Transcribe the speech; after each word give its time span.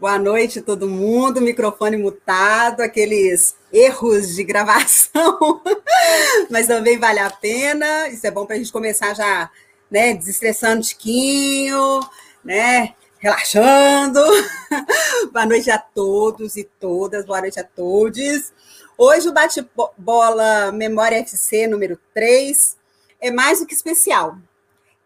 Boa 0.00 0.18
noite, 0.18 0.62
todo 0.62 0.88
mundo. 0.88 1.38
Microfone 1.42 1.98
mutado, 1.98 2.80
aqueles 2.80 3.54
erros 3.70 4.34
de 4.34 4.42
gravação, 4.42 5.60
mas 6.48 6.66
também 6.66 6.98
vale 6.98 7.18
a 7.18 7.28
pena. 7.28 8.08
Isso 8.08 8.26
é 8.26 8.30
bom 8.30 8.46
para 8.46 8.56
a 8.56 8.58
gente 8.58 8.72
começar 8.72 9.12
já, 9.12 9.50
né, 9.90 10.14
desestressando 10.14 10.78
um 10.78 10.80
tiquinho, 10.80 12.00
né, 12.42 12.94
relaxando. 13.18 14.24
Boa 15.30 15.44
noite 15.44 15.70
a 15.70 15.76
todos 15.76 16.56
e 16.56 16.64
todas, 16.64 17.26
boa 17.26 17.42
noite 17.42 17.60
a 17.60 17.64
todos. 17.64 18.50
Hoje 18.96 19.28
o 19.28 19.32
bate-bola 19.34 20.72
Memória 20.72 21.18
FC 21.18 21.66
número 21.66 22.00
3 22.14 22.78
é 23.20 23.30
mais 23.30 23.60
do 23.60 23.66
que 23.66 23.74
especial. 23.74 24.38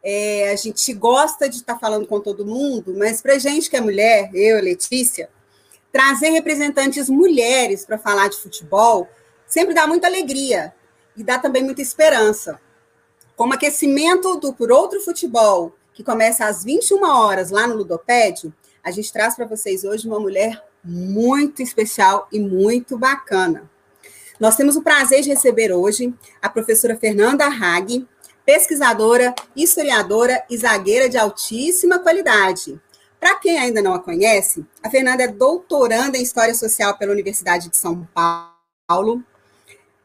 É, 0.06 0.50
a 0.50 0.56
gente 0.56 0.92
gosta 0.92 1.48
de 1.48 1.56
estar 1.56 1.78
falando 1.78 2.06
com 2.06 2.20
todo 2.20 2.44
mundo, 2.44 2.94
mas 2.94 3.22
para 3.22 3.38
gente 3.38 3.70
que 3.70 3.76
é 3.76 3.80
mulher, 3.80 4.30
eu, 4.34 4.62
Letícia, 4.62 5.30
trazer 5.90 6.28
representantes 6.28 7.08
mulheres 7.08 7.86
para 7.86 7.96
falar 7.96 8.28
de 8.28 8.36
futebol 8.36 9.08
sempre 9.46 9.72
dá 9.72 9.86
muita 9.86 10.06
alegria 10.06 10.74
e 11.16 11.22
dá 11.22 11.38
também 11.38 11.62
muita 11.62 11.80
esperança. 11.80 12.60
Como 13.36 13.54
aquecimento 13.54 14.36
do 14.36 14.52
Por 14.52 14.70
Outro 14.70 15.00
Futebol, 15.00 15.74
que 15.92 16.04
começa 16.04 16.46
às 16.46 16.64
21 16.64 17.02
horas 17.04 17.50
lá 17.50 17.66
no 17.66 17.76
Ludopédio, 17.76 18.52
a 18.82 18.90
gente 18.90 19.12
traz 19.12 19.34
para 19.34 19.46
vocês 19.46 19.84
hoje 19.84 20.06
uma 20.06 20.20
mulher 20.20 20.62
muito 20.84 21.62
especial 21.62 22.28
e 22.30 22.38
muito 22.38 22.98
bacana. 22.98 23.70
Nós 24.38 24.56
temos 24.56 24.76
o 24.76 24.82
prazer 24.82 25.22
de 25.22 25.30
receber 25.30 25.72
hoje 25.72 26.12
a 26.42 26.48
professora 26.48 26.96
Fernanda 26.96 27.46
Hag, 27.46 28.06
pesquisadora, 28.44 29.34
historiadora 29.56 30.44
e 30.50 30.56
zagueira 30.56 31.08
de 31.08 31.16
altíssima 31.16 31.98
qualidade. 31.98 32.80
Para 33.18 33.36
quem 33.36 33.58
ainda 33.58 33.80
não 33.80 33.94
a 33.94 34.02
conhece, 34.02 34.66
a 34.82 34.90
Fernanda 34.90 35.22
é 35.22 35.28
doutoranda 35.28 36.18
em 36.18 36.22
História 36.22 36.54
Social 36.54 36.98
pela 36.98 37.12
Universidade 37.12 37.70
de 37.70 37.76
São 37.76 38.06
Paulo, 38.12 39.24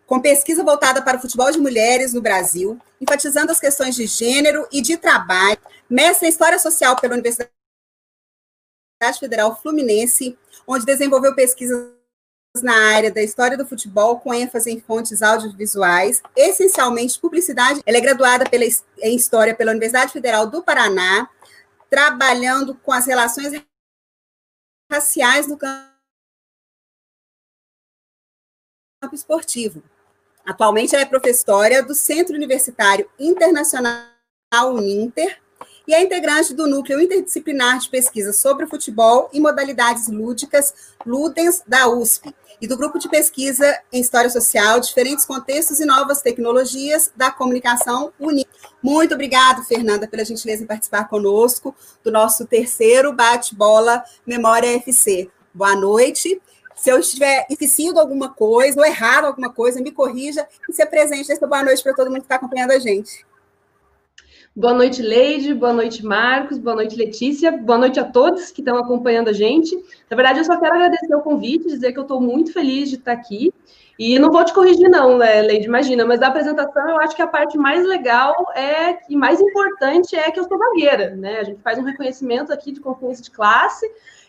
com 0.08 0.22
pesquisa 0.22 0.64
voltada 0.64 1.02
para 1.02 1.18
o 1.18 1.22
futebol 1.22 1.52
de 1.52 1.60
mulheres 1.60 2.14
no 2.14 2.22
Brasil, 2.22 2.80
enfatizando 3.00 3.52
as 3.52 3.60
questões 3.60 3.94
de 3.96 4.08
gênero 4.08 4.66
e 4.72 4.82
de 4.82 4.96
trabalho, 4.96 5.60
mestre 5.90 6.28
em 6.28 6.30
História 6.30 6.58
Social 6.58 6.96
pela 6.96 7.14
Universidade 7.14 7.52
Federal 9.20 9.60
Fluminense, 9.62 10.38
onde 10.66 10.86
desenvolveu 10.86 11.36
pesquisas 11.36 11.99
na 12.56 12.96
área 12.96 13.12
da 13.12 13.22
história 13.22 13.56
do 13.56 13.66
futebol, 13.66 14.20
com 14.20 14.34
ênfase 14.34 14.72
em 14.72 14.80
fontes 14.80 15.22
audiovisuais, 15.22 16.22
essencialmente 16.36 17.20
publicidade. 17.20 17.82
Ela 17.86 17.98
é 17.98 18.02
graduada 18.02 18.50
pela, 18.50 18.66
em 18.66 19.16
História 19.16 19.56
pela 19.56 19.72
Universidade 19.72 20.12
Federal 20.12 20.48
do 20.48 20.64
Paraná, 20.64 21.30
trabalhando 21.90 22.76
com 22.76 22.92
as 22.92 23.06
relações 23.06 23.54
raciais 24.92 25.48
no 25.48 25.58
campo 25.58 25.88
esportivo. 29.14 29.84
Atualmente, 30.46 30.96
ela 30.96 31.04
é 31.04 31.08
professora 31.08 31.84
do 31.84 31.94
Centro 31.94 32.36
Universitário 32.36 33.10
Internacional 33.20 34.10
Uninter, 34.54 35.40
e 35.90 35.94
é 35.96 36.04
integrante 36.04 36.54
do 36.54 36.68
Núcleo 36.68 37.02
Interdisciplinar 37.02 37.80
de 37.80 37.90
Pesquisa 37.90 38.32
sobre 38.32 38.68
Futebol 38.68 39.28
e 39.34 39.40
Modalidades 39.40 40.08
Lúdicas, 40.08 40.72
Ludens, 41.04 41.64
da 41.66 41.90
USP, 41.90 42.32
e 42.62 42.68
do 42.68 42.78
Grupo 42.78 43.00
de 43.00 43.10
Pesquisa 43.10 43.76
em 43.92 44.00
História 44.00 44.30
Social, 44.30 44.80
Diferentes 44.80 45.26
Contextos 45.26 45.80
e 45.80 45.86
Novas 45.86 46.22
Tecnologias 46.22 47.12
da 47.16 47.32
Comunicação 47.32 48.14
Uni. 48.20 48.46
Muito 48.84 49.16
obrigada, 49.16 49.64
Fernanda, 49.64 50.08
pela 50.08 50.24
gentileza 50.24 50.62
em 50.62 50.68
participar 50.68 51.10
conosco 51.10 51.76
do 52.04 52.12
nosso 52.12 52.46
terceiro 52.46 53.12
bate-bola 53.12 54.04
Memória 54.28 54.76
FC. 54.76 55.28
Boa 55.52 55.76
noite. 55.76 56.40
Se 56.76 56.92
eu 56.92 57.00
estiver 57.00 57.48
esquecido 57.50 58.00
alguma 58.00 58.30
coisa 58.30 58.80
ou 58.80 58.86
errado 58.86 59.26
alguma 59.26 59.52
coisa, 59.52 59.82
me 59.82 59.92
corrija 59.92 60.48
e 60.70 60.72
se 60.72 60.84
apresente 60.84 61.36
boa 61.40 61.64
noite 61.64 61.82
para 61.82 61.96
todo 61.96 62.12
mundo 62.12 62.20
que 62.20 62.26
está 62.26 62.36
acompanhando 62.36 62.74
a 62.74 62.80
gente. 62.80 63.28
Boa 64.56 64.74
noite, 64.74 65.02
Leide. 65.02 65.54
Boa 65.54 65.72
noite, 65.72 66.04
Marcos. 66.04 66.58
Boa 66.58 66.76
noite, 66.76 66.96
Letícia. 66.96 67.52
Boa 67.52 67.78
noite 67.78 68.00
a 68.00 68.04
todos 68.04 68.52
que 68.52 68.62
estão 68.62 68.78
acompanhando 68.78 69.30
a 69.30 69.34
gente. 69.34 69.76
Na 70.10 70.18
verdade, 70.18 70.40
eu 70.40 70.44
só 70.44 70.60
quero 70.60 70.74
agradecer 70.74 71.16
o 71.16 71.22
convite, 71.22 71.68
dizer 71.68 71.94
que 71.94 72.00
eu 72.00 72.04
estou 72.04 72.20
muito 72.20 72.52
feliz 72.52 72.90
de 72.90 72.96
estar 72.96 73.12
aqui. 73.12 73.54
E 73.98 74.18
não 74.18 74.32
vou 74.32 74.44
te 74.44 74.54
corrigir, 74.54 74.90
não, 74.90 75.18
né, 75.18 75.42
Leide? 75.42 75.68
Imagina, 75.68 76.06
mas 76.06 76.20
da 76.20 76.28
apresentação 76.28 76.90
eu 76.90 77.00
acho 77.00 77.16
que 77.16 77.22
a 77.22 77.28
parte 77.28 77.58
mais 77.58 77.86
legal 77.86 78.34
é 78.56 78.98
e 79.10 79.16
mais 79.16 79.40
importante 79.40 80.16
é 80.16 80.32
que 80.32 80.40
eu 80.40 80.46
sou 80.46 80.58
vagueira, 80.58 81.16
né? 81.16 81.40
A 81.40 81.44
gente 81.44 81.62
faz 81.62 81.78
um 81.78 81.84
reconhecimento 81.84 82.52
aqui 82.52 82.72
de 82.72 82.80
confiança 82.80 83.22
de 83.22 83.30
classe. 83.30 83.86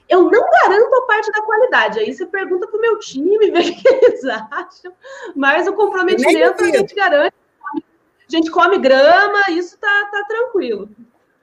Eu 0.08 0.24
não 0.24 0.30
garanto 0.30 0.94
a 0.94 1.06
parte 1.06 1.32
da 1.32 1.42
qualidade. 1.42 1.98
Aí 1.98 2.12
você 2.12 2.26
pergunta 2.26 2.66
para 2.66 2.76
o 2.76 2.80
meu 2.80 2.98
time, 2.98 3.38
vê 3.50 3.60
o 3.60 3.74
que 3.74 3.88
eles 3.88 4.24
acham. 4.24 4.92
Mas 5.34 5.66
o 5.66 5.72
comprometimento 5.72 6.62
a 6.62 6.66
gente 6.66 6.94
garante 6.94 7.39
a 8.36 8.38
gente 8.38 8.50
come 8.50 8.78
grama, 8.78 9.50
isso 9.50 9.78
tá, 9.78 10.08
tá 10.10 10.24
tranquilo. 10.28 10.88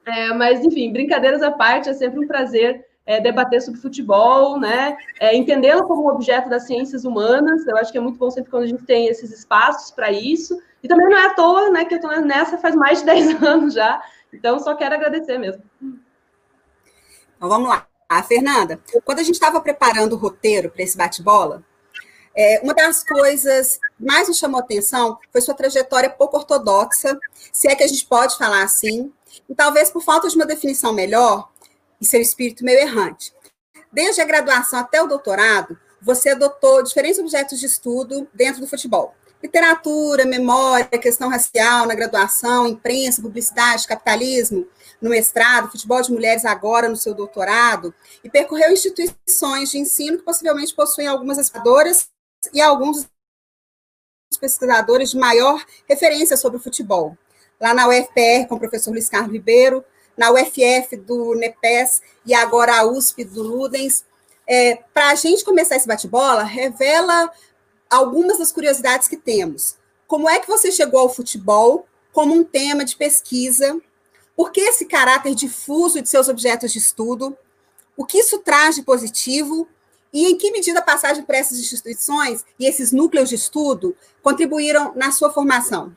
É, 0.06 0.34
mas, 0.34 0.64
enfim, 0.64 0.92
brincadeiras 0.92 1.42
à 1.42 1.52
parte, 1.52 1.90
é 1.90 1.94
sempre 1.94 2.20
um 2.20 2.28
prazer 2.28 2.86
é, 3.06 3.20
debater 3.20 3.62
sobre 3.62 3.80
futebol, 3.80 4.60
né? 4.60 4.98
É, 5.20 5.36
Entendê-lo 5.36 5.84
como 5.84 6.04
um 6.04 6.10
objeto 6.10 6.50
das 6.50 6.66
ciências 6.66 7.06
humanas. 7.06 7.66
Eu 7.66 7.78
acho 7.78 7.92
que 7.92 7.98
é 7.98 8.02
muito 8.02 8.18
bom 8.18 8.30
sempre 8.30 8.52
quando 8.52 8.64
a 8.64 8.68
gente 8.68 8.84
tem 8.84 9.08
esses 9.08 9.32
espaços 9.32 9.92
para 9.92 10.12
isso. 10.12 10.62
E 10.84 10.88
também 10.88 11.10
não 11.10 11.18
é 11.18 11.26
à 11.26 11.34
toa, 11.34 11.70
né, 11.70 11.86
que 11.86 11.94
eu 11.94 12.00
estou 12.00 12.22
nessa 12.22 12.58
faz 12.58 12.76
mais 12.76 13.00
de 13.00 13.06
10 13.08 13.44
anos 13.44 13.74
já. 13.74 14.02
Então, 14.32 14.60
só 14.60 14.76
quero 14.76 14.96
agradecer 14.96 15.38
mesmo. 15.38 15.64
Então, 15.82 17.50
vamos 17.50 17.70
lá. 17.70 17.88
A 18.10 18.24
Fernanda, 18.24 18.80
quando 19.04 19.20
a 19.20 19.24
gente 19.24 19.36
estava 19.36 19.60
preparando 19.60 20.14
o 20.14 20.18
roteiro 20.18 20.70
para 20.70 20.84
esse 20.84 20.98
bate-bola, 20.98 21.64
é, 22.38 22.60
uma 22.62 22.76
das 22.76 23.04
coisas 23.04 23.80
mais 24.00 24.30
me 24.30 24.36
chamou 24.36 24.60
atenção 24.60 25.18
foi 25.32 25.42
sua 25.42 25.56
trajetória 25.56 26.08
pouco 26.08 26.38
ortodoxa, 26.38 27.18
se 27.52 27.68
é 27.68 27.76
que 27.76 27.84
a 27.84 27.88
gente 27.88 28.06
pode 28.06 28.38
falar 28.38 28.62
assim, 28.62 29.12
e 29.50 29.56
talvez 29.56 29.90
por 29.90 30.04
falta 30.04 30.30
de 30.30 30.36
uma 30.36 30.46
definição 30.46 30.94
melhor, 30.94 31.50
e 32.00 32.06
seu 32.06 32.22
espírito 32.22 32.64
meio 32.64 32.80
errante. 32.80 33.34
Desde 33.92 34.22
a 34.22 34.26
graduação 34.26 34.78
até 34.78 35.02
o 35.02 35.08
doutorado, 35.08 35.76
você 36.00 36.30
adotou 36.30 36.84
diferentes 36.84 37.20
objetos 37.20 37.60
de 37.60 37.66
estudo 37.66 38.28
dentro 38.32 38.62
do 38.62 38.68
futebol. 38.68 39.16
Literatura, 39.42 40.24
memória, 40.24 40.86
questão 40.86 41.30
racial 41.30 41.88
na 41.88 41.96
graduação, 41.96 42.68
imprensa, 42.68 43.20
publicidade, 43.20 43.88
capitalismo 43.88 44.68
no 45.02 45.10
mestrado, 45.10 45.72
futebol 45.72 46.02
de 46.04 46.12
mulheres 46.12 46.46
agora 46.46 46.88
no 46.88 46.96
seu 46.96 47.16
doutorado, 47.16 47.94
e 48.24 48.30
percorreu 48.30 48.72
instituições 48.72 49.72
de 49.72 49.80
ensino 49.80 50.20
que 50.20 50.24
possivelmente 50.24 50.74
possuem 50.76 51.08
algumas 51.08 51.40
aspiradoras 51.40 52.10
e 52.54 52.62
alguns 52.62 53.08
pesquisadores 54.40 55.12
de 55.12 55.18
maior 55.18 55.64
referência 55.88 56.38
sobre 56.38 56.58
o 56.58 56.62
futebol. 56.62 57.18
Lá 57.60 57.74
na 57.74 57.88
UFPR, 57.88 58.48
com 58.48 58.56
o 58.56 58.60
professor 58.60 58.92
Luiz 58.92 59.10
Carlos 59.10 59.32
Ribeiro, 59.32 59.84
na 60.18 60.32
UFF 60.32 60.98
do 60.98 61.36
NEPES 61.36 62.02
e 62.26 62.34
agora 62.34 62.80
a 62.80 62.86
USP 62.86 63.24
do 63.24 63.44
Ludens. 63.44 64.04
É, 64.48 64.76
Para 64.94 65.10
a 65.10 65.16
gente 65.16 65.46
começar 65.46 65.76
esse 65.76 65.88
bate-bola, 65.88 66.44
revela 66.44 67.32
algumas 67.90 68.40
das 68.40 68.52
curiosidades 68.52 69.08
que 69.08 69.18
temos. 69.18 69.78
Como 70.08 70.30
é 70.30 70.40
que 70.40 70.48
você 70.48 70.72
chegou 70.72 71.02
ao 71.02 71.14
futebol 71.14 71.86
como 72.12 72.34
um 72.34 72.44
tema 72.44 72.84
de 72.84 72.96
pesquisa? 72.96 73.80
Por 74.36 74.52
que 74.52 74.62
esse 74.62 74.86
caráter 74.86 75.36
difuso 75.36 76.02
de 76.02 76.10
seus 76.10 76.28
objetos 76.28 76.72
de 76.72 76.80
estudo? 76.80 77.38
O 77.96 78.06
que 78.06 78.20
isso 78.20 78.40
traz 78.40 78.76
de 78.76 78.84
positivo 78.84 79.68
e 80.14 80.26
em 80.26 80.38
que 80.38 80.52
medida 80.52 80.80
a 80.80 80.84
passagem 80.84 81.24
por 81.24 81.36
essas 81.36 81.60
instituições 81.60 82.46
e 82.60 82.66
esses 82.66 82.92
núcleos 82.92 83.30
de 83.30 83.36
estudo 83.36 83.96
contribuíram 84.22 84.94
na 84.96 85.12
sua 85.12 85.30
formação? 85.30 85.96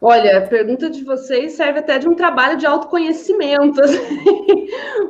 Olha, 0.00 0.38
a 0.38 0.46
pergunta 0.46 0.88
de 0.88 1.02
vocês 1.02 1.54
serve 1.54 1.80
até 1.80 1.98
de 1.98 2.08
um 2.08 2.14
trabalho 2.14 2.56
de 2.56 2.64
autoconhecimento, 2.64 3.82
assim, 3.82 4.68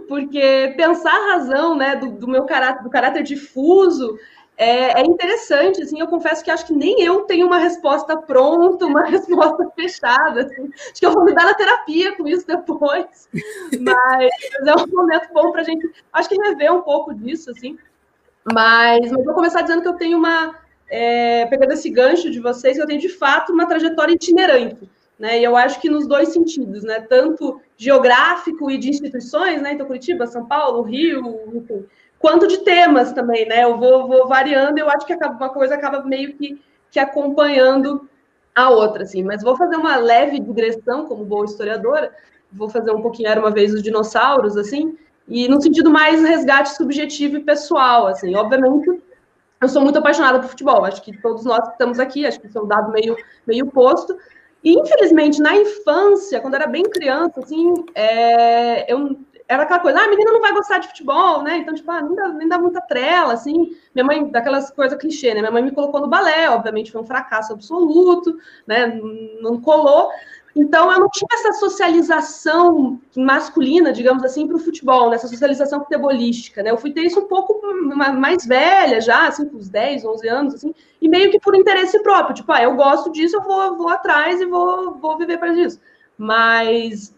porque 0.09 0.73
pensar 0.79 1.13
a 1.13 1.33
razão 1.35 1.77
né, 1.77 1.95
do, 1.97 2.11
do 2.13 2.27
meu 2.27 2.45
caráter, 2.45 2.83
do 2.83 2.89
caráter 2.89 3.23
difuso 3.23 4.19
é, 4.61 5.01
é, 5.01 5.07
interessante, 5.07 5.81
assim, 5.81 6.01
eu 6.01 6.09
confesso 6.09 6.43
que 6.43 6.51
acho 6.51 6.67
que 6.67 6.73
nem 6.73 7.01
eu 7.01 7.21
tenho 7.21 7.47
uma 7.47 7.59
resposta 7.59 8.17
pronta, 8.17 8.87
uma 8.87 9.05
resposta 9.07 9.71
fechada, 9.77 10.43
assim. 10.43 10.69
acho 10.77 10.95
que 10.95 11.07
eu 11.07 11.13
vou 11.13 11.25
me 11.25 11.33
dar 11.33 11.45
na 11.45 11.55
terapia 11.55 12.17
com 12.17 12.27
isso 12.27 12.45
depois, 12.45 13.29
mas, 13.81 14.31
é 14.67 14.75
um 14.75 14.87
momento 14.89 15.33
bom 15.33 15.53
para 15.53 15.61
a 15.61 15.65
gente, 15.65 15.89
acho 16.13 16.29
que 16.29 16.35
rever 16.35 16.75
um 16.75 16.83
pouco 16.83 17.15
disso, 17.15 17.53
assim, 17.53 17.79
mas, 18.53 19.13
mas 19.13 19.25
vou 19.25 19.33
começar 19.33 19.63
dizendo 19.63 19.81
que 19.81 19.89
eu 19.89 19.97
tenho 19.97 20.19
uma, 20.19 20.57
é, 20.91 21.47
pegando 21.47 21.73
esse 21.75 21.89
gancho 21.89 22.29
de 22.29 22.41
vocês, 22.41 22.79
eu 22.79 22.87
tenho 22.87 23.01
de 23.01 23.09
fato 23.09 23.53
uma 23.53 23.65
trajetória 23.65 24.15
itinerante, 24.15 24.91
né, 25.17 25.39
e 25.39 25.45
eu 25.45 25.57
acho 25.57 25.81
que 25.81 25.89
nos 25.89 26.09
dois 26.09 26.31
sentidos, 26.31 26.83
né, 26.83 27.01
tanto 27.01 27.61
geográfico 27.77 28.69
e 28.73 28.77
de 28.77 28.89
instituições, 28.89 29.63
né, 29.63 29.75
então 29.75 29.87
Curitiba, 29.87 30.27
São 30.27 30.47
Paulo, 30.47 30.83
Rio, 30.83 31.45
enfim, 31.55 31.87
quanto 32.19 32.47
de 32.47 32.59
temas 32.59 33.13
também, 33.13 33.47
né? 33.47 33.65
Eu 33.65 33.79
vou, 33.79 34.09
vou 34.09 34.27
variando, 34.27 34.79
eu 34.79 34.89
acho 34.91 35.07
que 35.07 35.13
acaba, 35.13 35.35
uma 35.37 35.53
coisa 35.53 35.75
acaba 35.75 36.03
meio 36.03 36.35
que, 36.35 36.61
que 36.91 36.99
acompanhando 36.99 38.09
a 38.55 38.71
outra, 38.71 39.05
assim. 39.05 39.23
Mas 39.23 39.43
vou 39.43 39.57
fazer 39.57 39.77
uma 39.77 39.97
leve 39.97 40.41
digressão, 40.41 41.07
como 41.07 41.25
boa 41.25 41.45
historiadora, 41.45 42.13
vou 42.53 42.69
fazer 42.69 42.91
um 42.91 43.03
pouquinho, 43.03 43.29
era 43.29 43.41
uma 43.41 43.51
vez 43.51 43.73
os 43.73 43.83
dinossauros, 43.83 44.57
assim, 44.57 44.97
e 45.27 45.47
no 45.47 45.61
sentido 45.61 45.91
mais 45.91 46.23
resgate 46.23 46.71
subjetivo 46.71 47.37
e 47.37 47.45
pessoal, 47.45 48.07
assim. 48.07 48.35
Obviamente, 48.35 49.01
eu 49.61 49.69
sou 49.69 49.83
muito 49.83 49.99
apaixonada 49.99 50.41
por 50.41 50.49
futebol, 50.49 50.85
acho 50.85 51.03
que 51.03 51.17
todos 51.21 51.45
nós 51.45 51.65
que 51.67 51.73
estamos 51.73 51.99
aqui, 51.99 52.27
acho 52.27 52.41
que 52.41 52.47
isso 52.47 52.59
é 52.59 52.63
um 52.63 52.67
dado 52.67 52.91
meio, 52.91 53.17
meio 53.47 53.67
posto, 53.67 54.17
e, 54.63 54.79
infelizmente, 54.79 55.41
na 55.41 55.57
infância, 55.57 56.41
quando 56.41 56.55
eu 56.55 56.61
era 56.61 56.71
bem 56.71 56.83
criança, 56.83 57.41
assim, 57.41 57.75
é, 57.95 58.93
eu, 58.93 59.17
era 59.49 59.63
aquela 59.63 59.81
coisa, 59.81 59.99
ah, 59.99 60.05
a 60.05 60.09
menina 60.09 60.31
não 60.31 60.43
vai 60.43 60.53
gostar 60.53 60.79
de 60.79 60.89
futebol, 60.89 61.43
né? 61.43 61.57
Então, 61.57 61.75
tipo, 61.75 61.91
ah, 61.91 62.03
nem, 62.03 62.15
dá, 62.15 62.29
nem 62.29 62.49
dá 62.49 62.59
muita 62.59 62.83
trela, 62.83 63.33
assim. 63.33 63.75
Minha 63.95 64.05
mãe, 64.05 64.31
daquelas 64.31 64.71
coisas 64.71 64.99
clichê, 64.99 65.33
né? 65.33 65.41
Minha 65.41 65.51
mãe 65.51 65.63
me 65.63 65.73
colocou 65.73 66.01
no 66.01 66.07
balé, 66.07 66.51
obviamente 66.51 66.93
foi 66.93 67.01
um 67.01 67.07
fracasso 67.07 67.55
absoluto, 67.55 68.37
né? 68.67 69.01
Não 69.41 69.59
colou. 69.59 70.11
Então, 70.55 70.93
eu 70.93 71.01
não 71.01 71.09
tinha 71.09 71.29
essa 71.33 71.53
socialização 71.55 73.01
masculina, 73.17 73.91
digamos 73.91 74.23
assim, 74.23 74.47
para 74.47 74.57
o 74.57 74.61
futebol, 74.61 75.09
nessa 75.09 75.29
socialização 75.29 75.81
futebolística, 75.81 76.63
né? 76.63 76.71
Eu 76.71 76.77
fui 76.77 76.93
ter 76.93 77.03
isso 77.03 77.21
um 77.21 77.29
pouco 77.29 77.61
mais 77.95 78.45
velha 78.45 79.01
já, 79.01 79.29
assim, 79.29 79.49
com 79.49 79.57
uns 79.57 79.69
10, 79.69 80.05
11 80.05 80.29
anos, 80.29 80.55
assim, 80.55 80.75
e 81.01 81.09
meio 81.09 81.31
que 81.31 81.41
por 81.41 81.55
interesse 81.55 82.03
próprio, 82.03 82.35
tipo, 82.35 82.53
ah, 82.53 82.63
eu 82.63 82.75
gosto 82.75 83.11
disso, 83.11 83.37
eu 83.37 83.43
vou, 83.43 83.77
vou 83.77 83.89
atrás 83.89 84.41
e 84.41 84.47
vou, 84.47 84.95
vou 84.97 85.17
viver 85.17 85.39
para 85.39 85.55
isso. 85.55 85.81
Mas, 86.19 87.15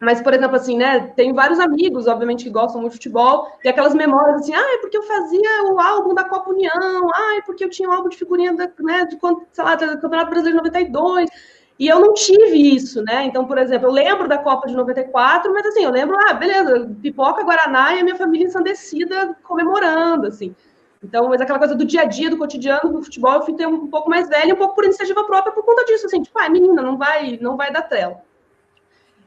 mas, 0.00 0.20
por 0.20 0.34
exemplo, 0.34 0.56
assim, 0.56 0.76
né, 0.76 1.12
tenho 1.16 1.34
vários 1.34 1.58
amigos, 1.58 2.06
obviamente, 2.06 2.44
que 2.44 2.50
gostam 2.50 2.80
muito 2.80 2.92
de 2.92 2.98
futebol, 2.98 3.48
e 3.64 3.68
aquelas 3.68 3.94
memórias 3.94 4.42
assim, 4.42 4.54
ah, 4.54 4.74
é 4.74 4.78
porque 4.78 4.96
eu 4.96 5.02
fazia 5.02 5.64
o 5.72 5.80
álbum 5.80 6.14
da 6.14 6.24
Copa 6.24 6.50
União, 6.50 7.10
ah, 7.14 7.36
é 7.38 7.42
porque 7.42 7.64
eu 7.64 7.70
tinha 7.70 7.88
um 7.88 7.92
álbum 7.92 8.08
de 8.08 8.16
figurinha, 8.16 8.54
da, 8.54 8.68
né, 8.80 9.06
de, 9.06 9.18
sei 9.52 9.64
lá, 9.64 9.74
do 9.74 10.00
Campeonato 10.00 10.30
Brasileiro 10.30 10.58
de 10.58 10.64
92, 10.64 11.30
e 11.78 11.88
eu 11.88 12.00
não 12.00 12.14
tive 12.14 12.74
isso, 12.74 13.02
né? 13.04 13.24
Então, 13.24 13.44
por 13.44 13.58
exemplo, 13.58 13.88
eu 13.88 13.92
lembro 13.92 14.26
da 14.26 14.38
Copa 14.38 14.66
de 14.66 14.74
94, 14.74 15.52
mas 15.52 15.66
assim, 15.66 15.84
eu 15.84 15.90
lembro, 15.90 16.16
ah, 16.26 16.32
beleza, 16.32 16.90
pipoca, 17.02 17.44
Guaraná 17.44 17.94
e 17.94 18.00
a 18.00 18.04
minha 18.04 18.16
família 18.16 18.46
ensandecida 18.46 19.36
comemorando, 19.42 20.26
assim. 20.26 20.54
Então, 21.02 21.28
mas 21.28 21.40
aquela 21.40 21.58
coisa 21.58 21.74
do 21.74 21.84
dia 21.84 22.02
a 22.02 22.04
dia, 22.04 22.30
do 22.30 22.38
cotidiano, 22.38 22.92
do 22.92 23.02
futebol, 23.02 23.34
eu 23.34 23.42
fui 23.42 23.54
ter 23.54 23.66
um 23.66 23.88
pouco 23.88 24.08
mais 24.08 24.28
velha, 24.28 24.54
um 24.54 24.56
pouco 24.56 24.74
por 24.74 24.84
iniciativa 24.84 25.22
própria 25.24 25.52
por 25.52 25.64
conta 25.64 25.84
disso, 25.84 26.06
assim, 26.06 26.22
tipo, 26.22 26.38
ah, 26.38 26.48
menina, 26.48 26.82
não 26.82 26.96
vai, 26.96 27.38
não 27.40 27.56
vai 27.56 27.70
dar 27.70 27.82
trela. 27.82 28.22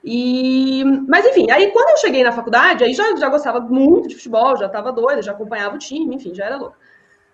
E, 0.03 0.83
mas 1.07 1.25
enfim, 1.25 1.51
aí 1.51 1.71
quando 1.71 1.89
eu 1.89 1.97
cheguei 1.97 2.23
na 2.23 2.31
faculdade, 2.31 2.83
aí 2.83 2.93
já, 2.93 3.15
já 3.15 3.27
gostava 3.27 3.59
muito 3.59 4.07
de 4.07 4.15
futebol, 4.15 4.55
já 4.55 4.67
estava 4.67 4.91
doida, 4.91 5.21
já 5.21 5.31
acompanhava 5.31 5.75
o 5.75 5.79
time, 5.79 6.15
enfim, 6.15 6.33
já 6.33 6.45
era 6.45 6.57
louca. 6.57 6.77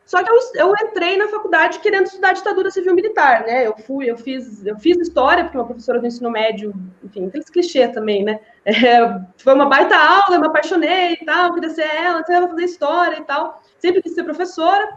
Só 0.06 0.24
que 0.24 0.30
eu, 0.30 0.38
eu 0.56 0.74
entrei 0.84 1.18
na 1.18 1.28
faculdade 1.28 1.80
querendo 1.80 2.06
estudar 2.06 2.34
ditadura 2.34 2.70
civil 2.70 2.94
militar, 2.94 3.42
né? 3.42 3.66
Eu 3.66 3.76
fui, 3.76 4.10
eu 4.10 4.16
fiz, 4.16 4.64
eu 4.64 4.78
fiz 4.78 4.98
história, 5.00 5.44
porque 5.44 5.58
uma 5.58 5.66
professora 5.66 6.00
do 6.00 6.06
ensino 6.06 6.30
médio, 6.30 6.74
enfim, 7.04 7.26
aqueles 7.28 7.50
clichê 7.50 7.88
também, 7.88 8.24
né? 8.24 8.40
É, 8.66 9.22
foi 9.38 9.54
uma 9.54 9.68
baita 9.68 9.96
aula, 9.96 10.36
eu 10.36 10.42
me 10.42 10.48
apaixonei 10.48 11.14
e 11.14 11.26
tal, 11.26 11.54
queria 11.54 11.70
ser 11.70 11.86
ela, 11.86 12.24
ela 12.28 12.48
fazer 12.48 12.64
história 12.64 13.18
e 13.20 13.24
tal. 13.24 13.62
Sempre 13.78 14.02
quis 14.02 14.16
ser 14.16 14.24
professora, 14.24 14.96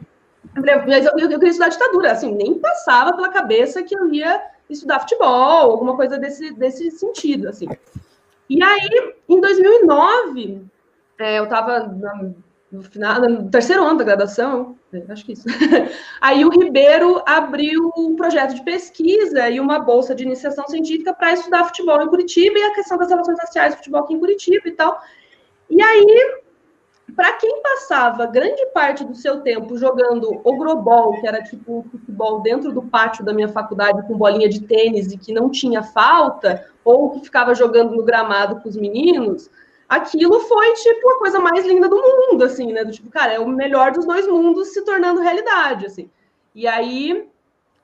mas 0.55 1.05
eu, 1.05 1.13
eu, 1.19 1.31
eu 1.31 1.39
queria 1.39 1.51
estudar 1.51 1.69
ditadura, 1.69 2.13
assim, 2.13 2.35
nem 2.35 2.59
passava 2.59 3.15
pela 3.15 3.29
cabeça 3.29 3.83
que 3.83 3.95
eu 3.95 4.11
ia 4.13 4.43
estudar 4.69 5.01
futebol, 5.01 5.73
alguma 5.73 5.97
coisa 5.97 6.19
desse, 6.19 6.53
desse 6.53 6.91
sentido, 6.91 7.49
assim. 7.49 7.69
E 8.49 8.63
aí, 8.63 9.15
em 9.29 9.41
2009, 9.41 10.63
é, 11.19 11.39
eu 11.39 11.45
estava 11.45 11.81
no 12.71 12.83
final, 12.83 13.21
no 13.21 13.51
terceiro 13.51 13.83
ano 13.83 13.99
da 13.99 14.05
graduação, 14.05 14.77
é, 14.93 15.03
acho 15.09 15.25
que 15.25 15.33
isso. 15.33 15.45
Aí 16.21 16.45
o 16.45 16.51
Ribeiro 16.51 17.23
abriu 17.27 17.91
um 17.97 18.15
projeto 18.15 18.55
de 18.55 18.63
pesquisa 18.63 19.49
e 19.49 19.59
uma 19.59 19.79
bolsa 19.79 20.15
de 20.15 20.25
iniciação 20.25 20.67
científica 20.67 21.13
para 21.15 21.33
estudar 21.33 21.65
futebol 21.65 22.01
em 22.03 22.09
Curitiba 22.09 22.59
e 22.59 22.63
a 22.63 22.75
questão 22.75 22.99
das 22.99 23.09
relações 23.09 23.39
raciais 23.39 23.75
do 23.75 23.79
futebol 23.79 24.03
aqui 24.03 24.15
em 24.15 24.21
Curitiba 24.21 24.69
e 24.69 24.73
tal. 24.73 25.01
E 25.71 25.83
aí, 25.83 26.41
para 27.15 27.33
quem 27.35 27.63
passava 27.63 28.27
grande 28.27 28.65
parte 28.67 29.05
do 29.05 29.15
seu 29.15 29.41
tempo 29.41 29.77
jogando 29.77 30.41
ogrobol, 30.45 31.21
que 31.21 31.27
era 31.27 31.43
tipo 31.43 31.79
um 31.79 31.83
futebol 31.83 32.41
dentro 32.41 32.73
do 32.73 32.83
pátio 32.83 33.25
da 33.25 33.33
minha 33.33 33.49
faculdade 33.49 34.07
com 34.07 34.17
bolinha 34.17 34.49
de 34.49 34.61
tênis 34.61 35.11
e 35.13 35.19
que 35.19 35.33
não 35.33 35.51
tinha 35.51 35.83
falta, 35.83 36.67
ou 36.85 37.11
que 37.11 37.21
ficava 37.21 37.55
jogando 37.55 37.95
no 37.95 38.05
gramado 38.05 38.61
com 38.61 38.69
os 38.69 38.77
meninos, 38.77 39.51
aquilo 39.89 40.41
foi, 40.41 40.75
tipo, 40.75 41.09
a 41.11 41.19
coisa 41.19 41.41
mais 41.41 41.67
linda 41.67 41.89
do 41.89 41.97
mundo, 41.97 42.45
assim, 42.45 42.73
né? 42.73 42.85
Do 42.85 42.93
tipo, 42.93 43.11
cara, 43.11 43.33
é 43.33 43.39
o 43.39 43.49
melhor 43.49 43.93
dos 43.93 44.05
dois 44.05 44.27
mundos 44.27 44.69
se 44.69 44.85
tornando 44.85 45.21
realidade, 45.21 45.87
assim. 45.87 46.11
E 46.55 46.67
aí, 46.67 47.29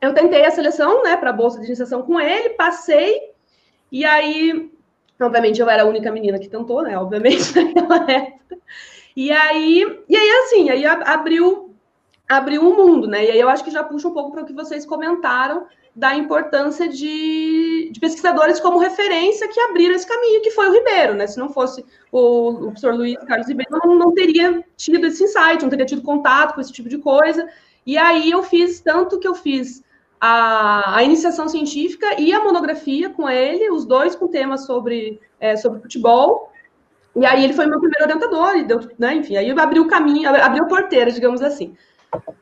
eu 0.00 0.12
tentei 0.12 0.44
a 0.44 0.50
seleção, 0.50 1.03
né, 1.03 1.17
para 1.17 1.32
bolsa 1.32 1.59
de 1.61 1.67
iniciação 1.67 2.03
com 2.03 2.20
ele, 2.20 2.50
passei, 2.50 3.32
e 3.91 4.05
aí, 4.05 4.70
obviamente, 5.20 5.61
eu 5.61 5.70
era 5.70 5.82
a 5.82 5.87
única 5.87 6.12
menina 6.12 6.38
que 6.38 6.49
tentou, 6.49 6.82
né, 6.82 6.99
obviamente, 6.99 7.55
naquela 7.56 8.11
época. 8.11 8.59
E 9.16 9.31
aí, 9.31 10.02
e 10.08 10.16
aí 10.16 10.31
assim, 10.44 10.70
aí 10.70 10.84
abriu 10.87 11.75
abriu 12.28 12.62
um 12.62 12.76
mundo, 12.76 13.06
né? 13.06 13.25
E 13.25 13.31
aí 13.31 13.40
eu 13.40 13.49
acho 13.49 13.62
que 13.62 13.70
já 13.70 13.84
puxa 13.84 14.08
um 14.08 14.14
pouco 14.14 14.32
para 14.32 14.43
o 14.43 14.46
que 14.46 14.52
vocês 14.52 14.87
comentaram 14.87 15.66
da 15.94 16.16
importância 16.16 16.88
de, 16.88 17.90
de, 17.93 18.00
pesquisadores 18.00 18.58
como 18.58 18.78
referência 18.78 19.46
que 19.46 19.61
abriram 19.61 19.94
esse 19.94 20.06
caminho, 20.06 20.43
que 20.43 20.50
foi 20.50 20.69
o 20.69 20.72
Ribeiro, 20.72 21.14
né? 21.14 21.26
Se 21.26 21.38
não 21.38 21.49
fosse 21.49 21.84
o, 22.11 22.49
o 22.49 22.58
professor 22.62 22.94
Luiz 22.94 23.16
Carlos 23.25 23.46
Ribeiro, 23.46 23.70
não, 23.84 23.94
não 23.96 24.12
teria 24.12 24.64
tido 24.76 25.06
esse 25.06 25.22
insight, 25.22 25.62
não 25.62 25.70
teria 25.70 25.87
tido 25.87 26.02
contato 26.02 26.55
com 26.55 26.60
esse 26.60 26.72
tipo 26.72 26.88
de 26.88 26.99
coisa. 26.99 27.49
E 27.87 27.96
aí 27.96 28.31
eu 28.31 28.43
fiz 28.43 28.81
tanto 28.81 29.20
que 29.20 29.28
eu 29.28 29.37
fiz 29.37 29.84
a, 30.20 30.96
a 30.96 31.02
iniciação 31.05 31.49
científica 31.49 32.20
e 32.20 32.32
a 32.32 32.43
monografia 32.43 33.10
com 33.10 33.28
ele, 33.28 33.70
os 33.70 33.84
dois 33.84 34.17
com 34.17 34.26
temas 34.26 34.67
sobre, 34.67 35.20
é, 35.38 35.55
sobre 35.55 35.81
futebol. 35.81 36.50
E 37.16 37.25
aí 37.25 37.44
ele 37.44 37.52
foi 37.52 37.66
meu 37.66 37.78
primeiro 37.78 38.05
orientador, 38.05 38.56
e 38.56 38.64
deu, 38.64 38.81
né, 38.99 39.14
enfim, 39.14 39.37
aí 39.37 39.50
abriu 39.50 39.84
o 39.84 39.88
caminho, 39.88 40.28
abriu 40.28 40.66
porteira, 40.66 41.11
digamos 41.11 41.43
assim. 41.43 41.75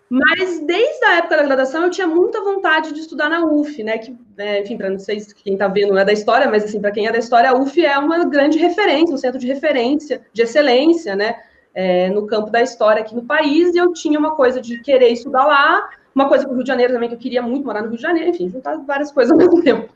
Mas 0.09 0.61
desde 0.61 1.05
a 1.07 1.17
época 1.17 1.39
da 1.39 1.43
graduação 1.43 1.85
eu 1.85 1.91
tinha 1.91 2.07
muita 2.07 2.43
vontade 2.43 2.93
de 2.93 3.01
estudar 3.01 3.31
na 3.31 3.47
UF, 3.47 3.83
né? 3.83 3.97
Que, 3.97 4.15
é, 4.37 4.61
enfim, 4.61 4.77
para 4.77 4.91
não 4.91 4.99
sei 4.99 5.21
se 5.21 5.35
quem 5.35 5.55
está 5.55 5.69
vendo 5.69 5.97
é 5.97 6.05
da 6.05 6.13
história, 6.13 6.51
mas 6.51 6.65
assim, 6.65 6.81
para 6.81 6.91
quem 6.91 7.07
é 7.07 7.13
da 7.13 7.19
história, 7.19 7.49
a 7.49 7.55
UF 7.55 7.83
é 7.83 7.97
uma 7.99 8.23
grande 8.27 8.59
referência, 8.59 9.15
um 9.15 9.19
centro 9.19 9.39
de 9.39 9.47
referência, 9.47 10.21
de 10.31 10.43
excelência, 10.43 11.17
né? 11.17 11.37
É, 11.75 12.11
no 12.11 12.27
campo 12.27 12.51
da 12.51 12.61
história 12.61 13.01
aqui 13.01 13.15
no 13.15 13.25
país, 13.25 13.75
e 13.75 13.79
eu 13.79 13.91
tinha 13.95 14.19
uma 14.19 14.37
coisa 14.37 14.61
de 14.61 14.79
querer 14.81 15.09
estudar 15.09 15.47
lá, 15.47 15.89
uma 16.15 16.29
coisa 16.29 16.45
para 16.45 16.53
o 16.53 16.57
Rio 16.57 16.65
de 16.65 16.69
Janeiro 16.69 16.93
também, 16.93 17.09
que 17.09 17.15
eu 17.15 17.19
queria 17.19 17.41
muito 17.41 17.65
morar 17.65 17.81
no 17.81 17.89
Rio 17.89 17.97
de 17.97 18.03
Janeiro, 18.03 18.29
enfim, 18.29 18.51
juntar 18.51 18.77
várias 18.77 19.11
coisas 19.11 19.33
ao 19.33 19.39
mesmo 19.39 19.63
tempo. 19.63 19.89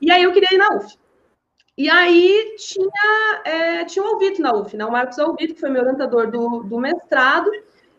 E 0.00 0.10
aí 0.10 0.24
eu 0.24 0.32
queria 0.32 0.52
ir 0.52 0.58
na 0.58 0.74
UF. 0.74 0.98
E 1.76 1.88
aí 1.88 2.56
tinha, 2.58 3.42
é, 3.44 3.84
tinha 3.84 4.04
o 4.04 4.08
Alvito 4.08 4.42
na 4.42 4.52
UF, 4.52 4.76
né? 4.76 4.84
O 4.84 4.92
Marcos 4.92 5.18
Alvito, 5.18 5.54
que 5.54 5.60
foi 5.60 5.70
meu 5.70 5.82
orientador 5.82 6.30
do, 6.30 6.62
do 6.64 6.78
mestrado, 6.78 7.50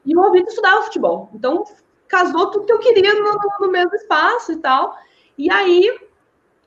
e 0.06 0.16
o 0.16 0.22
Alvito 0.22 0.50
estudava 0.50 0.84
futebol. 0.84 1.30
Então, 1.34 1.64
casou 2.08 2.52
tudo 2.52 2.66
que 2.66 2.74
eu 2.74 2.80
queria 2.80 3.14
no, 3.14 3.38
no, 3.60 3.72
mesmo 3.72 3.96
espaço 3.96 4.52
e 4.52 4.58
tal. 4.58 4.96
E 5.38 5.52
aí, 5.52 6.00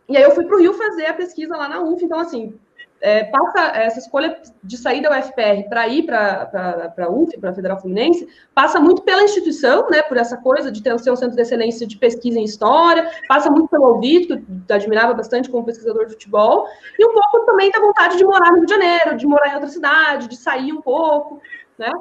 e 0.09 0.17
aí 0.17 0.23
eu 0.23 0.33
fui 0.33 0.45
para 0.45 0.57
o 0.57 0.61
Rio 0.61 0.75
fazer 0.75 1.07
a 1.07 1.15
pesquisa 1.15 1.57
lá 1.57 1.69
na 1.69 1.81
UF. 1.81 2.05
Então, 2.05 2.19
assim, 2.19 2.59
é, 3.01 3.25
passa 3.25 3.61
essa 3.77 3.99
escolha 3.99 4.41
de 4.63 4.79
sair 4.79 5.03
da 5.03 5.11
UFPR 5.11 5.69
para 5.69 5.87
ir 5.89 6.05
para 6.05 6.95
a 6.99 7.11
UF, 7.11 7.39
para 7.39 7.51
a 7.51 7.55
Federal 7.55 7.81
Fluminense, 7.81 8.27
passa 8.55 8.81
muito 8.81 9.03
pela 9.03 9.23
instituição, 9.23 9.89
né, 9.91 10.03
por 10.03 10.17
essa 10.17 10.37
coisa 10.39 10.73
de 10.73 10.83
ter 10.83 10.99
ser 10.99 11.11
um 11.11 11.17
centro 11.17 11.37
de 11.37 11.43
excelência 11.43 11.87
de 11.87 11.99
pesquisa 11.99 12.39
em 12.39 12.45
história, 12.45 13.11
passa 13.29 13.51
muito 13.51 13.69
pelo 13.69 13.85
Alvito, 13.85 14.39
que 14.39 14.73
eu 14.73 14.77
admirava 14.77 15.13
bastante 15.13 15.51
como 15.51 15.67
pesquisador 15.67 16.07
de 16.07 16.13
futebol, 16.13 16.67
e 16.99 17.05
um 17.05 17.13
pouco 17.13 17.45
também 17.45 17.71
da 17.71 17.81
vontade 17.81 18.17
de 18.17 18.25
morar 18.25 18.51
no 18.51 18.59
Rio 18.59 18.67
de 18.67 18.73
Janeiro, 18.73 19.17
de 19.17 19.27
morar 19.27 19.51
em 19.51 19.55
outra 19.55 19.69
cidade, 19.69 20.29
de 20.29 20.37
sair 20.37 20.73
um 20.73 20.81
pouco, 20.81 21.43
né? 21.79 21.93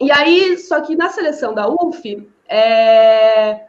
E 0.00 0.10
aí, 0.10 0.58
só 0.58 0.80
que 0.80 0.96
na 0.96 1.10
seleção 1.10 1.54
da 1.54 1.68
UF, 1.68 2.28
é, 2.48 3.66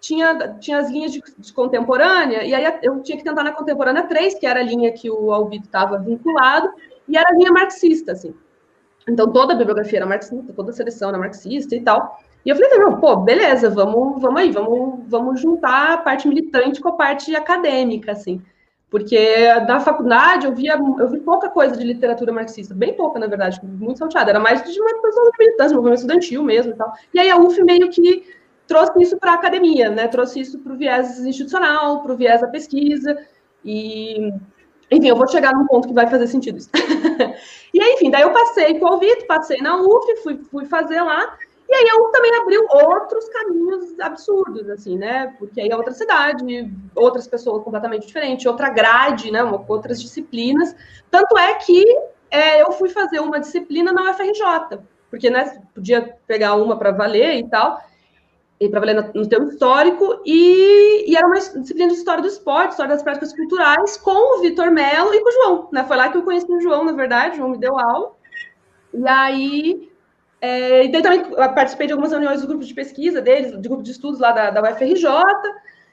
tinha, 0.00 0.56
tinha 0.58 0.78
as 0.78 0.90
linhas 0.90 1.12
de, 1.12 1.22
de, 1.38 1.52
contemporânea, 1.52 2.42
e 2.42 2.54
aí 2.54 2.78
eu 2.82 3.02
tinha 3.02 3.18
que 3.18 3.24
tentar 3.24 3.44
na 3.44 3.52
contemporânea 3.52 4.04
3, 4.04 4.34
que 4.34 4.46
era 4.46 4.60
a 4.60 4.62
linha 4.62 4.92
que 4.92 5.10
o 5.10 5.32
Alvido 5.32 5.66
estava 5.66 5.98
vinculado, 5.98 6.70
e 7.06 7.16
era 7.16 7.28
a 7.30 7.34
linha 7.34 7.52
marxista, 7.52 8.12
assim. 8.12 8.34
Então, 9.08 9.30
toda 9.30 9.52
a 9.52 9.56
bibliografia 9.56 9.98
era 9.98 10.06
marxista, 10.06 10.52
toda 10.52 10.70
a 10.70 10.72
seleção 10.72 11.10
era 11.10 11.18
marxista 11.18 11.74
e 11.74 11.80
tal. 11.80 12.18
E 12.44 12.48
eu 12.48 12.56
falei, 12.56 12.78
não, 12.78 12.98
pô, 12.98 13.16
beleza, 13.16 13.68
vamos, 13.68 14.20
vamos 14.20 14.40
aí, 14.40 14.50
vamos, 14.50 15.00
vamos 15.08 15.40
juntar 15.40 15.92
a 15.92 15.96
parte 15.98 16.26
militante 16.26 16.80
com 16.80 16.88
a 16.88 16.92
parte 16.92 17.34
acadêmica, 17.36 18.12
assim. 18.12 18.40
Porque 18.88 19.46
na 19.68 19.78
faculdade 19.78 20.46
eu 20.46 20.54
via, 20.54 20.74
eu 20.74 21.08
vi 21.08 21.20
pouca 21.20 21.48
coisa 21.48 21.76
de 21.76 21.84
literatura 21.84 22.32
marxista, 22.32 22.74
bem 22.74 22.94
pouca, 22.94 23.20
na 23.20 23.26
verdade, 23.26 23.60
muito 23.62 23.98
salteada. 23.98 24.30
Era 24.30 24.40
mais 24.40 24.62
de 24.64 24.80
uma 24.80 25.00
pessoa 25.00 25.30
de 25.30 25.38
militância, 25.38 25.76
movimento 25.76 25.98
estudantil 25.98 26.42
mesmo 26.42 26.72
e 26.72 26.76
tal. 26.76 26.92
E 27.14 27.20
aí 27.20 27.30
a 27.30 27.36
UF 27.36 27.62
meio 27.62 27.88
que 27.90 28.24
trouxe 28.70 29.02
isso 29.02 29.18
para 29.18 29.32
a 29.32 29.34
academia, 29.34 29.90
né? 29.90 30.06
Trouxe 30.06 30.40
isso 30.40 30.60
para 30.60 30.72
o 30.72 30.76
viés 30.76 31.18
institucional, 31.18 32.02
para 32.02 32.12
o 32.12 32.16
viés 32.16 32.40
da 32.40 32.46
pesquisa. 32.46 33.18
E, 33.64 34.32
enfim, 34.88 35.08
eu 35.08 35.16
vou 35.16 35.26
chegar 35.26 35.52
num 35.52 35.66
ponto 35.66 35.88
que 35.88 35.94
vai 35.94 36.06
fazer 36.08 36.28
sentido 36.28 36.58
isso. 36.58 36.70
e 37.74 37.82
aí, 37.82 37.94
enfim, 37.94 38.12
daí 38.12 38.22
eu 38.22 38.32
passei 38.32 38.78
com 38.78 38.86
o 38.86 38.98
Vitor, 39.00 39.26
passei 39.26 39.60
na 39.60 39.76
UF, 39.76 40.16
fui, 40.22 40.38
fui 40.52 40.64
fazer 40.66 41.02
lá. 41.02 41.36
E 41.68 41.74
aí 41.74 41.88
eu 41.88 42.04
também 42.12 42.32
abriu 42.36 42.64
outros 42.70 43.28
caminhos 43.28 43.98
absurdos, 43.98 44.68
assim, 44.70 44.96
né? 44.96 45.34
Porque 45.36 45.60
aí 45.60 45.68
é 45.68 45.76
outra 45.76 45.92
cidade, 45.92 46.72
outras 46.94 47.26
pessoas 47.26 47.64
completamente 47.64 48.06
diferentes, 48.06 48.46
outra 48.46 48.70
grade, 48.70 49.32
né? 49.32 49.42
Outras 49.66 50.00
disciplinas. 50.00 50.76
Tanto 51.10 51.36
é 51.36 51.54
que 51.54 51.84
é, 52.30 52.62
eu 52.62 52.70
fui 52.70 52.88
fazer 52.88 53.18
uma 53.18 53.40
disciplina 53.40 53.92
na 53.92 54.12
UFRJ, 54.12 54.78
porque 55.10 55.28
né, 55.28 55.60
podia 55.74 56.14
pegar 56.24 56.54
uma 56.54 56.76
para 56.76 56.92
valer 56.92 57.38
e 57.38 57.48
tal, 57.48 57.80
para 58.68 58.80
valer 58.80 59.12
no 59.14 59.26
tempo 59.26 59.48
histórico, 59.48 60.20
e, 60.26 61.10
e, 61.10 61.16
era 61.16 61.26
uma 61.26 61.36
disciplina 61.36 61.88
de 61.88 61.94
história 61.94 62.20
do 62.20 62.28
esporte, 62.28 62.72
história 62.72 62.92
das 62.92 63.02
práticas 63.02 63.32
culturais, 63.32 63.96
com 63.96 64.38
o 64.38 64.42
Vitor 64.42 64.70
Mello 64.70 65.14
e 65.14 65.20
com 65.20 65.28
o 65.28 65.32
João. 65.32 65.68
Né? 65.72 65.82
Foi 65.84 65.96
lá 65.96 66.10
que 66.10 66.18
eu 66.18 66.22
conheci 66.22 66.50
o 66.52 66.60
João, 66.60 66.84
na 66.84 66.92
verdade, 66.92 67.34
o 67.34 67.36
João 67.38 67.50
me 67.50 67.58
deu 67.58 67.78
aula. 67.78 68.12
E 68.92 69.08
aí 69.08 69.90
é, 70.40 70.84
e 70.84 71.02
também 71.02 71.22
participei 71.54 71.86
de 71.86 71.92
algumas 71.92 72.12
reuniões 72.12 72.40
do 72.40 72.46
grupo 72.46 72.64
de 72.64 72.72
pesquisa 72.72 73.20
deles, 73.20 73.52
de 73.52 73.68
grupo 73.68 73.82
de 73.82 73.90
estudos 73.90 74.18
lá 74.18 74.32
da, 74.32 74.50
da 74.50 74.62
UFRJ. 74.62 75.06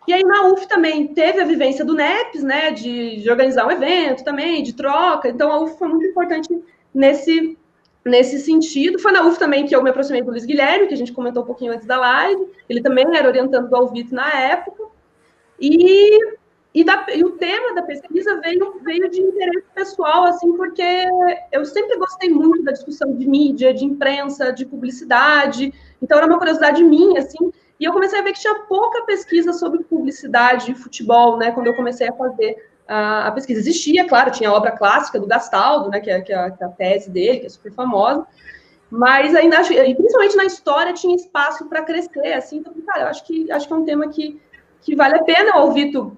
E 0.08 0.14
aí 0.14 0.24
na 0.24 0.48
UF 0.48 0.66
também 0.68 1.08
teve 1.08 1.42
a 1.42 1.46
vivência 1.46 1.84
do 1.84 1.94
NEPS, 1.94 2.42
né, 2.42 2.72
de, 2.72 3.22
de, 3.22 3.30
organizar 3.30 3.68
um 3.68 3.72
evento 3.72 4.24
também, 4.24 4.64
de 4.64 4.74
troca. 4.74 5.28
Então 5.28 5.52
a 5.52 5.60
UF 5.60 5.78
foi 5.78 5.90
muito 5.90 6.06
importante 6.06 6.48
nesse, 6.94 7.58
nesse 8.08 8.40
sentido. 8.40 9.00
Foi 9.00 9.12
na 9.12 9.26
UF 9.26 9.38
também 9.38 9.66
que 9.66 9.76
eu 9.76 9.84
me 9.84 9.90
aproximei 9.90 10.22
do 10.22 10.32
Luiz 10.32 10.46
Guilherme, 10.46 10.88
que 10.88 10.94
a 10.94 10.98
gente 10.98 11.14
comentou 11.14 11.44
um 11.44 11.46
pouquinho 11.46 11.74
antes 11.74 11.86
da 11.86 11.98
live. 11.98 12.48
Ele 12.68 12.82
também 12.82 13.06
era 13.16 13.28
orientando 13.28 13.70
do 13.70 13.76
Alvito 13.76 14.14
na 14.16 14.32
época. 14.32 14.84
E 15.60 16.20
e, 16.78 16.84
da, 16.84 17.08
e, 17.12 17.24
o 17.24 17.32
tema 17.32 17.74
da 17.74 17.82
pesquisa 17.82 18.40
veio, 18.40 18.80
veio 18.84 19.10
de 19.10 19.20
interesse 19.20 19.66
pessoal, 19.74 20.26
assim, 20.26 20.56
porque 20.56 21.08
eu 21.52 21.66
sempre 21.66 21.98
gostei 21.98 22.30
muito 22.30 22.62
da 22.62 22.72
discussão 22.72 23.16
de 23.16 23.28
mídia, 23.28 23.74
de 23.74 23.84
imprensa, 23.84 24.54
de 24.54 24.64
publicidade. 24.64 25.74
Então, 26.00 26.20
era 26.20 26.28
uma 26.28 26.38
curiosidade 26.38 26.84
minha, 26.84 27.20
assim. 27.20 27.52
E 27.80 27.84
eu 27.84 27.92
comecei 27.92 28.20
a 28.20 28.22
ver 28.22 28.34
que 28.34 28.42
tinha 28.42 28.60
pouca 28.66 29.02
pesquisa 29.06 29.54
sobre 29.54 29.84
publicidade 29.86 30.72
e 30.72 30.76
futebol, 30.76 31.38
né? 31.38 31.50
Quando 31.50 31.66
eu 31.66 31.76
comecei 31.76 32.08
a 32.08 32.14
fazer 32.14 32.67
a, 32.88 33.32
pesquisa. 33.32 33.60
Existia, 33.60 34.08
claro, 34.08 34.32
tinha 34.32 34.50
a 34.50 34.54
obra 34.54 34.72
clássica 34.72 35.20
do 35.20 35.28
Gastaldo, 35.28 35.90
né? 35.90 36.00
Que 36.00 36.10
é, 36.10 36.22
que, 36.22 36.34
é, 36.34 36.52
que 36.52 36.64
é 36.64 36.66
a 36.66 36.70
tese 36.70 37.10
dele, 37.10 37.40
que 37.40 37.46
é 37.46 37.50
super 37.50 37.72
famosa. 37.72 38.26
Mas 38.90 39.36
ainda 39.36 39.60
acho, 39.60 39.74
e 39.74 39.96
principalmente 39.96 40.38
na 40.38 40.46
história, 40.46 40.94
tinha 40.94 41.16
espaço 41.16 41.68
para 41.68 41.84
crescer, 41.84 42.34
assim. 42.34 42.58
Então, 42.58 42.74
cara, 42.86 43.04
eu 43.04 43.08
acho 43.08 43.26
que, 43.26 43.52
acho 43.52 43.68
que 43.68 43.74
é 43.74 43.76
um 43.76 43.86
tema 43.86 44.08
que, 44.08 44.40
que 44.82 44.96
vale 44.96 45.16
a 45.16 45.24
pena. 45.24 45.58
O 45.58 45.72
Vitor 45.72 46.14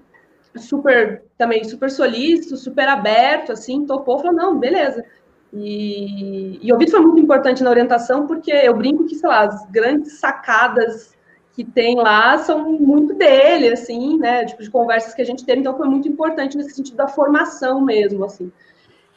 super 0.56 1.24
também 1.36 1.64
super 1.64 1.90
solícito, 1.90 2.56
super 2.56 2.88
aberto, 2.88 3.52
assim, 3.52 3.86
topou, 3.86 4.18
falou, 4.18 4.34
não, 4.34 4.58
beleza. 4.58 5.04
E, 5.52 6.60
e 6.62 6.72
o 6.72 6.78
Vitor 6.78 6.96
foi 6.96 7.06
muito 7.06 7.20
importante 7.20 7.62
na 7.62 7.70
orientação, 7.70 8.26
porque 8.26 8.52
eu 8.52 8.74
brinco 8.74 9.04
que, 9.06 9.16
sei 9.16 9.28
lá, 9.28 9.40
as 9.40 9.66
grandes 9.70 10.20
sacadas 10.20 11.16
que 11.52 11.64
tem 11.64 11.96
lá 11.96 12.38
são 12.38 12.72
muito 12.72 13.14
dele, 13.14 13.72
assim, 13.72 14.18
né, 14.18 14.44
tipo, 14.44 14.62
de 14.62 14.70
conversas 14.70 15.14
que 15.14 15.22
a 15.22 15.26
gente 15.26 15.44
teve, 15.44 15.60
então 15.60 15.76
foi 15.76 15.88
muito 15.88 16.08
importante 16.08 16.56
nesse 16.56 16.70
sentido 16.70 16.96
da 16.96 17.08
formação 17.08 17.80
mesmo, 17.80 18.24
assim. 18.24 18.52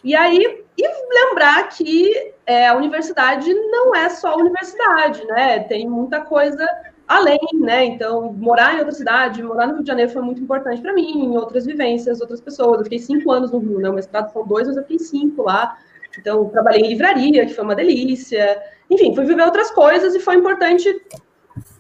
E 0.03 0.15
aí, 0.15 0.63
e 0.77 0.87
lembrar 1.13 1.69
que 1.69 2.33
é, 2.45 2.67
a 2.67 2.75
universidade 2.75 3.53
não 3.53 3.95
é 3.95 4.09
só 4.09 4.33
a 4.33 4.37
universidade, 4.37 5.25
né, 5.25 5.59
tem 5.59 5.87
muita 5.87 6.21
coisa 6.21 6.67
além, 7.07 7.39
né? 7.59 7.85
Então, 7.85 8.33
morar 8.33 8.75
em 8.75 8.79
outra 8.79 8.93
cidade, 8.93 9.43
morar 9.43 9.67
no 9.67 9.73
Rio 9.73 9.83
de 9.83 9.87
Janeiro 9.87 10.11
foi 10.11 10.21
muito 10.21 10.41
importante 10.41 10.81
para 10.81 10.93
mim, 10.93 11.25
em 11.25 11.37
outras 11.37 11.65
vivências, 11.65 12.21
outras 12.21 12.41
pessoas. 12.41 12.79
Eu 12.79 12.83
fiquei 12.85 12.99
cinco 12.99 13.31
anos 13.31 13.51
no 13.51 13.59
Rio, 13.59 13.79
né? 13.79 13.89
O 13.89 13.93
mestrado 13.93 14.31
são 14.31 14.45
dois, 14.45 14.67
mas 14.67 14.77
eu 14.77 14.83
fiquei 14.83 14.99
cinco 14.99 15.43
lá. 15.43 15.77
Então, 16.17 16.47
trabalhei 16.49 16.81
em 16.81 16.89
livraria, 16.89 17.45
que 17.45 17.53
foi 17.53 17.63
uma 17.63 17.75
delícia. 17.75 18.61
Enfim, 18.89 19.13
fui 19.15 19.25
viver 19.25 19.43
outras 19.43 19.71
coisas 19.71 20.15
e 20.15 20.19
foi 20.19 20.35
importante 20.35 21.01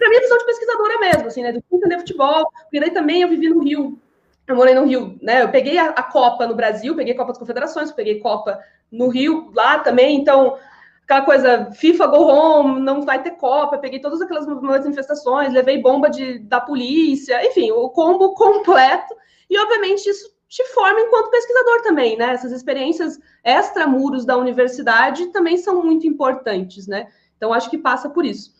para 0.03 0.09
minha 0.09 0.21
visão 0.21 0.37
de 0.37 0.45
pesquisadora 0.45 0.99
mesmo, 0.99 1.27
assim, 1.27 1.41
né? 1.41 1.51
Do 1.53 1.61
que 1.61 1.75
entender 1.75 1.97
futebol, 1.99 2.51
porque 2.63 2.79
daí 2.79 2.91
também 2.91 3.21
eu 3.21 3.29
vivi 3.29 3.49
no 3.49 3.63
Rio. 3.63 3.97
Eu 4.45 4.55
morei 4.57 4.75
no 4.75 4.85
Rio, 4.85 5.17
né? 5.21 5.43
Eu 5.43 5.49
peguei 5.49 5.77
a, 5.77 5.85
a 5.91 6.03
Copa 6.03 6.45
no 6.45 6.55
Brasil, 6.55 6.95
peguei 6.95 7.13
a 7.13 7.17
Copa 7.17 7.29
das 7.29 7.39
Confederações, 7.39 7.91
peguei 7.93 8.19
Copa 8.19 8.59
no 8.91 9.07
Rio 9.07 9.51
lá 9.55 9.79
também, 9.79 10.19
então 10.19 10.57
aquela 11.03 11.21
coisa, 11.21 11.71
FIFA 11.71 12.07
go 12.07 12.17
home, 12.17 12.81
não 12.81 13.03
vai 13.03 13.23
ter 13.23 13.31
Copa, 13.31 13.77
peguei 13.77 13.99
todas 13.99 14.21
aquelas 14.21 14.45
manifestações, 14.45 15.53
levei 15.53 15.81
bomba 15.81 16.09
de, 16.09 16.39
da 16.39 16.59
polícia, 16.59 17.45
enfim, 17.45 17.71
o 17.71 17.89
combo 17.89 18.33
completo. 18.35 19.15
E, 19.49 19.57
obviamente, 19.57 20.09
isso 20.09 20.33
te 20.49 20.63
forma 20.73 20.99
enquanto 20.99 21.31
pesquisador 21.31 21.81
também, 21.81 22.17
né? 22.17 22.31
Essas 22.33 22.51
experiências 22.51 23.19
extramuros 23.43 24.25
da 24.25 24.37
universidade 24.37 25.27
também 25.27 25.57
são 25.57 25.81
muito 25.81 26.05
importantes, 26.05 26.87
né? 26.87 27.07
Então, 27.37 27.53
acho 27.53 27.69
que 27.69 27.77
passa 27.77 28.09
por 28.09 28.25
isso. 28.25 28.53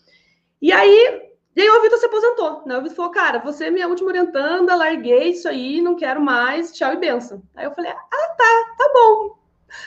E 0.62 0.72
aí, 0.72 1.33
e 1.56 1.62
aí 1.62 1.70
o 1.70 1.82
Vitor 1.82 2.00
se 2.00 2.06
aposentou, 2.06 2.64
né? 2.66 2.78
O 2.78 2.82
Vitor 2.82 2.96
falou, 2.96 3.12
cara, 3.12 3.40
você 3.40 3.66
é 3.66 3.72
minha 3.72 3.88
última 3.88 4.10
orientanda, 4.10 4.76
larguei 4.76 5.30
isso 5.30 5.48
aí, 5.48 5.82
não 5.82 5.96
quero 5.96 6.22
mais, 6.22 6.72
tchau 6.72 6.94
e 6.94 6.98
benção. 6.98 7.42
Aí 7.56 7.66
eu 7.66 7.72
falei, 7.72 7.92
ah, 7.92 8.28
tá, 8.38 8.76
tá 8.78 8.92
bom, 8.94 9.38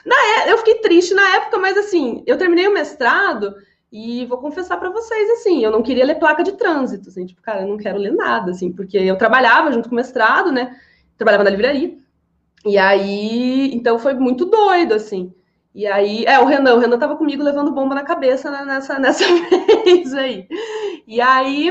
na, 0.05 0.15
é, 0.15 0.53
eu 0.53 0.59
fiquei 0.59 0.77
triste 0.77 1.15
na 1.15 1.37
época, 1.37 1.59
mas 1.59 1.77
assim, 1.77 2.23
eu 2.27 2.37
terminei 2.37 2.67
o 2.67 2.75
mestrado 2.75 3.55
e 3.91 4.27
vou 4.27 4.39
confessar 4.39 4.79
para 4.79 4.91
vocês, 4.91 5.31
assim, 5.31 5.63
eu 5.65 5.71
não 5.71 5.83
queria 5.83 6.05
ler 6.05 6.17
placa 6.17 6.43
de 6.43 6.53
trânsito, 6.53 7.09
assim, 7.09 7.25
tipo, 7.25 7.41
cara, 7.41 7.63
eu 7.63 7.69
não 7.69 7.77
quero 7.77 7.99
ler 7.99 8.13
nada, 8.13 8.51
assim, 8.51 8.73
porque 8.73 8.99
eu 8.99 9.17
trabalhava 9.17 9.73
junto 9.73 9.89
com 9.89 9.95
o 9.95 9.97
mestrado, 9.97 10.53
né? 10.53 10.77
Trabalhava 11.17 11.45
na 11.45 11.51
livraria. 11.51 11.97
E 12.65 12.77
aí, 12.77 13.73
então 13.73 13.99
foi 13.99 14.15
muito 14.15 14.45
doido, 14.45 14.93
assim. 14.93 15.33
E 15.77 15.87
aí, 15.87 16.25
é, 16.25 16.39
o 16.41 16.47
Renan, 16.47 16.77
o 16.77 16.79
Renan 16.79 16.99
tava 16.99 17.19
comigo 17.19 17.43
levando 17.43 17.71
bomba 17.71 17.95
na 17.95 18.03
cabeça 18.03 18.51
nessa, 18.65 18.97
nessa 18.99 19.27
vez 19.85 20.15
aí. 20.15 20.49
E 21.07 21.21
aí, 21.21 21.69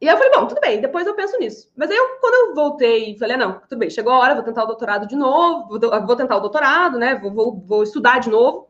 e 0.00 0.08
aí 0.08 0.14
eu 0.14 0.16
falei, 0.16 0.30
bom, 0.32 0.46
tudo 0.46 0.60
bem, 0.60 0.80
depois 0.80 1.04
eu 1.04 1.16
penso 1.16 1.36
nisso. 1.40 1.68
Mas 1.74 1.90
aí, 1.90 1.96
eu, 1.96 2.20
quando 2.20 2.34
eu 2.34 2.54
voltei, 2.54 3.18
falei, 3.18 3.34
ah, 3.34 3.38
não, 3.40 3.60
tudo 3.68 3.80
bem, 3.80 3.90
chegou 3.90 4.12
a 4.12 4.18
hora, 4.18 4.36
vou 4.36 4.44
tentar 4.44 4.62
o 4.62 4.68
doutorado 4.68 5.08
de 5.08 5.16
novo, 5.16 5.66
vou, 5.68 6.06
vou 6.06 6.14
tentar 6.14 6.36
o 6.36 6.40
doutorado, 6.40 6.96
né, 6.96 7.16
vou, 7.16 7.32
vou, 7.32 7.64
vou, 7.66 7.82
estudar 7.82 8.20
de 8.20 8.30
novo. 8.30 8.68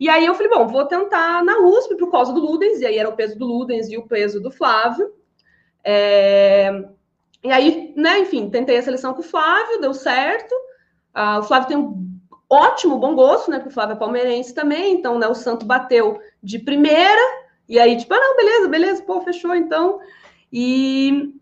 E 0.00 0.08
aí 0.08 0.24
eu 0.24 0.34
falei, 0.34 0.50
bom, 0.50 0.66
vou 0.66 0.86
tentar 0.86 1.44
na 1.44 1.58
USP 1.58 1.96
por 1.96 2.10
causa 2.10 2.32
do 2.32 2.40
Ludens, 2.40 2.80
e 2.80 2.86
aí 2.86 2.96
era 2.96 3.10
o 3.10 3.14
peso 3.14 3.38
do 3.38 3.44
Ludens 3.44 3.90
e 3.90 3.98
o 3.98 4.06
peso 4.06 4.40
do 4.40 4.50
Flávio. 4.50 5.12
É... 5.84 6.82
E 7.44 7.52
aí, 7.52 7.92
né, 7.94 8.20
enfim, 8.20 8.48
tentei 8.48 8.78
a 8.78 8.82
seleção 8.82 9.12
com 9.12 9.20
o 9.20 9.22
Flávio, 9.22 9.82
deu 9.82 9.92
certo. 9.92 10.54
Ah, 11.12 11.40
o 11.40 11.42
Flávio 11.42 11.68
tem 11.68 11.76
um 11.76 12.15
ótimo 12.48 12.98
bom 12.98 13.14
gosto, 13.14 13.50
né, 13.50 13.58
porque 13.58 13.70
o 13.70 13.74
Flávio 13.74 13.94
é 13.94 13.98
palmeirense 13.98 14.54
também, 14.54 14.94
então, 14.94 15.18
né, 15.18 15.26
o 15.26 15.34
Santo 15.34 15.66
bateu 15.66 16.18
de 16.42 16.58
primeira, 16.58 17.20
e 17.68 17.78
aí, 17.78 17.96
tipo, 17.96 18.14
ah, 18.14 18.20
não, 18.20 18.36
beleza, 18.36 18.68
beleza, 18.68 19.02
pô, 19.02 19.20
fechou, 19.20 19.54
então... 19.54 19.98
E, 20.52 21.34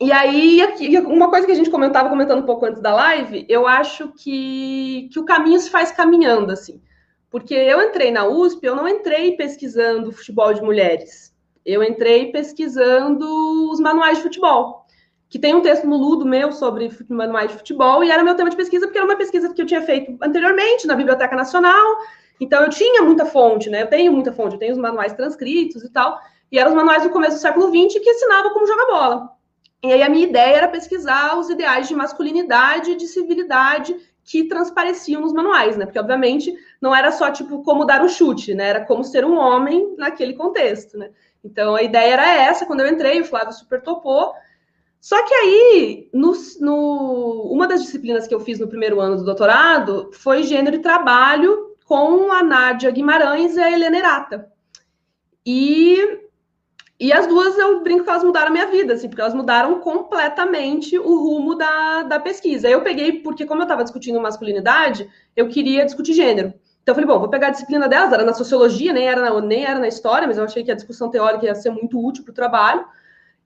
e 0.00 0.12
aí, 0.12 0.60
aqui, 0.62 0.98
uma 0.98 1.30
coisa 1.30 1.46
que 1.46 1.52
a 1.52 1.56
gente 1.56 1.70
comentava, 1.70 2.08
comentando 2.08 2.40
um 2.40 2.46
pouco 2.46 2.66
antes 2.66 2.80
da 2.82 2.94
live, 2.94 3.46
eu 3.48 3.66
acho 3.66 4.08
que, 4.08 5.08
que 5.12 5.18
o 5.18 5.24
caminho 5.24 5.58
se 5.58 5.70
faz 5.70 5.90
caminhando, 5.90 6.52
assim. 6.52 6.80
Porque 7.30 7.54
eu 7.54 7.82
entrei 7.82 8.10
na 8.10 8.26
USP, 8.26 8.64
eu 8.64 8.76
não 8.76 8.88
entrei 8.88 9.36
pesquisando 9.36 10.12
futebol 10.12 10.54
de 10.54 10.62
mulheres. 10.62 11.34
Eu 11.64 11.82
entrei 11.82 12.32
pesquisando 12.32 13.26
os 13.70 13.80
manuais 13.80 14.18
de 14.18 14.22
futebol. 14.22 14.77
Que 15.28 15.38
tem 15.38 15.54
um 15.54 15.60
texto 15.60 15.86
no 15.86 15.96
Ludo 15.96 16.24
meu 16.24 16.52
sobre 16.52 16.90
manuais 17.08 17.50
de 17.50 17.58
futebol, 17.58 18.02
e 18.02 18.10
era 18.10 18.22
meu 18.22 18.34
tema 18.34 18.48
de 18.48 18.56
pesquisa, 18.56 18.86
porque 18.86 18.98
era 18.98 19.06
uma 19.06 19.16
pesquisa 19.16 19.52
que 19.52 19.60
eu 19.60 19.66
tinha 19.66 19.82
feito 19.82 20.16
anteriormente 20.22 20.86
na 20.86 20.94
Biblioteca 20.94 21.36
Nacional. 21.36 21.98
Então, 22.40 22.62
eu 22.62 22.70
tinha 22.70 23.02
muita 23.02 23.26
fonte, 23.26 23.68
né? 23.68 23.82
Eu 23.82 23.88
tenho 23.88 24.12
muita 24.12 24.32
fonte, 24.32 24.54
eu 24.54 24.58
tenho 24.58 24.72
os 24.72 24.78
manuais 24.78 25.12
transcritos 25.12 25.82
e 25.82 25.90
tal. 25.90 26.18
E 26.50 26.58
eram 26.58 26.70
os 26.70 26.76
manuais 26.76 27.02
do 27.02 27.10
começo 27.10 27.36
do 27.36 27.40
século 27.40 27.66
XX 27.66 28.00
que 28.02 28.10
ensinavam 28.10 28.52
como 28.52 28.66
jogar 28.66 28.86
bola. 28.86 29.30
E 29.82 29.92
aí 29.92 30.02
a 30.02 30.08
minha 30.08 30.26
ideia 30.26 30.56
era 30.56 30.68
pesquisar 30.68 31.38
os 31.38 31.50
ideais 31.50 31.86
de 31.86 31.94
masculinidade 31.94 32.92
e 32.92 32.96
de 32.96 33.06
civilidade 33.06 33.94
que 34.24 34.44
transpareciam 34.44 35.22
nos 35.22 35.32
manuais, 35.32 35.76
né? 35.76 35.84
Porque, 35.86 35.98
obviamente, 35.98 36.54
não 36.80 36.94
era 36.94 37.10
só, 37.12 37.30
tipo, 37.30 37.62
como 37.62 37.84
dar 37.84 38.02
um 38.02 38.08
chute, 38.08 38.54
né? 38.54 38.68
Era 38.68 38.84
como 38.84 39.04
ser 39.04 39.24
um 39.24 39.38
homem 39.38 39.94
naquele 39.96 40.34
contexto, 40.34 40.98
né? 40.98 41.10
Então, 41.44 41.74
a 41.74 41.82
ideia 41.82 42.12
era 42.12 42.28
essa. 42.28 42.66
Quando 42.66 42.80
eu 42.80 42.88
entrei, 42.88 43.20
o 43.20 43.24
Flávio 43.24 43.52
super 43.52 43.80
topou. 43.80 44.34
Só 45.00 45.24
que 45.24 45.34
aí, 45.34 46.10
no, 46.12 46.32
no, 46.60 47.50
uma 47.52 47.66
das 47.66 47.82
disciplinas 47.82 48.26
que 48.26 48.34
eu 48.34 48.40
fiz 48.40 48.58
no 48.58 48.68
primeiro 48.68 49.00
ano 49.00 49.16
do 49.16 49.24
doutorado 49.24 50.10
foi 50.12 50.42
gênero 50.42 50.76
e 50.76 50.80
trabalho 50.82 51.76
com 51.84 52.30
a 52.32 52.42
Nádia 52.42 52.90
Guimarães 52.90 53.56
e 53.56 53.60
a 53.60 53.70
Helena 53.70 53.98
Erata. 53.98 54.52
E 55.46 56.28
e 57.00 57.12
as 57.12 57.28
duas 57.28 57.56
eu 57.56 57.80
brinco 57.80 58.02
que 58.02 58.10
elas 58.10 58.24
mudaram 58.24 58.48
a 58.48 58.50
minha 58.50 58.66
vida, 58.66 58.94
assim, 58.94 59.08
porque 59.08 59.20
elas 59.20 59.34
mudaram 59.34 59.78
completamente 59.78 60.98
o 60.98 61.16
rumo 61.16 61.54
da, 61.54 62.02
da 62.02 62.18
pesquisa. 62.18 62.68
Eu 62.68 62.82
peguei, 62.82 63.22
porque 63.22 63.46
como 63.46 63.60
eu 63.60 63.64
estava 63.64 63.84
discutindo 63.84 64.20
masculinidade, 64.20 65.08
eu 65.36 65.48
queria 65.48 65.84
discutir 65.84 66.12
gênero. 66.12 66.52
Então 66.82 66.92
eu 66.92 66.94
falei, 66.94 67.06
bom, 67.06 67.20
vou 67.20 67.28
pegar 67.28 67.48
a 67.48 67.50
disciplina 67.50 67.88
delas, 67.88 68.12
era 68.12 68.24
na 68.24 68.34
sociologia, 68.34 68.92
nem 68.92 69.06
era 69.06 69.20
na, 69.20 69.40
nem 69.40 69.64
era 69.64 69.78
na 69.78 69.86
história, 69.86 70.26
mas 70.26 70.38
eu 70.38 70.44
achei 70.44 70.64
que 70.64 70.72
a 70.72 70.74
discussão 70.74 71.08
teórica 71.08 71.46
ia 71.46 71.54
ser 71.54 71.70
muito 71.70 72.04
útil 72.04 72.24
para 72.24 72.32
o 72.32 72.34
trabalho. 72.34 72.84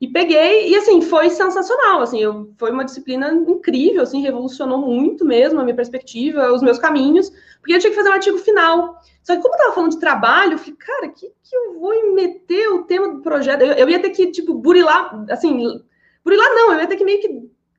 E 0.03 0.09
peguei, 0.09 0.69
e 0.69 0.75
assim, 0.75 1.01
foi 1.01 1.31
sensacional, 1.31 2.01
assim, 2.01 2.21
eu, 2.21 2.53
foi 2.59 2.73
uma 2.73 2.85
disciplina 2.85 3.33
incrível, 3.33 4.03
assim, 4.03 4.21
revolucionou 4.21 4.79
muito 4.79 5.25
mesmo 5.25 5.61
a 5.61 5.63
minha 5.63 5.77
perspectiva, 5.77 6.53
os 6.53 6.61
meus 6.61 6.77
caminhos, 6.77 7.31
porque 7.61 7.73
eu 7.73 7.79
tinha 7.79 7.91
que 7.91 7.97
fazer 7.97 8.09
um 8.09 8.15
artigo 8.15 8.37
final. 8.39 9.01
Só 9.23 9.37
que 9.37 9.43
como 9.43 9.55
eu 9.55 9.59
tava 9.59 9.75
falando 9.77 9.93
de 9.93 10.01
trabalho, 10.01 10.55
eu 10.55 10.59
falei, 10.59 10.75
cara, 10.75 11.09
que 11.09 11.29
que 11.29 11.55
eu 11.57 11.79
vou 11.79 12.15
meter 12.15 12.67
o 12.71 12.83
tema 12.83 13.11
do 13.15 13.23
projeto? 13.23 13.63
Eu, 13.63 13.75
eu 13.75 13.89
ia 13.89 14.01
ter 14.01 14.11
que, 14.11 14.27
tipo, 14.33 14.55
burilar, 14.55 15.25
assim, 15.31 15.81
burilar 16.25 16.49
não, 16.49 16.73
eu 16.73 16.81
ia 16.81 16.89
ter 16.89 16.97
que 16.97 17.05
meio 17.05 17.21
que, 17.21 17.29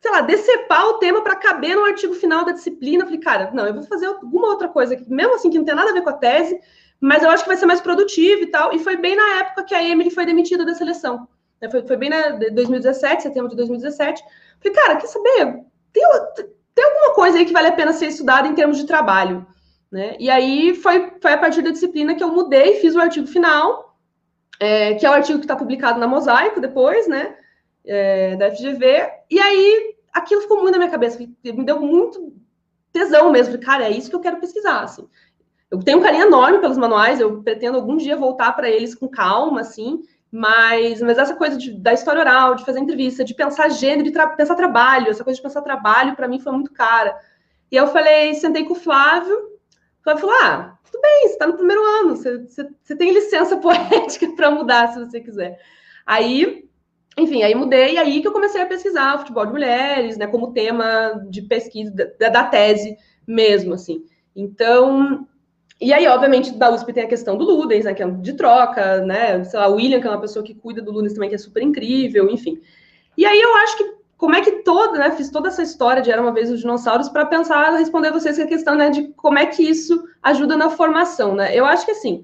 sei 0.01 0.12
lá, 0.12 0.22
decepar 0.22 0.88
o 0.88 1.00
tema 1.00 1.22
para 1.22 1.36
caber 1.36 1.75
no 1.75 1.84
artigo 1.84 2.13
final 2.13 2.46
da 2.46 2.53
disciplina. 2.53 3.03
Eu 3.03 3.08
falei, 3.08 3.20
cara, 3.20 3.51
não, 3.53 3.68
eu 3.68 3.74
vou 3.74 3.84
fazer 3.84 4.06
alguma 4.06 4.48
outra 4.48 4.70
coisa, 4.70 4.94
aqui, 4.94 5.03
mesmo 5.12 5.36
assim, 5.36 5.50
que 5.50 5.58
não 5.58 5.65
tem 5.65 5.75
nada 5.75 5.89
a 5.89 5.94
ver 5.94 6.03
com 6.03 6.10
a 6.10 6.13
tese, 6.13 6.58
mas 7.01 7.22
eu 7.22 7.30
acho 7.30 7.44
que 7.44 7.50
vai 7.50 7.58
ser 7.58 7.65
mais 7.65 7.82
produtivo 7.82 8.44
e 8.44 8.48
tal. 8.48 8.74
E 8.74 8.80
foi 8.80 8.96
bem 8.96 9.13
na 9.13 9.39
época 9.39 9.65
que 9.65 9.75
a 9.75 9.84
Emily 9.84 10.10
foi 10.10 10.25
demitida 10.25 10.63
da 10.63 10.74
seleção. 10.74 11.27
Né? 11.63 11.70
Foi, 11.70 11.82
foi 11.88 11.96
bem 11.96 12.10
na 12.10 12.32
2017, 12.32 13.24
setembro 13.24 13.50
de 13.50 13.55
2017. 13.55 14.22
Falei, 14.62 14.77
cara, 14.77 14.96
quer 14.98 15.08
saber? 15.08 15.63
Tem, 15.93 16.03
tem 16.75 16.86
alguma 16.86 17.13
coisa 17.15 17.38
aí 17.38 17.46
que 17.46 17.53
vale 17.53 17.70
a 17.70 17.74
pena 17.74 17.93
ser 17.93 18.08
estudada 18.08 18.48
em 18.48 18.53
termos 18.53 18.77
de 18.77 18.86
trabalho. 18.86 19.48
Né? 19.89 20.17
E 20.20 20.29
aí 20.29 20.75
foi, 20.75 21.13
foi 21.22 21.32
a 21.32 21.38
partir 21.38 21.62
da 21.62 21.72
disciplina 21.72 22.15
que 22.15 22.24
eu 22.24 22.34
mudei, 22.34 22.79
fiz 22.82 22.96
o 22.96 23.00
artigo 23.00 23.27
final, 23.27 23.96
é, 24.60 24.96
que 24.96 25.05
é 25.05 25.10
o 25.10 25.13
artigo 25.13 25.39
que 25.39 25.46
está 25.46 25.55
publicado 25.55 26.00
na 26.00 26.08
Mosaico 26.08 26.60
depois, 26.60 27.08
né? 27.08 27.38
É, 27.86 28.36
da 28.36 28.51
FGV. 28.51 29.10
E 29.29 29.39
aí 29.39 29.96
aquilo 30.12 30.41
ficou 30.41 30.62
muito 30.62 30.74
na 30.74 30.79
minha 30.79 30.91
cabeça, 30.91 31.17
me 31.20 31.65
deu 31.65 31.79
muito 31.79 32.34
tesão 32.91 33.32
mesmo. 33.32 33.53
Falei, 33.53 33.65
cara, 33.65 33.86
é 33.86 33.91
isso 33.91 34.10
que 34.10 34.15
eu 34.15 34.22
quero 34.22 34.39
pesquisar. 34.39 34.82
Assim. 34.82 35.08
Eu 35.72 35.79
tenho 35.79 36.00
um 36.00 36.01
carinho 36.01 36.27
enorme 36.27 36.60
pelos 36.60 36.77
manuais, 36.77 37.20
eu 37.20 37.41
pretendo 37.41 37.77
algum 37.77 37.98
dia 37.98 38.17
voltar 38.17 38.51
para 38.53 38.70
eles 38.70 38.96
com 38.96 39.08
calma, 39.08 39.62
assim, 39.62 40.01
mas, 40.36 41.00
mas 41.00 41.20
essa 41.20 41.36
coisa 41.36 41.56
de, 41.56 41.72
da 41.80 41.94
história 41.94 42.20
oral, 42.20 42.56
de 42.56 42.66
fazer 42.66 42.80
entrevista, 42.80 43.24
de 43.24 43.36
pensar 43.36 43.70
gênero, 43.70 44.06
de 44.06 44.12
tra 44.12 44.28
pensar 44.30 44.56
trabalho, 44.56 45.12
essa 45.12 45.24
coisa 45.24 45.38
de 45.38 45.44
pensar 45.44 45.62
trabalho, 45.62 46.16
para 46.16 46.28
mim 46.28 46.40
foi 46.40 46.52
muito 46.52 46.74
cara. 46.74 47.16
E 47.72 47.75
eu 47.75 47.86
falei, 47.86 48.34
sentei 48.34 48.66
com 48.66 48.74
o 48.74 48.75
Flávio, 48.75 49.38
o 49.38 50.04
Flávio 50.04 50.22
falou: 50.22 50.36
ah, 50.42 50.75
tudo 50.84 51.00
bem, 51.00 51.28
você 51.28 51.34
está 51.34 51.46
no 51.46 51.54
primeiro 51.54 51.84
ano, 51.84 52.16
você, 52.16 52.40
você, 52.40 52.68
você 52.82 52.96
tem 52.96 53.13
licença 53.13 53.58
poética 53.62 54.28
para 54.36 54.50
mudar 54.50 54.88
se 54.88 54.98
você 54.98 55.22
quiser. 55.22 55.60
Aí, 56.04 56.68
enfim, 57.16 57.44
aí 57.44 57.54
mudei, 57.54 57.94
e 57.94 57.98
aí 58.00 58.20
que 58.20 58.28
eu 58.28 58.34
comecei 58.34 58.60
a 58.60 58.66
pesquisar 58.66 59.20
futebol 59.20 59.46
de 59.46 59.52
mulheres, 59.52 60.18
né, 60.18 60.25
como 60.25 60.52
tema 60.52 61.24
de 61.30 61.44
pesquisa 61.44 61.94
da, 62.20 62.30
da 62.30 62.44
tese 62.46 62.98
mesmo, 63.28 63.75
assim. 63.75 64.04
Então, 64.36 65.28
e 65.84 65.94
aí, 65.94 66.08
obviamente, 66.08 66.54
da 66.54 66.72
USP 66.72 66.94
tem 66.94 67.04
a 67.04 67.08
questão 67.08 67.38
do 67.38 67.44
Ludens, 67.44 67.86
né, 67.86 67.94
que 67.94 68.02
é 68.02 68.10
de 68.10 68.34
troca, 68.34 69.02
né? 69.02 69.44
Sei 69.44 69.60
lá, 69.60 69.68
o 69.68 69.75
William, 69.75 70.00
que 70.00 70.08
é 70.08 70.10
uma 70.10 70.22
pessoa 70.22 70.44
que 70.44 70.54
cuida 70.54 70.82
do 70.82 70.92
Ludens 70.92 71.13
também, 71.13 71.30
que 71.30 71.36
é 71.36 71.38
super 71.38 71.62
incrível, 71.62 72.30
enfim. 72.30 72.60
E 73.18 73.25
aí 73.25 73.40
eu 73.40 73.56
acho 73.58 73.78
que 73.78 73.94
como 74.18 74.36
é 74.36 74.42
que 74.42 74.63
todo, 74.63 74.94
né, 74.98 75.12
fiz 75.12 75.30
toda 75.30 75.50
essa 75.50 75.62
história 75.62 76.02
de 76.02 76.10
Era 76.10 76.22
Uma 76.22 76.32
Vez 76.32 76.50
os 76.50 76.62
Dinossauros 76.62 77.10
para 77.10 77.25
pensar, 77.25 77.72
responder 77.72 78.12
vocês 78.12 78.40
a 78.40 78.48
questão, 78.48 78.74
né, 78.75 78.90
de 78.90 79.10
como 79.18 79.38
é 79.38 79.46
que 79.46 79.62
isso 79.62 80.02
ajuda 80.22 80.56
na 80.56 80.70
formação, 80.70 81.36
né? 81.36 81.54
Eu 81.54 81.66
acho 81.66 81.84
que, 81.84 81.92
assim, 81.92 82.24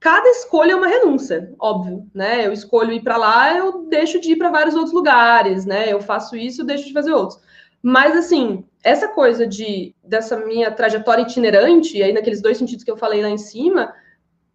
cada 0.00 0.28
escolha 0.30 0.72
é 0.72 0.74
uma 0.74 0.88
renúncia, 0.88 1.54
óbvio, 1.60 2.04
né? 2.12 2.46
Eu 2.46 2.52
escolho 2.52 2.92
ir 2.92 3.02
para 3.02 3.16
lá, 3.16 3.56
eu 3.56 3.84
deixo 3.88 4.20
de 4.20 4.32
ir 4.32 4.36
para 4.36 4.50
vários 4.50 4.74
outros 4.74 4.92
lugares, 4.92 5.64
né? 5.64 5.92
Eu 5.92 6.00
faço 6.00 6.36
isso, 6.36 6.62
eu 6.62 6.66
deixo 6.66 6.86
de 6.86 6.92
fazer 6.92 7.12
outros. 7.12 7.40
Mas, 7.88 8.16
assim, 8.16 8.64
essa 8.82 9.06
coisa 9.06 9.46
de 9.46 9.94
dessa 10.02 10.36
minha 10.36 10.72
trajetória 10.72 11.22
itinerante, 11.22 12.02
aí 12.02 12.12
naqueles 12.12 12.42
dois 12.42 12.58
sentidos 12.58 12.82
que 12.82 12.90
eu 12.90 12.96
falei 12.96 13.22
lá 13.22 13.28
em 13.28 13.38
cima, 13.38 13.94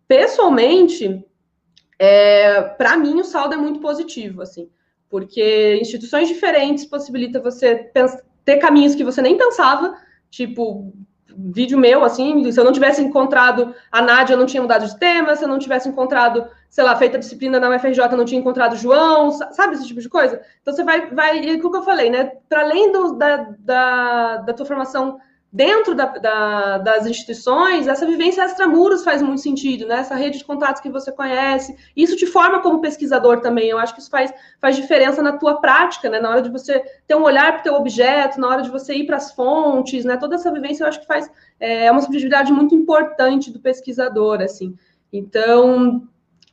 pessoalmente, 0.05 1.25
é, 1.97 2.61
para 2.61 2.97
mim 2.97 3.21
o 3.21 3.23
saldo 3.23 3.53
é 3.53 3.57
muito 3.57 3.79
positivo, 3.79 4.41
assim, 4.41 4.69
porque 5.09 5.77
instituições 5.79 6.27
diferentes 6.27 6.83
possibilita 6.83 7.39
você 7.39 7.89
ter 8.43 8.57
caminhos 8.57 8.95
que 8.95 9.03
você 9.05 9.21
nem 9.21 9.37
pensava, 9.37 9.95
tipo 10.29 10.93
vídeo 11.33 11.79
meu, 11.79 12.03
assim, 12.03 12.51
se 12.51 12.59
eu 12.59 12.65
não 12.65 12.73
tivesse 12.73 13.01
encontrado 13.01 13.73
a 13.89 14.01
Nádia, 14.01 14.33
eu 14.33 14.37
não 14.37 14.45
tinha 14.45 14.61
mudado 14.61 14.85
de 14.85 14.99
tema, 14.99 15.37
se 15.37 15.45
eu 15.45 15.47
não 15.47 15.57
tivesse 15.57 15.87
encontrado, 15.87 16.45
sei 16.71 16.85
lá, 16.85 16.95
feita 16.95 17.17
a 17.17 17.19
disciplina 17.19 17.59
na 17.59 17.69
UFRJ, 17.69 18.15
não 18.15 18.23
tinha 18.23 18.39
encontrado 18.39 18.77
João, 18.77 19.29
sabe 19.29 19.73
esse 19.73 19.85
tipo 19.85 19.99
de 19.99 20.07
coisa? 20.07 20.41
Então 20.61 20.73
você 20.73 20.85
vai, 20.85 21.11
vai 21.11 21.43
e 21.43 21.55
o 21.57 21.69
que 21.69 21.77
eu 21.77 21.83
falei, 21.83 22.09
né? 22.09 22.31
Para 22.47 22.61
além 22.61 22.93
do, 22.93 23.11
da, 23.11 23.37
da, 23.59 24.37
da 24.37 24.53
tua 24.53 24.65
formação 24.65 25.19
dentro 25.51 25.93
da, 25.93 26.05
da, 26.05 26.77
das 26.77 27.05
instituições, 27.05 27.89
essa 27.89 28.05
vivência 28.05 28.45
extramuros 28.45 29.03
faz 29.03 29.21
muito 29.21 29.41
sentido, 29.41 29.85
né? 29.85 29.95
Essa 29.95 30.15
rede 30.15 30.37
de 30.37 30.45
contatos 30.45 30.81
que 30.81 30.89
você 30.89 31.11
conhece, 31.11 31.75
isso 31.93 32.15
te 32.15 32.25
forma 32.25 32.61
como 32.61 32.79
pesquisador 32.79 33.41
também. 33.41 33.67
Eu 33.67 33.77
acho 33.77 33.93
que 33.93 33.99
isso 33.99 34.09
faz, 34.09 34.33
faz 34.61 34.77
diferença 34.77 35.21
na 35.21 35.33
tua 35.33 35.59
prática, 35.59 36.09
né? 36.09 36.21
Na 36.21 36.29
hora 36.29 36.41
de 36.41 36.49
você 36.49 36.79
ter 37.05 37.15
um 37.15 37.23
olhar 37.23 37.51
para 37.51 37.59
o 37.59 37.63
teu 37.63 37.73
objeto, 37.73 38.39
na 38.39 38.47
hora 38.47 38.61
de 38.61 38.69
você 38.69 38.93
ir 38.93 39.05
para 39.05 39.17
as 39.17 39.33
fontes, 39.33 40.05
né? 40.05 40.15
Toda 40.15 40.35
essa 40.35 40.49
vivência 40.53 40.85
eu 40.85 40.87
acho 40.87 41.01
que 41.01 41.05
faz 41.05 41.29
é, 41.59 41.87
é 41.87 41.91
uma 41.91 42.01
subjetividade 42.01 42.53
muito 42.53 42.73
importante 42.73 43.51
do 43.51 43.59
pesquisador, 43.59 44.39
assim. 44.39 44.73
Então, 45.11 46.07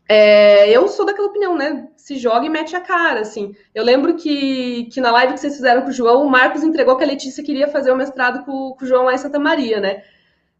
é, 0.08 0.70
eu 0.70 0.88
sou 0.88 1.04
daquela 1.04 1.28
opinião, 1.28 1.54
né? 1.54 1.88
Se 1.94 2.16
joga 2.16 2.46
e 2.46 2.48
mete 2.48 2.74
a 2.74 2.80
cara, 2.80 3.20
assim. 3.20 3.54
Eu 3.74 3.84
lembro 3.84 4.14
que, 4.14 4.84
que 4.86 5.02
na 5.02 5.10
live 5.10 5.34
que 5.34 5.40
vocês 5.40 5.54
fizeram 5.54 5.82
com 5.82 5.88
o 5.88 5.92
João, 5.92 6.24
o 6.24 6.30
Marcos 6.30 6.62
entregou 6.62 6.96
que 6.96 7.04
a 7.04 7.06
Letícia 7.06 7.44
queria 7.44 7.68
fazer 7.68 7.92
o 7.92 7.96
mestrado 7.96 8.42
com, 8.46 8.74
com 8.74 8.84
o 8.84 8.88
João 8.88 9.04
lá 9.04 9.14
em 9.14 9.18
Santa 9.18 9.38
Maria, 9.38 9.80
né? 9.80 10.02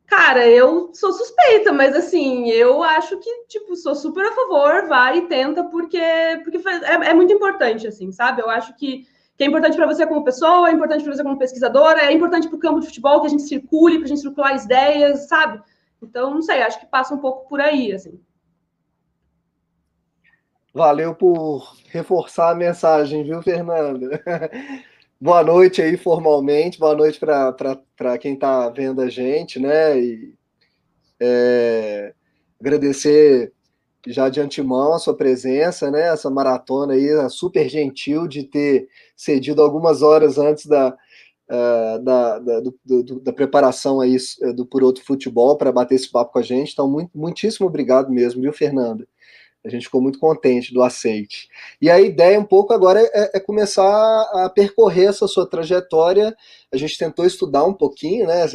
Cara, 0.06 0.46
eu 0.46 0.90
sou 0.94 1.12
suspeita, 1.12 1.72
mas 1.72 1.94
assim, 1.96 2.48
eu 2.50 2.82
acho 2.82 3.18
que, 3.18 3.44
tipo, 3.46 3.74
sou 3.76 3.94
super 3.94 4.24
a 4.26 4.32
favor, 4.32 4.86
vai 4.86 5.18
e 5.18 5.22
tenta, 5.28 5.64
porque, 5.64 6.00
porque 6.44 6.58
é, 6.68 7.10
é 7.10 7.14
muito 7.14 7.32
importante, 7.32 7.86
assim, 7.86 8.12
sabe? 8.12 8.42
Eu 8.42 8.50
acho 8.50 8.74
que, 8.76 9.06
que 9.36 9.44
é 9.44 9.46
importante 9.46 9.76
para 9.76 9.86
você 9.86 10.06
como 10.06 10.24
pessoa, 10.24 10.68
é 10.68 10.72
importante 10.72 11.04
para 11.04 11.14
você 11.14 11.22
como 11.22 11.38
pesquisadora, 11.38 12.00
é 12.02 12.12
importante 12.12 12.48
para 12.48 12.56
o 12.56 12.58
campo 12.58 12.80
de 12.80 12.86
futebol 12.86 13.20
que 13.20 13.26
a 13.28 13.30
gente 13.30 13.42
circule, 13.42 13.96
para 13.96 14.06
a 14.06 14.08
gente 14.08 14.20
circular 14.20 14.56
ideias, 14.56 15.28
sabe? 15.28 15.62
Então, 16.02 16.34
não 16.34 16.42
sei, 16.42 16.62
acho 16.62 16.80
que 16.80 16.86
passa 16.86 17.14
um 17.14 17.18
pouco 17.18 17.48
por 17.48 17.60
aí, 17.60 17.92
assim. 17.92 18.18
Valeu 20.78 21.12
por 21.12 21.74
reforçar 21.90 22.52
a 22.52 22.54
mensagem, 22.54 23.24
viu, 23.24 23.42
Fernanda? 23.42 24.22
boa 25.20 25.42
noite 25.42 25.82
aí 25.82 25.96
formalmente, 25.96 26.78
boa 26.78 26.94
noite 26.94 27.18
para 27.18 28.16
quem 28.16 28.34
está 28.34 28.68
vendo 28.68 29.00
a 29.00 29.10
gente, 29.10 29.58
né? 29.58 29.98
E 30.00 30.32
é, 31.18 32.14
agradecer 32.60 33.52
já 34.06 34.28
de 34.28 34.40
antemão 34.40 34.92
a 34.92 35.00
sua 35.00 35.16
presença, 35.16 35.90
né? 35.90 36.12
Essa 36.12 36.30
maratona 36.30 36.94
aí, 36.94 37.28
super 37.28 37.68
gentil 37.68 38.28
de 38.28 38.44
ter 38.44 38.86
cedido 39.16 39.60
algumas 39.60 40.00
horas 40.00 40.38
antes 40.38 40.64
da, 40.64 40.90
uh, 40.90 41.98
da, 42.04 42.38
da, 42.38 42.60
do, 42.60 42.78
do, 42.84 43.18
da 43.18 43.32
preparação 43.32 44.00
aí 44.00 44.16
do 44.54 44.64
Por 44.64 44.84
Outro 44.84 45.04
Futebol 45.04 45.56
para 45.58 45.72
bater 45.72 45.96
esse 45.96 46.08
papo 46.08 46.34
com 46.34 46.38
a 46.38 46.42
gente. 46.42 46.72
Então, 46.72 46.88
muito, 46.88 47.18
muitíssimo 47.18 47.66
obrigado 47.66 48.12
mesmo, 48.12 48.40
viu, 48.40 48.52
Fernanda? 48.52 49.08
A 49.68 49.70
gente 49.70 49.84
ficou 49.84 50.00
muito 50.00 50.18
contente 50.18 50.72
do 50.72 50.82
aceite. 50.82 51.48
E 51.80 51.90
a 51.90 52.00
ideia 52.00 52.40
um 52.40 52.44
pouco 52.44 52.72
agora 52.72 53.00
é, 53.00 53.36
é, 53.36 53.40
começar 53.40 53.84
a 53.84 54.50
percorrer 54.52 55.08
essa 55.08 55.28
sua 55.28 55.48
trajetória. 55.48 56.36
A 56.72 56.76
gente 56.76 56.98
tentou 56.98 57.24
estudar 57.24 57.64
um 57.64 57.74
pouquinho, 57.74 58.26
né? 58.26 58.46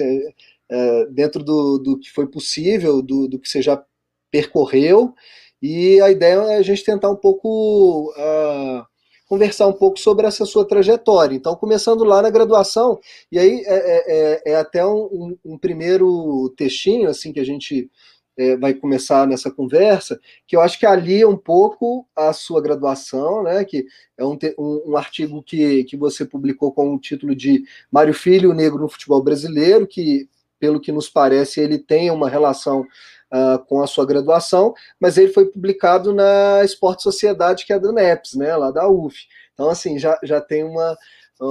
É, 0.69 1.05
dentro 1.11 1.43
do, 1.43 1.77
do 1.77 1.99
que 1.99 2.09
foi 2.09 2.25
possível, 2.27 3.01
do, 3.01 3.27
do 3.27 3.39
que 3.39 3.47
você 3.47 3.61
já 3.61 3.83
percorreu. 4.31 5.13
E 5.61 6.01
a 6.01 6.09
ideia 6.09 6.35
é 6.51 6.57
a 6.57 6.61
gente 6.61 6.83
tentar 6.83 7.09
um 7.09 7.15
pouco 7.15 8.11
uh, 8.17 8.83
conversar 9.27 9.67
um 9.67 9.73
pouco 9.73 9.99
sobre 9.99 10.27
essa 10.27 10.45
sua 10.45 10.67
trajetória. 10.67 11.35
Então, 11.35 11.55
começando 11.55 12.03
lá 12.03 12.21
na 12.21 12.29
graduação, 12.29 12.99
e 13.31 13.39
aí 13.39 13.63
é, 13.65 13.75
é, 13.75 14.03
é, 14.07 14.51
é 14.51 14.55
até 14.55 14.85
um, 14.85 15.05
um, 15.11 15.37
um, 15.53 15.57
primeiro 15.57 16.53
textinho 16.57 17.09
assim 17.09 17.31
que 17.31 17.39
a 17.39 17.45
gente 17.45 17.89
é, 18.37 18.57
vai 18.57 18.73
começar 18.73 19.27
nessa 19.27 19.51
conversa, 19.51 20.19
que 20.47 20.55
eu 20.55 20.61
acho 20.61 20.79
que 20.79 20.85
alia 20.85 21.27
um 21.27 21.37
pouco 21.37 22.07
a 22.15 22.33
sua 22.33 22.61
graduação, 22.61 23.43
né, 23.43 23.63
que 23.63 23.85
é 24.17 24.25
um, 24.25 24.37
um, 24.57 24.91
um, 24.91 24.97
artigo 24.97 25.41
que, 25.43 25.83
que 25.83 25.95
você 25.95 26.25
publicou 26.25 26.71
com 26.71 26.93
o 26.93 26.99
título 26.99 27.35
de 27.35 27.63
Mário 27.91 28.13
Filho, 28.13 28.53
Negro 28.53 28.79
no 28.79 28.89
Futebol 28.89 29.21
Brasileiro, 29.21 29.85
que, 29.85 30.27
pelo 30.59 30.79
que 30.79 30.91
nos 30.91 31.09
parece, 31.09 31.59
ele 31.59 31.77
tem 31.77 32.09
uma 32.09 32.29
relação 32.29 32.81
uh, 32.81 33.59
com 33.67 33.81
a 33.81 33.87
sua 33.87 34.05
graduação, 34.05 34.73
mas 34.99 35.17
ele 35.17 35.31
foi 35.31 35.45
publicado 35.45 36.13
na 36.13 36.63
Esporte 36.63 37.03
Sociedade, 37.03 37.65
que 37.65 37.73
é 37.73 37.79
da 37.79 37.91
NEPS, 37.91 38.35
né, 38.35 38.55
lá 38.55 38.71
da 38.71 38.87
UF. 38.87 39.27
Então, 39.53 39.69
assim, 39.69 39.99
já, 39.99 40.17
já 40.23 40.41
tem 40.41 40.63
uma, 40.63 40.97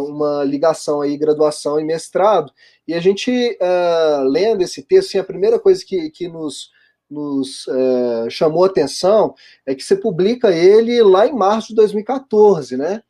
uma 0.00 0.44
ligação 0.44 1.00
aí, 1.00 1.16
graduação 1.16 1.78
e 1.78 1.84
mestrado. 1.84 2.52
E 2.86 2.94
a 2.94 3.00
gente, 3.00 3.30
uh, 3.30 4.24
lendo 4.24 4.62
esse 4.62 4.82
texto, 4.82 5.08
assim, 5.08 5.18
a 5.18 5.24
primeira 5.24 5.58
coisa 5.58 5.84
que, 5.84 6.10
que 6.10 6.28
nos, 6.28 6.70
nos 7.10 7.66
uh, 7.66 8.30
chamou 8.30 8.64
atenção 8.64 9.34
é 9.66 9.74
que 9.74 9.82
você 9.82 9.96
publica 9.96 10.50
ele 10.52 11.02
lá 11.02 11.26
em 11.26 11.32
março 11.32 11.68
de 11.68 11.74
2014, 11.74 12.76
né? 12.76 13.02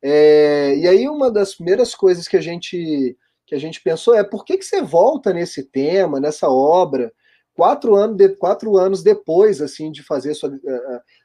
É, 0.00 0.76
e 0.76 0.86
aí 0.86 1.08
uma 1.08 1.30
das 1.30 1.54
primeiras 1.56 1.94
coisas 1.94 2.28
que 2.28 2.36
a 2.36 2.40
gente 2.40 3.16
que 3.44 3.54
a 3.54 3.58
gente 3.58 3.80
pensou 3.82 4.14
é 4.14 4.22
por 4.22 4.44
que, 4.44 4.58
que 4.58 4.64
você 4.64 4.82
volta 4.82 5.32
nesse 5.32 5.62
tema, 5.62 6.20
nessa 6.20 6.50
obra, 6.50 7.10
quatro 7.54 7.96
anos, 7.96 8.14
de, 8.14 8.28
quatro 8.28 8.76
anos 8.76 9.02
depois 9.02 9.62
assim 9.62 9.90
de 9.90 10.02
fazer 10.02 10.34
sua, 10.34 10.52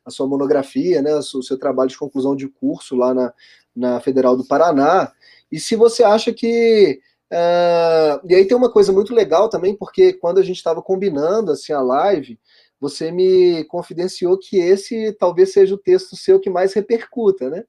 a 0.06 0.10
sua 0.10 0.26
monografia, 0.26 1.02
né, 1.02 1.14
o 1.14 1.22
seu 1.22 1.60
trabalho 1.60 1.90
de 1.90 1.98
conclusão 1.98 2.34
de 2.34 2.48
curso 2.48 2.96
lá 2.96 3.14
na, 3.14 3.34
na 3.76 4.00
Federal 4.00 4.36
do 4.38 4.46
Paraná, 4.46 5.12
e 5.52 5.60
se 5.60 5.76
você 5.76 6.04
acha 6.04 6.34
que 6.34 7.00
Uh, 7.34 8.22
e 8.30 8.36
aí 8.36 8.46
tem 8.46 8.56
uma 8.56 8.72
coisa 8.72 8.94
muito 8.94 9.12
legal 9.12 9.50
também, 9.50 9.76
porque 9.76 10.14
quando 10.14 10.38
a 10.38 10.44
gente 10.44 10.58
estava 10.58 10.84
combinando 10.84 11.52
assim 11.52 11.74
a 11.74 11.82
live, 11.82 12.40
você 12.80 13.12
me 13.12 13.64
confidenciou 13.64 14.38
que 14.38 14.58
esse 14.58 15.12
talvez 15.14 15.52
seja 15.52 15.74
o 15.74 15.78
texto 15.80 16.16
seu 16.16 16.40
que 16.40 16.48
mais 16.48 16.74
repercuta, 16.74 17.50
né? 17.50 17.64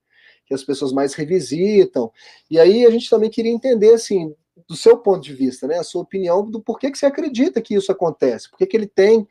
Que 0.45 0.53
as 0.53 0.63
pessoas 0.63 0.93
mais 0.93 1.15
revisitam. 1.15 2.13
E 2.51 2.61
aí 2.61 2.85
a 2.85 2.91
gente 2.91 3.09
também 3.09 3.31
queria 3.31 3.51
entender 3.51 3.95
assim, 3.95 4.35
do 4.69 4.77
seu 4.77 4.99
ponto 4.99 5.23
de 5.23 5.33
vista, 5.33 5.67
né, 5.67 5.79
a 5.79 5.83
sua 5.83 6.03
opinião 6.03 6.49
do 6.49 6.61
porquê 6.61 6.91
que 6.91 6.99
você 6.99 7.07
acredita 7.07 7.61
que 7.61 7.75
isso 7.75 7.91
acontece, 7.91 8.51
por 8.51 8.59
que 8.59 8.77
ele 8.77 8.87
tem, 8.87 9.27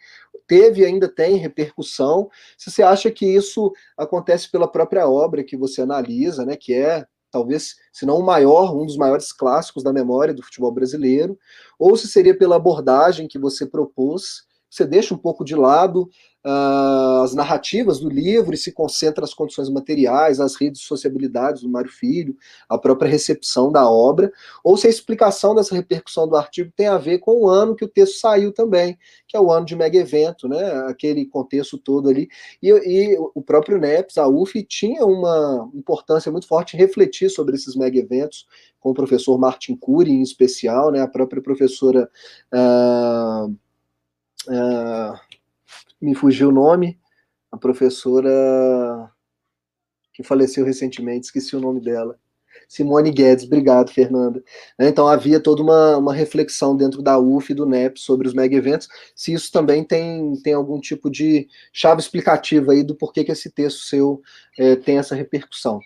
teve 0.54 0.82
e 0.82 0.86
ainda 0.86 1.08
tem 1.08 1.38
repercussão, 1.38 2.30
se 2.56 2.70
você 2.70 2.84
acha 2.84 3.10
que 3.10 3.26
isso 3.26 3.74
acontece 3.98 4.52
pela 4.52 4.72
própria 4.72 5.08
obra 5.10 5.44
que 5.44 5.58
você 5.58 5.82
analisa, 5.82 6.46
né, 6.46 6.56
que 6.56 6.76
é 6.76 7.06
talvez, 7.32 7.76
se 7.92 8.06
não 8.06 8.20
o 8.20 8.24
maior, 8.24 8.76
um 8.76 8.86
dos 8.86 8.96
maiores 8.96 9.34
clássicos 9.34 9.82
da 9.82 9.92
memória 9.92 10.36
do 10.36 10.44
futebol 10.44 10.72
brasileiro, 10.72 11.36
ou 11.80 11.98
se 11.98 12.08
seria 12.08 12.38
pela 12.38 12.58
abordagem 12.58 13.28
que 13.28 13.39
você 13.39 13.66
propôs, 13.66 14.44
você 14.74 14.86
deixa 14.86 15.14
um 15.14 15.18
pouco 15.18 15.46
de 15.46 15.56
lado 15.56 16.10
uh, 16.44 17.24
as 17.24 17.34
narrativas 17.36 18.00
do 18.00 18.10
livro 18.10 18.54
e 18.54 18.58
se 18.58 18.72
concentra 18.72 19.22
nas 19.22 19.34
condições 19.34 19.70
materiais, 19.70 20.40
as 20.40 20.56
redes 20.56 20.82
de 20.82 20.88
sociabilidades 20.88 21.62
do 21.62 21.70
Mário 21.70 21.92
Filho, 21.92 22.36
a 22.68 22.78
própria 22.78 23.10
recepção 23.10 23.72
da 23.72 23.88
obra, 23.88 24.32
ou 24.64 24.76
se 24.76 24.88
a 24.88 24.90
explicação 24.90 25.54
dessa 25.54 25.76
repercussão 25.76 26.28
do 26.28 26.36
artigo 26.36 26.72
tem 26.76 26.88
a 26.88 26.98
ver 26.98 27.20
com 27.20 27.44
o 27.44 27.48
ano 27.48 27.76
que 27.76 27.86
o 27.86 27.88
texto 27.88 28.20
saiu 28.20 28.52
também, 28.52 28.98
que 29.28 29.38
é 29.38 29.40
o 29.40 29.52
ano 29.52 29.66
de 29.66 29.76
mega 29.76 29.98
evento, 29.98 30.48
né, 30.48 30.72
aquele 30.88 31.26
contexto 31.26 31.78
todo 31.78 32.10
ali, 32.10 32.28
e, 32.62 32.70
e 32.70 33.18
o 33.36 33.42
próprio 33.42 33.78
NEPS, 33.78 34.18
a 34.18 34.28
UF, 34.28 34.64
tinha 34.64 35.06
uma 35.06 35.70
importância 35.74 36.32
muito 36.32 36.48
forte 36.48 36.76
em 36.76 36.80
refletir 36.80 37.30
sobre 37.30 37.56
esses 37.56 37.76
mega 37.76 38.00
eventos, 38.00 38.48
com 38.80 38.90
o 38.90 38.94
professor 38.94 39.38
Martin 39.38 39.76
Cury 39.76 40.12
em 40.12 40.24
especial, 40.24 40.92
né, 40.92 41.00
a 41.00 41.08
própria 41.08 41.42
professora... 41.42 42.10
Uh, 42.52 43.56
uh, 44.47 45.19
me 46.01 46.15
fugiu 46.15 46.49
o 46.49 46.51
nome, 46.51 46.99
a 47.51 47.58
professora 47.58 49.12
que 50.13 50.23
faleceu 50.23 50.65
recentemente, 50.65 51.25
esqueci 51.25 51.56
o 51.56 51.60
nome 51.60 51.82
dela. 51.82 52.19
Simone 52.67 53.12
Guedes, 53.12 53.45
obrigado, 53.45 53.91
Fernanda. 53.91 54.43
Né, 54.79 54.88
então 54.88 55.08
havia 55.08 55.39
toda 55.39 55.62
uma, 55.62 55.97
uma 55.97 56.13
reflexão 56.13 56.75
dentro 56.75 57.01
da 57.01 57.19
UF 57.19 57.51
e 57.51 57.56
do 57.56 57.65
NEP 57.65 57.99
sobre 57.99 58.27
os 58.27 58.34
mega 58.34 58.56
eventos, 58.56 58.88
se 59.15 59.34
isso 59.34 59.51
também 59.51 59.84
tem, 59.84 60.34
tem 60.41 60.53
algum 60.53 60.79
tipo 60.79 61.10
de 61.10 61.47
chave 61.71 62.01
explicativa 62.01 62.71
aí 62.71 62.84
do 62.84 62.95
porquê 62.95 63.23
que 63.23 63.32
esse 63.32 63.49
texto 63.49 63.79
seu 63.79 64.21
é, 64.58 64.75
tem 64.75 64.97
essa 64.97 65.15
repercussão. 65.15 65.79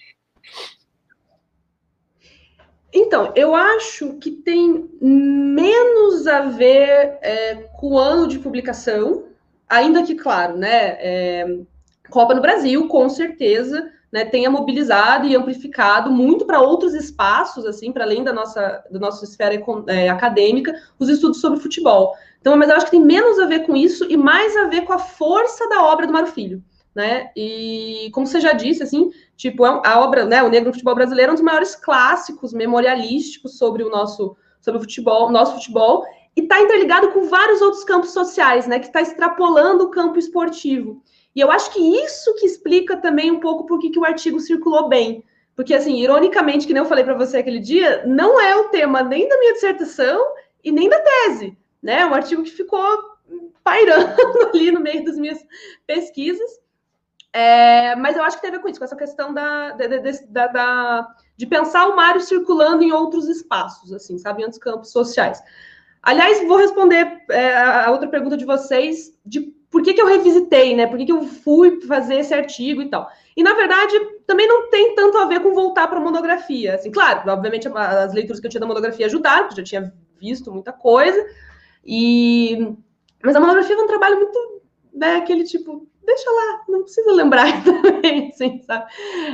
Então, 2.93 3.34
eu 3.36 3.54
acho 3.54 4.13
que 4.13 4.32
tem 4.32 4.89
menos 5.02 6.26
a 6.26 6.41
ver 6.41 7.17
é, 7.21 7.56
com 7.73 7.93
o 7.93 7.97
ano 7.97 8.28
de 8.28 8.39
publicação, 8.39 9.26
ainda 9.67 10.04
que, 10.04 10.15
claro, 10.15 10.58
né, 10.58 10.97
é, 11.00 11.60
Copa 12.10 12.34
no 12.34 12.41
Brasil, 12.41 12.88
com 12.88 13.10
certeza, 13.10 13.91
né, 14.12 14.23
tenha 14.23 14.50
mobilizado 14.50 15.28
e 15.28 15.36
amplificado 15.36 16.10
muito 16.10 16.45
para 16.45 16.62
outros 16.62 16.93
espaços, 16.93 17.65
assim, 17.65 17.91
para 17.91 18.06
além 18.06 18.23
da 18.23 18.32
nossa, 18.32 18.84
da 18.89 19.00
nossa 19.00 19.26
esfera 19.26 19.62
é, 19.88 20.08
acadêmica, 20.08 20.73
os 20.97 21.10
estudos 21.10 21.41
sobre 21.41 21.60
futebol. 21.60 22.15
Então, 22.39 22.56
mas 22.56 22.69
eu 22.69 22.76
acho 22.78 22.86
que 22.86 22.91
tem 22.91 23.04
menos 23.04 23.38
a 23.39 23.45
ver 23.45 23.65
com 23.65 23.76
isso 23.76 24.06
e 24.10 24.15
mais 24.15 24.56
a 24.56 24.67
ver 24.67 24.82
com 24.86 24.93
a 24.93 25.00
força 25.00 25.67
da 25.67 25.84
obra 25.84 26.08
do 26.08 26.13
Mário 26.13 26.32
Filho, 26.32 26.63
né? 26.97 27.29
E 27.36 28.10
como 28.12 28.25
você 28.25 28.41
já 28.41 28.53
disse, 28.53 28.81
assim, 28.81 29.12
tipo, 29.36 29.63
é 29.63 29.81
a 29.86 29.99
obra, 29.99 30.25
né, 30.25 30.41
o 30.41 30.49
Negro 30.49 30.69
no 30.69 30.73
Futebol 30.73 30.95
Brasileiro 30.95 31.29
é 31.29 31.31
um 31.33 31.36
dos 31.36 31.43
maiores 31.43 31.75
clássicos 31.75 32.53
memorialísticos 32.53 33.55
sobre 33.55 33.83
o 33.83 33.89
nosso, 33.89 34.36
sobre 34.60 34.79
o 34.79 34.81
futebol, 34.81 35.31
nosso 35.31 35.53
futebol, 35.53 36.03
e 36.36 36.41
está 36.41 36.60
interligado 36.60 37.12
com 37.12 37.27
vários 37.27 37.62
outros 37.62 37.83
campos 37.83 38.10
sociais, 38.13 38.65
né? 38.65 38.79
Que 38.79 38.88
está 38.88 38.99
extrapolando 38.99 39.83
o 39.83 39.91
campo 39.91 40.17
esportivo. 40.17 41.03
E 41.36 41.39
eu 41.39 41.51
acho 41.51 41.71
que 41.71 41.79
isso 41.79 42.33
que 42.33 42.47
explica 42.47 42.97
também 42.97 43.29
um 43.29 43.39
pouco 43.39 43.67
por 43.67 43.77
que 43.77 43.91
o 43.99 44.03
artigo 44.03 44.39
circulou 44.39 44.89
bem. 44.89 45.23
Porque, 45.55 45.75
assim, 45.75 45.97
ironicamente, 45.97 46.65
que 46.65 46.73
nem 46.73 46.81
eu 46.81 46.89
falei 46.89 47.03
para 47.03 47.13
você 47.13 47.38
aquele 47.38 47.60
dia, 47.60 48.07
não 48.07 48.41
é 48.41 48.55
o 48.55 48.69
tema 48.69 49.03
nem 49.03 49.29
da 49.29 49.38
minha 49.38 49.53
dissertação 49.53 50.19
e 50.63 50.71
nem 50.71 50.89
da 50.89 50.99
tese, 50.99 51.55
né? 51.79 51.99
É 51.99 52.05
um 52.07 52.13
artigo 52.15 52.41
que 52.41 52.49
ficou 52.49 52.81
pairando 53.63 54.15
ali 54.51 54.71
no 54.71 54.79
meio 54.79 55.05
das 55.05 55.15
minhas 55.15 55.45
pesquisas. 55.86 56.49
É, 57.33 57.95
mas 57.95 58.15
eu 58.15 58.23
acho 58.23 58.39
que 58.39 58.49
ver 58.49 58.59
com 58.59 58.67
isso, 58.67 58.79
com 58.79 58.85
essa 58.85 58.95
questão 58.95 59.33
da, 59.33 59.71
da, 59.73 60.47
da, 60.47 61.07
de 61.35 61.45
pensar 61.45 61.87
o 61.87 61.95
Mário 61.95 62.21
circulando 62.21 62.83
em 62.83 62.91
outros 62.91 63.27
espaços, 63.27 63.93
assim, 63.93 64.17
sabe, 64.17 64.41
em 64.41 64.45
outros 64.45 64.61
campos 64.61 64.91
sociais. 64.91 65.41
Aliás, 66.01 66.45
vou 66.47 66.57
responder 66.57 67.21
é, 67.29 67.53
a 67.53 67.91
outra 67.91 68.07
pergunta 68.07 68.37
de 68.37 68.45
vocês 68.45 69.13
de 69.25 69.53
por 69.69 69.81
que, 69.81 69.93
que 69.93 70.01
eu 70.01 70.07
revisitei, 70.07 70.75
né? 70.75 70.87
Por 70.87 70.97
que, 70.97 71.05
que 71.05 71.11
eu 71.11 71.23
fui 71.23 71.81
fazer 71.81 72.15
esse 72.15 72.33
artigo 72.33 72.81
e 72.81 72.89
tal. 72.89 73.09
E, 73.35 73.43
na 73.43 73.53
verdade, 73.53 73.99
também 74.25 74.47
não 74.47 74.69
tem 74.69 74.95
tanto 74.95 75.17
a 75.17 75.25
ver 75.25 75.41
com 75.41 75.53
voltar 75.53 75.87
para 75.87 75.99
a 75.99 76.03
monografia. 76.03 76.75
Assim, 76.75 76.89
claro, 76.89 77.29
obviamente, 77.29 77.67
as 77.67 78.13
leituras 78.13 78.39
que 78.39 78.47
eu 78.47 78.49
tinha 78.49 78.61
da 78.61 78.67
monografia 78.67 79.05
ajudaram, 79.05 79.47
porque 79.47 79.61
já 79.61 79.65
tinha 79.65 79.93
visto 80.19 80.51
muita 80.51 80.71
coisa. 80.71 81.23
E... 81.85 82.75
Mas 83.23 83.35
a 83.35 83.39
monografia 83.39 83.75
é 83.75 83.79
um 83.79 83.87
trabalho 83.87 84.15
muito, 84.15 84.61
né, 84.93 85.17
aquele 85.17 85.43
tipo, 85.43 85.87
deixa 86.07 86.31
lá, 86.31 86.63
não 86.69 86.83
precisa 86.83 87.11
lembrar 87.11 87.51
também, 87.63 88.29
assim, 88.29 88.61
sabe? 88.63 88.89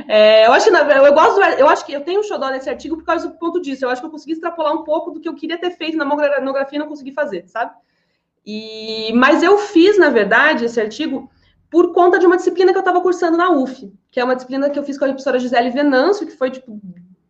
É, 0.08 0.46
eu 0.46 0.52
acho 0.52 0.68
que 0.68 0.76
eu 0.76 1.14
gosto, 1.14 1.40
eu 1.40 1.68
acho 1.68 1.86
que 1.86 1.92
eu 1.92 2.00
tenho 2.00 2.20
um 2.20 2.24
xodó 2.24 2.50
nesse 2.50 2.68
artigo 2.68 2.96
por 2.96 3.04
causa 3.04 3.28
do 3.28 3.38
ponto 3.38 3.62
disso. 3.62 3.84
Eu 3.84 3.90
acho 3.90 4.02
que 4.02 4.06
eu 4.06 4.10
consegui 4.10 4.32
extrapolar 4.32 4.74
um 4.74 4.82
pouco 4.82 5.12
do 5.12 5.20
que 5.20 5.28
eu 5.28 5.34
queria 5.34 5.56
ter 5.56 5.70
feito 5.70 5.96
na 5.96 6.04
monografia 6.04 6.76
e 6.76 6.78
não 6.80 6.88
consegui 6.88 7.12
fazer, 7.12 7.46
sabe? 7.46 7.72
E, 8.44 9.12
mas 9.14 9.42
eu 9.42 9.56
fiz, 9.56 9.96
na 9.96 10.10
verdade, 10.10 10.64
esse 10.64 10.80
artigo 10.80 11.30
por 11.70 11.92
conta 11.92 12.18
de 12.18 12.26
uma 12.26 12.36
disciplina 12.36 12.72
que 12.72 12.78
eu 12.78 12.80
estava 12.80 13.00
cursando 13.00 13.36
na 13.36 13.50
UF, 13.50 13.92
que 14.10 14.20
é 14.20 14.24
uma 14.24 14.34
disciplina 14.34 14.68
que 14.68 14.78
eu 14.78 14.84
fiz 14.84 14.98
com 14.98 15.04
a 15.04 15.08
professora 15.08 15.38
Gisele 15.38 15.70
Venâncio, 15.70 16.26
que 16.26 16.36
foi, 16.36 16.50
tipo, 16.50 16.78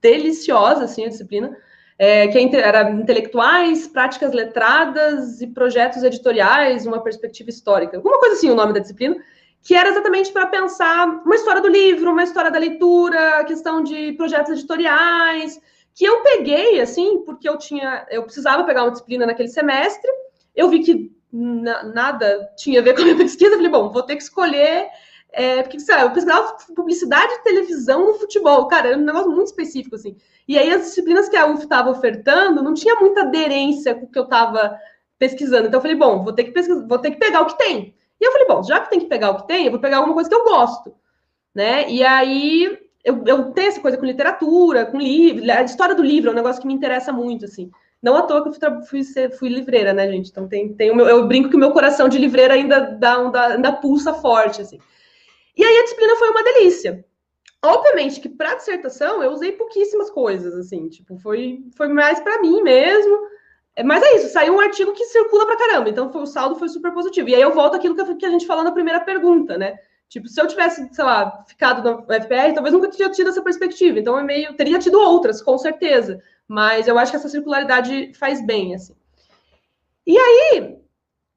deliciosa, 0.00 0.84
assim, 0.84 1.04
a 1.04 1.08
disciplina 1.08 1.56
é, 1.98 2.26
que 2.28 2.56
era 2.56 2.90
intelectuais, 2.90 3.86
práticas 3.86 4.32
letradas 4.32 5.40
e 5.40 5.46
projetos 5.46 6.02
editoriais, 6.02 6.86
uma 6.86 7.02
perspectiva 7.02 7.50
histórica, 7.50 7.96
alguma 7.96 8.18
coisa 8.18 8.36
assim 8.36 8.50
o 8.50 8.54
nome 8.54 8.72
da 8.72 8.80
disciplina, 8.80 9.16
que 9.64 9.74
era 9.74 9.88
exatamente 9.88 10.30
para 10.30 10.46
pensar 10.46 11.08
uma 11.24 11.34
história 11.34 11.60
do 11.60 11.68
livro, 11.68 12.12
uma 12.12 12.22
história 12.22 12.50
da 12.50 12.58
leitura, 12.58 13.42
questão 13.44 13.82
de 13.82 14.12
projetos 14.12 14.52
editoriais, 14.52 15.58
que 15.94 16.04
eu 16.04 16.22
peguei 16.22 16.80
assim, 16.80 17.24
porque 17.24 17.48
eu 17.48 17.56
tinha, 17.56 18.06
eu 18.10 18.22
precisava 18.22 18.64
pegar 18.64 18.84
uma 18.84 18.90
disciplina 18.90 19.24
naquele 19.24 19.48
semestre, 19.48 20.10
eu 20.54 20.68
vi 20.68 20.80
que 20.80 21.10
nada 21.32 22.52
tinha 22.56 22.80
a 22.80 22.82
ver 22.82 22.92
com 22.94 23.00
a 23.00 23.04
minha 23.04 23.16
pesquisa, 23.16 23.56
falei, 23.56 23.70
bom, 23.70 23.90
vou 23.90 24.02
ter 24.02 24.16
que 24.16 24.22
escolher 24.22 24.88
é, 25.36 25.62
porque, 25.62 25.80
sei 25.80 25.96
lá, 25.96 26.02
eu 26.02 26.12
pesquisava 26.12 26.56
publicidade 26.76 27.38
de 27.38 27.42
televisão 27.42 28.06
no 28.06 28.14
futebol. 28.14 28.68
Cara, 28.68 28.90
era 28.90 28.98
um 28.98 29.00
negócio 29.00 29.32
muito 29.32 29.48
específico, 29.48 29.96
assim. 29.96 30.16
E 30.46 30.56
aí, 30.56 30.70
as 30.70 30.82
disciplinas 30.82 31.28
que 31.28 31.36
a 31.36 31.46
UF 31.46 31.64
estava 31.64 31.90
ofertando 31.90 32.62
não 32.62 32.72
tinha 32.72 32.94
muita 33.00 33.22
aderência 33.22 33.96
com 33.96 34.06
o 34.06 34.08
que 34.08 34.18
eu 34.18 34.24
estava 34.24 34.78
pesquisando. 35.18 35.66
Então, 35.66 35.78
eu 35.78 35.82
falei, 35.82 35.96
bom, 35.96 36.22
vou 36.22 36.32
ter, 36.32 36.44
que 36.44 36.52
pesquisar, 36.52 36.86
vou 36.86 36.98
ter 37.00 37.10
que 37.10 37.18
pegar 37.18 37.40
o 37.40 37.46
que 37.46 37.58
tem. 37.58 37.96
E 38.24 38.26
eu 38.26 38.32
falei, 38.32 38.46
bom, 38.48 38.62
já 38.62 38.80
que 38.80 38.88
tem 38.88 39.00
que 39.00 39.06
pegar 39.06 39.32
o 39.32 39.36
que 39.36 39.46
tem, 39.46 39.66
eu 39.66 39.70
vou 39.70 39.80
pegar 39.80 39.98
alguma 39.98 40.14
coisa 40.14 40.30
que 40.30 40.34
eu 40.34 40.44
gosto. 40.44 40.94
Né? 41.54 41.90
E 41.90 42.02
aí, 42.02 42.78
eu, 43.04 43.22
eu 43.26 43.52
tenho 43.52 43.68
essa 43.68 43.80
coisa 43.80 43.98
com 43.98 44.06
literatura, 44.06 44.86
com 44.86 44.98
livro. 44.98 45.44
A 45.52 45.62
história 45.62 45.94
do 45.94 46.02
livro 46.02 46.30
é 46.30 46.32
um 46.32 46.36
negócio 46.36 46.62
que 46.62 46.66
me 46.66 46.72
interessa 46.72 47.12
muito, 47.12 47.44
assim. 47.44 47.70
Não 48.02 48.16
à 48.16 48.22
toa 48.22 48.42
que 48.42 48.48
eu 48.48 48.82
fui, 48.82 49.04
fui, 49.04 49.30
fui 49.30 49.48
livreira, 49.50 49.92
né, 49.92 50.10
gente? 50.10 50.30
Então, 50.30 50.48
tem, 50.48 50.72
tem 50.72 50.90
o 50.90 50.96
meu, 50.96 51.06
eu 51.06 51.28
brinco 51.28 51.50
que 51.50 51.56
o 51.56 51.58
meu 51.58 51.70
coração 51.70 52.08
de 52.08 52.16
livreira 52.16 52.54
ainda, 52.54 52.80
dá, 52.80 53.52
ainda 53.52 53.72
pulsa 53.72 54.14
forte, 54.14 54.62
assim. 54.62 54.78
E 55.54 55.62
aí 55.62 55.78
a 55.78 55.82
disciplina 55.82 56.16
foi 56.16 56.30
uma 56.30 56.42
delícia. 56.42 57.04
Obviamente 57.62 58.20
que 58.20 58.28
para 58.30 58.54
dissertação 58.54 59.22
eu 59.22 59.32
usei 59.32 59.52
pouquíssimas 59.52 60.08
coisas, 60.08 60.54
assim, 60.54 60.88
tipo, 60.88 61.18
foi, 61.18 61.62
foi 61.76 61.88
mais 61.88 62.20
para 62.20 62.40
mim 62.40 62.62
mesmo. 62.62 63.18
Mas 63.82 64.02
é 64.04 64.16
isso, 64.16 64.28
saiu 64.28 64.54
um 64.54 64.60
artigo 64.60 64.92
que 64.92 65.04
circula 65.06 65.46
pra 65.46 65.56
caramba, 65.56 65.88
então 65.88 66.12
foi, 66.12 66.22
o 66.22 66.26
saldo 66.26 66.54
foi 66.56 66.68
super 66.68 66.92
positivo. 66.92 67.28
E 67.28 67.34
aí 67.34 67.42
eu 67.42 67.52
volto 67.52 67.74
àquilo 67.74 67.94
que, 67.94 68.26
a 68.26 68.30
gente 68.30 68.46
falou 68.46 68.62
na 68.62 68.70
primeira 68.70 69.00
pergunta, 69.00 69.58
né? 69.58 69.76
Tipo, 70.08 70.28
se 70.28 70.40
eu 70.40 70.46
tivesse, 70.46 70.88
sei 70.92 71.04
lá, 71.04 71.44
ficado 71.44 71.82
no 71.82 72.02
FPR, 72.04 72.54
talvez 72.54 72.72
nunca 72.72 72.88
teria 72.88 73.10
tido 73.10 73.30
essa 73.30 73.42
perspectiva. 73.42 73.98
Então, 73.98 74.16
é 74.16 74.22
meio. 74.22 74.54
Teria 74.54 74.78
tido 74.78 75.00
outras, 75.00 75.42
com 75.42 75.58
certeza. 75.58 76.22
Mas 76.46 76.86
eu 76.86 76.96
acho 76.96 77.10
que 77.10 77.16
essa 77.16 77.28
circularidade 77.28 78.12
faz 78.14 78.44
bem, 78.46 78.76
assim. 78.76 78.94
E 80.06 80.16
aí. 80.16 80.78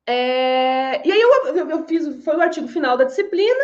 É... 0.05 1.07
E 1.07 1.11
aí 1.11 1.19
eu, 1.19 1.55
eu, 1.55 1.69
eu, 1.71 1.83
fiz. 1.87 2.23
Foi 2.23 2.35
o 2.35 2.41
artigo 2.41 2.67
final 2.67 2.95
da 2.95 3.05
disciplina. 3.05 3.63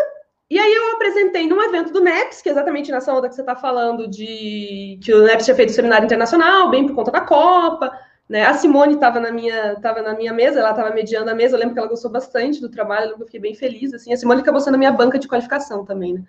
E 0.50 0.58
aí 0.58 0.74
eu 0.74 0.94
apresentei 0.94 1.48
num 1.48 1.62
evento 1.62 1.92
do 1.92 2.02
NEPS, 2.02 2.42
que 2.42 2.50
é 2.50 2.52
exatamente 2.52 2.92
nessa 2.92 3.14
onda 3.14 3.30
que 3.30 3.36
você 3.36 3.42
está 3.42 3.56
falando, 3.56 4.08
de 4.08 5.00
que 5.04 5.14
o 5.14 5.24
NEPS 5.24 5.46
tinha 5.46 5.56
feito 5.56 5.70
o 5.70 5.74
seminário 5.74 6.06
internacional, 6.06 6.70
bem 6.70 6.86
por 6.86 6.96
conta 6.96 7.12
da 7.12 7.22
Copa, 7.22 7.92
Né? 8.28 8.46
A 8.46 8.54
Simone 8.54 8.96
estava 8.96 9.20
na 9.20 9.32
minha 9.32 9.74
estava 9.74 10.02
na 10.02 10.14
minha 10.16 10.34
mesa, 10.34 10.60
ela 10.60 10.72
estava 10.72 10.94
mediando 10.94 11.30
a 11.30 11.36
mesa. 11.36 11.56
Eu 11.56 11.60
lembro 11.60 11.74
que 11.74 11.80
ela 11.80 11.90
gostou 11.90 12.10
bastante 12.10 12.62
do 12.62 12.70
trabalho, 12.70 13.16
eu 13.20 13.26
fiquei 13.26 13.40
bem 13.40 13.54
feliz. 13.54 13.94
Assim, 13.94 14.14
a 14.14 14.18
Simone 14.18 14.42
acabou 14.42 14.62
sendo 14.62 14.76
a 14.76 14.78
minha 14.78 14.92
banca 14.92 15.20
de 15.20 15.28
qualificação 15.28 15.86
também. 15.86 16.14
Né? 16.14 16.24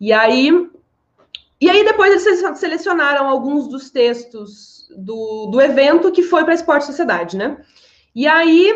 E 0.00 0.12
aí 0.12 0.70
e 1.60 1.70
aí 1.70 1.84
depois 1.84 2.26
eles 2.26 2.58
selecionaram 2.58 3.28
alguns 3.28 3.66
dos 3.66 3.90
textos 3.90 4.88
do, 4.96 5.46
do 5.46 5.60
evento 5.60 6.12
que 6.12 6.22
foi 6.22 6.44
para 6.44 6.54
Esporte 6.54 6.84
Sociedade, 6.84 7.36
né? 7.36 7.58
E 8.14 8.26
aí 8.26 8.72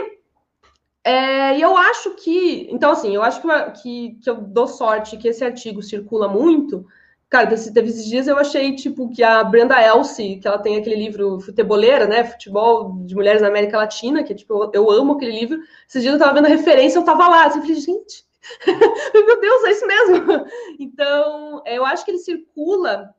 é, 1.05 1.59
eu 1.59 1.77
acho 1.77 2.15
que, 2.17 2.69
então 2.71 2.91
assim, 2.91 3.15
eu 3.15 3.23
acho 3.23 3.41
que, 3.41 3.49
que, 3.83 4.19
que 4.23 4.31
eu 4.31 4.37
dou 4.37 4.67
sorte 4.67 5.17
que 5.19 5.29
esse 5.29 5.45
artigo 5.45 5.83
circula 5.83 6.27
muito, 6.27 6.87
Cara, 7.31 7.47
teve 7.47 7.89
esses 7.89 8.07
dias 8.07 8.27
eu 8.27 8.37
achei, 8.37 8.75
tipo, 8.75 9.09
que 9.09 9.23
a 9.23 9.45
Brenda 9.45 9.81
Elsie, 9.81 10.41
que 10.41 10.49
ela 10.49 10.59
tem 10.59 10.77
aquele 10.77 10.97
livro 10.97 11.39
Futeboleira, 11.39 12.05
né? 12.05 12.25
Futebol 12.25 13.05
de 13.07 13.15
Mulheres 13.15 13.41
na 13.41 13.47
América 13.47 13.79
Latina, 13.79 14.25
que, 14.25 14.35
tipo, 14.35 14.53
eu, 14.53 14.71
eu 14.75 14.91
amo 14.91 15.13
aquele 15.13 15.39
livro. 15.39 15.61
Esses 15.89 16.03
dias 16.03 16.15
eu 16.15 16.19
tava 16.19 16.35
vendo 16.35 16.47
a 16.47 16.57
referência, 16.57 16.99
eu 16.99 17.05
tava 17.05 17.29
lá, 17.29 17.47
assim, 17.47 17.61
eu 17.61 17.63
falei, 17.63 17.81
gente, 17.81 18.27
meu 19.15 19.41
Deus, 19.41 19.65
é 19.65 19.71
isso 19.71 19.87
mesmo. 19.87 20.45
Então, 20.81 21.63
eu 21.67 21.87
acho 21.87 22.05
que 22.05 22.11
ele 22.11 22.19
circula 22.19 23.15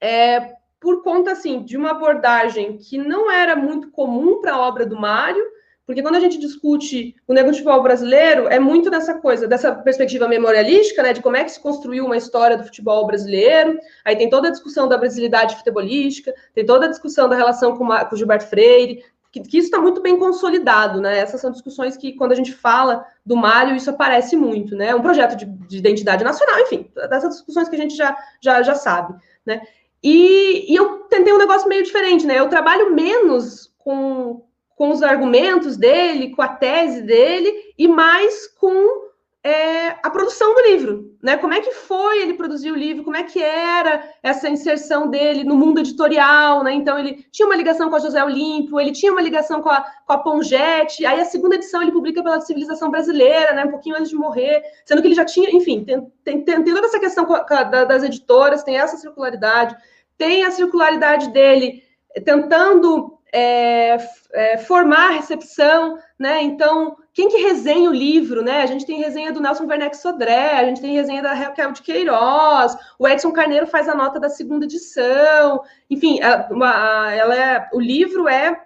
é, 0.00 0.54
por 0.78 1.02
conta, 1.02 1.32
assim, 1.32 1.64
de 1.64 1.76
uma 1.76 1.90
abordagem 1.90 2.78
que 2.78 2.96
não 2.96 3.28
era 3.28 3.56
muito 3.56 3.90
comum 3.90 4.40
para 4.40 4.54
a 4.54 4.60
obra 4.60 4.86
do 4.86 4.96
Mário, 4.96 5.44
porque 5.88 6.02
quando 6.02 6.16
a 6.16 6.20
gente 6.20 6.38
discute 6.38 7.16
o 7.26 7.32
negro 7.32 7.50
de 7.50 7.60
futebol 7.60 7.82
brasileiro, 7.82 8.46
é 8.46 8.58
muito 8.58 8.90
dessa 8.90 9.14
coisa, 9.14 9.48
dessa 9.48 9.74
perspectiva 9.74 10.28
memorialística, 10.28 11.02
né, 11.02 11.14
de 11.14 11.22
como 11.22 11.34
é 11.34 11.42
que 11.42 11.50
se 11.50 11.58
construiu 11.58 12.04
uma 12.04 12.18
história 12.18 12.58
do 12.58 12.64
futebol 12.64 13.06
brasileiro. 13.06 13.78
Aí 14.04 14.14
tem 14.14 14.28
toda 14.28 14.48
a 14.48 14.50
discussão 14.50 14.86
da 14.86 14.98
brasilidade 14.98 15.56
futebolística, 15.56 16.34
tem 16.54 16.66
toda 16.66 16.84
a 16.84 16.90
discussão 16.90 17.26
da 17.26 17.34
relação 17.34 17.74
com, 17.74 17.86
o 17.86 18.16
Gilberto 18.16 18.48
Freire, 18.48 19.02
que, 19.32 19.40
que 19.40 19.56
isso 19.56 19.68
está 19.68 19.80
muito 19.80 20.02
bem 20.02 20.18
consolidado, 20.18 21.00
né? 21.00 21.20
Essas 21.20 21.40
são 21.40 21.50
discussões 21.50 21.96
que, 21.96 22.12
quando 22.12 22.32
a 22.32 22.36
gente 22.36 22.52
fala 22.52 23.06
do 23.24 23.34
Mário, 23.34 23.74
isso 23.74 23.88
aparece 23.88 24.36
muito, 24.36 24.76
né? 24.76 24.94
Um 24.94 25.00
projeto 25.00 25.36
de, 25.36 25.46
de 25.46 25.78
identidade 25.78 26.22
nacional, 26.22 26.60
enfim, 26.60 26.90
dessas 27.08 27.36
discussões 27.36 27.66
que 27.66 27.76
a 27.76 27.78
gente 27.78 27.96
já, 27.96 28.14
já, 28.42 28.60
já 28.60 28.74
sabe, 28.74 29.14
né? 29.46 29.62
E, 30.04 30.70
e 30.70 30.76
eu 30.76 30.98
tentei 31.04 31.32
um 31.32 31.38
negócio 31.38 31.66
meio 31.66 31.82
diferente, 31.82 32.26
né? 32.26 32.38
Eu 32.38 32.50
trabalho 32.50 32.94
menos 32.94 33.72
com, 33.78 34.42
com 34.78 34.90
os 34.90 35.02
argumentos 35.02 35.76
dele, 35.76 36.30
com 36.30 36.40
a 36.40 36.46
tese 36.46 37.02
dele, 37.02 37.52
e 37.76 37.88
mais 37.88 38.46
com 38.46 39.08
é, 39.42 39.96
a 40.04 40.08
produção 40.08 40.54
do 40.54 40.60
livro, 40.60 41.16
né? 41.20 41.36
Como 41.36 41.52
é 41.52 41.60
que 41.60 41.72
foi 41.72 42.22
ele 42.22 42.34
produzir 42.34 42.70
o 42.70 42.76
livro, 42.76 43.02
como 43.02 43.16
é 43.16 43.24
que 43.24 43.42
era 43.42 44.08
essa 44.22 44.48
inserção 44.48 45.10
dele 45.10 45.42
no 45.42 45.56
mundo 45.56 45.80
editorial, 45.80 46.62
né? 46.62 46.72
Então 46.74 46.96
ele 46.96 47.26
tinha 47.32 47.46
uma 47.46 47.56
ligação 47.56 47.90
com 47.90 47.96
a 47.96 47.98
José 47.98 48.22
Olímpio, 48.22 48.78
ele 48.78 48.92
tinha 48.92 49.10
uma 49.10 49.20
ligação 49.20 49.60
com 49.60 49.68
a, 49.68 49.84
com 50.06 50.12
a 50.12 50.18
Pongete, 50.18 51.04
aí 51.04 51.20
a 51.20 51.24
segunda 51.24 51.56
edição 51.56 51.82
ele 51.82 51.90
publica 51.90 52.22
pela 52.22 52.40
Civilização 52.40 52.88
Brasileira, 52.88 53.54
né? 53.54 53.64
Um 53.64 53.72
pouquinho 53.72 53.96
antes 53.96 54.10
de 54.10 54.16
morrer, 54.16 54.62
sendo 54.84 55.02
que 55.02 55.08
ele 55.08 55.16
já 55.16 55.24
tinha, 55.24 55.50
enfim, 55.50 55.82
tem, 55.82 56.08
tem, 56.22 56.44
tem 56.44 56.64
toda 56.64 56.86
essa 56.86 57.00
questão 57.00 57.26
a, 57.34 57.62
da, 57.64 57.84
das 57.84 58.04
editoras, 58.04 58.62
tem 58.62 58.78
essa 58.78 58.96
circularidade, 58.96 59.76
tem 60.16 60.44
a 60.44 60.52
circularidade 60.52 61.30
dele 61.30 61.82
tentando 62.24 63.17
é, 63.32 63.98
é, 64.32 64.58
formar 64.58 65.08
a 65.08 65.12
recepção, 65.12 65.98
né? 66.18 66.42
Então, 66.42 66.96
quem 67.12 67.28
que 67.28 67.38
resenha 67.38 67.90
o 67.90 67.94
livro, 67.94 68.42
né? 68.42 68.62
A 68.62 68.66
gente 68.66 68.86
tem 68.86 69.00
resenha 69.00 69.32
do 69.32 69.40
Nelson 69.40 69.66
Werneck 69.66 69.96
Sodré, 69.96 70.58
a 70.58 70.64
gente 70.64 70.80
tem 70.80 70.94
resenha 70.94 71.22
da 71.22 71.32
Raquel 71.32 71.72
de 71.72 71.82
Queiroz, 71.82 72.76
o 72.98 73.06
Edson 73.06 73.32
Carneiro 73.32 73.66
faz 73.66 73.88
a 73.88 73.94
nota 73.94 74.18
da 74.18 74.28
segunda 74.28 74.64
edição, 74.64 75.62
enfim, 75.90 76.20
a, 76.22 76.48
uma, 76.50 77.12
ela 77.12 77.34
é, 77.34 77.68
o 77.72 77.80
livro 77.80 78.28
é 78.28 78.64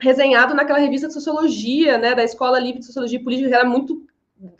resenhado 0.00 0.54
naquela 0.54 0.78
revista 0.78 1.08
de 1.08 1.14
sociologia, 1.14 1.98
né? 1.98 2.14
Da 2.14 2.24
Escola 2.24 2.58
Livre 2.58 2.80
de 2.80 2.86
Sociologia 2.86 3.18
e 3.18 3.22
Política, 3.22 3.48
que 3.48 3.54
era 3.54 3.64
muito 3.64 4.06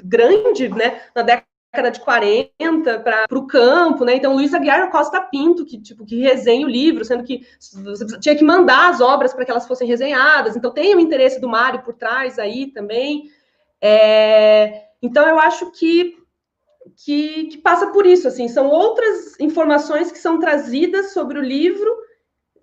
grande, 0.03 0.69
né? 0.69 1.01
Na 1.15 1.23
década 1.23 1.44
década 1.75 1.91
de 1.91 2.01
40 2.01 3.01
para 3.01 3.27
o 3.33 3.47
campo, 3.47 4.05
né? 4.05 4.15
Então, 4.15 4.35
Luiz 4.35 4.55
Aguiar 4.55 4.91
Costa 4.91 5.21
Pinto, 5.21 5.67
que, 5.67 5.81
tipo, 5.81 6.07
que 6.07 6.21
resenha 6.21 6.65
o 6.65 6.71
livro, 6.71 7.05
sendo 7.05 7.25
que 7.25 7.45
você 7.83 8.19
tinha 8.21 8.37
que 8.37 8.45
mandar 8.45 8.91
as 8.91 9.01
obras 9.01 9.35
para 9.35 9.45
que 9.45 9.51
elas 9.51 9.67
fossem 9.67 9.89
resenhadas. 9.89 10.57
Então, 10.57 10.71
tem 10.71 10.95
o 10.95 11.01
interesse 11.01 11.41
do 11.41 11.49
Mário 11.49 11.83
por 11.83 11.95
trás 11.95 12.39
aí 12.39 12.69
também. 12.69 13.29
É... 13.81 14.85
Então, 15.03 15.27
eu 15.27 15.39
acho 15.39 15.73
que, 15.73 16.17
que, 17.05 17.45
que 17.49 17.59
passa 17.59 17.89
por 17.89 18.07
isso, 18.07 18.29
assim, 18.29 18.47
são 18.47 18.69
outras 18.69 19.39
informações 19.41 20.13
que 20.13 20.19
são 20.19 20.39
trazidas 20.39 21.13
sobre 21.13 21.39
o 21.39 21.43
livro 21.43 21.91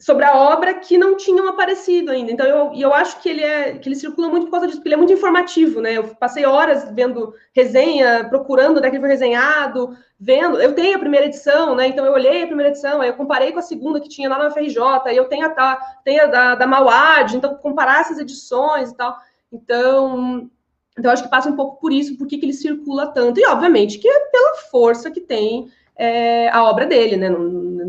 sobre 0.01 0.25
a 0.25 0.35
obra 0.35 0.73
que 0.73 0.97
não 0.97 1.15
tinham 1.15 1.47
aparecido 1.47 2.09
ainda. 2.11 2.31
Então, 2.31 2.47
eu, 2.47 2.73
eu 2.73 2.91
acho 2.91 3.21
que 3.21 3.29
ele, 3.29 3.43
é, 3.43 3.77
que 3.77 3.87
ele 3.87 3.95
circula 3.95 4.29
muito 4.29 4.45
por 4.45 4.53
causa 4.53 4.65
disso, 4.65 4.79
porque 4.79 4.87
ele 4.87 4.95
é 4.95 4.97
muito 4.97 5.13
informativo, 5.13 5.79
né? 5.79 5.95
Eu 5.95 6.15
passei 6.15 6.43
horas 6.43 6.89
vendo 6.91 7.35
resenha, 7.53 8.25
procurando 8.27 8.77
onde 8.77 8.87
é 8.87 8.89
que 8.89 8.95
ele 8.95 9.01
foi 9.03 9.11
resenhado, 9.11 9.95
vendo. 10.19 10.59
Eu 10.59 10.73
tenho 10.73 10.95
a 10.95 10.99
primeira 10.99 11.27
edição, 11.27 11.75
né? 11.75 11.87
Então, 11.87 12.03
eu 12.03 12.13
olhei 12.13 12.41
a 12.41 12.47
primeira 12.47 12.71
edição, 12.71 12.99
aí 12.99 13.09
eu 13.09 13.13
comparei 13.13 13.51
com 13.51 13.59
a 13.59 13.61
segunda 13.61 14.01
que 14.01 14.09
tinha 14.09 14.27
lá 14.27 14.39
na 14.39 14.49
FRJ, 14.49 14.81
eu 15.13 15.25
tenho 15.25 15.45
a, 15.45 15.77
tenho 16.03 16.23
a 16.23 16.25
da, 16.25 16.55
da 16.55 16.65
Mauad, 16.65 17.37
então, 17.37 17.53
comparar 17.57 18.01
essas 18.01 18.17
edições 18.17 18.89
e 18.89 18.97
tal. 18.97 19.15
Então, 19.51 20.49
então, 20.97 21.11
acho 21.11 21.23
que 21.23 21.29
passa 21.29 21.47
um 21.47 21.55
pouco 21.55 21.79
por 21.79 21.93
isso, 21.93 22.17
por 22.17 22.27
que 22.27 22.39
ele 22.41 22.53
circula 22.53 23.05
tanto. 23.05 23.39
E, 23.39 23.45
obviamente, 23.45 23.99
que 23.99 24.07
é 24.07 24.19
pela 24.31 24.55
força 24.71 25.11
que 25.11 25.21
tem 25.21 25.69
é, 25.95 26.49
a 26.49 26.63
obra 26.63 26.87
dele, 26.87 27.17
né? 27.17 27.29
Não, 27.29 27.39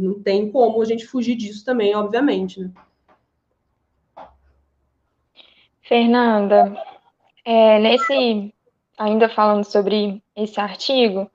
não 0.03 0.23
tem 0.23 0.51
como 0.51 0.81
a 0.83 0.85
gente 0.85 1.07
fugir 1.07 1.35
disso 1.37 1.65
também, 1.65 1.95
obviamente. 1.95 2.61
Né? 2.61 2.71
Fernanda, 5.83 6.75
é, 7.45 7.79
nesse 7.79 8.53
ainda 8.99 9.29
falando 9.29 9.65
sobre 9.65 10.23
esse 10.37 10.61
artigo, 10.61 11.31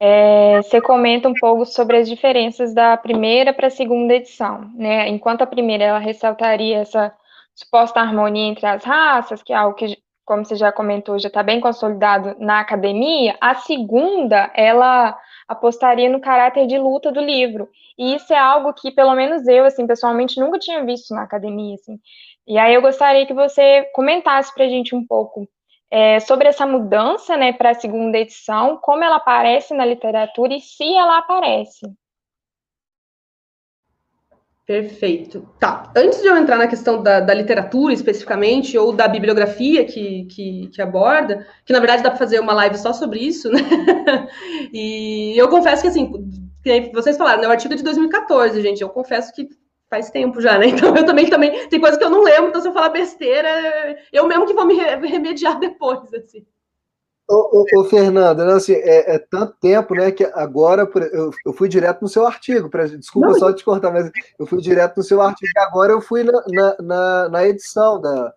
é, 0.00 0.62
você 0.62 0.80
comenta 0.80 1.28
um 1.28 1.34
pouco 1.34 1.64
sobre 1.66 1.96
as 1.96 2.08
diferenças 2.08 2.72
da 2.72 2.96
primeira 2.96 3.52
para 3.52 3.66
a 3.66 3.70
segunda 3.70 4.14
edição, 4.14 4.70
né? 4.74 5.08
Enquanto 5.08 5.42
a 5.42 5.46
primeira 5.46 5.84
ela 5.84 5.98
ressaltaria 5.98 6.78
essa 6.78 7.12
suposta 7.54 8.00
harmonia 8.00 8.46
entre 8.46 8.66
as 8.66 8.84
raças, 8.84 9.42
que 9.42 9.52
é 9.52 9.56
algo 9.56 9.74
que, 9.74 9.98
como 10.24 10.44
você 10.44 10.54
já 10.54 10.70
comentou, 10.70 11.18
já 11.18 11.26
está 11.28 11.42
bem 11.42 11.60
consolidado 11.60 12.36
na 12.38 12.60
academia, 12.60 13.36
a 13.40 13.56
segunda 13.56 14.50
ela 14.54 15.18
apostaria 15.48 16.08
no 16.10 16.20
caráter 16.20 16.66
de 16.66 16.78
luta 16.78 17.10
do 17.10 17.20
livro. 17.20 17.68
E 17.98 18.14
isso 18.14 18.32
é 18.32 18.38
algo 18.38 18.72
que, 18.74 18.90
pelo 18.90 19.14
menos 19.14 19.46
eu, 19.48 19.64
assim, 19.64 19.86
pessoalmente, 19.86 20.38
nunca 20.38 20.58
tinha 20.58 20.84
visto 20.84 21.14
na 21.14 21.22
academia, 21.22 21.74
assim. 21.74 21.98
E 22.46 22.58
aí 22.58 22.74
eu 22.74 22.82
gostaria 22.82 23.26
que 23.26 23.34
você 23.34 23.84
comentasse 23.94 24.54
para 24.54 24.64
a 24.64 24.68
gente 24.68 24.94
um 24.94 25.06
pouco 25.06 25.48
é, 25.90 26.20
sobre 26.20 26.48
essa 26.48 26.66
mudança, 26.66 27.36
né, 27.36 27.52
para 27.52 27.70
a 27.70 27.74
segunda 27.74 28.18
edição, 28.18 28.78
como 28.82 29.02
ela 29.02 29.16
aparece 29.16 29.74
na 29.74 29.84
literatura 29.84 30.54
e 30.54 30.60
se 30.60 30.94
ela 30.94 31.18
aparece. 31.18 31.86
Perfeito. 34.68 35.48
Tá. 35.58 35.90
Antes 35.96 36.20
de 36.20 36.28
eu 36.28 36.36
entrar 36.36 36.58
na 36.58 36.66
questão 36.66 37.02
da, 37.02 37.20
da 37.20 37.32
literatura 37.32 37.94
especificamente, 37.94 38.76
ou 38.76 38.92
da 38.92 39.08
bibliografia 39.08 39.82
que, 39.86 40.26
que, 40.26 40.66
que, 40.66 40.82
aborda, 40.82 41.46
que 41.64 41.72
na 41.72 41.78
verdade 41.80 42.02
dá 42.02 42.10
para 42.10 42.18
fazer 42.18 42.38
uma 42.38 42.52
live 42.52 42.76
só 42.76 42.92
sobre 42.92 43.18
isso, 43.18 43.48
né? 43.50 43.60
e 44.70 45.32
eu 45.38 45.48
confesso 45.48 45.80
que, 45.80 45.88
assim, 45.88 46.12
que 46.62 46.92
vocês 46.92 47.16
falaram, 47.16 47.40
né? 47.40 47.48
O 47.48 47.50
artigo 47.50 47.72
é 47.72 47.78
de 47.78 47.82
2014, 47.82 48.60
gente. 48.60 48.82
Eu 48.82 48.90
confesso 48.90 49.32
que 49.32 49.48
faz 49.88 50.10
tempo 50.10 50.38
já, 50.38 50.58
né? 50.58 50.66
Então 50.76 50.94
eu 50.94 51.06
também, 51.06 51.30
também 51.30 51.66
tem 51.68 51.80
coisas 51.80 51.98
que 51.98 52.04
eu 52.04 52.10
não 52.10 52.22
lembro, 52.22 52.50
então 52.50 52.60
se 52.60 52.68
eu 52.68 52.74
falar 52.74 52.90
besteira, 52.90 53.48
eu 54.12 54.28
mesmo 54.28 54.46
que 54.46 54.52
vou 54.52 54.66
me 54.66 54.74
remediar 54.74 55.58
depois, 55.58 56.12
assim. 56.12 56.44
Ô, 57.30 57.60
ô, 57.60 57.80
ô, 57.80 57.84
Fernanda, 57.84 58.42
né, 58.46 58.54
assim, 58.54 58.72
é, 58.72 59.16
é, 59.16 59.18
tanto 59.18 59.54
tempo, 59.60 59.94
né, 59.94 60.10
que 60.10 60.24
agora 60.32 60.90
eu, 61.12 61.30
eu 61.44 61.52
fui 61.52 61.68
direto 61.68 62.00
no 62.00 62.08
seu 62.08 62.26
artigo, 62.26 62.70
pra, 62.70 62.86
desculpa 62.86 63.28
Não, 63.28 63.38
só 63.38 63.52
te 63.52 63.62
cortar, 63.62 63.92
mas 63.92 64.10
eu 64.38 64.46
fui 64.46 64.62
direto 64.62 64.96
no 64.96 65.02
seu 65.02 65.20
artigo, 65.20 65.50
e 65.54 65.60
agora 65.60 65.92
eu 65.92 66.00
fui 66.00 66.24
na, 66.24 66.32
na, 66.46 66.76
na, 66.80 67.28
na 67.28 67.46
edição 67.46 68.00
da, 68.00 68.32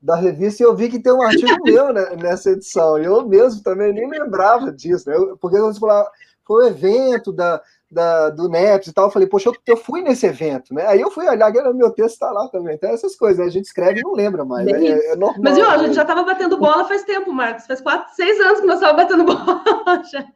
da 0.00 0.14
revista 0.14 0.62
e 0.62 0.66
eu 0.66 0.76
vi 0.76 0.88
que 0.88 1.00
tem 1.00 1.12
um 1.12 1.20
artigo 1.20 1.50
meu 1.64 1.92
né, 1.92 2.14
nessa 2.14 2.50
edição, 2.52 2.96
e 2.96 3.06
eu 3.06 3.26
mesmo 3.26 3.60
também 3.60 3.92
nem 3.92 4.08
lembrava 4.08 4.70
disso, 4.70 5.10
né, 5.10 5.16
porque 5.40 5.58
você 5.58 5.80
falou, 5.80 6.06
foi 6.46 6.62
o 6.62 6.66
um 6.66 6.68
evento 6.70 7.32
da, 7.32 7.60
da, 7.90 8.28
do 8.30 8.48
NEPS 8.48 8.88
e 8.88 8.92
tal, 8.92 9.06
eu 9.06 9.10
falei, 9.10 9.26
poxa, 9.26 9.48
eu, 9.48 9.56
eu, 9.66 9.76
fui 9.76 10.02
nesse 10.02 10.26
evento, 10.26 10.74
né? 10.74 10.86
Aí 10.86 11.00
eu 11.00 11.10
fui 11.10 11.26
olhar, 11.26 11.50
o 11.50 11.74
meu 11.74 11.90
texto 11.90 12.14
está 12.14 12.30
lá 12.30 12.46
também. 12.48 12.74
Então, 12.74 12.90
essas 12.90 13.16
coisas, 13.16 13.38
né? 13.38 13.46
a 13.46 13.50
gente 13.50 13.64
escreve 13.64 14.00
e 14.00 14.02
não 14.02 14.12
lembra 14.12 14.44
mais. 14.44 14.66
Né? 14.66 14.72
É, 14.72 15.12
é, 15.12 15.16
normal. 15.16 15.40
Mas, 15.42 15.56
viu, 15.56 15.68
a 15.68 15.78
gente 15.78 15.94
já 15.94 16.02
estava 16.02 16.22
batendo 16.22 16.58
bola 16.58 16.84
faz 16.84 17.04
tempo, 17.04 17.32
Marcos. 17.32 17.66
Faz 17.66 17.80
quatro, 17.80 18.14
seis 18.14 18.38
anos 18.40 18.60
que 18.60 18.66
nós 18.66 18.76
estávamos 18.76 19.02
batendo 19.02 19.24
bola 19.24 20.02
já. 20.04 20.26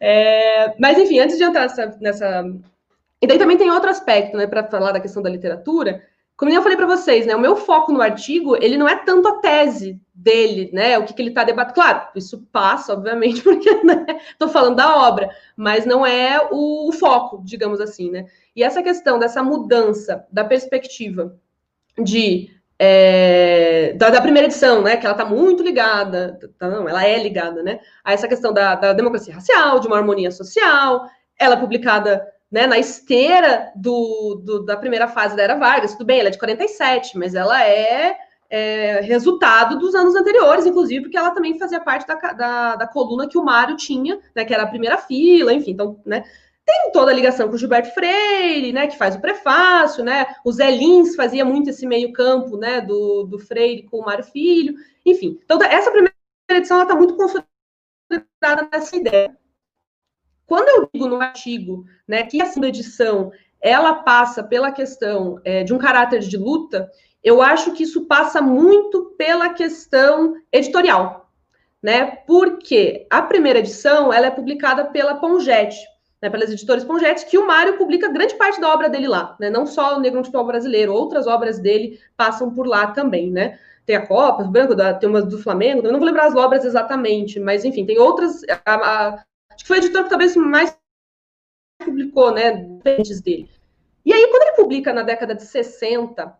É, 0.00 0.74
mas, 0.78 0.98
enfim, 0.98 1.18
antes 1.18 1.36
de 1.36 1.44
entrar 1.44 1.62
nessa, 1.62 1.98
nessa. 2.00 2.44
E 3.20 3.26
daí 3.26 3.38
também 3.38 3.56
tem 3.56 3.70
outro 3.70 3.90
aspecto, 3.90 4.36
né, 4.36 4.46
para 4.46 4.64
falar 4.64 4.92
da 4.92 5.00
questão 5.00 5.22
da 5.22 5.30
literatura. 5.30 6.02
Como 6.36 6.50
eu 6.50 6.62
falei 6.62 6.76
para 6.76 6.86
vocês, 6.86 7.26
né, 7.26 7.36
o 7.36 7.40
meu 7.40 7.54
foco 7.54 7.92
no 7.92 8.02
artigo, 8.02 8.56
ele 8.56 8.76
não 8.76 8.88
é 8.88 8.96
tanto 8.96 9.28
a 9.28 9.38
tese 9.38 10.00
dele, 10.12 10.70
né? 10.72 10.98
O 10.98 11.04
que, 11.04 11.14
que 11.14 11.22
ele 11.22 11.28
está 11.28 11.44
debatendo. 11.44 11.74
Claro, 11.74 12.08
isso 12.16 12.46
passa, 12.50 12.92
obviamente, 12.92 13.40
porque 13.44 13.68
estou 13.68 14.48
né, 14.48 14.52
falando 14.52 14.76
da 14.76 14.96
obra, 14.96 15.30
mas 15.56 15.86
não 15.86 16.04
é 16.04 16.48
o, 16.50 16.88
o, 16.88 16.92
foco, 16.92 17.40
digamos 17.44 17.80
assim, 17.80 18.10
né? 18.10 18.26
E 18.56 18.62
essa 18.62 18.82
questão 18.82 19.18
dessa 19.18 19.42
mudança 19.42 20.26
da 20.30 20.44
perspectiva 20.44 21.36
de 21.96 22.50
é, 22.78 23.92
da, 23.96 24.10
da, 24.10 24.20
primeira 24.20 24.48
edição, 24.48 24.82
né, 24.82 24.96
que 24.96 25.06
ela 25.06 25.14
está 25.14 25.24
muito 25.24 25.62
ligada, 25.62 26.38
tá, 26.58 26.68
não, 26.68 26.88
ela 26.88 27.04
é 27.06 27.22
ligada, 27.22 27.62
né, 27.62 27.78
a 28.02 28.12
essa 28.12 28.26
questão 28.26 28.52
da, 28.52 28.74
da, 28.74 28.92
democracia 28.92 29.32
racial, 29.32 29.78
de 29.78 29.86
uma 29.86 29.96
harmonia 29.96 30.32
social, 30.32 31.08
ela 31.38 31.54
é 31.54 31.60
publicada 31.60 32.26
né, 32.54 32.68
na 32.68 32.78
esteira 32.78 33.72
do, 33.74 34.40
do, 34.44 34.64
da 34.64 34.76
primeira 34.76 35.08
fase 35.08 35.34
da 35.34 35.42
Era 35.42 35.56
Vargas, 35.56 35.90
tudo 35.94 36.04
bem, 36.04 36.20
ela 36.20 36.28
é 36.28 36.30
de 36.30 36.38
47, 36.38 37.18
mas 37.18 37.34
ela 37.34 37.60
é, 37.66 38.16
é 38.48 39.00
resultado 39.00 39.76
dos 39.76 39.92
anos 39.92 40.14
anteriores, 40.14 40.64
inclusive, 40.64 41.02
porque 41.02 41.16
ela 41.16 41.32
também 41.32 41.58
fazia 41.58 41.80
parte 41.80 42.06
da, 42.06 42.14
da, 42.14 42.76
da 42.76 42.86
coluna 42.86 43.26
que 43.26 43.36
o 43.36 43.44
Mário 43.44 43.76
tinha, 43.76 44.20
né, 44.36 44.44
que 44.44 44.54
era 44.54 44.62
a 44.62 44.68
primeira 44.68 44.98
fila, 44.98 45.52
enfim, 45.52 45.72
então, 45.72 46.00
né, 46.06 46.22
tem 46.64 46.92
toda 46.92 47.10
a 47.10 47.14
ligação 47.14 47.48
com 47.48 47.56
o 47.56 47.58
Gilberto 47.58 47.92
Freire, 47.92 48.72
né, 48.72 48.86
que 48.86 48.96
faz 48.96 49.16
o 49.16 49.20
prefácio, 49.20 50.04
né? 50.04 50.24
O 50.44 50.52
Zé 50.52 50.70
Lins 50.70 51.16
fazia 51.16 51.44
muito 51.44 51.70
esse 51.70 51.84
meio-campo, 51.84 52.56
né, 52.56 52.80
do, 52.80 53.24
do 53.24 53.38
Freire 53.38 53.82
com 53.82 53.98
o 53.98 54.04
Mário 54.04 54.24
Filho, 54.24 54.76
enfim. 55.04 55.40
Então, 55.44 55.58
essa 55.60 55.90
primeira 55.90 56.14
edição 56.50 56.80
está 56.80 56.94
muito 56.94 57.16
consolidada 57.16 58.68
nessa 58.72 58.96
ideia. 58.96 59.36
Quando 60.46 60.68
eu 60.68 60.88
digo 60.92 61.08
no 61.08 61.20
artigo, 61.20 61.84
né, 62.06 62.22
que 62.24 62.40
a 62.40 62.46
segunda 62.46 62.68
edição 62.68 63.32
ela 63.60 63.94
passa 63.94 64.42
pela 64.42 64.70
questão 64.70 65.40
é, 65.44 65.64
de 65.64 65.72
um 65.72 65.78
caráter 65.78 66.20
de 66.20 66.36
luta, 66.36 66.90
eu 67.22 67.40
acho 67.40 67.72
que 67.72 67.84
isso 67.84 68.04
passa 68.06 68.42
muito 68.42 69.14
pela 69.16 69.48
questão 69.54 70.34
editorial, 70.52 71.30
né? 71.82 72.04
Porque 72.26 73.06
a 73.08 73.22
primeira 73.22 73.60
edição 73.60 74.12
ela 74.12 74.26
é 74.26 74.30
publicada 74.30 74.84
pela 74.84 75.14
Pongete, 75.14 75.78
né, 76.20 76.28
pelas 76.28 76.50
editoras 76.50 76.84
Pongetes, 76.84 77.24
que 77.24 77.38
o 77.38 77.46
Mário 77.46 77.78
publica 77.78 78.12
grande 78.12 78.34
parte 78.34 78.60
da 78.60 78.72
obra 78.72 78.90
dele 78.90 79.08
lá, 79.08 79.36
né? 79.40 79.48
Não 79.48 79.66
só 79.66 79.96
o 79.96 80.00
Negro 80.00 80.18
no 80.18 80.24
Futebol 80.24 80.46
Brasileiro, 80.46 80.92
outras 80.92 81.26
obras 81.26 81.58
dele 81.58 81.98
passam 82.16 82.52
por 82.52 82.66
lá 82.66 82.88
também, 82.88 83.30
né? 83.30 83.58
Tem 83.86 83.96
a 83.96 84.06
Copa, 84.06 84.42
o 84.42 84.48
Branco, 84.48 84.74
tem 84.98 85.08
uma 85.08 85.20
do 85.20 85.38
Flamengo, 85.38 85.82
não 85.82 85.98
vou 85.98 86.06
lembrar 86.06 86.26
as 86.26 86.34
obras 86.34 86.64
exatamente, 86.64 87.38
mas 87.38 87.64
enfim, 87.64 87.84
tem 87.84 87.98
outras. 87.98 88.40
A, 88.64 88.74
a, 88.74 89.24
acho 89.54 89.64
que 89.64 89.68
foi 89.68 89.76
a 89.76 89.80
editora 89.80 90.04
que 90.04 90.10
talvez 90.10 90.36
mais 90.36 90.76
publicou, 91.84 92.32
né? 92.32 92.52
Diferentes 92.52 93.20
dele. 93.20 93.50
E 94.04 94.12
aí, 94.12 94.26
quando 94.28 94.42
ele 94.42 94.56
publica 94.56 94.92
na 94.92 95.02
década 95.02 95.34
de 95.34 95.44
60 95.44 96.36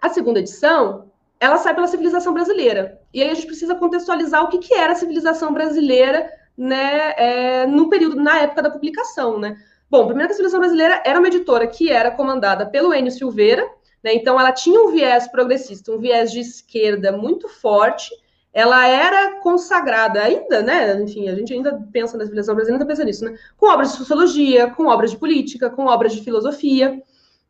a 0.00 0.08
segunda 0.08 0.40
edição, 0.40 1.10
ela 1.38 1.56
sai 1.56 1.74
pela 1.74 1.86
civilização 1.86 2.34
brasileira. 2.34 3.00
E 3.12 3.22
aí 3.22 3.30
a 3.30 3.34
gente 3.34 3.46
precisa 3.46 3.74
contextualizar 3.74 4.44
o 4.44 4.48
que, 4.48 4.58
que 4.58 4.74
era 4.74 4.92
a 4.92 4.96
civilização 4.96 5.52
brasileira 5.52 6.30
né, 6.56 7.14
é, 7.16 7.66
no 7.66 7.88
período, 7.88 8.16
na 8.16 8.40
época 8.40 8.62
da 8.62 8.70
publicação, 8.70 9.38
né? 9.38 9.56
Bom, 9.90 10.04
a 10.04 10.06
Primeira 10.06 10.32
Civilização 10.32 10.60
Brasileira 10.60 11.02
era 11.04 11.18
uma 11.18 11.26
editora 11.26 11.66
que 11.66 11.90
era 11.90 12.10
comandada 12.10 12.64
pelo 12.66 12.94
Enio 12.94 13.10
Silveira, 13.10 13.66
né? 14.04 14.14
Então 14.14 14.38
ela 14.38 14.52
tinha 14.52 14.80
um 14.80 14.92
viés 14.92 15.26
progressista, 15.26 15.90
um 15.90 15.98
viés 15.98 16.30
de 16.30 16.40
esquerda 16.40 17.10
muito 17.10 17.48
forte. 17.48 18.10
Ela 18.52 18.88
era 18.88 19.40
consagrada 19.40 20.22
ainda, 20.22 20.62
né? 20.62 21.00
Enfim, 21.02 21.28
a 21.28 21.34
gente 21.34 21.52
ainda 21.52 21.80
pensa 21.92 22.16
na 22.16 22.24
civilização 22.24 22.54
brasileira, 22.54 22.82
ainda 22.82 22.92
pensa 22.92 23.04
nisso, 23.04 23.24
né? 23.24 23.38
Com 23.56 23.66
obras 23.66 23.92
de 23.92 23.98
sociologia, 23.98 24.68
com 24.70 24.86
obras 24.86 25.12
de 25.12 25.18
política, 25.18 25.70
com 25.70 25.86
obras 25.86 26.12
de 26.12 26.22
filosofia, 26.22 27.00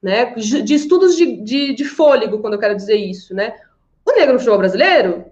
né? 0.03 0.35
De 0.35 0.75
estudos 0.75 1.17
de, 1.17 1.43
de, 1.43 1.75
de 1.75 1.85
fôlego, 1.85 2.41
quando 2.41 2.55
eu 2.55 2.61
quero 2.61 2.77
dizer 2.77 2.97
isso, 2.97 3.35
né? 3.35 3.55
O 4.05 4.13
negro 4.13 4.35
no 4.35 4.39
futebol 4.39 4.59
brasileiro 4.59 5.25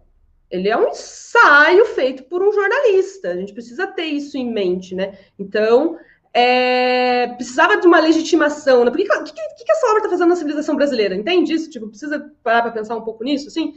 ele 0.50 0.68
é 0.68 0.76
um 0.76 0.88
ensaio 0.88 1.84
feito 1.86 2.24
por 2.24 2.42
um 2.42 2.52
jornalista. 2.52 3.30
A 3.30 3.36
gente 3.36 3.52
precisa 3.52 3.86
ter 3.86 4.04
isso 4.04 4.36
em 4.36 4.50
mente, 4.50 4.94
né? 4.94 5.18
Então, 5.38 5.98
é, 6.32 7.28
precisava 7.28 7.76
de 7.76 7.86
uma 7.86 8.00
legitimação. 8.00 8.84
Né? 8.84 8.90
Por 8.90 8.96
que, 8.96 9.04
que, 9.04 9.32
que, 9.32 9.64
que 9.64 9.72
essa 9.72 9.86
obra 9.88 9.98
está 9.98 10.10
fazendo 10.10 10.28
na 10.28 10.36
civilização 10.36 10.74
brasileira? 10.74 11.14
Entende 11.14 11.52
isso? 11.52 11.70
Tipo, 11.70 11.88
precisa 11.88 12.32
parar 12.42 12.62
para 12.62 12.72
pensar 12.72 12.96
um 12.96 13.02
pouco 13.02 13.24
nisso, 13.24 13.48
assim? 13.48 13.74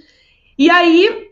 E 0.58 0.70
aí, 0.70 1.31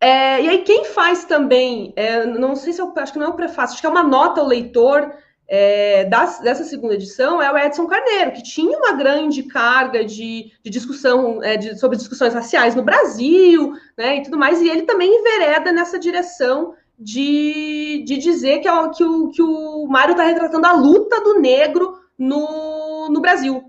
é, 0.00 0.42
e 0.42 0.48
aí 0.48 0.58
quem 0.62 0.84
faz 0.84 1.24
também, 1.24 1.92
é, 1.96 2.24
não 2.24 2.54
sei 2.54 2.72
se 2.72 2.80
eu 2.80 2.92
acho 2.96 3.12
que 3.12 3.18
não 3.18 3.26
é 3.26 3.30
o 3.30 3.34
prefácio, 3.34 3.74
acho 3.74 3.80
que 3.80 3.86
é 3.86 3.90
uma 3.90 4.02
nota 4.02 4.40
ao 4.40 4.46
leitor 4.46 5.12
é, 5.48 6.04
das, 6.04 6.40
dessa 6.40 6.62
segunda 6.62 6.94
edição 6.94 7.40
é 7.40 7.50
o 7.50 7.56
Edson 7.56 7.86
Carneiro, 7.86 8.32
que 8.32 8.42
tinha 8.42 8.76
uma 8.76 8.92
grande 8.92 9.42
carga 9.44 10.04
de, 10.04 10.52
de 10.62 10.70
discussão 10.70 11.42
é, 11.42 11.56
de, 11.56 11.78
sobre 11.78 11.96
discussões 11.96 12.34
raciais 12.34 12.74
no 12.74 12.82
Brasil, 12.82 13.72
né, 13.96 14.18
e 14.18 14.22
tudo 14.22 14.36
mais, 14.36 14.60
e 14.60 14.68
ele 14.68 14.82
também 14.82 15.10
envereda 15.10 15.72
nessa 15.72 15.98
direção 15.98 16.74
de, 16.98 18.04
de 18.06 18.18
dizer 18.18 18.58
que, 18.58 18.68
é, 18.68 18.88
que, 18.90 19.02
o, 19.02 19.30
que 19.30 19.42
o 19.42 19.86
Mário 19.86 20.12
está 20.12 20.24
retratando 20.24 20.66
a 20.66 20.72
luta 20.72 21.20
do 21.22 21.40
negro 21.40 21.98
no, 22.18 23.08
no 23.08 23.20
Brasil. 23.20 23.67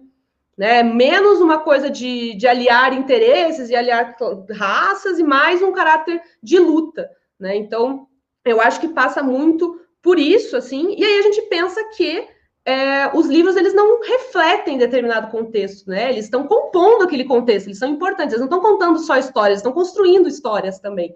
Né? 0.59 0.83
Menos 0.83 1.39
uma 1.39 1.59
coisa 1.59 1.89
de, 1.89 2.35
de 2.35 2.45
aliar 2.45 2.91
interesses 2.91 3.69
e 3.69 3.75
aliar 3.77 4.17
raças, 4.51 5.17
e 5.17 5.23
mais 5.23 5.61
um 5.61 5.71
caráter 5.71 6.21
de 6.43 6.59
luta. 6.59 7.09
Né? 7.39 7.55
Então, 7.55 8.07
eu 8.43 8.59
acho 8.59 8.77
que 8.81 8.89
passa 8.89 9.23
muito 9.23 9.79
por 10.01 10.19
isso, 10.19 10.57
assim, 10.57 10.95
e 10.97 11.05
aí 11.05 11.19
a 11.19 11.21
gente 11.21 11.43
pensa 11.43 11.81
que 11.95 12.27
é, 12.65 13.09
os 13.13 13.27
livros 13.27 13.55
eles 13.55 13.73
não 13.73 14.01
refletem 14.01 14.77
determinado 14.77 15.31
contexto, 15.31 15.89
né? 15.89 16.09
Eles 16.09 16.25
estão 16.25 16.45
compondo 16.45 17.03
aquele 17.03 17.23
contexto, 17.23 17.67
eles 17.67 17.79
são 17.79 17.89
importantes, 17.89 18.33
eles 18.33 18.41
não 18.41 18.57
estão 18.57 18.59
contando 18.61 18.99
só 18.99 19.15
histórias, 19.15 19.59
estão 19.59 19.71
construindo 19.71 20.27
histórias 20.27 20.77
também. 20.77 21.15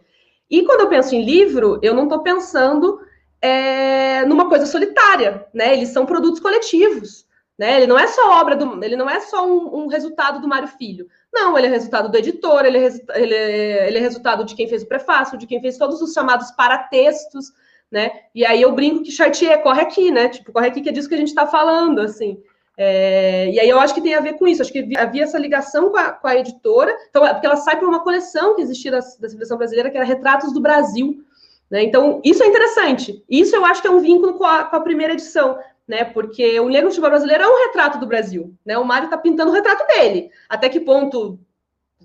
E 0.49 0.63
quando 0.63 0.81
eu 0.81 0.89
penso 0.89 1.15
em 1.15 1.23
livro, 1.23 1.79
eu 1.83 1.93
não 1.93 2.03
estou 2.03 2.19
pensando 2.19 2.97
é, 3.41 4.23
numa 4.25 4.47
coisa 4.47 4.65
solitária, 4.65 5.45
né? 5.53 5.73
Eles 5.73 5.89
são 5.89 6.05
produtos 6.05 6.39
coletivos, 6.39 7.25
né? 7.57 7.77
Ele 7.77 7.87
não 7.87 7.97
é 7.97 8.07
só 8.07 8.39
obra 8.39 8.55
do, 8.55 8.83
ele 8.83 8.95
não 8.95 9.09
é 9.09 9.19
só 9.19 9.45
um, 9.45 9.83
um 9.83 9.87
resultado 9.87 10.41
do 10.41 10.47
Mário 10.47 10.67
Filho. 10.67 11.07
Não, 11.31 11.57
ele 11.57 11.67
é 11.67 11.69
resultado 11.69 12.09
do 12.09 12.17
editor, 12.17 12.65
ele 12.65 12.77
é, 12.77 12.89
ele, 13.15 13.33
é, 13.33 13.87
ele 13.87 13.97
é 13.97 14.01
resultado 14.01 14.43
de 14.43 14.55
quem 14.55 14.67
fez 14.67 14.83
o 14.83 14.87
prefácio, 14.87 15.37
de 15.37 15.47
quem 15.47 15.61
fez 15.61 15.77
todos 15.77 16.01
os 16.01 16.13
chamados 16.13 16.51
paratextos, 16.51 17.51
né? 17.91 18.11
E 18.33 18.45
aí 18.45 18.61
eu 18.61 18.71
brinco 18.73 19.03
que 19.03 19.11
Chartier 19.11 19.61
corre 19.61 19.81
aqui, 19.81 20.11
né? 20.11 20.29
Tipo, 20.29 20.51
corre 20.51 20.67
aqui 20.67 20.81
que 20.81 20.89
é 20.89 20.91
disso 20.91 21.07
que 21.07 21.15
a 21.15 21.17
gente 21.17 21.29
está 21.29 21.45
falando, 21.45 21.99
assim. 21.99 22.41
É, 22.75 23.51
e 23.51 23.59
aí 23.59 23.69
eu 23.69 23.79
acho 23.79 23.93
que 23.93 24.01
tem 24.01 24.15
a 24.15 24.19
ver 24.19 24.33
com 24.33 24.47
isso, 24.47 24.63
acho 24.63 24.73
que 24.73 24.97
havia 24.97 25.23
essa 25.23 25.37
ligação 25.37 25.91
com 25.91 25.97
a, 25.97 26.11
com 26.11 26.27
a 26.27 26.35
editora, 26.35 26.91
então, 27.07 27.23
é 27.23 27.31
porque 27.31 27.45
ela 27.45 27.55
sai 27.55 27.77
para 27.77 27.87
uma 27.87 28.03
coleção 28.03 28.55
que 28.55 28.63
existia 28.63 28.89
da, 28.91 28.97
da 28.97 29.03
civilização 29.29 29.57
brasileira, 29.57 29.91
que 29.91 29.97
era 29.97 30.05
Retratos 30.05 30.51
do 30.51 30.59
Brasil. 30.59 31.23
Né? 31.69 31.83
Então, 31.83 32.19
isso 32.23 32.43
é 32.43 32.47
interessante. 32.47 33.23
Isso 33.29 33.55
eu 33.55 33.65
acho 33.65 33.81
que 33.81 33.87
é 33.87 33.91
um 33.91 33.99
vínculo 33.99 34.35
com 34.35 34.43
a, 34.43 34.63
com 34.63 34.75
a 34.75 34.81
primeira 34.81 35.13
edição, 35.13 35.57
né? 35.87 36.03
Porque 36.05 36.59
o 36.59 36.69
Negro 36.69 36.89
Futebol 36.89 37.09
Brasileiro 37.09 37.43
é 37.43 37.47
um 37.47 37.65
retrato 37.65 37.99
do 37.99 38.07
Brasil, 38.07 38.53
né? 38.65 38.77
O 38.77 38.85
Mário 38.85 39.05
está 39.05 39.17
pintando 39.17 39.51
o 39.51 39.53
retrato 39.53 39.85
dele. 39.87 40.29
Até 40.49 40.69
que 40.69 40.79
ponto 40.79 41.39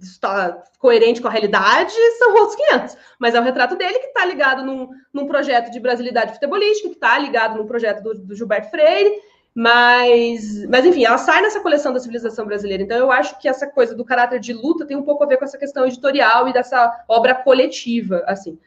está 0.03 0.62
coerente 0.79 1.21
com 1.21 1.29
a 1.29 1.31
realidade, 1.31 1.93
são 2.19 2.35
outros 2.35 2.57
500. 2.57 2.97
Mas 3.19 3.35
é 3.35 3.41
o 3.41 3.43
retrato 3.43 3.77
dele 3.77 3.99
que 3.99 4.07
está 4.07 4.25
ligado 4.25 4.64
num, 4.64 4.88
num, 5.12 5.27
projeto 5.27 5.71
de 5.71 5.81
brasilidade 5.81 6.35
futebolística, 6.35 6.88
que 6.88 6.95
está 6.95 7.19
ligado 7.19 7.59
num 7.59 7.67
projeto 7.67 8.03
do, 8.03 8.14
do, 8.14 8.35
Gilberto 8.35 8.71
Freire, 8.71 9.21
mas, 9.55 10.64
mas, 10.67 10.85
enfim, 10.85 11.05
ela 11.05 11.19
sai 11.19 11.43
nessa 11.43 11.61
coleção 11.61 11.93
da 11.93 11.99
civilização 11.99 12.47
brasileira. 12.47 12.83
Então, 12.83 12.97
eu 12.97 13.11
acho 13.11 13.38
que 13.41 13.49
essa 13.49 13.67
coisa 13.67 13.95
do 13.95 14.05
caráter 14.05 14.38
de 14.38 14.53
luta 14.53 14.87
tem 14.87 14.97
um 14.97 15.03
pouco 15.03 15.25
a 15.25 15.27
ver 15.27 15.37
com 15.37 15.45
essa 15.45 15.59
questão 15.59 15.85
editorial 15.85 16.49
e 16.49 16.53
dessa 16.53 17.05
obra 17.09 17.35
coletiva, 17.35 18.23
assim. 18.27 18.59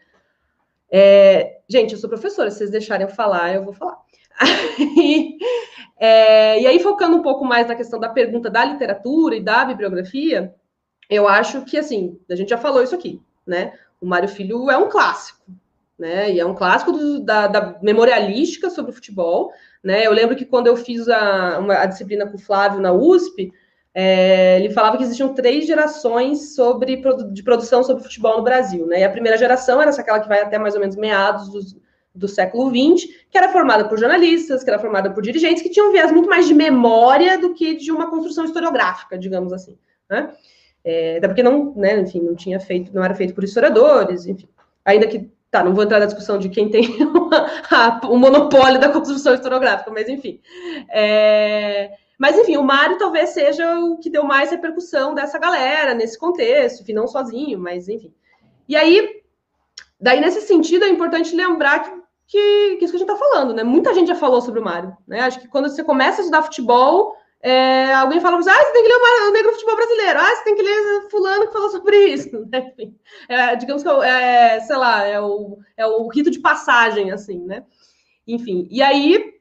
É, 0.92 1.60
gente, 1.70 1.94
eu 1.94 1.98
sou 1.98 2.10
professora, 2.10 2.52
se 2.52 2.58
vocês 2.58 2.70
deixarem 2.70 3.08
eu 3.08 3.14
falar, 3.14 3.56
eu 3.56 3.64
vou 3.64 3.74
falar. 3.74 3.98
é, 6.00 6.62
e 6.62 6.68
aí, 6.68 6.80
focando 6.80 7.16
um 7.16 7.22
pouco 7.22 7.46
mais 7.46 7.68
na 7.68 7.76
questão 7.76 8.00
da 8.00 8.10
pergunta 8.10 8.50
da 8.50 8.66
literatura 8.66 9.36
e 9.36 9.44
da 9.44 9.66
bibliografia, 9.66 10.54
eu 11.10 11.28
acho 11.28 11.64
que, 11.66 11.78
assim, 11.78 12.20
a 12.30 12.36
gente 12.36 12.50
já 12.50 12.58
falou 12.58 12.82
isso 12.82 12.96
aqui, 12.96 13.22
né? 13.46 13.74
O 14.00 14.06
Mário 14.06 14.30
Filho 14.30 14.72
é 14.72 14.78
um 14.78 14.90
clássico, 14.90 15.46
né? 15.98 16.32
E 16.32 16.40
é 16.40 16.46
um 16.46 16.56
clássico 16.56 16.92
do, 16.92 17.20
da, 17.20 17.48
da, 17.48 17.80
memorialística 17.82 18.70
sobre 18.70 18.92
o 18.92 18.94
futebol, 18.94 19.52
né? 19.84 20.06
Eu 20.06 20.14
lembro 20.14 20.36
que 20.36 20.46
quando 20.46 20.68
eu 20.68 20.76
fiz 20.76 21.08
a, 21.08 21.60
uma, 21.60 21.76
a 21.76 21.86
disciplina 21.86 22.26
com 22.26 22.38
o 22.38 22.42
Flávio 22.42 22.80
na 22.80 22.92
USP, 22.92 23.52
é, 23.94 24.58
ele 24.58 24.74
falava 24.74 24.98
que 24.98 25.04
existiam 25.04 25.34
três 25.34 25.68
gerações 25.68 26.56
sobre, 26.56 27.02
de 27.34 27.44
produção 27.44 27.84
sobre 27.84 28.04
futebol 28.04 28.38
no 28.38 28.44
Brasil, 28.44 28.88
né? 28.88 29.02
E 29.02 29.04
a 29.04 29.10
primeira 29.10 29.38
geração 29.38 29.82
era 29.82 29.92
aquela 29.92 30.20
que 30.20 30.30
vai 30.30 30.42
até 30.42 30.58
mais 30.58 30.76
ou 30.76 30.80
menos 30.80 30.96
meados 30.96 31.50
dos, 31.50 31.76
do 32.14 32.28
século 32.28 32.70
XX, 32.70 33.10
que 33.30 33.38
era 33.38 33.50
formada 33.50 33.88
por 33.88 33.98
jornalistas, 33.98 34.64
que 34.64 34.70
era 34.70 34.80
formada 34.80 35.12
por 35.12 35.24
dirigentes, 35.24 35.64
que 35.64 35.70
tinham 35.70 35.90
um 35.90 35.92
viés 35.92 36.12
muito 36.12 36.30
mais 36.30 36.48
de 36.48 36.54
memória 36.54 37.38
do 37.38 37.54
que 37.54 37.76
de 37.76 37.92
uma 37.92 38.10
construção 38.10 38.46
historiográfica, 38.46 39.18
digamos 39.18 39.54
assim, 39.54 39.78
né? 40.10 40.32
É, 40.84 41.18
até 41.18 41.28
porque 41.28 41.44
não, 41.44 41.74
né, 41.76 42.00
enfim, 42.00 42.20
não 42.22 42.36
tinha 42.36 42.60
feito, 42.60 42.94
não 42.94 43.04
era 43.04 43.14
feito 43.14 43.34
por 43.34 43.44
historiadores, 43.44 44.26
enfim. 44.26 44.48
Ainda 44.84 45.08
que, 45.08 45.30
tá, 45.50 45.64
não 45.64 45.74
vou 45.74 45.84
entrar 45.84 46.00
na 46.00 46.06
discussão 46.06 46.40
de 46.40 46.50
quem 46.50 46.70
tem 46.70 46.88
o 48.10 48.18
monopólio 48.18 48.80
da 48.80 48.90
construção 48.90 49.34
historiográfica, 49.34 49.92
mas 49.92 50.10
enfim. 50.10 50.42
É, 50.90 51.92
mas 52.18 52.38
enfim, 52.38 52.58
o 52.58 52.64
Mário 52.64 52.98
talvez 52.98 53.30
seja 53.30 53.80
o 53.80 53.98
que 53.98 54.10
deu 54.10 54.24
mais 54.24 54.52
repercussão 54.52 55.14
dessa 55.14 55.38
galera 55.38 55.94
nesse 55.94 56.18
contexto, 56.18 56.82
enfim, 56.82 56.94
não 56.94 57.08
sozinho, 57.08 57.60
mas 57.60 57.88
enfim. 57.88 58.14
E 58.68 58.76
aí, 58.76 59.22
daí 60.00 60.20
nesse 60.20 60.42
sentido 60.42 60.86
é 60.86 60.90
importante 60.90 61.36
lembrar 61.36 61.80
que, 61.80 62.01
que, 62.32 62.78
que 62.78 62.86
isso 62.86 62.94
que 62.94 62.96
a 62.96 63.00
gente 63.00 63.12
está 63.12 63.16
falando, 63.18 63.54
né? 63.54 63.62
Muita 63.62 63.94
gente 63.94 64.08
já 64.08 64.16
falou 64.16 64.42
sobre 64.42 64.62
o 64.62 64.64
Mário, 64.64 64.96
né? 65.06 65.20
Acho 65.20 65.42
que 65.42 65.50
quando 65.50 65.68
você 65.68 65.84
começa 65.84 66.22
a 66.22 66.24
estudar 66.24 66.44
futebol, 66.44 67.14
é, 67.42 67.94
alguém 67.94 68.22
fala, 68.22 68.38
ah, 68.38 68.42
você 68.42 68.72
tem 68.72 68.84
que 68.84 68.88
ler 68.88 69.28
o 69.28 69.32
Negro 69.34 69.52
Futebol 69.52 69.76
Brasileiro, 69.76 70.18
ah, 70.18 70.36
você 70.36 70.44
tem 70.46 70.56
que 70.56 70.62
ler 70.62 71.10
fulano 71.10 71.48
que 71.48 71.54
falou 71.54 71.70
sobre 71.70 71.98
isso, 72.06 72.48
né? 72.50 72.72
Enfim, 72.72 72.96
é, 73.28 73.56
digamos 73.58 73.84
que 73.84 73.90
é, 73.90 74.62
sei 74.62 74.78
lá, 74.78 75.06
é 75.06 75.20
o, 75.20 75.58
é 75.76 75.86
o 75.86 76.08
rito 76.08 76.32
de 76.32 76.40
passagem, 76.40 77.12
assim, 77.12 77.40
né? 77.40 77.66
Enfim, 78.26 78.66
e 78.72 78.82
aí 78.82 79.34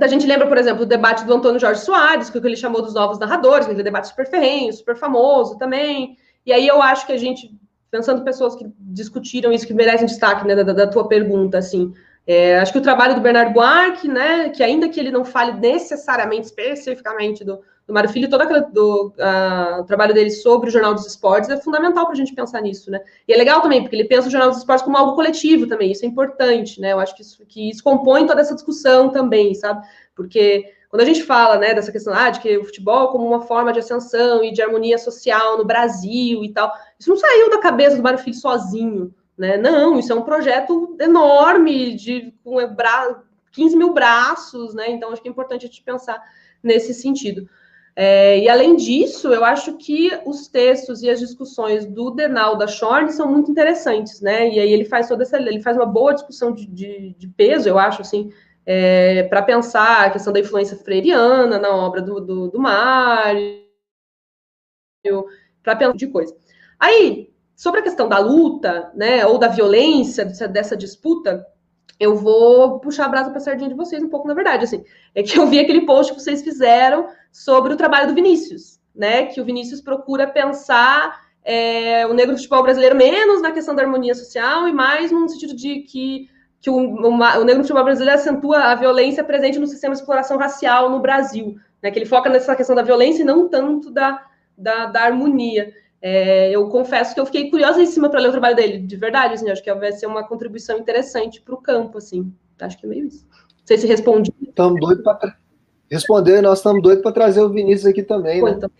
a 0.00 0.06
gente 0.06 0.26
lembra, 0.26 0.46
por 0.46 0.56
exemplo, 0.56 0.84
o 0.84 0.86
debate 0.86 1.26
do 1.26 1.34
Antônio 1.34 1.60
Jorge 1.60 1.82
Soares, 1.82 2.30
que 2.30 2.38
ele 2.38 2.56
chamou 2.56 2.80
dos 2.80 2.94
novos 2.94 3.18
narradores, 3.18 3.66
aquele 3.66 3.82
debate 3.82 4.08
super 4.08 4.26
ferrenho, 4.26 4.72
super 4.72 4.96
famoso 4.96 5.58
também. 5.58 6.16
E 6.46 6.52
aí 6.52 6.66
eu 6.66 6.80
acho 6.80 7.06
que 7.06 7.12
a 7.12 7.18
gente, 7.18 7.54
pensando 7.90 8.24
pessoas 8.24 8.56
que 8.56 8.64
discutiram 8.78 9.52
isso, 9.52 9.66
que 9.66 9.74
merecem 9.74 10.06
destaque, 10.06 10.46
né, 10.46 10.54
da, 10.56 10.72
da 10.72 10.86
tua 10.86 11.06
pergunta, 11.06 11.58
assim, 11.58 11.92
é, 12.26 12.58
acho 12.58 12.72
que 12.72 12.78
o 12.78 12.82
trabalho 12.82 13.14
do 13.14 13.20
Bernardo 13.20 13.52
Buarque, 13.52 14.06
né, 14.06 14.50
que 14.50 14.62
ainda 14.62 14.88
que 14.88 15.00
ele 15.00 15.10
não 15.10 15.24
fale 15.24 15.52
necessariamente, 15.54 16.46
especificamente 16.46 17.44
do, 17.44 17.60
do 17.86 17.92
Mário 17.92 18.10
Filho, 18.10 18.30
todo 18.30 18.42
aquele, 18.42 18.60
do, 18.66 19.08
uh, 19.08 19.80
o 19.80 19.84
trabalho 19.84 20.14
dele 20.14 20.30
sobre 20.30 20.68
o 20.68 20.72
Jornal 20.72 20.94
dos 20.94 21.06
Esportes 21.06 21.50
é 21.50 21.56
fundamental 21.56 22.04
para 22.04 22.12
a 22.12 22.16
gente 22.16 22.32
pensar 22.32 22.60
nisso, 22.60 22.90
né? 22.92 23.00
E 23.26 23.32
é 23.32 23.36
legal 23.36 23.60
também, 23.60 23.82
porque 23.82 23.96
ele 23.96 24.04
pensa 24.04 24.28
o 24.28 24.30
Jornal 24.30 24.50
dos 24.50 24.58
Esportes 24.58 24.84
como 24.84 24.96
algo 24.96 25.16
coletivo 25.16 25.66
também, 25.66 25.90
isso 25.90 26.04
é 26.04 26.08
importante, 26.08 26.80
né? 26.80 26.92
Eu 26.92 27.00
acho 27.00 27.14
que 27.16 27.22
isso, 27.22 27.44
que 27.44 27.70
isso 27.70 27.82
compõe 27.82 28.24
toda 28.24 28.40
essa 28.40 28.54
discussão 28.54 29.10
também, 29.10 29.52
sabe? 29.54 29.84
Porque 30.14 30.72
quando 30.88 31.02
a 31.02 31.06
gente 31.06 31.24
fala, 31.24 31.58
né, 31.58 31.74
dessa 31.74 31.90
questão 31.90 32.14
ah, 32.14 32.30
de 32.30 32.38
que 32.38 32.56
o 32.56 32.64
futebol 32.64 33.08
como 33.08 33.26
uma 33.26 33.40
forma 33.40 33.72
de 33.72 33.80
ascensão 33.80 34.44
e 34.44 34.52
de 34.52 34.62
harmonia 34.62 34.98
social 34.98 35.58
no 35.58 35.64
Brasil 35.64 36.44
e 36.44 36.52
tal, 36.52 36.70
isso 37.00 37.10
não 37.10 37.16
saiu 37.16 37.50
da 37.50 37.58
cabeça 37.58 37.96
do 37.96 38.02
Mário 38.02 38.18
Filho 38.18 38.36
sozinho, 38.36 39.12
né? 39.36 39.56
Não, 39.56 39.98
isso 39.98 40.12
é 40.12 40.14
um 40.14 40.22
projeto 40.22 40.96
enorme, 41.00 41.94
de 41.96 42.34
com 42.44 42.58
15 43.52 43.76
mil 43.76 43.92
braços, 43.92 44.74
né? 44.74 44.90
Então, 44.90 45.12
acho 45.12 45.22
que 45.22 45.28
é 45.28 45.30
importante 45.30 45.64
a 45.64 45.68
gente 45.68 45.82
pensar 45.82 46.22
nesse 46.62 46.94
sentido. 46.94 47.48
É, 47.94 48.38
e 48.38 48.48
além 48.48 48.74
disso, 48.74 49.28
eu 49.34 49.44
acho 49.44 49.76
que 49.76 50.10
os 50.24 50.48
textos 50.48 51.02
e 51.02 51.10
as 51.10 51.20
discussões 51.20 51.84
do 51.84 52.10
Denal 52.10 52.56
da 52.56 52.66
Shorn 52.66 53.12
são 53.12 53.30
muito 53.30 53.50
interessantes, 53.50 54.20
né? 54.20 54.48
E 54.48 54.58
aí 54.58 54.72
ele 54.72 54.86
faz 54.86 55.08
toda 55.08 55.22
essa, 55.22 55.36
ele 55.36 55.60
faz 55.60 55.76
uma 55.76 55.84
boa 55.84 56.14
discussão 56.14 56.52
de, 56.52 56.66
de, 56.66 57.14
de 57.18 57.28
peso, 57.28 57.68
eu 57.68 57.78
acho, 57.78 58.00
assim, 58.00 58.32
é, 58.64 59.24
para 59.24 59.42
pensar 59.42 60.06
a 60.06 60.10
questão 60.10 60.32
da 60.32 60.40
influência 60.40 60.76
freiriana 60.76 61.58
na 61.58 61.70
obra 61.70 62.00
do, 62.00 62.18
do, 62.20 62.48
do 62.48 62.58
Mário, 62.58 63.62
para 65.62 65.76
pensar 65.76 65.96
de 65.96 66.06
coisa. 66.06 66.34
Aí, 66.80 67.31
sobre 67.62 67.78
a 67.78 67.82
questão 67.84 68.08
da 68.08 68.18
luta, 68.18 68.90
né, 68.92 69.24
ou 69.24 69.38
da 69.38 69.46
violência 69.46 70.24
dessa, 70.24 70.48
dessa 70.48 70.76
disputa, 70.76 71.46
eu 72.00 72.16
vou 72.16 72.80
puxar 72.80 73.04
a 73.04 73.08
brasa 73.08 73.30
para 73.30 73.38
a 73.38 73.40
sardinha 73.40 73.68
de 73.68 73.76
vocês 73.76 74.02
um 74.02 74.08
pouco, 74.08 74.26
na 74.26 74.34
verdade, 74.34 74.64
assim, 74.64 74.82
é 75.14 75.22
que 75.22 75.38
eu 75.38 75.46
vi 75.46 75.60
aquele 75.60 75.86
post 75.86 76.12
que 76.12 76.20
vocês 76.20 76.42
fizeram 76.42 77.06
sobre 77.30 77.72
o 77.72 77.76
trabalho 77.76 78.08
do 78.08 78.16
Vinícius, 78.16 78.80
né, 78.92 79.26
que 79.26 79.40
o 79.40 79.44
Vinícius 79.44 79.80
procura 79.80 80.26
pensar 80.26 81.20
é, 81.44 82.04
o 82.04 82.12
negro 82.12 82.34
futebol 82.34 82.64
brasileiro 82.64 82.96
menos 82.96 83.40
na 83.40 83.52
questão 83.52 83.76
da 83.76 83.82
harmonia 83.82 84.16
social 84.16 84.66
e 84.66 84.72
mais 84.72 85.12
no 85.12 85.28
sentido 85.28 85.54
de 85.54 85.82
que, 85.82 86.28
que 86.60 86.68
o, 86.68 86.76
uma, 86.76 87.38
o 87.38 87.44
negro 87.44 87.62
futebol 87.62 87.84
brasileiro 87.84 88.18
acentua 88.18 88.58
a 88.58 88.74
violência 88.74 89.22
presente 89.22 89.60
no 89.60 89.68
sistema 89.68 89.94
de 89.94 90.00
exploração 90.00 90.36
racial 90.36 90.90
no 90.90 90.98
Brasil, 90.98 91.54
né, 91.80 91.92
que 91.92 91.98
ele 92.00 92.06
foca 92.06 92.28
nessa 92.28 92.56
questão 92.56 92.74
da 92.74 92.82
violência 92.82 93.22
e 93.22 93.24
não 93.24 93.48
tanto 93.48 93.88
da, 93.88 94.20
da, 94.58 94.86
da 94.86 95.02
harmonia. 95.02 95.72
É, 96.04 96.50
eu 96.50 96.68
confesso 96.68 97.14
que 97.14 97.20
eu 97.20 97.26
fiquei 97.26 97.48
curiosa 97.48 97.80
em 97.80 97.86
cima 97.86 98.10
para 98.10 98.18
ler 98.18 98.28
o 98.28 98.32
trabalho 98.32 98.56
dele, 98.56 98.78
de 98.80 98.96
verdade, 98.96 99.34
assim, 99.34 99.48
acho 99.48 99.62
que 99.62 99.72
vai 99.72 99.92
ser 99.92 100.06
uma 100.06 100.26
contribuição 100.26 100.76
interessante 100.76 101.40
para 101.40 101.54
o 101.54 101.62
campo, 101.62 101.98
assim. 101.98 102.32
Acho 102.60 102.76
que 102.76 102.86
é 102.86 102.88
meio 102.88 103.06
isso. 103.06 103.24
Não 103.30 103.66
sei 103.66 103.78
se 103.78 103.86
respondi. 103.86 104.32
Estamos 104.42 104.80
doidos 104.80 105.04
para 105.04 105.36
responder, 105.88 106.42
nós 106.42 106.58
estamos 106.58 106.82
doidos 106.82 107.02
para 107.02 107.12
trazer 107.12 107.40
o 107.40 107.48
Vinícius 107.48 107.86
aqui 107.86 108.02
também, 108.02 108.42
né? 108.42 108.50
Então. 108.50 108.70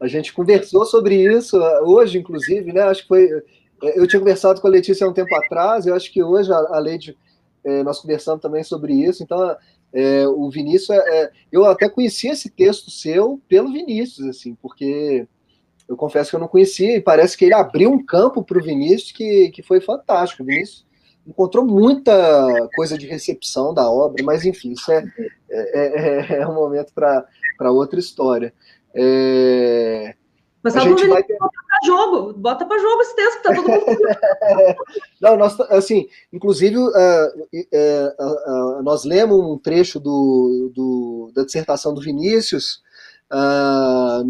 A 0.00 0.06
gente 0.06 0.32
conversou 0.32 0.84
sobre 0.84 1.16
isso 1.16 1.58
uh, 1.58 1.90
hoje, 1.90 2.18
inclusive, 2.18 2.72
né? 2.72 2.82
Acho 2.82 3.02
que 3.02 3.08
foi. 3.08 3.28
Eu 3.82 4.06
tinha 4.06 4.20
conversado 4.20 4.60
com 4.60 4.68
a 4.68 4.70
Letícia 4.70 5.04
há 5.04 5.10
um 5.10 5.12
tempo 5.12 5.34
atrás, 5.34 5.86
eu 5.86 5.94
acho 5.94 6.12
que 6.12 6.22
hoje 6.22 6.52
a, 6.52 6.56
a 6.56 6.78
Leide, 6.78 7.16
é, 7.64 7.82
nós 7.82 8.00
conversamos 8.00 8.40
também 8.40 8.62
sobre 8.64 8.92
isso, 8.92 9.22
então 9.22 9.56
é, 9.92 10.26
o 10.26 10.50
Vinícius, 10.50 10.90
é, 10.90 11.22
é, 11.22 11.30
eu 11.50 11.64
até 11.64 11.88
conheci 11.88 12.28
esse 12.28 12.50
texto 12.50 12.90
seu 12.90 13.40
pelo 13.48 13.72
Vinícius, 13.72 14.26
assim, 14.28 14.56
porque 14.60 15.28
eu 15.88 15.96
confesso 15.96 16.30
que 16.30 16.36
eu 16.36 16.40
não 16.40 16.48
conhecia, 16.48 16.96
e 16.96 17.00
parece 17.00 17.36
que 17.36 17.44
ele 17.44 17.54
abriu 17.54 17.90
um 17.90 18.04
campo 18.04 18.42
para 18.42 18.58
o 18.58 18.62
Vinícius 18.62 19.12
que, 19.12 19.50
que 19.50 19.62
foi 19.62 19.80
fantástico. 19.80 20.42
O 20.42 20.46
Vinícius 20.46 20.86
encontrou 21.26 21.64
muita 21.64 22.68
coisa 22.74 22.96
de 22.96 23.06
recepção 23.06 23.72
da 23.72 23.90
obra, 23.90 24.22
mas 24.22 24.44
enfim, 24.44 24.72
isso 24.72 24.90
é, 24.90 25.04
é, 25.50 26.34
é, 26.34 26.40
é 26.40 26.46
um 26.46 26.54
momento 26.54 26.92
para 26.94 27.72
outra 27.72 27.98
história. 27.98 28.52
É, 28.94 30.14
mas 30.62 30.76
a 30.76 30.80
gente 30.80 31.06
vai 31.06 31.22
ter... 31.22 31.36
bota 31.38 31.56
para 31.66 31.86
jogo, 31.86 32.32
bota 32.34 32.66
para 32.66 32.78
jogo 32.78 33.02
esse 33.02 33.14
texto, 33.14 33.42
tá 33.42 33.54
todo 33.54 33.68
mundo. 33.68 33.86
não, 35.20 35.36
nós, 35.36 35.58
assim, 35.70 36.08
inclusive, 36.32 36.76
uh, 36.76 36.90
uh, 36.90 38.78
uh, 38.78 38.82
nós 38.82 39.04
lemos 39.04 39.38
um 39.38 39.56
trecho 39.56 40.00
do, 40.00 40.70
do, 40.74 41.32
da 41.34 41.44
dissertação 41.44 41.94
do 41.94 42.00
Vinícius 42.00 42.82
uh, 43.32 44.24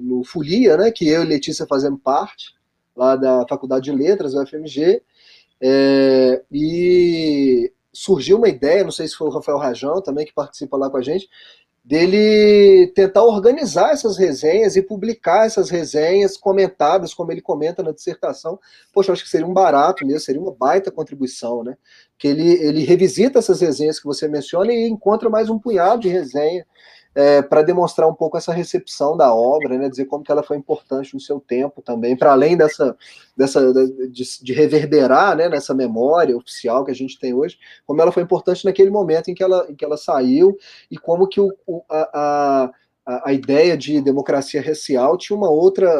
no, 0.00 0.18
no 0.18 0.24
Folia, 0.24 0.76
né, 0.76 0.90
que 0.90 1.08
eu 1.08 1.22
e 1.22 1.26
Letícia 1.26 1.66
fazemos 1.66 2.00
parte, 2.02 2.54
lá 2.96 3.16
da 3.16 3.46
Faculdade 3.48 3.84
de 3.84 3.92
Letras, 3.92 4.32
da 4.32 4.42
UFMG, 4.42 5.02
é, 5.60 6.42
e 6.50 7.72
surgiu 7.92 8.38
uma 8.38 8.48
ideia, 8.48 8.84
não 8.84 8.90
sei 8.90 9.08
se 9.08 9.14
foi 9.14 9.28
o 9.28 9.32
Rafael 9.32 9.58
Rajão 9.58 10.00
também 10.00 10.26
que 10.26 10.32
participa 10.32 10.76
lá 10.76 10.90
com 10.90 10.96
a 10.96 11.02
gente, 11.02 11.28
dele 11.88 12.92
tentar 12.94 13.22
organizar 13.22 13.92
essas 13.92 14.18
resenhas 14.18 14.76
e 14.76 14.82
publicar 14.82 15.46
essas 15.46 15.70
resenhas 15.70 16.36
comentadas, 16.36 17.14
como 17.14 17.32
ele 17.32 17.40
comenta 17.40 17.82
na 17.82 17.92
dissertação. 17.92 18.60
Poxa, 18.92 19.10
acho 19.10 19.24
que 19.24 19.30
seria 19.30 19.46
um 19.46 19.54
barato 19.54 20.06
mesmo, 20.06 20.20
seria 20.20 20.40
uma 20.40 20.52
baita 20.52 20.90
contribuição, 20.90 21.64
né? 21.64 21.78
Que 22.18 22.28
ele, 22.28 22.46
ele 22.62 22.84
revisita 22.84 23.38
essas 23.38 23.62
resenhas 23.62 23.98
que 23.98 24.04
você 24.04 24.28
menciona 24.28 24.70
e 24.70 24.86
encontra 24.86 25.30
mais 25.30 25.48
um 25.48 25.58
punhado 25.58 26.02
de 26.02 26.10
resenha 26.10 26.66
é, 27.14 27.42
para 27.42 27.62
demonstrar 27.62 28.08
um 28.08 28.14
pouco 28.14 28.36
essa 28.36 28.52
recepção 28.52 29.16
da 29.16 29.34
obra, 29.34 29.76
né, 29.76 29.88
dizer 29.88 30.04
como 30.04 30.22
que 30.22 30.30
ela 30.30 30.42
foi 30.42 30.56
importante 30.56 31.14
no 31.14 31.20
seu 31.20 31.40
tempo 31.40 31.82
também, 31.82 32.16
para 32.16 32.32
além 32.32 32.56
dessa, 32.56 32.96
dessa 33.36 33.72
de, 34.10 34.24
de, 34.42 34.52
reverberar 34.52 35.36
né, 35.36 35.48
nessa 35.48 35.74
memória 35.74 36.36
oficial 36.36 36.84
que 36.84 36.90
a 36.90 36.94
gente 36.94 37.18
tem 37.18 37.34
hoje, 37.34 37.58
como 37.86 38.00
ela 38.00 38.12
foi 38.12 38.22
importante 38.22 38.64
naquele 38.64 38.90
momento 38.90 39.30
em 39.30 39.34
que 39.34 39.42
ela, 39.42 39.66
em 39.68 39.74
que 39.74 39.84
ela 39.84 39.96
saiu 39.96 40.56
e 40.90 40.96
como 40.96 41.26
que 41.26 41.40
o, 41.40 41.52
a, 41.90 42.70
a, 43.06 43.30
a 43.30 43.32
ideia 43.32 43.76
de 43.76 44.00
democracia 44.00 44.62
racial 44.62 45.16
tinha 45.16 45.36
uma 45.36 45.50
outra, 45.50 45.90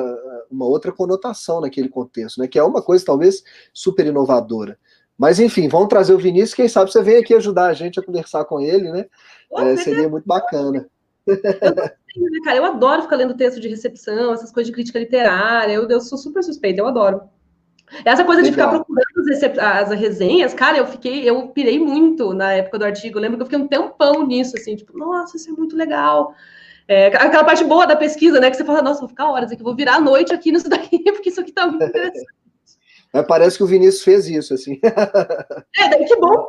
uma 0.51 0.67
outra 0.67 0.93
conotação 0.93 1.61
naquele 1.61 1.89
contexto, 1.89 2.41
né, 2.41 2.47
que 2.47 2.59
é 2.59 2.63
uma 2.63 2.83
coisa 2.83 3.05
talvez 3.05 3.43
super 3.73 4.07
inovadora. 4.07 4.79
Mas 5.19 5.41
enfim, 5.41 5.67
vamos 5.69 5.89
trazer 5.89 6.15
o 6.15 6.19
Vinícius, 6.19 6.55
quem 6.55 6.69
sabe 6.69 6.93
você 6.93 7.03
vem 7.03 7.17
aqui 7.17 7.35
ajudar 7.35 7.67
a 7.67 7.75
gente 7.75 7.99
a 7.99 8.03
conversar 8.05 8.45
com 8.45 8.61
ele, 8.61 8.93
né? 8.93 9.07
É, 9.53 9.77
seria 9.77 10.09
muito 10.09 10.25
bacana. 10.25 10.89
Eu, 11.29 12.31
né, 12.31 12.39
cara, 12.45 12.57
eu 12.57 12.65
adoro 12.65 13.03
ficar 13.03 13.17
lendo 13.17 13.37
texto 13.37 13.61
de 13.61 13.69
recepção, 13.69 14.33
essas 14.33 14.51
coisas 14.51 14.69
de 14.69 14.73
crítica 14.73 14.99
literária. 14.99 15.73
Eu, 15.73 15.89
eu 15.89 16.01
sou 16.01 16.19
super 16.19 16.43
suspeita, 16.43 16.81
eu 16.81 16.87
adoro. 16.87 17.23
Essa 18.05 18.25
coisa 18.25 18.43
de 18.43 18.51
ficar 18.51 18.69
procurando 18.69 19.07
as, 19.31 19.91
as, 19.91 19.99
resenhas, 19.99 20.53
cara, 20.53 20.77
eu 20.77 20.87
fiquei, 20.87 21.29
eu 21.29 21.49
pirei 21.49 21.79
muito 21.79 22.35
na 22.35 22.53
época 22.53 22.79
do 22.79 22.85
artigo. 22.85 23.19
Eu 23.19 23.23
lembro 23.23 23.37
que 23.39 23.43
eu 23.43 23.47
fiquei 23.47 23.59
um 23.59 23.69
tempão 23.69 24.27
nisso, 24.27 24.57
assim, 24.57 24.77
tipo, 24.77 24.97
nossa, 24.97 25.37
isso 25.37 25.49
é 25.49 25.53
muito 25.53 25.77
legal. 25.77 26.35
É, 26.87 27.07
aquela 27.07 27.45
parte 27.45 27.65
boa 27.65 27.87
da 27.87 27.97
pesquisa, 27.97 28.41
né? 28.41 28.51
Que 28.51 28.57
você 28.57 28.65
fala, 28.65 28.83
nossa, 28.83 29.01
vou 29.01 29.09
ficar 29.09 29.31
horas 29.31 29.53
aqui, 29.53 29.63
vou 29.63 29.77
virar 29.77 29.97
a 29.97 30.01
noite 30.01 30.35
aqui 30.35 30.53
nisso 30.53 30.69
daqui, 30.69 30.99
porque 31.13 31.31
isso 31.31 31.41
aqui 31.41 31.53
tá 31.53 31.67
muito 31.67 31.85
interessante. 31.85 32.27
Mas 33.13 33.27
parece 33.27 33.57
que 33.57 33.63
o 33.63 33.67
Vinícius 33.67 34.03
fez 34.03 34.29
isso, 34.29 34.53
assim. 34.53 34.79
É, 34.83 35.89
daí 35.89 36.05
que 36.05 36.17
bom 36.17 36.47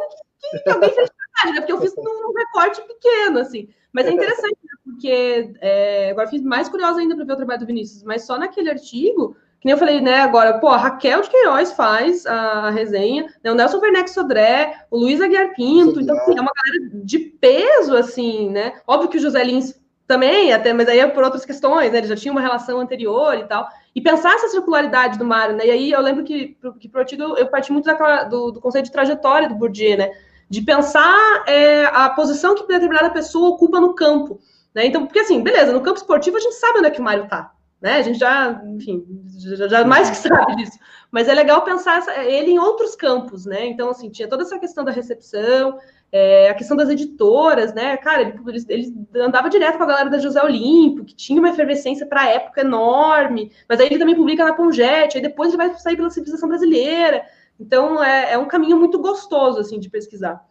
que, 0.51 0.59
que 0.59 0.69
alguém 0.69 0.93
fez 0.93 1.09
verdade, 1.35 1.55
né? 1.55 1.61
Porque 1.61 1.71
eu 1.71 1.81
fiz 1.81 1.95
num 1.95 2.33
recorte 2.33 2.81
pequeno, 2.81 3.39
assim. 3.39 3.69
Mas 3.93 4.05
é 4.05 4.11
interessante, 4.11 4.57
né? 4.63 4.69
porque 4.83 5.53
é, 5.61 6.11
agora 6.11 6.27
fiz 6.27 6.41
mais 6.41 6.67
curiosa 6.67 6.99
ainda 6.99 7.15
para 7.15 7.25
ver 7.25 7.33
o 7.33 7.37
trabalho 7.37 7.59
do 7.59 7.65
Vinícius, 7.65 8.03
mas 8.03 8.25
só 8.25 8.37
naquele 8.37 8.69
artigo, 8.69 9.35
que 9.59 9.65
nem 9.65 9.73
eu 9.73 9.77
falei, 9.77 10.01
né, 10.01 10.21
agora, 10.21 10.59
pô, 10.59 10.67
a 10.67 10.77
Raquel 10.77 11.21
de 11.21 11.29
Queiroz 11.29 11.71
faz 11.71 12.25
a 12.25 12.69
resenha, 12.69 13.33
né, 13.43 13.51
o 13.51 13.55
Nelson 13.55 13.79
Werneck 13.79 14.09
Sodré, 14.09 14.85
o 14.91 14.97
Luiz 14.97 15.21
Aguiar 15.21 15.53
Pinto, 15.55 16.01
então, 16.01 16.15
assim, 16.17 16.37
é 16.37 16.41
uma 16.41 16.51
galera 16.51 17.03
de 17.03 17.19
peso, 17.19 17.95
assim, 17.95 18.49
né? 18.49 18.79
Óbvio 18.87 19.09
que 19.09 19.17
o 19.17 19.21
José 19.21 19.43
Lins 19.43 19.79
também, 20.07 20.51
até, 20.51 20.73
mas 20.73 20.87
aí 20.87 20.99
é 20.99 21.07
por 21.07 21.23
outras 21.23 21.45
questões, 21.45 21.91
né? 21.91 21.99
Ele 21.99 22.07
já 22.07 22.15
tinha 22.15 22.31
uma 22.31 22.41
relação 22.41 22.79
anterior 22.79 23.35
e 23.37 23.43
tal. 23.43 23.69
E 23.93 24.01
pensar 24.01 24.33
essa 24.33 24.47
circularidade 24.47 25.19
do 25.19 25.25
Mário, 25.25 25.55
né? 25.55 25.67
E 25.67 25.71
aí 25.71 25.91
eu 25.91 26.01
lembro 26.01 26.23
que, 26.23 26.57
que 26.79 26.89
pro 26.89 27.01
artigo 27.01 27.37
eu 27.37 27.47
parti 27.47 27.71
muito 27.71 27.85
daquela, 27.85 28.23
do, 28.23 28.51
do 28.51 28.59
conceito 28.59 28.85
de 28.85 28.91
trajetória 28.91 29.47
do 29.47 29.53
Bourdieu, 29.53 29.97
né? 29.97 30.11
De 30.49 30.61
pensar 30.61 31.43
é, 31.47 31.85
a 31.85 32.09
posição 32.09 32.55
que 32.55 32.65
determinada 32.65 33.11
pessoa 33.11 33.49
ocupa 33.49 33.79
no 33.79 33.93
campo. 33.93 34.39
Né? 34.73 34.85
Então, 34.85 35.05
porque 35.05 35.19
assim, 35.19 35.41
beleza, 35.41 35.71
no 35.71 35.81
campo 35.81 35.97
esportivo 35.97 36.37
a 36.37 36.39
gente 36.39 36.55
sabe 36.55 36.79
onde 36.79 36.87
é 36.87 36.91
que 36.91 36.99
o 36.99 37.03
Mário 37.03 37.25
está. 37.25 37.53
Né? 37.81 37.97
A 37.97 38.01
gente 38.01 38.19
já, 38.19 38.61
enfim, 38.65 39.05
já, 39.37 39.67
já 39.67 39.85
mais 39.85 40.09
que 40.09 40.17
sabe 40.17 40.55
disso. 40.57 40.77
Mas 41.11 41.27
é 41.27 41.33
legal 41.33 41.63
pensar 41.63 42.03
ele 42.25 42.51
em 42.51 42.59
outros 42.59 42.95
campos, 42.95 43.45
né? 43.45 43.65
Então, 43.65 43.89
assim, 43.89 44.09
tinha 44.09 44.27
toda 44.27 44.43
essa 44.43 44.59
questão 44.59 44.83
da 44.83 44.91
recepção, 44.91 45.79
É, 46.11 46.49
a 46.49 46.55
questão 46.55 46.75
das 46.75 46.89
editoras, 46.89 47.71
né? 47.73 47.95
Cara, 47.97 48.23
ele, 48.23 48.65
ele, 48.67 48.93
andava 49.21 49.47
direto 49.47 49.77
com 49.77 49.83
a 49.83 49.87
galera 49.87 50.09
da 50.09 50.17
José 50.17 50.41
Olímpio, 50.41 51.05
que 51.05 51.15
tinha 51.15 51.39
uma 51.39 51.49
efervescência 51.49 52.05
para 52.05 52.21
a 52.21 52.27
época 52.27 52.61
enorme, 52.61 53.51
mas 53.67 53.79
aí 53.79 53.85
ele 53.85 53.99
também 53.99 54.15
publica 54.15 54.43
na 54.43 54.53
Conjet, 54.53 55.15
aí 55.15 55.21
depois 55.21 55.49
ele 55.49 55.57
vai 55.57 55.73
sair 55.75 55.95
pela 55.95 56.09
civilização 56.09 56.49
brasileira. 56.49 57.23
Então 57.59 58.03
é, 58.03 58.33
é 58.33 58.37
um 58.37 58.47
caminho 58.47 58.77
muito 58.77 58.99
gostoso 58.99 59.59
assim 59.59 59.79
de 59.79 59.89
pesquisar. 59.89 60.47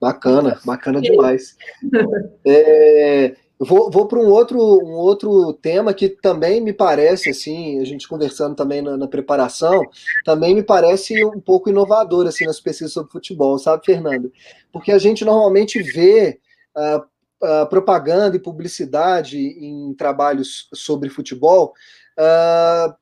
Bacana, 0.00 0.60
bacana 0.64 1.00
demais. 1.00 1.56
É, 2.44 3.34
vou, 3.58 3.90
vou 3.90 4.06
para 4.06 4.18
um 4.18 4.28
outro, 4.28 4.58
um 4.58 4.94
outro 4.94 5.52
tema 5.54 5.94
que 5.94 6.08
também 6.08 6.60
me 6.60 6.72
parece, 6.72 7.30
assim, 7.30 7.80
a 7.80 7.84
gente 7.84 8.08
conversando 8.08 8.54
também 8.54 8.82
na, 8.82 8.96
na, 8.96 9.08
preparação, 9.08 9.82
também 10.24 10.54
me 10.54 10.62
parece 10.62 11.24
um 11.24 11.40
pouco 11.40 11.70
inovador, 11.70 12.26
assim, 12.26 12.44
nas 12.44 12.60
pesquisas 12.60 12.92
sobre 12.92 13.10
futebol, 13.10 13.58
sabe, 13.58 13.84
Fernando? 13.84 14.30
Porque 14.72 14.92
a 14.92 14.98
gente 14.98 15.24
normalmente 15.24 15.82
vê 15.82 16.38
uh, 16.76 16.98
uh, 17.42 17.66
propaganda 17.68 18.36
e 18.36 18.40
publicidade 18.40 19.38
em 19.38 19.94
trabalhos 19.94 20.68
sobre 20.72 21.08
futebol 21.08 21.72
uh, 22.18 22.94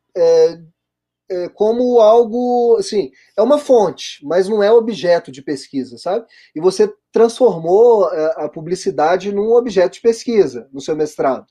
é, 1.30 1.48
como 1.48 2.00
algo, 2.00 2.76
assim, 2.78 3.10
é 3.36 3.42
uma 3.42 3.58
fonte, 3.58 4.18
mas 4.24 4.48
não 4.48 4.62
é 4.62 4.70
objeto 4.70 5.32
de 5.32 5.42
pesquisa, 5.42 5.96
sabe? 5.98 6.26
E 6.54 6.60
você 6.60 6.92
transformou 7.12 8.12
é, 8.12 8.44
a 8.44 8.48
publicidade 8.48 9.32
num 9.32 9.52
objeto 9.52 9.94
de 9.94 10.00
pesquisa 10.00 10.68
no 10.72 10.80
seu 10.80 10.96
mestrado. 10.96 11.46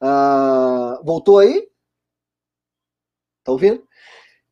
Ah, 0.00 1.00
voltou 1.04 1.38
aí? 1.38 1.68
Tá 3.44 3.52
ouvindo? 3.52 3.86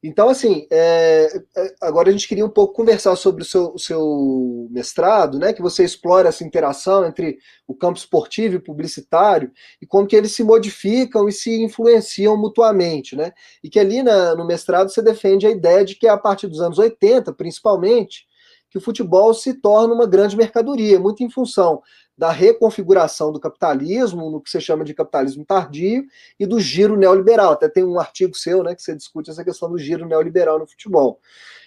Então, 0.02 0.28
assim, 0.28 0.66
é, 0.68 1.28
é, 1.56 1.74
agora 1.80 2.08
a 2.08 2.12
gente 2.12 2.26
queria 2.26 2.44
um 2.44 2.50
pouco 2.50 2.74
conversar 2.74 3.14
sobre 3.14 3.42
o 3.42 3.44
seu, 3.44 3.72
o 3.72 3.78
seu, 3.78 4.68
mestrado, 4.70 5.38
né, 5.38 5.52
que 5.52 5.62
você 5.62 5.84
explora 5.84 6.28
essa 6.28 6.42
interação 6.42 7.06
entre 7.06 7.38
o 7.68 7.74
campo 7.74 7.98
esportivo 7.98 8.56
e 8.56 8.62
publicitário 8.62 9.52
e 9.80 9.86
como 9.86 10.06
que 10.06 10.16
eles 10.16 10.32
se 10.32 10.42
modificam 10.42 11.28
e 11.28 11.32
se 11.32 11.62
influenciam 11.62 12.36
mutuamente, 12.36 13.14
né? 13.14 13.32
E 13.62 13.70
que 13.70 13.78
ali 13.78 14.02
na, 14.02 14.34
no 14.34 14.46
mestrado 14.46 14.88
você 14.88 15.02
defende 15.02 15.46
a 15.46 15.50
ideia 15.50 15.84
de 15.84 15.94
que 15.94 16.08
a 16.08 16.18
partir 16.18 16.48
dos 16.48 16.60
anos 16.60 16.78
80, 16.78 17.32
principalmente, 17.34 18.26
que 18.70 18.78
o 18.78 18.80
futebol 18.80 19.32
se 19.34 19.54
torna 19.54 19.94
uma 19.94 20.06
grande 20.06 20.36
mercadoria, 20.36 20.98
muito 20.98 21.22
em 21.22 21.30
função 21.30 21.80
da 22.16 22.30
reconfiguração 22.30 23.32
do 23.32 23.40
capitalismo, 23.40 24.30
no 24.30 24.40
que 24.40 24.50
você 24.50 24.60
chama 24.60 24.84
de 24.84 24.94
capitalismo 24.94 25.44
tardio, 25.44 26.04
e 26.38 26.46
do 26.46 26.60
giro 26.60 26.96
neoliberal. 26.96 27.52
Até 27.52 27.68
tem 27.68 27.84
um 27.84 27.98
artigo 27.98 28.36
seu 28.36 28.62
né, 28.62 28.74
que 28.74 28.82
você 28.82 28.94
discute 28.94 29.30
essa 29.30 29.44
questão 29.44 29.70
do 29.70 29.78
giro 29.78 30.06
neoliberal 30.06 30.58
no 30.58 30.66
futebol. 30.66 31.18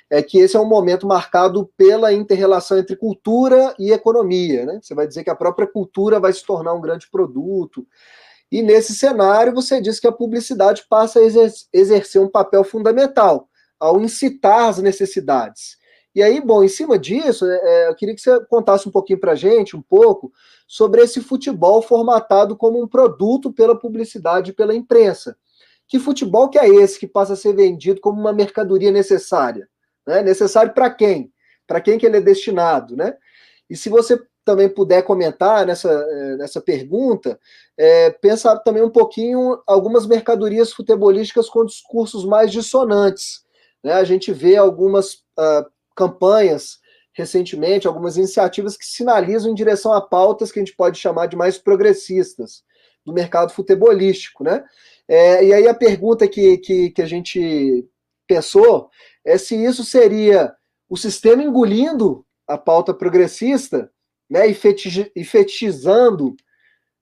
É 0.10 0.22
que 0.22 0.38
esse 0.38 0.56
é 0.56 0.60
um 0.60 0.68
momento 0.68 1.08
marcado 1.08 1.70
pela 1.76 2.14
interrelação 2.14 2.78
entre 2.78 2.96
cultura 2.96 3.74
e 3.80 3.91
economia. 3.91 4.66
Né? 4.66 4.80
Você 4.82 4.93
vai 4.93 5.08
dizer 5.08 5.24
que 5.24 5.32
a 5.32 5.36
própria 5.36 5.68
cultura 5.68 6.20
vai 6.20 6.32
se 6.32 6.46
tornar 6.46 6.74
um 6.74 6.82
grande 6.82 7.10
produto. 7.10 7.86
E 8.52 8.62
nesse 8.62 8.93
cenário, 8.93 9.54
você 9.54 9.82
diz 9.82 10.00
que 10.00 10.08
a 10.08 10.12
publicidade 10.12 10.86
passa 10.88 11.20
a 11.20 11.24
exercer 11.74 12.22
um 12.22 12.30
papel 12.30 12.64
fundamental 12.64 13.50
ao 13.80 14.00
incitar 14.00 14.70
as 14.70 14.78
necessidades 14.78 15.78
e 16.16 16.24
aí, 16.24 16.39
bom, 16.39 16.63
em 16.63 16.70
cima 16.70 16.97
disso, 16.97 17.45
é, 17.45 17.59
é 17.63 17.89
eu 17.89 17.95
queria 17.95 18.16
que 18.16 18.22
você 18.22 18.39
contasse 18.45 18.88
um 18.88 18.91
pouquinho 18.91 19.20
para 19.20 19.36
gente, 19.36 19.76
um 19.76 19.82
pouco, 19.82 20.32
sobre 20.66 21.01
esse 21.01 21.20
futebol 21.20 21.82
formatado 21.82 22.55
como 22.55 22.82
um 22.82 22.88
produto 22.88 23.51
pela 23.51 23.78
publicidade 23.78 24.51
e 24.51 24.53
pela 24.53 24.74
imprensa. 24.74 25.38
Que 25.88 25.99
futebol 25.99 26.49
que 26.49 26.57
é 26.57 26.68
esse 26.68 26.97
que 26.97 27.05
passa 27.05 27.34
a 27.34 27.36
ser 27.36 27.53
vendido 27.53 27.99
como 27.99 28.20
uma 28.20 28.34
mercadoria 28.34 28.91
necessária? 28.91 29.68
Né? 30.07 30.24
Necessário 30.24 30.74
para 30.74 30.89
quem? 30.89 31.32
Para 31.68 31.82
quem 31.82 31.97
que 31.97 32.05
ele 32.05 32.18
é 32.18 32.22
destinado, 32.22 32.95
né? 32.95 33.16
E 33.70 33.76
se 33.76 33.89
você 33.89 34.20
também 34.45 34.70
puder 34.70 35.01
comentar 35.01 35.66
nessa, 35.66 35.89
é, 35.89 36.38
nessa 36.38 36.61
pergunta, 36.61 37.39
é, 37.76 38.11
pensa 38.11 38.55
também 38.59 38.84
um 38.84 38.89
pouquinho 38.89 39.61
algumas 39.66 40.05
mercadorias 40.05 40.72
futebolísticas 40.72 41.49
com 41.49 41.66
discursos 41.66 42.24
mais 42.24 42.51
dissonantes. 42.51 43.43
Né? 43.84 43.93
A 43.93 44.03
gente 44.03 44.32
vê 44.32 44.55
algumas 44.55 45.16
uh, 45.38 45.66
campanhas 45.96 46.80
recentemente, 47.14 47.88
algumas 47.88 48.18
iniciativas 48.18 48.76
que 48.76 48.86
sinalizam 48.86 49.50
em 49.50 49.56
direção 49.56 49.93
a 49.93 50.02
pautas 50.02 50.52
que 50.52 50.60
a 50.60 50.64
gente 50.64 50.76
pode 50.76 51.00
chamar 51.00 51.28
de 51.28 51.38
mais 51.38 51.58
progressistas 51.58 52.64
do 53.06 53.14
mercado 53.14 53.54
futebolístico, 53.54 54.43
né? 54.43 54.64
É, 55.08 55.46
e 55.46 55.54
aí 55.54 55.68
a 55.68 55.74
pergunta 55.74 56.28
que, 56.28 56.58
que, 56.58 56.89
que 56.89 57.02
a 57.02 57.06
gente 57.06 57.88
pensou 58.28 58.89
é 59.24 59.38
se 59.38 59.56
isso 59.56 59.86
seria 59.86 60.54
o 60.89 60.98
sistema 60.98 61.43
engolindo 61.43 62.26
a 62.48 62.58
pauta 62.58 62.93
progressista, 62.93 63.89
né, 64.30 64.50
e, 64.50 64.58
e 65.16 65.24
fetichizando 65.24 66.36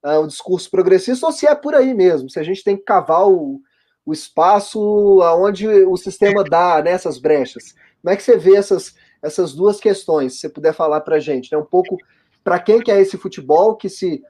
uh, 0.03 0.19
o 0.19 0.27
discurso 0.27 0.69
progressista, 0.69 1.25
ou 1.25 1.31
se 1.31 1.47
é 1.47 1.55
por 1.55 1.73
aí 1.75 1.93
mesmo, 1.93 2.29
se 2.29 2.39
a 2.39 2.43
gente 2.43 2.63
tem 2.63 2.75
que 2.75 2.83
cavar 2.83 3.27
o, 3.27 3.61
o 4.05 4.13
espaço 4.13 5.21
aonde 5.21 5.67
o 5.67 5.95
sistema 5.97 6.43
dá 6.43 6.81
nessas 6.81 7.15
né, 7.15 7.21
brechas. 7.21 7.75
Como 8.03 8.13
é 8.13 8.17
que 8.17 8.23
você 8.23 8.37
vê 8.37 8.57
essas, 8.57 8.93
essas 9.21 9.53
duas 9.53 9.79
questões? 9.79 10.33
Se 10.33 10.39
você 10.39 10.49
puder 10.49 10.73
falar 10.73 10.99
para 11.01 11.15
a 11.15 11.19
gente, 11.19 11.49
né? 11.49 11.57
um 11.57 11.63
pouco 11.63 11.97
para 12.43 12.59
quem 12.59 12.81
que 12.81 12.91
é 12.91 12.99
esse 12.99 13.17
futebol 13.17 13.77
que 13.77 13.87
se 13.87 14.21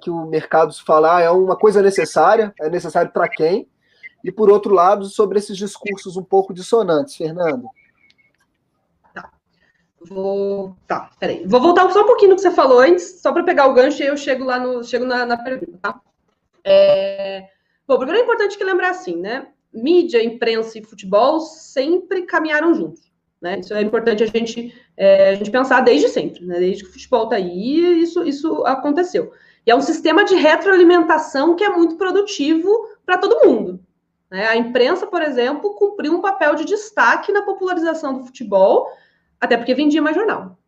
que 0.00 0.08
o 0.08 0.24
mercado 0.24 0.72
se 0.72 0.82
falar 0.82 1.20
é 1.20 1.30
uma 1.30 1.54
coisa 1.54 1.82
necessária, 1.82 2.54
é 2.58 2.70
necessário 2.70 3.12
para 3.12 3.28
quem? 3.28 3.68
E 4.24 4.32
por 4.32 4.48
outro 4.48 4.72
lado, 4.72 5.04
sobre 5.04 5.38
esses 5.38 5.56
discursos 5.56 6.16
um 6.16 6.22
pouco 6.22 6.54
dissonantes, 6.54 7.14
Fernando. 7.14 7.68
Tá. 9.12 9.30
Vou, 10.08 10.74
tá, 10.86 11.10
peraí. 11.20 11.44
Vou 11.46 11.60
voltar 11.60 11.90
só 11.90 12.02
um 12.02 12.06
pouquinho 12.06 12.30
no 12.30 12.36
que 12.36 12.42
você 12.42 12.50
falou 12.52 12.78
antes, 12.78 13.20
só 13.20 13.32
para 13.32 13.44
pegar 13.44 13.66
o 13.66 13.74
gancho 13.74 14.02
e 14.02 14.06
eu 14.06 14.16
chego 14.16 14.44
lá 14.44 14.58
no, 14.58 14.82
chego 14.82 15.04
na, 15.04 15.26
na 15.26 15.36
pergunta, 15.36 15.78
tá? 15.82 16.00
É, 16.64 17.48
bom, 17.86 17.98
primeiro 17.98 18.20
é 18.20 18.24
importante 18.24 18.56
que 18.56 18.64
lembrar 18.64 18.90
assim, 18.90 19.16
né? 19.16 19.48
Mídia, 19.72 20.24
imprensa 20.24 20.78
e 20.78 20.84
futebol 20.84 21.40
sempre 21.40 22.22
caminharam 22.22 22.74
juntos. 22.74 23.12
Né? 23.46 23.60
Isso 23.60 23.72
é 23.72 23.80
importante 23.80 24.24
a 24.24 24.26
gente, 24.26 24.74
é, 24.96 25.30
a 25.30 25.34
gente 25.36 25.52
pensar 25.52 25.80
desde 25.80 26.08
sempre, 26.08 26.44
né? 26.44 26.58
desde 26.58 26.82
que 26.82 26.90
o 26.90 26.92
futebol 26.92 27.24
está 27.24 27.36
aí, 27.36 28.02
isso, 28.02 28.24
isso 28.24 28.66
aconteceu. 28.66 29.32
E 29.64 29.70
é 29.70 29.76
um 29.76 29.80
sistema 29.80 30.24
de 30.24 30.34
retroalimentação 30.34 31.54
que 31.54 31.62
é 31.62 31.68
muito 31.68 31.94
produtivo 31.94 32.68
para 33.04 33.18
todo 33.18 33.46
mundo. 33.46 33.78
Né? 34.28 34.48
A 34.48 34.56
imprensa, 34.56 35.06
por 35.06 35.22
exemplo, 35.22 35.74
cumpriu 35.74 36.12
um 36.14 36.20
papel 36.20 36.56
de 36.56 36.64
destaque 36.64 37.30
na 37.30 37.42
popularização 37.42 38.14
do 38.14 38.24
futebol, 38.24 38.88
até 39.40 39.56
porque 39.56 39.74
vendia 39.74 40.02
mais 40.02 40.16
jornal. 40.16 40.58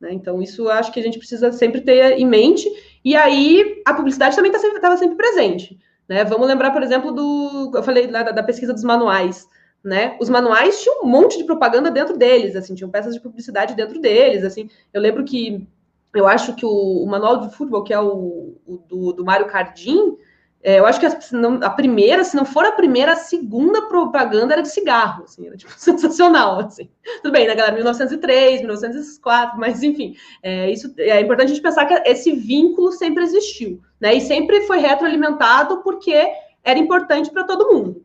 Né? 0.00 0.12
Então, 0.12 0.42
isso 0.42 0.68
acho 0.68 0.92
que 0.92 0.98
a 0.98 1.02
gente 1.04 1.18
precisa 1.18 1.52
sempre 1.52 1.82
ter 1.82 2.18
em 2.18 2.26
mente. 2.26 2.68
E 3.04 3.14
aí, 3.14 3.80
a 3.86 3.94
publicidade 3.94 4.34
também 4.34 4.50
estava 4.50 4.80
tá 4.80 4.96
sempre, 4.96 4.98
sempre, 4.98 5.16
presente. 5.16 5.78
Né? 6.08 6.24
Vamos 6.24 6.48
lembrar, 6.48 6.72
por 6.72 6.82
exemplo, 6.82 7.12
do. 7.12 7.70
Eu 7.72 7.82
falei 7.84 8.08
da, 8.08 8.24
da 8.24 8.42
pesquisa 8.42 8.72
dos 8.72 8.82
manuais 8.82 9.46
né? 9.84 10.16
Os 10.18 10.30
manuais 10.30 10.82
tinham 10.82 11.02
um 11.02 11.06
monte 11.06 11.36
de 11.36 11.44
propaganda 11.44 11.90
dentro 11.90 12.16
deles, 12.16 12.56
assim, 12.56 12.74
tinham 12.74 12.90
peças 12.90 13.14
de 13.14 13.20
publicidade 13.20 13.74
dentro 13.74 14.00
deles, 14.00 14.42
assim. 14.42 14.70
Eu 14.92 15.00
lembro 15.00 15.24
que 15.24 15.66
eu 16.14 16.26
acho 16.26 16.54
que 16.54 16.64
o, 16.64 17.02
o 17.02 17.06
manual 17.06 17.40
de 17.40 17.54
futebol, 17.54 17.84
que 17.84 17.92
é 17.92 18.00
o, 18.00 18.56
o 18.66 18.78
do, 18.88 19.12
do 19.12 19.24
Mário 19.24 19.46
Cardim, 19.46 20.16
é, 20.62 20.78
eu 20.78 20.86
acho 20.86 20.98
que 20.98 21.04
a, 21.04 21.18
não, 21.32 21.60
a, 21.62 21.68
primeira, 21.68 22.24
se 22.24 22.34
não 22.34 22.46
for 22.46 22.64
a 22.64 22.72
primeira, 22.72 23.12
a 23.12 23.16
segunda 23.16 23.82
propaganda 23.82 24.54
era 24.54 24.62
de 24.62 24.70
cigarro, 24.70 25.24
assim, 25.24 25.46
era 25.46 25.56
tipo 25.56 25.72
sensacional, 25.76 26.60
assim. 26.60 26.88
Tudo 27.22 27.32
bem, 27.32 27.46
né, 27.46 27.54
galera? 27.54 27.74
1903, 27.74 28.60
1904, 28.60 29.60
mas 29.60 29.82
enfim, 29.82 30.16
é, 30.42 30.70
isso 30.70 30.94
é 30.96 31.20
importante 31.20 31.50
a 31.50 31.54
gente 31.54 31.62
pensar 31.62 31.84
que 31.84 31.94
esse 32.08 32.32
vínculo 32.32 32.90
sempre 32.92 33.22
existiu, 33.22 33.82
né? 34.00 34.14
E 34.14 34.20
sempre 34.22 34.62
foi 34.62 34.78
retroalimentado 34.78 35.82
porque 35.82 36.26
era 36.62 36.78
importante 36.78 37.30
para 37.30 37.44
todo 37.44 37.70
mundo. 37.70 38.03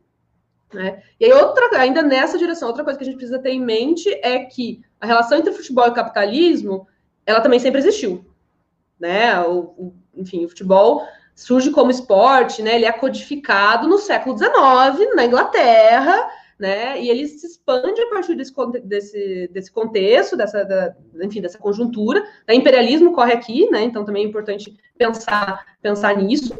Né? 0.72 1.02
E 1.18 1.24
aí, 1.24 1.32
outra, 1.32 1.68
ainda 1.78 2.02
nessa 2.02 2.38
direção, 2.38 2.68
outra 2.68 2.84
coisa 2.84 2.98
que 2.98 3.02
a 3.02 3.06
gente 3.06 3.16
precisa 3.16 3.38
ter 3.38 3.50
em 3.50 3.60
mente 3.60 4.08
é 4.22 4.40
que 4.44 4.82
a 5.00 5.06
relação 5.06 5.38
entre 5.38 5.52
futebol 5.52 5.88
e 5.88 5.94
capitalismo, 5.94 6.86
ela 7.26 7.40
também 7.40 7.58
sempre 7.58 7.80
existiu. 7.80 8.24
Né? 8.98 9.38
O, 9.40 9.58
o, 9.76 9.94
enfim, 10.14 10.44
o 10.44 10.48
futebol 10.48 11.02
surge 11.34 11.70
como 11.70 11.90
esporte, 11.90 12.62
né? 12.62 12.76
ele 12.76 12.84
é 12.84 12.92
codificado 12.92 13.88
no 13.88 13.98
século 13.98 14.36
XIX, 14.36 15.14
na 15.14 15.24
Inglaterra, 15.24 16.30
né? 16.60 17.00
E 17.00 17.08
ele 17.08 17.26
se 17.26 17.46
expande 17.46 18.02
a 18.02 18.10
partir 18.10 18.34
desse, 18.34 18.52
desse, 18.84 19.48
desse 19.50 19.72
contexto, 19.72 20.36
dessa, 20.36 20.62
da, 20.62 20.94
enfim, 21.22 21.40
dessa 21.40 21.56
conjuntura. 21.56 22.22
O 22.46 22.52
imperialismo 22.52 23.14
corre 23.14 23.32
aqui, 23.32 23.68
né? 23.70 23.82
Então 23.82 24.04
também 24.04 24.26
é 24.26 24.28
importante 24.28 24.76
pensar, 24.98 25.64
pensar 25.80 26.14
nisso. 26.18 26.54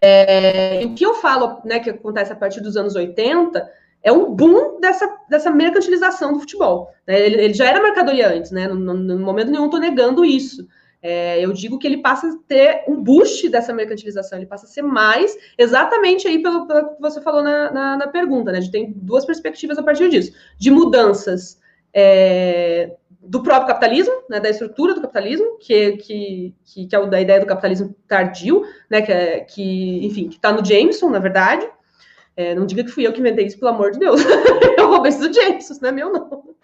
É, 0.00 0.82
o 0.84 0.94
que 0.94 1.04
eu 1.04 1.14
falo, 1.14 1.60
né, 1.64 1.78
que 1.78 1.90
acontece 1.90 2.32
a 2.32 2.36
partir 2.36 2.60
dos 2.60 2.76
anos 2.76 2.94
80, 2.94 3.68
é 4.02 4.12
um 4.12 4.34
boom 4.34 4.78
dessa, 4.80 5.08
dessa 5.28 5.50
mercantilização 5.50 6.32
do 6.32 6.40
futebol. 6.40 6.92
Né? 7.06 7.20
Ele, 7.26 7.42
ele, 7.42 7.54
já 7.54 7.66
era 7.66 7.82
mercadoria 7.82 8.28
antes, 8.32 8.50
né? 8.50 8.68
No, 8.68 8.76
no, 8.76 8.94
no 8.94 9.18
momento 9.18 9.50
nenhum 9.50 9.64
estou 9.64 9.80
negando 9.80 10.24
isso. 10.24 10.66
É, 11.02 11.44
eu 11.44 11.52
digo 11.52 11.78
que 11.78 11.86
ele 11.86 11.98
passa 11.98 12.26
a 12.26 12.36
ter 12.48 12.84
um 12.88 13.02
boost 13.02 13.48
dessa 13.48 13.72
mercantilização, 13.72 14.38
ele 14.38 14.46
passa 14.46 14.66
a 14.66 14.68
ser 14.68 14.82
mais, 14.82 15.36
exatamente 15.56 16.26
aí 16.26 16.42
pelo, 16.42 16.66
pelo 16.66 16.94
que 16.94 17.00
você 17.00 17.20
falou 17.20 17.42
na, 17.42 17.70
na, 17.70 17.96
na, 17.96 18.08
pergunta, 18.08 18.50
né? 18.50 18.58
A 18.58 18.60
gente 18.60 18.72
tem 18.72 18.92
duas 18.92 19.24
perspectivas 19.24 19.78
a 19.78 19.82
partir 19.82 20.08
disso, 20.08 20.32
de 20.58 20.70
mudanças 20.70 21.60
é, 21.92 22.94
do 23.26 23.42
próprio 23.42 23.68
capitalismo, 23.68 24.14
né, 24.28 24.40
da 24.40 24.48
estrutura 24.48 24.94
do 24.94 25.00
capitalismo, 25.00 25.58
que, 25.58 25.96
que, 25.98 26.54
que, 26.64 26.88
é 26.94 27.06
da 27.06 27.20
ideia 27.20 27.40
do 27.40 27.46
capitalismo 27.46 27.94
tardio, 28.06 28.62
né, 28.90 29.02
que, 29.02 29.12
é, 29.12 29.40
que 29.40 30.06
enfim, 30.06 30.28
que 30.28 30.36
está 30.36 30.52
no 30.52 30.64
Jameson, 30.64 31.10
na 31.10 31.18
verdade. 31.18 31.68
É, 32.36 32.54
não 32.54 32.66
diga 32.66 32.84
que 32.84 32.90
fui 32.90 33.06
eu 33.06 33.12
que 33.12 33.20
inventei 33.20 33.46
isso, 33.46 33.58
pelo 33.58 33.70
amor 33.70 33.92
de 33.92 33.98
Deus. 33.98 34.20
eu 34.78 34.88
roubei 34.88 35.10
isso 35.10 35.26
do 35.26 35.32
Jameson, 35.32 35.74
não 35.80 35.88
é 35.88 35.92
meu, 35.92 36.12
não. 36.12 36.54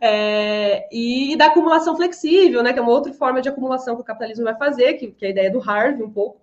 É, 0.00 0.88
e, 0.92 1.32
e, 1.32 1.36
da 1.36 1.46
acumulação 1.46 1.96
flexível, 1.96 2.62
né, 2.62 2.72
que 2.72 2.78
é 2.78 2.82
uma 2.82 2.92
outra 2.92 3.12
forma 3.12 3.40
de 3.40 3.48
acumulação 3.48 3.96
que 3.96 4.02
o 4.02 4.04
capitalismo 4.04 4.44
vai 4.44 4.56
fazer, 4.56 4.94
que, 4.94 5.08
que 5.08 5.24
é 5.24 5.28
a 5.28 5.30
ideia 5.32 5.50
do 5.50 5.60
Harvey, 5.60 6.04
um 6.04 6.10
pouco. 6.10 6.40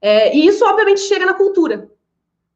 É, 0.00 0.34
e 0.34 0.46
isso, 0.46 0.64
obviamente, 0.64 1.00
chega 1.00 1.26
na 1.26 1.34
cultura. 1.34 1.88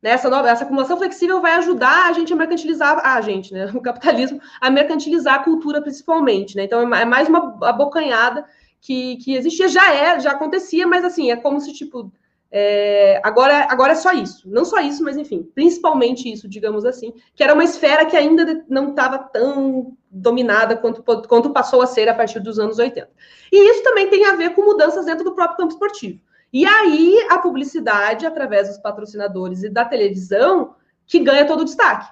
Né? 0.04 0.10
Essa, 0.10 0.28
nova, 0.28 0.50
essa 0.50 0.64
acumulação 0.64 0.98
flexível 0.98 1.40
vai 1.40 1.52
ajudar 1.52 2.10
a 2.10 2.12
gente 2.12 2.30
a 2.30 2.36
mercantilizar, 2.36 3.00
a 3.02 3.18
gente, 3.22 3.54
né? 3.54 3.64
o 3.74 3.80
capitalismo, 3.80 4.38
a 4.60 4.68
mercantilizar 4.68 5.36
a 5.36 5.42
cultura 5.42 5.80
principalmente. 5.80 6.54
Né? 6.54 6.64
Então, 6.64 6.94
é, 6.94 7.00
é 7.00 7.04
mais 7.06 7.26
uma 7.26 7.56
abocanhada 7.62 8.44
que, 8.82 9.16
que 9.16 9.34
existia, 9.34 9.66
já 9.66 9.94
é, 9.94 10.20
já 10.20 10.32
acontecia, 10.32 10.86
mas 10.86 11.06
assim, 11.06 11.30
é 11.30 11.36
como 11.36 11.58
se, 11.58 11.72
tipo, 11.72 12.12
é, 12.50 13.18
agora, 13.24 13.66
agora 13.70 13.92
é 13.92 13.94
só 13.94 14.12
isso. 14.12 14.46
Não 14.46 14.66
só 14.66 14.78
isso, 14.78 15.02
mas 15.02 15.16
enfim, 15.16 15.42
principalmente 15.54 16.30
isso, 16.30 16.46
digamos 16.46 16.84
assim, 16.84 17.14
que 17.34 17.42
era 17.42 17.54
uma 17.54 17.64
esfera 17.64 18.04
que 18.04 18.14
ainda 18.14 18.62
não 18.68 18.90
estava 18.90 19.16
tão 19.16 19.96
dominada 20.10 20.76
quanto, 20.76 21.02
quanto 21.02 21.48
passou 21.48 21.80
a 21.80 21.86
ser 21.86 22.10
a 22.10 22.14
partir 22.14 22.40
dos 22.40 22.58
anos 22.58 22.78
80. 22.78 23.08
E 23.50 23.70
isso 23.70 23.82
também 23.82 24.10
tem 24.10 24.26
a 24.26 24.36
ver 24.36 24.50
com 24.50 24.66
mudanças 24.66 25.06
dentro 25.06 25.24
do 25.24 25.34
próprio 25.34 25.56
campo 25.56 25.72
esportivo. 25.72 26.20
E 26.54 26.64
aí 26.64 27.26
a 27.30 27.38
publicidade, 27.38 28.24
através 28.24 28.68
dos 28.68 28.78
patrocinadores 28.78 29.64
e 29.64 29.68
da 29.68 29.84
televisão, 29.84 30.76
que 31.04 31.18
ganha 31.18 31.44
todo 31.44 31.62
o 31.62 31.64
destaque. 31.64 32.08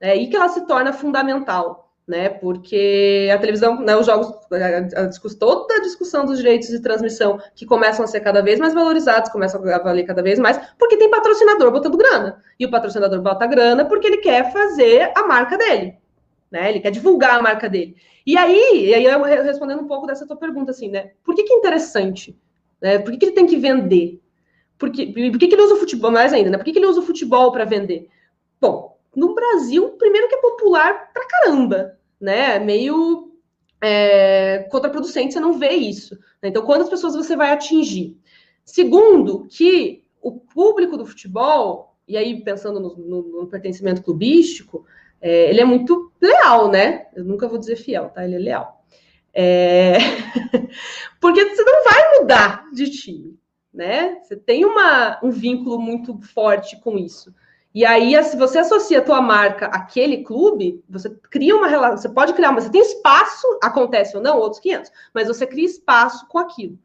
É 0.00 0.10
aí 0.10 0.28
que 0.28 0.34
ela 0.34 0.48
se 0.48 0.66
torna 0.66 0.92
fundamental, 0.92 1.94
né? 2.04 2.28
Porque 2.28 3.30
a 3.32 3.38
televisão, 3.38 3.80
né, 3.80 3.96
os 3.96 4.04
jogos, 4.04 4.26
a, 4.50 5.02
a, 5.02 5.36
toda 5.38 5.74
a 5.76 5.80
discussão 5.82 6.24
dos 6.24 6.38
direitos 6.38 6.66
de 6.66 6.80
transmissão 6.80 7.38
que 7.54 7.64
começam 7.64 8.04
a 8.04 8.08
ser 8.08 8.18
cada 8.18 8.42
vez 8.42 8.58
mais 8.58 8.74
valorizados, 8.74 9.30
começam 9.30 9.62
a 9.62 9.78
valer 9.78 10.02
cada 10.02 10.20
vez 10.20 10.40
mais, 10.40 10.58
porque 10.76 10.96
tem 10.96 11.08
patrocinador 11.08 11.70
botando 11.70 11.96
grana. 11.96 12.42
E 12.58 12.66
o 12.66 12.70
patrocinador 12.72 13.22
bota 13.22 13.46
grana 13.46 13.84
porque 13.84 14.08
ele 14.08 14.16
quer 14.16 14.52
fazer 14.52 15.12
a 15.16 15.28
marca 15.28 15.56
dele. 15.56 15.96
Né? 16.50 16.70
Ele 16.70 16.80
quer 16.80 16.90
divulgar 16.90 17.38
a 17.38 17.42
marca 17.42 17.68
dele. 17.68 17.94
E 18.26 18.36
aí, 18.36 18.86
e 18.86 18.94
aí 18.94 19.04
eu 19.04 19.22
respondendo 19.22 19.80
um 19.80 19.86
pouco 19.86 20.08
dessa 20.08 20.26
tua 20.26 20.36
pergunta, 20.36 20.72
assim, 20.72 20.88
né? 20.88 21.12
Por 21.22 21.36
que, 21.36 21.44
que 21.44 21.52
é 21.52 21.56
interessante? 21.56 22.36
Né? 22.80 22.98
Por 22.98 23.12
que, 23.12 23.18
que 23.18 23.24
ele 23.26 23.32
tem 23.32 23.46
que 23.46 23.56
vender? 23.56 24.20
Por 24.78 24.90
que, 24.90 25.06
por 25.06 25.38
que, 25.38 25.48
que 25.48 25.54
ele 25.54 25.62
usa 25.62 25.74
o 25.74 25.78
futebol? 25.78 26.10
Mais 26.10 26.32
ainda, 26.32 26.50
né? 26.50 26.58
Por 26.58 26.64
que, 26.64 26.72
que 26.72 26.78
ele 26.78 26.86
usa 26.86 27.00
o 27.00 27.04
futebol 27.04 27.50
para 27.50 27.64
vender? 27.64 28.08
Bom, 28.60 28.96
no 29.14 29.34
Brasil, 29.34 29.90
primeiro 29.92 30.28
que 30.28 30.34
é 30.34 30.40
popular 30.40 31.12
pra 31.12 31.26
caramba, 31.26 31.98
né? 32.20 32.58
Meio 32.58 33.32
é, 33.80 34.66
contraproducente 34.70 35.32
você 35.32 35.40
não 35.40 35.58
vê 35.58 35.70
isso. 35.70 36.14
Né? 36.42 36.50
Então, 36.50 36.64
quantas 36.64 36.88
pessoas 36.88 37.14
você 37.14 37.34
vai 37.36 37.50
atingir? 37.50 38.16
Segundo, 38.64 39.46
que 39.48 40.04
o 40.20 40.32
público 40.32 40.96
do 40.96 41.06
futebol, 41.06 41.96
e 42.06 42.16
aí 42.16 42.42
pensando 42.42 42.80
no, 42.80 42.96
no, 42.96 43.22
no 43.22 43.46
pertencimento 43.46 44.02
clubístico, 44.02 44.84
é, 45.20 45.50
ele 45.50 45.60
é 45.60 45.64
muito 45.64 46.12
leal, 46.20 46.70
né? 46.70 47.06
Eu 47.14 47.24
nunca 47.24 47.48
vou 47.48 47.58
dizer 47.58 47.76
fiel, 47.76 48.10
tá? 48.10 48.24
Ele 48.24 48.34
é 48.34 48.38
leal. 48.38 48.84
É... 49.38 49.98
Porque 51.20 51.44
você 51.44 51.62
não 51.62 51.84
vai 51.84 52.18
mudar 52.18 52.64
de 52.72 52.88
time, 52.88 53.38
né? 53.72 54.18
Você 54.22 54.34
tem 54.34 54.64
uma, 54.64 55.20
um 55.22 55.30
vínculo 55.30 55.78
muito 55.78 56.18
forte 56.22 56.80
com 56.80 56.96
isso. 56.96 57.34
E 57.74 57.84
aí, 57.84 58.22
se 58.24 58.38
você 58.38 58.60
associa 58.60 59.00
a 59.00 59.04
tua 59.04 59.20
marca 59.20 59.66
àquele 59.66 60.24
clube, 60.24 60.82
você 60.88 61.10
cria 61.30 61.54
uma 61.54 61.68
relação, 61.68 61.98
você 61.98 62.08
pode 62.08 62.32
criar, 62.32 62.50
mas 62.50 62.64
você 62.64 62.70
tem 62.70 62.80
espaço, 62.80 63.46
acontece 63.62 64.16
ou 64.16 64.22
não, 64.22 64.38
outros 64.38 64.60
500, 64.60 64.90
mas 65.12 65.28
você 65.28 65.46
cria 65.46 65.66
espaço 65.66 66.26
com 66.28 66.38
aquilo. 66.38 66.78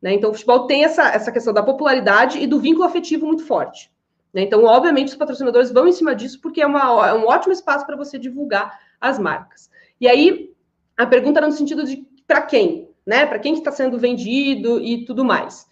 Né? 0.00 0.14
Então, 0.14 0.30
o 0.30 0.34
futebol 0.34 0.68
tem 0.68 0.84
essa, 0.84 1.08
essa 1.08 1.32
questão 1.32 1.52
da 1.52 1.64
popularidade 1.64 2.38
e 2.38 2.46
do 2.46 2.60
vínculo 2.60 2.84
afetivo 2.84 3.26
muito 3.26 3.44
forte. 3.44 3.90
Né? 4.32 4.42
Então, 4.42 4.62
obviamente, 4.62 5.08
os 5.08 5.16
patrocinadores 5.16 5.72
vão 5.72 5.88
em 5.88 5.92
cima 5.92 6.14
disso, 6.14 6.40
porque 6.40 6.62
é, 6.62 6.66
uma, 6.66 7.08
é 7.08 7.14
um 7.14 7.26
ótimo 7.26 7.52
espaço 7.52 7.84
para 7.84 7.96
você 7.96 8.16
divulgar 8.16 8.78
as 9.00 9.18
marcas. 9.18 9.68
E 10.00 10.06
aí, 10.06 10.54
a 10.96 11.06
pergunta 11.06 11.40
era 11.40 11.46
no 11.46 11.52
sentido 11.52 11.84
de 11.84 12.06
para 12.26 12.42
quem, 12.42 12.90
né? 13.06 13.26
Para 13.26 13.38
quem 13.38 13.52
que 13.52 13.60
está 13.60 13.70
sendo 13.70 13.98
vendido 13.98 14.80
e 14.80 15.04
tudo 15.04 15.24
mais. 15.24 15.66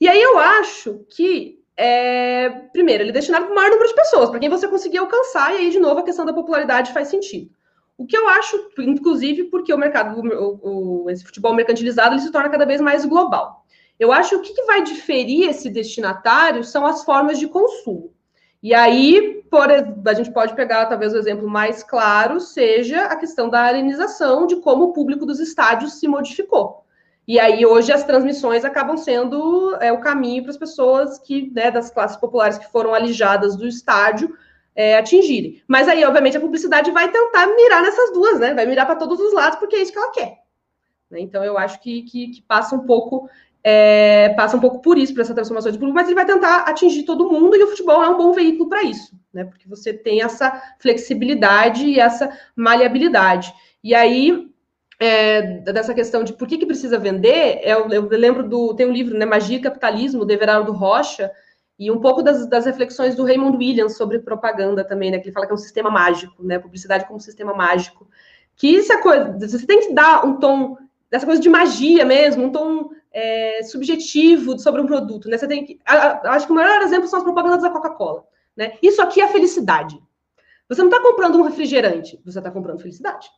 E 0.00 0.08
aí 0.08 0.20
eu 0.20 0.38
acho 0.38 1.04
que, 1.10 1.60
é, 1.76 2.48
primeiro, 2.72 3.02
ele 3.02 3.10
é 3.10 3.12
destinado 3.12 3.46
para 3.46 3.52
o 3.52 3.56
maior 3.56 3.70
número 3.70 3.88
de 3.88 3.94
pessoas, 3.94 4.30
para 4.30 4.38
quem 4.38 4.48
você 4.48 4.68
conseguir 4.68 4.98
alcançar, 4.98 5.54
e 5.54 5.58
aí, 5.58 5.70
de 5.70 5.78
novo, 5.78 6.00
a 6.00 6.04
questão 6.04 6.24
da 6.24 6.32
popularidade 6.32 6.92
faz 6.92 7.08
sentido. 7.08 7.50
O 7.96 8.06
que 8.06 8.16
eu 8.16 8.28
acho, 8.28 8.70
inclusive, 8.78 9.44
porque 9.44 9.72
o 9.72 9.78
mercado, 9.78 10.20
o, 10.20 11.04
o, 11.04 11.10
esse 11.10 11.24
futebol 11.24 11.54
mercantilizado, 11.54 12.14
ele 12.14 12.22
se 12.22 12.32
torna 12.32 12.48
cada 12.48 12.66
vez 12.66 12.80
mais 12.80 13.04
global. 13.04 13.64
Eu 13.98 14.12
acho 14.12 14.30
que 14.30 14.36
o 14.36 14.42
que, 14.42 14.54
que 14.54 14.64
vai 14.64 14.82
diferir 14.82 15.48
esse 15.48 15.70
destinatário 15.70 16.64
são 16.64 16.84
as 16.84 17.04
formas 17.04 17.38
de 17.38 17.46
consumo. 17.46 18.12
E 18.64 18.72
aí, 18.72 19.44
por, 19.50 19.68
a 19.70 20.14
gente 20.14 20.32
pode 20.32 20.54
pegar 20.54 20.86
talvez 20.86 21.12
o 21.12 21.18
exemplo 21.18 21.46
mais 21.46 21.82
claro, 21.82 22.40
seja 22.40 23.04
a 23.04 23.14
questão 23.14 23.50
da 23.50 23.60
arenização, 23.60 24.46
de 24.46 24.56
como 24.56 24.84
o 24.84 24.92
público 24.94 25.26
dos 25.26 25.38
estádios 25.38 26.00
se 26.00 26.08
modificou. 26.08 26.82
E 27.28 27.38
aí, 27.38 27.66
hoje, 27.66 27.92
as 27.92 28.04
transmissões 28.04 28.64
acabam 28.64 28.96
sendo 28.96 29.76
é, 29.82 29.92
o 29.92 30.00
caminho 30.00 30.44
para 30.44 30.50
as 30.50 30.56
pessoas 30.56 31.18
que, 31.18 31.52
né, 31.54 31.70
das 31.70 31.90
classes 31.90 32.16
populares 32.16 32.56
que 32.56 32.72
foram 32.72 32.94
alijadas 32.94 33.54
do 33.54 33.66
estádio, 33.66 34.34
é, 34.74 34.96
atingirem. 34.96 35.62
Mas 35.68 35.86
aí, 35.86 36.02
obviamente, 36.02 36.38
a 36.38 36.40
publicidade 36.40 36.90
vai 36.90 37.12
tentar 37.12 37.46
mirar 37.48 37.82
nessas 37.82 38.14
duas, 38.14 38.40
né? 38.40 38.54
Vai 38.54 38.64
mirar 38.64 38.86
para 38.86 38.96
todos 38.96 39.20
os 39.20 39.34
lados, 39.34 39.58
porque 39.58 39.76
é 39.76 39.82
isso 39.82 39.92
que 39.92 39.98
ela 39.98 40.10
quer. 40.10 40.38
Né? 41.10 41.20
Então, 41.20 41.44
eu 41.44 41.58
acho 41.58 41.82
que, 41.82 42.02
que, 42.04 42.28
que 42.28 42.40
passa 42.40 42.74
um 42.74 42.86
pouco 42.86 43.28
é, 43.66 44.28
passa 44.36 44.58
um 44.58 44.60
pouco 44.60 44.82
por 44.82 44.98
isso, 44.98 45.14
por 45.14 45.22
essa 45.22 45.32
transformação 45.32 45.72
de 45.72 45.78
público, 45.78 45.96
mas 45.96 46.06
ele 46.06 46.14
vai 46.14 46.26
tentar 46.26 46.64
atingir 46.68 47.04
todo 47.04 47.30
mundo 47.30 47.56
e 47.56 47.62
o 47.64 47.68
futebol 47.68 48.04
é 48.04 48.10
um 48.10 48.18
bom 48.18 48.32
veículo 48.32 48.68
para 48.68 48.82
isso, 48.82 49.18
né? 49.32 49.44
Porque 49.44 49.66
você 49.66 49.94
tem 49.94 50.20
essa 50.20 50.62
flexibilidade 50.78 51.86
e 51.86 51.98
essa 51.98 52.30
maleabilidade. 52.54 53.54
E 53.82 53.94
aí, 53.94 54.50
é, 55.00 55.60
dessa 55.62 55.94
questão 55.94 56.22
de 56.22 56.34
por 56.34 56.46
que, 56.46 56.58
que 56.58 56.66
precisa 56.66 56.98
vender, 56.98 57.60
eu, 57.62 57.88
eu, 57.88 58.06
lembro 58.10 58.46
do. 58.46 58.74
Tem 58.74 58.86
um 58.86 58.92
livro, 58.92 59.16
né? 59.16 59.24
Magia 59.24 59.56
e 59.56 59.62
Capitalismo, 59.62 60.26
de 60.26 60.34
Everardo 60.34 60.72
Rocha, 60.72 61.32
e 61.78 61.90
um 61.90 62.00
pouco 62.00 62.22
das, 62.22 62.46
das, 62.46 62.66
reflexões 62.66 63.14
do 63.14 63.24
Raymond 63.24 63.56
Williams 63.56 63.96
sobre 63.96 64.18
propaganda 64.18 64.84
também, 64.84 65.10
né? 65.10 65.18
Que 65.18 65.28
ele 65.28 65.32
fala 65.32 65.46
que 65.46 65.52
é 65.52 65.54
um 65.54 65.58
sistema 65.58 65.90
mágico, 65.90 66.44
né? 66.44 66.58
Publicidade 66.58 67.06
como 67.06 67.16
um 67.16 67.20
sistema 67.20 67.54
mágico. 67.54 68.06
Que 68.56 68.68
isso 68.68 68.92
é 68.92 69.00
coisa. 69.00 69.38
Você 69.38 69.66
tem 69.66 69.80
que 69.80 69.94
dar 69.94 70.24
um 70.24 70.38
tom 70.38 70.76
dessa 71.10 71.24
coisa 71.24 71.40
de 71.40 71.48
magia 71.48 72.04
mesmo, 72.04 72.44
um 72.44 72.52
tom 72.52 72.90
é, 73.14 73.62
subjetivo 73.62 74.58
sobre 74.58 74.80
um 74.80 74.86
produto, 74.86 75.28
né? 75.28 75.38
Você 75.38 75.46
tem 75.46 75.64
que, 75.64 75.78
acho 75.86 76.46
que 76.46 76.52
o 76.52 76.56
melhor 76.56 76.82
exemplo 76.82 77.06
são 77.06 77.20
as 77.20 77.24
propagandas 77.24 77.62
da 77.62 77.70
Coca-Cola, 77.70 78.24
né? 78.56 78.72
Isso 78.82 79.00
aqui 79.00 79.20
é 79.20 79.28
felicidade. 79.28 79.96
Você 80.68 80.82
não 80.82 80.90
está 80.90 81.00
comprando 81.00 81.38
um 81.38 81.42
refrigerante, 81.42 82.20
você 82.24 82.38
está 82.38 82.50
comprando 82.50 82.80
felicidade. 82.80 83.28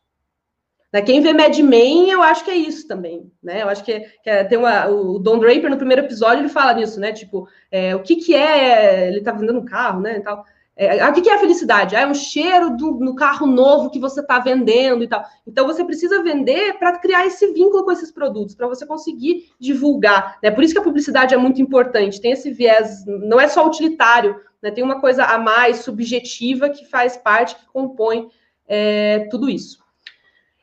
Né? 0.92 1.02
Quem 1.02 1.20
vê 1.20 1.34
Mad 1.34 1.56
Men, 1.58 2.08
eu 2.10 2.22
acho 2.22 2.44
que 2.44 2.50
é 2.50 2.56
isso 2.56 2.88
também, 2.88 3.30
né? 3.42 3.62
Eu 3.62 3.68
acho 3.68 3.84
que, 3.84 4.00
que 4.22 4.30
é, 4.30 4.44
tem 4.44 4.56
uma, 4.56 4.86
o 4.86 5.18
Don 5.18 5.38
Draper 5.38 5.68
no 5.68 5.76
primeiro 5.76 6.02
episódio 6.02 6.42
ele 6.42 6.48
fala 6.48 6.72
nisso, 6.72 6.98
né? 6.98 7.12
Tipo, 7.12 7.46
é, 7.70 7.94
o 7.94 8.02
que 8.02 8.16
que 8.16 8.34
é? 8.34 9.08
Ele 9.08 9.18
está 9.18 9.32
vendendo 9.32 9.58
um 9.58 9.64
carro, 9.64 10.00
né? 10.00 10.16
E 10.16 10.20
tal. 10.20 10.44
É, 10.78 11.08
o 11.08 11.12
que, 11.14 11.30
é 11.30 11.38
felicidade? 11.38 11.96
Ah, 11.96 12.02
é 12.02 12.06
um 12.06 12.12
cheiro 12.12 12.76
do, 12.76 12.92
no 12.92 13.14
carro 13.14 13.46
novo 13.46 13.88
que 13.88 13.98
você 13.98 14.20
está 14.20 14.38
vendendo 14.38 15.02
e 15.02 15.08
tal. 15.08 15.24
Então 15.46 15.66
você 15.66 15.82
precisa 15.82 16.22
vender 16.22 16.74
para 16.78 16.98
criar 16.98 17.24
esse 17.24 17.46
vínculo 17.52 17.82
com 17.82 17.90
esses 17.90 18.12
produtos, 18.12 18.54
para 18.54 18.68
você 18.68 18.84
conseguir 18.84 19.50
divulgar. 19.58 20.38
Né? 20.42 20.50
Por 20.50 20.62
isso 20.62 20.74
que 20.74 20.80
a 20.80 20.84
publicidade 20.84 21.32
é 21.32 21.38
muito 21.38 21.62
importante. 21.62 22.20
Tem 22.20 22.32
esse 22.32 22.50
viés, 22.50 23.06
não 23.06 23.40
é 23.40 23.48
só 23.48 23.66
utilitário, 23.66 24.38
né? 24.60 24.70
tem 24.70 24.84
uma 24.84 25.00
coisa 25.00 25.24
a 25.24 25.38
mais 25.38 25.78
subjetiva 25.78 26.68
que 26.68 26.84
faz 26.84 27.16
parte, 27.16 27.56
que 27.56 27.66
compõe 27.72 28.28
é, 28.68 29.28
tudo 29.30 29.48
isso. 29.48 29.78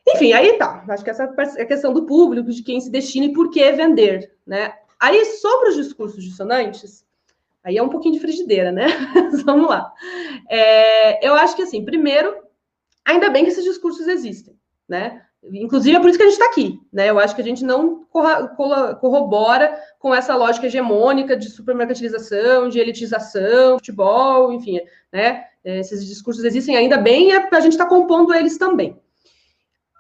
Enfim, 0.08 0.32
aí 0.34 0.60
tá. 0.60 0.84
Acho 0.90 1.04
que 1.04 1.10
essa 1.10 1.24
é 1.24 1.62
a 1.64 1.66
questão 1.66 1.92
do 1.92 2.06
público, 2.06 2.52
de 2.52 2.62
quem 2.62 2.80
se 2.80 2.92
destina 2.92 3.26
e 3.26 3.34
por 3.34 3.50
que 3.50 3.72
vender. 3.72 4.32
Né? 4.46 4.74
Aí, 5.00 5.26
sobre 5.26 5.70
os 5.70 5.76
discursos 5.76 6.24
dissonantes, 6.24 7.04
Aí 7.64 7.78
é 7.78 7.84
um 7.84 7.90
pouquinho 7.90 8.14
de 8.14 8.20
frigideira, 8.20 8.72
né? 8.72 8.88
Vamos 9.46 9.70
lá. 9.70 9.92
É, 10.50 11.26
eu 11.26 11.34
acho 11.34 11.56
que, 11.56 11.62
assim, 11.62 11.86
primeiro, 11.86 12.36
ainda 13.06 13.30
bem 13.30 13.44
que 13.44 13.52
esses 13.52 13.64
discursos 13.64 14.08
existem, 14.08 14.58
né? 14.88 15.22
Inclusive, 15.52 15.98
é 15.98 16.00
por 16.00 16.10
isso 16.10 16.18
que 16.18 16.24
a 16.24 16.30
gente 16.30 16.40
está 16.40 16.50
aqui, 16.50 16.80
né? 16.92 17.10
Eu 17.10 17.20
acho 17.20 17.36
que 17.36 17.42
a 17.42 17.44
gente 17.44 17.66
não 17.66 18.06
corrobora 18.06 19.78
com 20.00 20.16
essa 20.16 20.36
lógica 20.36 20.68
hegemônica 20.68 21.36
de 21.36 21.50
supermercantilização, 21.50 22.70
de 22.70 22.80
elitização, 22.80 23.78
futebol, 23.78 24.54
enfim, 24.54 24.80
né? 25.12 25.46
Esses 25.64 26.06
discursos 26.06 26.44
existem 26.44 26.76
ainda 26.78 26.98
bem 26.98 27.30
e 27.30 27.32
a 27.34 27.60
gente 27.60 27.74
está 27.74 27.86
compondo 27.86 28.34
eles 28.34 28.58
também. 28.58 28.98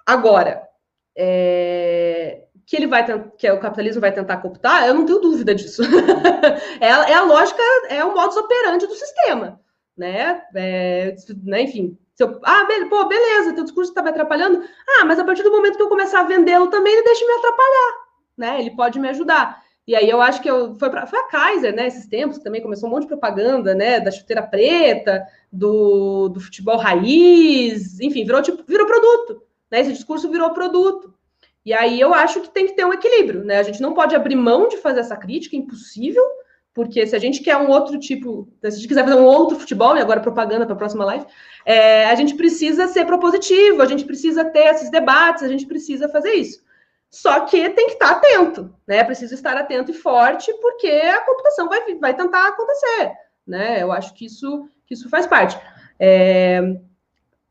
Agora, 0.05 0.68
é, 1.16 2.43
que 2.66 2.76
ele 2.76 2.88
vai 2.88 3.05
que 3.38 3.51
o 3.51 3.59
capitalismo 3.59 4.01
vai 4.01 4.11
tentar 4.11 4.38
cooptar, 4.38 4.88
eu 4.88 4.93
não 4.93 5.05
tenho 5.05 5.20
dúvida 5.20 5.53
disso. 5.53 5.82
é, 6.80 6.91
a, 6.91 7.09
é, 7.09 7.14
a 7.14 7.24
lógica, 7.24 7.61
é 7.89 8.03
o 8.03 8.14
modus 8.14 8.38
operandi 8.38 8.88
do 8.88 8.95
sistema, 8.95 9.59
né? 9.97 10.41
É, 10.55 11.16
né? 11.43 11.61
Enfim, 11.61 11.97
Eu, 12.20 12.39
ah, 12.43 12.66
be 12.66 12.86
pô, 12.86 13.05
beleza, 13.05 13.53
teu 13.53 13.64
discurso 13.64 13.91
está 13.91 14.01
me 14.01 14.09
atrapalhando. 14.09 14.64
Ah, 14.88 15.05
mas 15.05 15.20
a 15.20 15.26
partir 15.26 15.43
do 15.43 15.51
momento 15.51 15.76
que 15.76 15.84
eu 15.84 15.89
começar 15.89 16.22
a 16.22 16.28
vendê-lo 16.28 16.68
também, 16.68 16.93
ele 16.93 17.03
deixa 17.03 17.26
me 17.26 17.34
atrapalhar, 17.34 17.93
né? 18.38 18.59
Ele 18.59 18.76
pode 18.76 18.99
me 18.99 19.09
ajudar. 19.09 19.61
E 19.86 19.95
aí 19.95 20.09
eu 20.09 20.22
acho 20.22 20.41
que 20.41 20.49
eu, 20.49 20.76
foi, 20.76 20.89
pra, 20.89 21.05
foi 21.05 21.20
a 21.20 21.28
Kaiser, 21.28 21.76
né? 21.76 21.88
Esses 21.88 22.07
tempos 22.07 22.38
também 22.38 22.61
começou 22.61 22.88
um 22.88 22.91
monte 22.93 23.03
de 23.03 23.09
propaganda, 23.09 23.76
né? 23.76 23.99
Da 23.99 24.11
chuteira 24.11 24.41
preta, 24.41 25.28
do, 25.51 26.30
do 26.30 26.39
futebol 26.39 26.78
raiz, 26.78 27.99
enfim, 27.99 28.24
virou 28.24 28.41
tipo, 28.41 28.64
virou 28.66 28.88
produto, 28.88 29.43
né? 29.70 29.82
Esse 29.82 29.91
discurso 29.91 30.32
virou 30.32 30.51
produto. 30.51 31.14
E 31.66 31.74
aí 31.74 31.99
eu 31.99 32.14
acho 32.14 32.41
que 32.41 32.49
tem 32.49 32.68
que 32.68 32.74
ter 32.74 32.86
um 32.86 32.93
equilíbrio, 32.93 33.43
né? 33.43 33.57
A 33.57 33.64
gente 33.64 33.82
não 33.82 33.93
pode 33.93 34.16
abrir 34.16 34.36
mão 34.36 34.68
de 34.68 34.78
fazer 34.78 34.99
essa 34.99 35.16
crítica, 35.16 35.55
é 35.55 35.59
impossível, 35.59 36.24
porque 36.74 37.05
se 37.05 37.16
a 37.16 37.20
gente 37.20 37.41
quer 37.41 37.55
um 37.55 37.70
outro 37.70 37.97
tipo, 37.99 38.49
se 38.61 38.68
a 38.68 38.70
gente 38.72 38.88
quiser 38.88 39.03
fazer 39.03 39.16
um 39.16 39.26
outro 39.26 39.57
futebol, 39.57 39.95
e 39.95 40.01
agora 40.01 40.20
propaganda 40.20 40.66
para 40.66 40.74
a 40.74 40.78
próxima 40.78 41.05
live, 41.05 41.26
é, 41.66 42.05
a 42.05 42.16
gente 42.16 42.36
precisa 42.36 42.88
ser 42.88 43.05
propositivo, 43.05 43.82
a 43.82 43.86
gente 43.86 44.03
precisa 44.03 44.43
ter 44.43 44.66
esses 44.66 44.89
debates, 44.89 45.43
a 45.43 45.47
gente 45.47 45.66
precisa 45.66 46.09
fazer 46.09 46.34
isso. 46.34 46.61
Só 47.09 47.41
que 47.41 47.70
tem 47.70 47.86
que 47.88 47.93
estar 47.93 48.09
atento, 48.09 48.74
né? 48.88 49.03
Preciso 49.03 49.36
estar 49.36 49.55
atento 49.55 49.91
e 49.91 49.93
forte, 49.93 50.51
porque 50.59 50.88
a 50.88 51.22
computação 51.22 51.70
vai, 51.70 51.95
vai 51.95 52.16
tentar 52.16 52.47
acontecer, 52.47 53.11
né? 53.45 53.84
Eu 53.84 53.91
acho 53.91 54.14
que 54.16 54.26
isso, 54.26 54.68
que 54.88 54.95
isso 54.95 55.07
faz 55.09 55.28
parte. 55.28 55.55
É... 55.99 56.59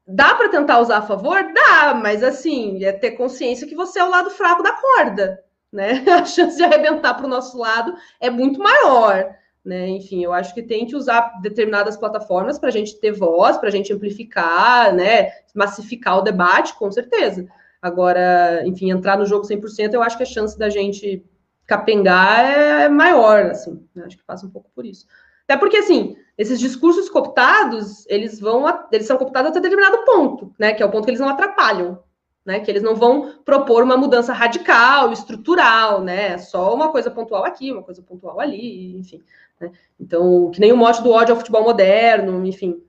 Dá 0.07 0.35
para 0.35 0.49
tentar 0.49 0.81
usar 0.81 0.99
a 0.99 1.03
favor? 1.03 1.53
Dá, 1.53 1.95
mas 1.95 2.23
assim, 2.23 2.85
é 2.85 2.93
ter 2.93 3.13
consciência 3.13 3.67
que 3.67 3.75
você 3.75 4.01
é 4.01 4.05
o 4.05 4.11
lado 4.11 4.31
fraco 4.31 4.63
da 4.63 4.73
corda, 4.73 5.43
né? 5.73 6.05
A 6.11 6.25
chance 6.25 6.57
de 6.57 6.65
arrebentar 6.65 7.15
para 7.15 7.27
o 7.27 7.29
nosso 7.29 7.57
lado 7.57 7.95
é 8.21 8.29
muito 8.29 8.59
maior. 8.61 9.35
Né? 9.65 9.89
Enfim, 9.91 10.25
eu 10.25 10.33
acho 10.33 10.53
que 10.55 10.63
tem 10.63 10.87
que 10.87 10.97
usar 10.97 11.41
determinadas 11.41 11.97
plataformas 11.97 12.59
para 12.59 12.69
a 12.69 12.73
gente 12.73 12.99
ter 12.99 13.13
voz, 13.13 13.57
para 13.57 13.69
a 13.69 13.73
gente 13.73 13.93
amplificar, 13.93 14.93
né? 14.93 15.31
massificar 15.55 16.19
o 16.19 16.23
debate, 16.23 16.75
com 16.75 16.91
certeza. 16.91 17.47
Agora, 17.81 18.63
enfim, 18.67 18.91
entrar 18.91 19.17
no 19.17 19.25
jogo 19.25 19.47
100%, 19.47 19.95
eu 19.95 20.03
acho 20.03 20.17
que 20.17 20.25
a 20.25 20.27
chance 20.27 20.59
da 20.59 20.69
gente 20.69 21.25
capengar 21.65 22.45
é 22.45 22.89
maior, 22.89 23.47
assim, 23.47 23.87
né? 23.95 24.05
acho 24.05 24.19
que 24.19 24.25
passa 24.25 24.47
um 24.47 24.51
pouco 24.51 24.69
por 24.75 24.85
isso. 24.85 25.07
Até 25.45 25.57
porque, 25.57 25.77
assim, 25.77 26.17
esses 26.37 26.59
discursos 26.59 27.09
cooptados, 27.09 28.07
eles 28.09 28.41
vão, 28.41 28.65
eles 28.91 29.07
são 29.07 29.17
cooptados 29.17 29.51
até 29.51 29.61
determinado 29.61 30.05
ponto, 30.05 30.55
né, 30.59 30.73
que 30.73 30.83
é 30.83 30.87
o 30.87 30.91
ponto 30.91 31.05
que 31.05 31.11
eles 31.11 31.21
não 31.21 31.29
atrapalham, 31.29 31.99
né, 32.45 32.61
que 32.61 32.71
eles 32.71 32.83
não 32.83 32.95
vão 32.95 33.35
propor 33.45 33.83
uma 33.83 33.97
mudança 33.97 34.33
radical, 34.33 35.13
estrutural, 35.13 36.03
né, 36.03 36.39
só 36.39 36.75
uma 36.75 36.91
coisa 36.91 37.11
pontual 37.11 37.45
aqui, 37.45 37.71
uma 37.71 37.83
coisa 37.83 38.03
pontual 38.03 38.41
ali, 38.41 38.97
enfim. 38.97 39.23
Né? 39.61 39.71
Então, 40.01 40.51
que 40.51 40.61
nem 40.61 40.73
o 40.73 40.77
mote 40.77 41.03
do 41.03 41.11
ódio 41.11 41.35
ao 41.35 41.39
futebol 41.39 41.63
moderno, 41.63 42.45
enfim, 42.47 42.83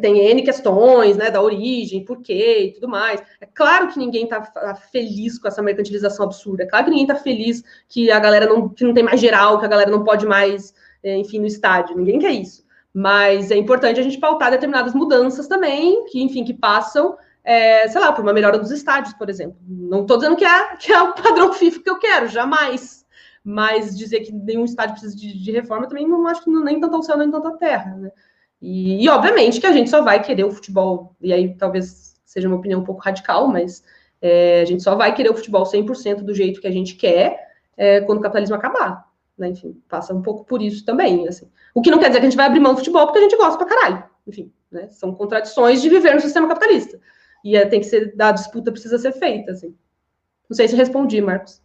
tem 0.00 0.18
N 0.18 0.42
questões, 0.42 1.16
né, 1.16 1.30
da 1.30 1.42
origem, 1.42 2.04
porquê 2.04 2.64
e 2.64 2.72
tudo 2.72 2.88
mais. 2.88 3.22
É 3.40 3.46
claro 3.46 3.88
que 3.88 3.98
ninguém 3.98 4.24
está 4.24 4.74
feliz 4.92 5.38
com 5.38 5.48
essa 5.48 5.62
mercantilização 5.62 6.26
absurda, 6.26 6.64
é 6.64 6.66
claro 6.66 6.84
que 6.84 6.90
ninguém 6.90 7.06
está 7.06 7.16
feliz 7.16 7.62
que 7.88 8.10
a 8.10 8.18
galera 8.18 8.46
não, 8.46 8.68
que 8.68 8.84
não 8.84 8.94
tem 8.94 9.02
mais 9.02 9.20
geral, 9.20 9.58
que 9.58 9.64
a 9.64 9.68
galera 9.68 9.90
não 9.90 10.04
pode 10.04 10.26
mais, 10.26 10.74
é, 11.02 11.16
enfim, 11.16 11.38
no 11.38 11.46
estádio, 11.46 11.96
ninguém 11.96 12.18
quer 12.18 12.32
isso. 12.32 12.68
Mas 12.92 13.50
é 13.50 13.56
importante 13.56 14.00
a 14.00 14.02
gente 14.02 14.18
pautar 14.18 14.50
determinadas 14.50 14.94
mudanças 14.94 15.46
também, 15.46 16.04
que, 16.06 16.22
enfim, 16.22 16.44
que 16.44 16.54
passam 16.54 17.16
é, 17.44 17.88
sei 17.88 18.00
lá, 18.00 18.12
por 18.12 18.22
uma 18.22 18.32
melhora 18.32 18.58
dos 18.58 18.70
estádios, 18.70 19.14
por 19.14 19.28
exemplo. 19.28 19.56
Não 19.66 20.02
estou 20.02 20.18
dizendo 20.18 20.36
que 20.36 20.44
é, 20.44 20.76
que 20.76 20.92
é 20.92 21.02
o 21.02 21.14
padrão 21.14 21.52
FIFA 21.52 21.82
que 21.82 21.90
eu 21.90 21.98
quero, 21.98 22.28
jamais. 22.28 23.04
Mas 23.42 23.96
dizer 23.96 24.20
que 24.20 24.32
nenhum 24.32 24.64
estádio 24.64 24.92
precisa 24.92 25.16
de, 25.16 25.42
de 25.42 25.50
reforma 25.50 25.88
também 25.88 26.06
não 26.06 26.26
acho 26.26 26.44
que 26.44 26.50
não, 26.50 26.62
nem 26.62 26.78
tanto 26.78 26.96
ao 26.96 27.02
céu, 27.02 27.16
nem 27.16 27.30
tanto 27.30 27.48
à 27.48 27.56
terra, 27.56 27.96
né? 27.96 28.12
E, 28.60 29.02
e, 29.02 29.08
obviamente 29.08 29.58
que 29.58 29.66
a 29.66 29.72
gente 29.72 29.88
só 29.88 30.02
vai 30.02 30.22
querer 30.22 30.44
o 30.44 30.50
futebol, 30.50 31.16
e 31.18 31.32
aí 31.32 31.56
talvez 31.56 32.14
seja 32.26 32.46
uma 32.46 32.58
opinião 32.58 32.80
um 32.80 32.84
pouco 32.84 33.00
radical, 33.00 33.48
mas 33.48 33.82
é, 34.20 34.60
a 34.60 34.64
gente 34.66 34.82
só 34.82 34.94
vai 34.94 35.14
querer 35.14 35.30
o 35.30 35.34
futebol 35.34 35.64
100% 35.64 36.16
do 36.16 36.34
jeito 36.34 36.60
que 36.60 36.66
a 36.66 36.70
gente 36.70 36.94
quer 36.94 37.38
é, 37.74 38.02
quando 38.02 38.18
o 38.18 38.22
capitalismo 38.22 38.56
acabar. 38.56 39.09
Né? 39.40 39.48
Enfim, 39.48 39.82
passa 39.88 40.12
um 40.12 40.20
pouco 40.20 40.44
por 40.44 40.60
isso 40.60 40.84
também. 40.84 41.26
Assim. 41.26 41.50
O 41.74 41.80
que 41.80 41.90
não 41.90 41.98
quer 41.98 42.08
dizer 42.08 42.20
que 42.20 42.26
a 42.26 42.28
gente 42.28 42.36
vai 42.36 42.46
abrir 42.46 42.60
mão 42.60 42.74
do 42.74 42.78
futebol 42.78 43.06
porque 43.06 43.18
a 43.20 43.22
gente 43.22 43.36
gosta 43.38 43.56
pra 43.56 43.74
caralho. 43.74 44.04
Enfim, 44.26 44.52
né? 44.70 44.86
são 44.90 45.14
contradições 45.14 45.80
de 45.80 45.88
viver 45.88 46.14
no 46.14 46.20
sistema 46.20 46.46
capitalista. 46.46 47.00
E 47.42 47.56
é, 47.56 47.64
tem 47.64 47.80
que 47.80 47.86
ser, 47.86 48.14
a 48.20 48.32
disputa 48.32 48.70
precisa 48.70 48.98
ser 48.98 49.12
feita, 49.12 49.52
assim. 49.52 49.74
Não 50.48 50.54
sei 50.54 50.68
se 50.68 50.76
respondi, 50.76 51.22
Marcos. 51.22 51.62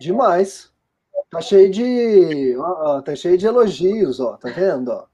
Demais. 0.00 0.72
Tá 1.30 1.40
cheio 1.40 1.70
de, 1.70 2.56
ó, 2.58 3.00
tá 3.02 3.14
cheio 3.14 3.38
de 3.38 3.46
elogios, 3.46 4.18
ó, 4.18 4.36
tá 4.36 4.48
vendo, 4.48 4.88
ó? 4.88 5.06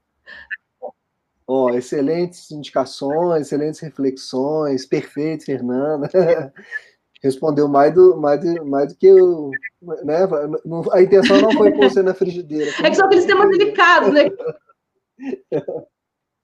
Ó, 1.45 1.69
excelentes 1.71 2.49
indicações, 2.49 3.41
excelentes 3.41 3.79
reflexões, 3.81 4.85
perfeito, 4.85 5.45
Fernanda. 5.45 6.09
Respondeu 7.23 7.69
mais 7.69 7.93
do, 7.93 8.17
mais 8.17 8.41
do, 8.41 8.65
mais 8.65 8.89
do 8.89 8.97
que 8.97 9.07
eu. 9.07 9.49
Né? 10.03 10.27
A 10.91 11.01
intenção 11.01 11.39
não 11.39 11.53
foi 11.53 11.71
pôr 11.71 11.89
você 11.89 12.03
na 12.03 12.13
frigideira. 12.13 12.69
É 12.83 12.89
que 12.89 12.95
são 12.95 13.05
aqueles 13.05 13.25
temas 13.25 13.49
delicados, 13.49 14.13
né? 14.13 14.29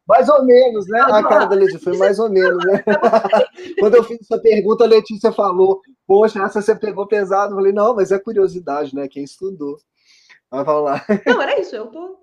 Mais 0.07 0.29
ou 0.29 0.43
menos, 0.45 0.87
né? 0.87 1.01
A 1.01 1.21
cara 1.21 1.45
da 1.45 1.55
Letícia 1.55 1.79
foi 1.81 1.97
mais 1.97 2.17
ou 2.17 2.29
menos, 2.29 2.63
né? 2.65 2.81
Quando 3.77 3.95
eu 3.95 4.03
fiz 4.03 4.19
essa 4.21 4.41
pergunta, 4.41 4.85
a 4.85 4.87
Letícia 4.87 5.33
falou: 5.33 5.81
Poxa, 6.07 6.41
essa 6.41 6.61
você 6.61 6.73
pegou 6.73 7.05
pesado. 7.05 7.51
Eu 7.51 7.57
falei: 7.57 7.73
Não, 7.73 7.93
mas 7.93 8.11
é 8.11 8.17
curiosidade, 8.17 8.95
né? 8.95 9.07
Quem 9.09 9.23
estudou. 9.23 9.77
Mas 10.49 10.65
vamos 10.65 10.85
lá. 10.85 11.05
Não, 11.27 11.41
era 11.41 11.59
isso, 11.59 11.75
eu 11.75 11.87
tô. 11.87 12.17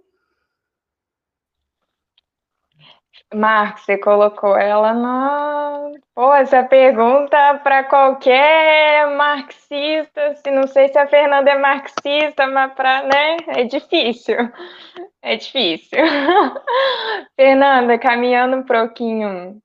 Marcos, 3.34 3.84
você 3.84 3.98
colocou 3.98 4.56
ela 4.56 4.94
na. 4.94 5.90
Pô, 6.14 6.32
essa 6.32 6.62
pergunta 6.62 7.60
para 7.62 7.84
qualquer 7.84 9.08
marxista, 9.16 10.34
se 10.36 10.50
não 10.50 10.66
sei 10.66 10.88
se 10.88 10.98
a 10.98 11.06
Fernanda 11.08 11.50
é 11.50 11.58
marxista, 11.58 12.46
mas 12.46 12.72
para, 12.74 13.02
né, 13.02 13.36
é 13.48 13.64
difícil. 13.64 14.36
É 15.22 15.36
difícil. 15.36 15.98
Fernanda, 17.36 17.98
caminhando 17.98 18.58
um 18.58 18.62
pouquinho 18.62 19.60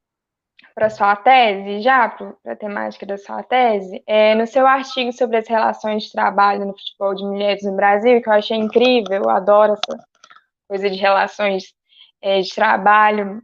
para 0.74 0.90
sua 0.90 1.16
tese, 1.16 1.82
já 1.82 2.10
para 2.10 2.54
a 2.54 2.56
temática 2.56 3.06
da 3.06 3.18
sua 3.18 3.44
tese, 3.44 4.02
é, 4.08 4.34
no 4.36 4.48
seu 4.48 4.66
artigo 4.66 5.14
sobre 5.14 5.38
as 5.38 5.48
relações 5.48 6.04
de 6.04 6.12
trabalho 6.12 6.66
no 6.66 6.74
futebol 6.74 7.14
de 7.14 7.24
mulheres 7.24 7.64
no 7.64 7.76
Brasil, 7.76 8.22
que 8.22 8.28
eu 8.30 8.34
achei 8.34 8.58
incrível, 8.58 9.22
eu 9.24 9.30
adoro 9.30 9.74
essa 9.74 10.04
coisa 10.68 10.90
de 10.90 10.98
relações 10.98 11.74
é, 12.22 12.42
de 12.42 12.54
trabalho, 12.56 13.44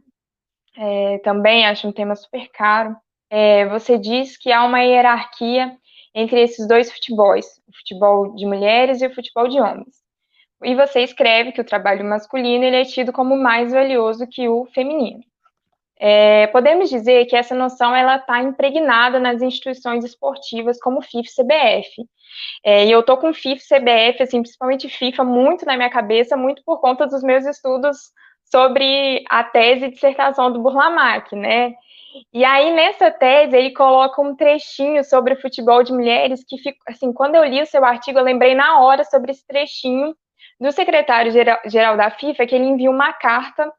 é, 0.78 1.18
também 1.18 1.66
acho 1.66 1.88
um 1.88 1.92
tema 1.92 2.14
super 2.14 2.48
caro. 2.52 2.96
É, 3.28 3.66
você 3.66 3.98
diz 3.98 4.38
que 4.38 4.52
há 4.52 4.64
uma 4.64 4.80
hierarquia 4.80 5.76
entre 6.14 6.40
esses 6.40 6.66
dois 6.66 6.90
futebols, 6.92 7.46
o 7.66 7.76
futebol 7.76 8.34
de 8.34 8.46
mulheres 8.46 9.02
e 9.02 9.06
o 9.06 9.14
futebol 9.14 9.48
de 9.48 9.60
homens. 9.60 9.96
E 10.64 10.74
você 10.74 11.00
escreve 11.00 11.52
que 11.52 11.60
o 11.60 11.64
trabalho 11.64 12.04
masculino 12.04 12.64
ele 12.64 12.76
é 12.76 12.84
tido 12.84 13.12
como 13.12 13.36
mais 13.36 13.72
valioso 13.72 14.26
que 14.26 14.48
o 14.48 14.66
feminino. 14.66 15.20
É, 16.00 16.46
podemos 16.48 16.88
dizer 16.88 17.26
que 17.26 17.34
essa 17.34 17.56
noção 17.56 17.94
ela 17.94 18.16
está 18.16 18.40
impregnada 18.40 19.18
nas 19.18 19.42
instituições 19.42 20.04
esportivas 20.04 20.80
como 20.80 21.02
FIFA 21.02 21.28
e 21.28 21.42
CBF. 21.42 22.08
É, 22.64 22.86
e 22.86 22.92
eu 22.92 23.02
tô 23.02 23.16
com 23.16 23.34
FIFA 23.34 23.60
e 23.60 23.80
CBF, 23.80 24.22
assim, 24.22 24.42
principalmente 24.42 24.88
FIFA, 24.88 25.24
muito 25.24 25.66
na 25.66 25.76
minha 25.76 25.90
cabeça, 25.90 26.36
muito 26.36 26.62
por 26.64 26.80
conta 26.80 27.06
dos 27.06 27.22
meus 27.22 27.44
estudos 27.44 27.98
sobre 28.50 29.24
a 29.28 29.44
tese 29.44 29.88
de 29.88 29.94
dissertação 29.94 30.50
do 30.52 30.60
Burlamac, 30.60 31.34
né? 31.34 31.74
E 32.32 32.44
aí, 32.44 32.72
nessa 32.72 33.10
tese, 33.10 33.56
ele 33.56 33.70
coloca 33.72 34.20
um 34.20 34.34
trechinho 34.34 35.04
sobre 35.04 35.34
o 35.34 35.40
futebol 35.40 35.82
de 35.82 35.92
mulheres 35.92 36.42
que, 36.46 36.56
assim, 36.86 37.12
quando 37.12 37.34
eu 37.34 37.44
li 37.44 37.60
o 37.62 37.66
seu 37.66 37.84
artigo, 37.84 38.18
eu 38.18 38.24
lembrei 38.24 38.54
na 38.54 38.80
hora 38.80 39.04
sobre 39.04 39.30
esse 39.30 39.46
trechinho 39.46 40.16
do 40.60 40.72
secretário-geral 40.72 41.96
da 41.96 42.10
FIFA, 42.10 42.46
que 42.46 42.54
ele 42.54 42.64
envia 42.64 42.90
uma 42.90 43.12
carta 43.12 43.72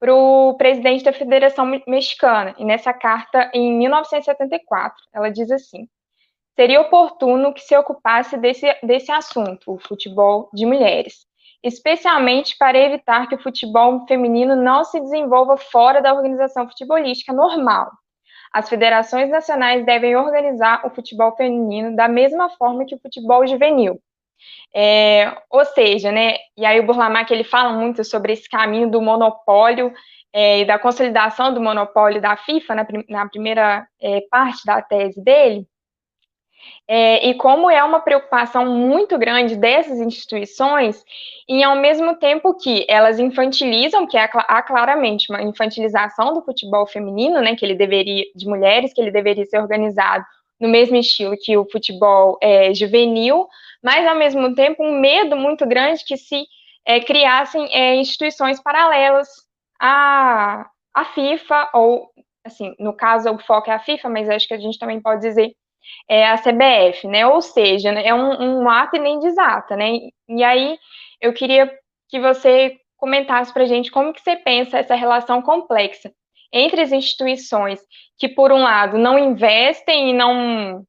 para 0.00 0.14
o 0.14 0.54
presidente 0.56 1.04
da 1.04 1.12
Federação 1.12 1.66
Mexicana. 1.86 2.54
E 2.58 2.64
nessa 2.64 2.92
carta, 2.92 3.50
em 3.52 3.72
1974, 3.76 4.96
ela 5.12 5.30
diz 5.30 5.50
assim: 5.50 5.88
seria 6.54 6.80
oportuno 6.80 7.52
que 7.52 7.60
se 7.60 7.76
ocupasse 7.76 8.36
desse, 8.36 8.66
desse 8.82 9.10
assunto, 9.10 9.72
o 9.72 9.78
futebol 9.78 10.48
de 10.52 10.64
mulheres, 10.64 11.26
especialmente 11.64 12.56
para 12.58 12.78
evitar 12.78 13.26
que 13.26 13.34
o 13.34 13.42
futebol 13.42 14.06
feminino 14.06 14.54
não 14.54 14.84
se 14.84 15.00
desenvolva 15.00 15.56
fora 15.56 16.02
da 16.02 16.12
organização 16.12 16.68
futebolística 16.68 17.32
normal. 17.32 17.90
As 18.52 18.68
federações 18.68 19.30
nacionais 19.30 19.84
devem 19.86 20.14
organizar 20.14 20.86
o 20.86 20.90
futebol 20.90 21.34
feminino 21.34 21.96
da 21.96 22.06
mesma 22.06 22.50
forma 22.50 22.84
que 22.84 22.94
o 22.94 23.00
futebol 23.00 23.46
juvenil, 23.46 23.98
é, 24.74 25.36
ou 25.50 25.64
seja, 25.64 26.12
né, 26.12 26.36
e 26.56 26.66
aí 26.66 26.78
o 26.78 26.86
Burlamac 26.86 27.32
ele 27.32 27.44
fala 27.44 27.72
muito 27.72 28.04
sobre 28.04 28.34
esse 28.34 28.48
caminho 28.48 28.90
do 28.90 29.00
monopólio 29.00 29.92
é, 30.32 30.60
e 30.60 30.64
da 30.66 30.78
consolidação 30.78 31.54
do 31.54 31.60
monopólio 31.60 32.20
da 32.20 32.36
FIFA 32.36 32.74
na, 32.74 32.86
na 33.08 33.28
primeira 33.28 33.86
é, 34.00 34.20
parte 34.30 34.64
da 34.66 34.82
tese 34.82 35.22
dele. 35.22 35.66
É, 36.86 37.26
e 37.26 37.34
como 37.34 37.70
é 37.70 37.82
uma 37.82 38.00
preocupação 38.00 38.66
muito 38.66 39.16
grande 39.18 39.56
dessas 39.56 39.98
instituições, 40.00 41.02
e 41.48 41.62
ao 41.62 41.76
mesmo 41.76 42.16
tempo 42.16 42.54
que 42.54 42.84
elas 42.88 43.18
infantilizam, 43.18 44.06
que 44.06 44.18
há, 44.18 44.24
há 44.24 44.62
claramente 44.62 45.30
uma 45.30 45.42
infantilização 45.42 46.34
do 46.34 46.42
futebol 46.42 46.86
feminino, 46.86 47.40
né, 47.40 47.56
que 47.56 47.64
ele 47.64 47.74
deveria, 47.74 48.24
de 48.34 48.46
mulheres, 48.46 48.92
que 48.92 49.00
ele 49.00 49.10
deveria 49.10 49.46
ser 49.46 49.58
organizado 49.58 50.24
no 50.60 50.68
mesmo 50.68 50.96
estilo 50.96 51.36
que 51.40 51.56
o 51.56 51.68
futebol 51.70 52.38
é, 52.40 52.72
juvenil, 52.74 53.48
mas 53.82 54.06
ao 54.06 54.14
mesmo 54.14 54.54
tempo 54.54 54.84
um 54.84 55.00
medo 55.00 55.36
muito 55.36 55.66
grande 55.66 56.04
que 56.04 56.16
se 56.16 56.44
é, 56.86 57.00
criassem 57.00 57.68
é, 57.72 57.96
instituições 57.96 58.62
paralelas 58.62 59.28
à, 59.80 60.66
à 60.92 61.04
FIFA, 61.06 61.70
ou, 61.74 62.10
assim, 62.44 62.74
no 62.78 62.94
caso 62.94 63.30
o 63.30 63.38
foco 63.38 63.70
é 63.70 63.74
a 63.74 63.78
FIFA, 63.78 64.08
mas 64.10 64.28
acho 64.28 64.46
que 64.46 64.54
a 64.54 64.58
gente 64.58 64.78
também 64.78 65.00
pode 65.00 65.22
dizer 65.22 65.54
é 66.08 66.26
a 66.28 66.38
CBF, 66.38 67.06
né? 67.08 67.26
Ou 67.26 67.40
seja, 67.40 67.92
né, 67.92 68.06
é 68.06 68.14
um, 68.14 68.62
um 68.62 68.68
ato 68.68 68.96
e 68.96 69.00
nem 69.00 69.18
desata, 69.18 69.76
né? 69.76 69.98
E 70.28 70.42
aí 70.42 70.78
eu 71.20 71.32
queria 71.32 71.70
que 72.08 72.20
você 72.20 72.76
comentasse 72.96 73.52
para 73.52 73.64
a 73.64 73.66
gente 73.66 73.90
como 73.90 74.12
que 74.12 74.20
você 74.20 74.36
pensa 74.36 74.78
essa 74.78 74.94
relação 74.94 75.42
complexa 75.42 76.12
entre 76.52 76.80
as 76.80 76.92
instituições 76.92 77.80
que, 78.16 78.28
por 78.28 78.52
um 78.52 78.62
lado, 78.62 78.96
não 78.96 79.18
investem 79.18 80.10
e 80.10 80.12
não 80.12 80.84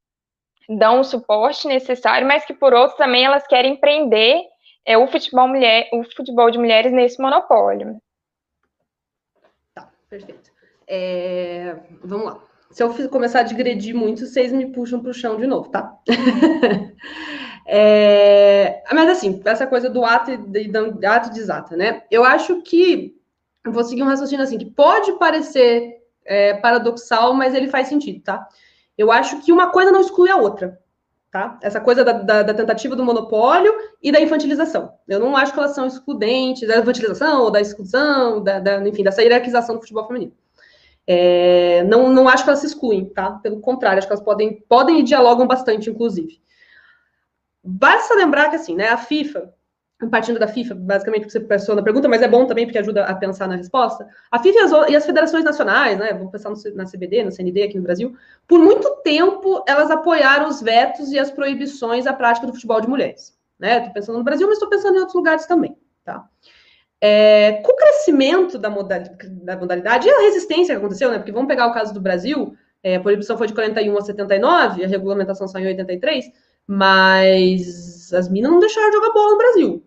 dão 0.70 1.00
o 1.00 1.04
suporte 1.04 1.68
necessário, 1.68 2.28
mas 2.28 2.46
que, 2.46 2.54
por 2.54 2.74
outro, 2.74 2.98
também 2.98 3.26
elas 3.26 3.48
querem 3.48 3.76
prender 3.76 4.42
é, 4.86 4.98
o, 4.98 5.08
futebol 5.08 5.48
mulher, 5.48 5.90
o 5.92 6.04
futebol 6.04 6.52
de 6.52 6.60
mulheres 6.60 6.92
nesse 6.92 7.20
monopólio. 7.20 8.00
Tá, 9.74 9.92
perfeito. 10.10 10.52
É, 10.88 11.76
vamos 12.04 12.26
lá 12.26 12.55
se 12.76 12.84
eu 12.84 13.10
começar 13.10 13.40
a 13.40 13.44
digredir 13.44 13.96
muito, 13.96 14.26
vocês 14.26 14.52
me 14.52 14.66
puxam 14.66 15.00
para 15.00 15.10
o 15.10 15.14
chão 15.14 15.38
de 15.38 15.48
novo, 15.48 15.70
tá? 15.70 15.98
é, 17.66 18.84
mas 18.92 19.10
assim, 19.12 19.42
essa 19.46 19.66
coisa 19.66 19.90
do 19.90 20.04
ato 20.04 20.32
e 20.32 20.68
do 20.68 21.08
ato 21.08 21.34
desata, 21.34 21.78
né? 21.78 22.04
Eu 22.12 22.26
acho 22.26 22.62
que 22.64 23.16
eu 23.64 23.72
vou 23.72 23.82
seguir 23.82 24.04
um 24.04 24.08
raciocínio 24.08 24.44
assim, 24.44 24.58
que 24.58 24.66
pode 24.66 25.14
parecer 25.14 26.02
é, 26.26 26.56
paradoxal, 26.56 27.34
mas 27.34 27.56
ele 27.56 27.70
faz 27.70 27.88
sentido, 27.88 28.22
tá? 28.22 28.46
Eu 28.98 29.10
acho 29.10 29.40
que 29.40 29.54
uma 29.54 29.70
coisa 29.70 29.90
não 29.90 30.02
exclui 30.02 30.30
a 30.30 30.36
outra, 30.36 30.78
tá? 31.32 31.58
Essa 31.62 31.80
coisa 31.80 32.04
da, 32.04 32.12
da, 32.12 32.44
da 32.44 32.54
tentativa 32.54 32.94
do 32.94 33.06
monopólio 33.06 33.74
e 34.04 34.12
da 34.12 34.20
infantilização. 34.20 34.92
Eu 35.08 35.22
não 35.22 35.38
acho 35.38 35.54
que 35.54 35.60
elas 35.60 35.74
são 35.74 35.88
excludentes 35.88 36.68
da 36.68 36.80
infantilização 36.80 37.44
ou 37.44 37.52
da 37.52 37.62
exclusão, 37.62 38.44
da, 38.44 38.60
da 38.60 38.86
enfim, 38.86 39.02
dessa 39.02 39.24
hierarquização 39.24 39.76
do 39.76 39.82
futebol 39.82 40.08
feminino. 40.08 40.34
É, 41.08 41.84
não, 41.84 42.10
não 42.10 42.28
acho 42.28 42.44
que 42.44 42.50
elas 42.50 42.60
se 42.60 42.68
excluem, 42.68 43.06
tá? 43.06 43.32
Pelo 43.32 43.60
contrário, 43.60 44.00
acho 44.00 44.08
que 44.08 44.14
elas 44.14 44.24
podem, 44.24 44.64
podem 44.68 45.00
e 45.00 45.04
dialogam 45.04 45.46
bastante, 45.46 45.90
inclusive. 45.90 46.42
Basta 47.64 48.16
lembrar 48.16 48.50
que, 48.50 48.56
assim, 48.56 48.76
né, 48.76 48.90
a 48.90 48.98
FIFA, 48.98 49.54
partindo 50.10 50.40
da 50.40 50.48
FIFA, 50.48 50.76
basicamente, 50.76 51.26
que 51.26 51.32
você 51.32 51.40
pensou 51.40 51.76
na 51.76 51.84
pergunta, 51.84 52.08
mas 52.08 52.22
é 52.22 52.28
bom 52.28 52.46
também 52.46 52.66
porque 52.66 52.78
ajuda 52.78 53.06
a 53.06 53.16
pensar 53.16 53.48
na 53.48 53.56
resposta. 53.56 54.08
A 54.32 54.40
FIFA 54.40 54.58
e 54.58 54.62
as, 54.62 54.90
e 54.90 54.96
as 54.96 55.06
federações 55.06 55.44
nacionais, 55.44 55.98
né, 55.98 56.14
vamos 56.14 56.32
pensar 56.32 56.50
no, 56.50 56.76
na 56.76 56.86
CBD, 56.86 57.24
no 57.24 57.32
CND 57.32 57.64
aqui 57.64 57.78
no 57.78 57.84
Brasil, 57.84 58.16
por 58.48 58.60
muito 58.60 58.90
tempo 59.04 59.64
elas 59.68 59.90
apoiaram 59.92 60.48
os 60.48 60.62
vetos 60.62 61.12
e 61.12 61.20
as 61.20 61.32
proibições 61.32 62.06
à 62.08 62.14
prática 62.14 62.48
do 62.48 62.54
futebol 62.54 62.82
de 62.82 62.88
mulheres. 62.88 63.36
Né? 63.60 63.78
Estou 63.78 63.94
pensando 63.94 64.18
no 64.18 64.24
Brasil, 64.24 64.48
mas 64.48 64.58
estou 64.58 64.70
pensando 64.70 64.96
em 64.96 65.00
outros 65.00 65.16
lugares 65.16 65.46
também, 65.46 65.78
tá? 66.04 66.28
É, 67.08 67.62
com 67.64 67.72
o 67.72 67.76
crescimento 67.76 68.58
da 68.58 68.68
modalidade, 68.68 69.30
da 69.30 69.56
modalidade 69.56 70.08
e 70.08 70.12
a 70.12 70.22
resistência 70.22 70.74
que 70.74 70.80
aconteceu, 70.80 71.12
né? 71.12 71.20
Porque 71.20 71.32
vamos 71.32 71.48
pegar 71.48 71.68
o 71.68 71.74
caso 71.74 71.94
do 71.94 72.02
Brasil, 72.02 72.58
é, 72.82 72.96
a 72.96 73.00
proibição 73.00 73.38
foi 73.38 73.46
de 73.46 73.54
41 73.54 73.96
a 73.96 74.02
79, 74.02 74.84
a 74.84 74.88
regulamentação 74.88 75.48
saiu 75.48 75.66
em 75.66 75.70
83, 75.74 76.26
mas 76.66 78.12
as 78.12 78.28
minas 78.28 78.50
não 78.50 78.60
deixaram 78.60 78.90
de 78.90 78.96
jogar 78.96 79.14
bola 79.14 79.32
no 79.34 79.38
Brasil. 79.38 79.86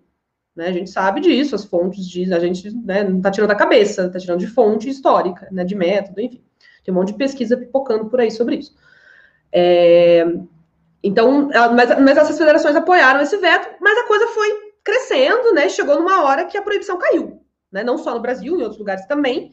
Né? 0.54 0.68
A 0.68 0.72
gente 0.72 0.90
sabe 0.90 1.20
disso, 1.20 1.56
as 1.56 1.64
fontes 1.64 2.06
dizem, 2.06 2.36
a 2.36 2.38
gente 2.38 2.70
né, 2.84 3.02
não 3.02 3.16
está 3.16 3.32
tirando 3.32 3.48
da 3.48 3.56
cabeça, 3.56 4.06
está 4.06 4.20
tirando 4.20 4.38
de 4.38 4.46
fonte 4.46 4.88
histórica, 4.88 5.48
né, 5.50 5.64
de 5.64 5.74
método, 5.74 6.20
enfim. 6.20 6.40
Tem 6.84 6.94
um 6.94 6.98
monte 6.98 7.08
de 7.08 7.18
pesquisa 7.18 7.56
pipocando 7.56 8.08
por 8.08 8.20
aí 8.20 8.30
sobre 8.30 8.58
isso. 8.58 8.76
É, 9.50 10.24
então, 11.02 11.50
mas, 11.74 12.00
mas 12.00 12.16
essas 12.16 12.38
federações 12.38 12.76
apoiaram 12.76 13.20
esse 13.20 13.36
veto, 13.38 13.76
mas 13.80 13.98
a 13.98 14.06
coisa 14.06 14.28
foi 14.28 14.67
crescendo, 14.88 15.52
né? 15.52 15.68
Chegou 15.68 15.96
numa 15.96 16.24
hora 16.24 16.46
que 16.46 16.56
a 16.56 16.62
proibição 16.62 16.96
caiu, 16.96 17.42
né? 17.70 17.84
Não 17.84 17.98
só 17.98 18.14
no 18.14 18.20
Brasil, 18.20 18.56
em 18.56 18.62
outros 18.62 18.78
lugares 18.78 19.04
também. 19.06 19.52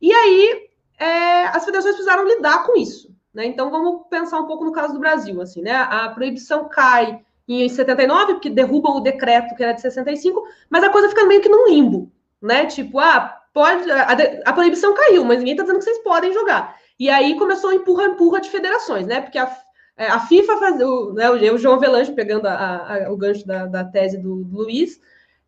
E 0.00 0.10
aí 0.10 0.68
é, 0.98 1.44
as 1.48 1.66
federações 1.66 1.96
precisaram 1.96 2.26
lidar 2.26 2.64
com 2.64 2.78
isso, 2.78 3.14
né? 3.34 3.44
Então 3.44 3.70
vamos 3.70 4.06
pensar 4.08 4.40
um 4.40 4.46
pouco 4.46 4.64
no 4.64 4.72
caso 4.72 4.94
do 4.94 4.98
Brasil, 4.98 5.38
assim, 5.42 5.60
né? 5.60 5.72
A 5.72 6.08
proibição 6.08 6.66
cai 6.66 7.20
em 7.46 7.68
79, 7.68 8.34
porque 8.34 8.48
derrubam 8.48 8.96
o 8.96 9.00
decreto 9.00 9.54
que 9.54 9.62
era 9.62 9.72
de 9.72 9.82
65, 9.82 10.42
mas 10.70 10.82
a 10.82 10.88
coisa 10.88 11.10
fica 11.10 11.26
meio 11.26 11.42
que 11.42 11.48
num 11.48 11.68
limbo, 11.68 12.10
né? 12.40 12.64
Tipo, 12.64 13.00
ah, 13.00 13.38
pode. 13.52 13.90
A, 13.90 14.16
a 14.46 14.52
proibição 14.54 14.94
caiu, 14.94 15.24
mas 15.26 15.40
ninguém 15.40 15.56
tá 15.56 15.62
dizendo 15.62 15.78
que 15.78 15.84
vocês 15.84 15.98
podem 15.98 16.32
jogar. 16.32 16.76
E 16.98 17.10
aí 17.10 17.36
começou 17.36 17.70
a 17.70 17.74
empurra-empurra 17.74 18.40
de 18.40 18.48
federações, 18.48 19.06
né? 19.06 19.20
Porque 19.20 19.38
a, 19.38 19.54
a 19.96 20.20
FIFA 20.20 20.56
faz 20.56 20.80
o, 20.80 21.12
né, 21.12 21.30
o 21.30 21.58
João 21.58 21.74
Avelange, 21.74 22.12
pegando 22.12 22.46
a, 22.46 23.06
a, 23.06 23.12
o 23.12 23.16
gancho 23.16 23.46
da, 23.46 23.66
da 23.66 23.84
tese 23.84 24.16
do, 24.18 24.44
do 24.44 24.56
Luiz, 24.58 25.00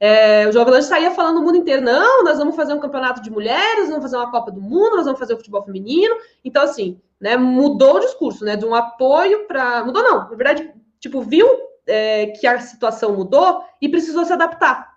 é, 0.04 0.48
o 0.48 0.52
João 0.52 0.62
Avelange 0.62 0.88
saía 0.88 1.12
falando 1.12 1.36
no 1.36 1.42
mundo 1.42 1.58
inteiro: 1.58 1.80
não, 1.80 2.24
nós 2.24 2.36
vamos 2.36 2.56
fazer 2.56 2.72
um 2.74 2.80
campeonato 2.80 3.22
de 3.22 3.30
mulheres, 3.30 3.88
vamos 3.88 4.02
fazer 4.02 4.16
uma 4.16 4.32
Copa 4.32 4.50
do 4.50 4.60
Mundo, 4.60 4.96
nós 4.96 5.04
vamos 5.04 5.20
fazer 5.20 5.34
o 5.34 5.36
futebol 5.36 5.62
feminino. 5.62 6.16
Então, 6.44 6.64
assim, 6.64 7.00
né, 7.20 7.36
mudou 7.36 7.98
o 7.98 8.00
discurso, 8.00 8.44
né? 8.44 8.56
De 8.56 8.64
um 8.64 8.74
apoio 8.74 9.46
para. 9.46 9.84
Mudou, 9.84 10.02
não, 10.02 10.28
na 10.28 10.34
verdade, 10.34 10.74
tipo, 10.98 11.22
viu 11.22 11.46
é, 11.86 12.26
que 12.26 12.48
a 12.48 12.58
situação 12.58 13.14
mudou 13.14 13.62
e 13.80 13.88
precisou 13.88 14.24
se 14.24 14.32
adaptar. 14.32 14.90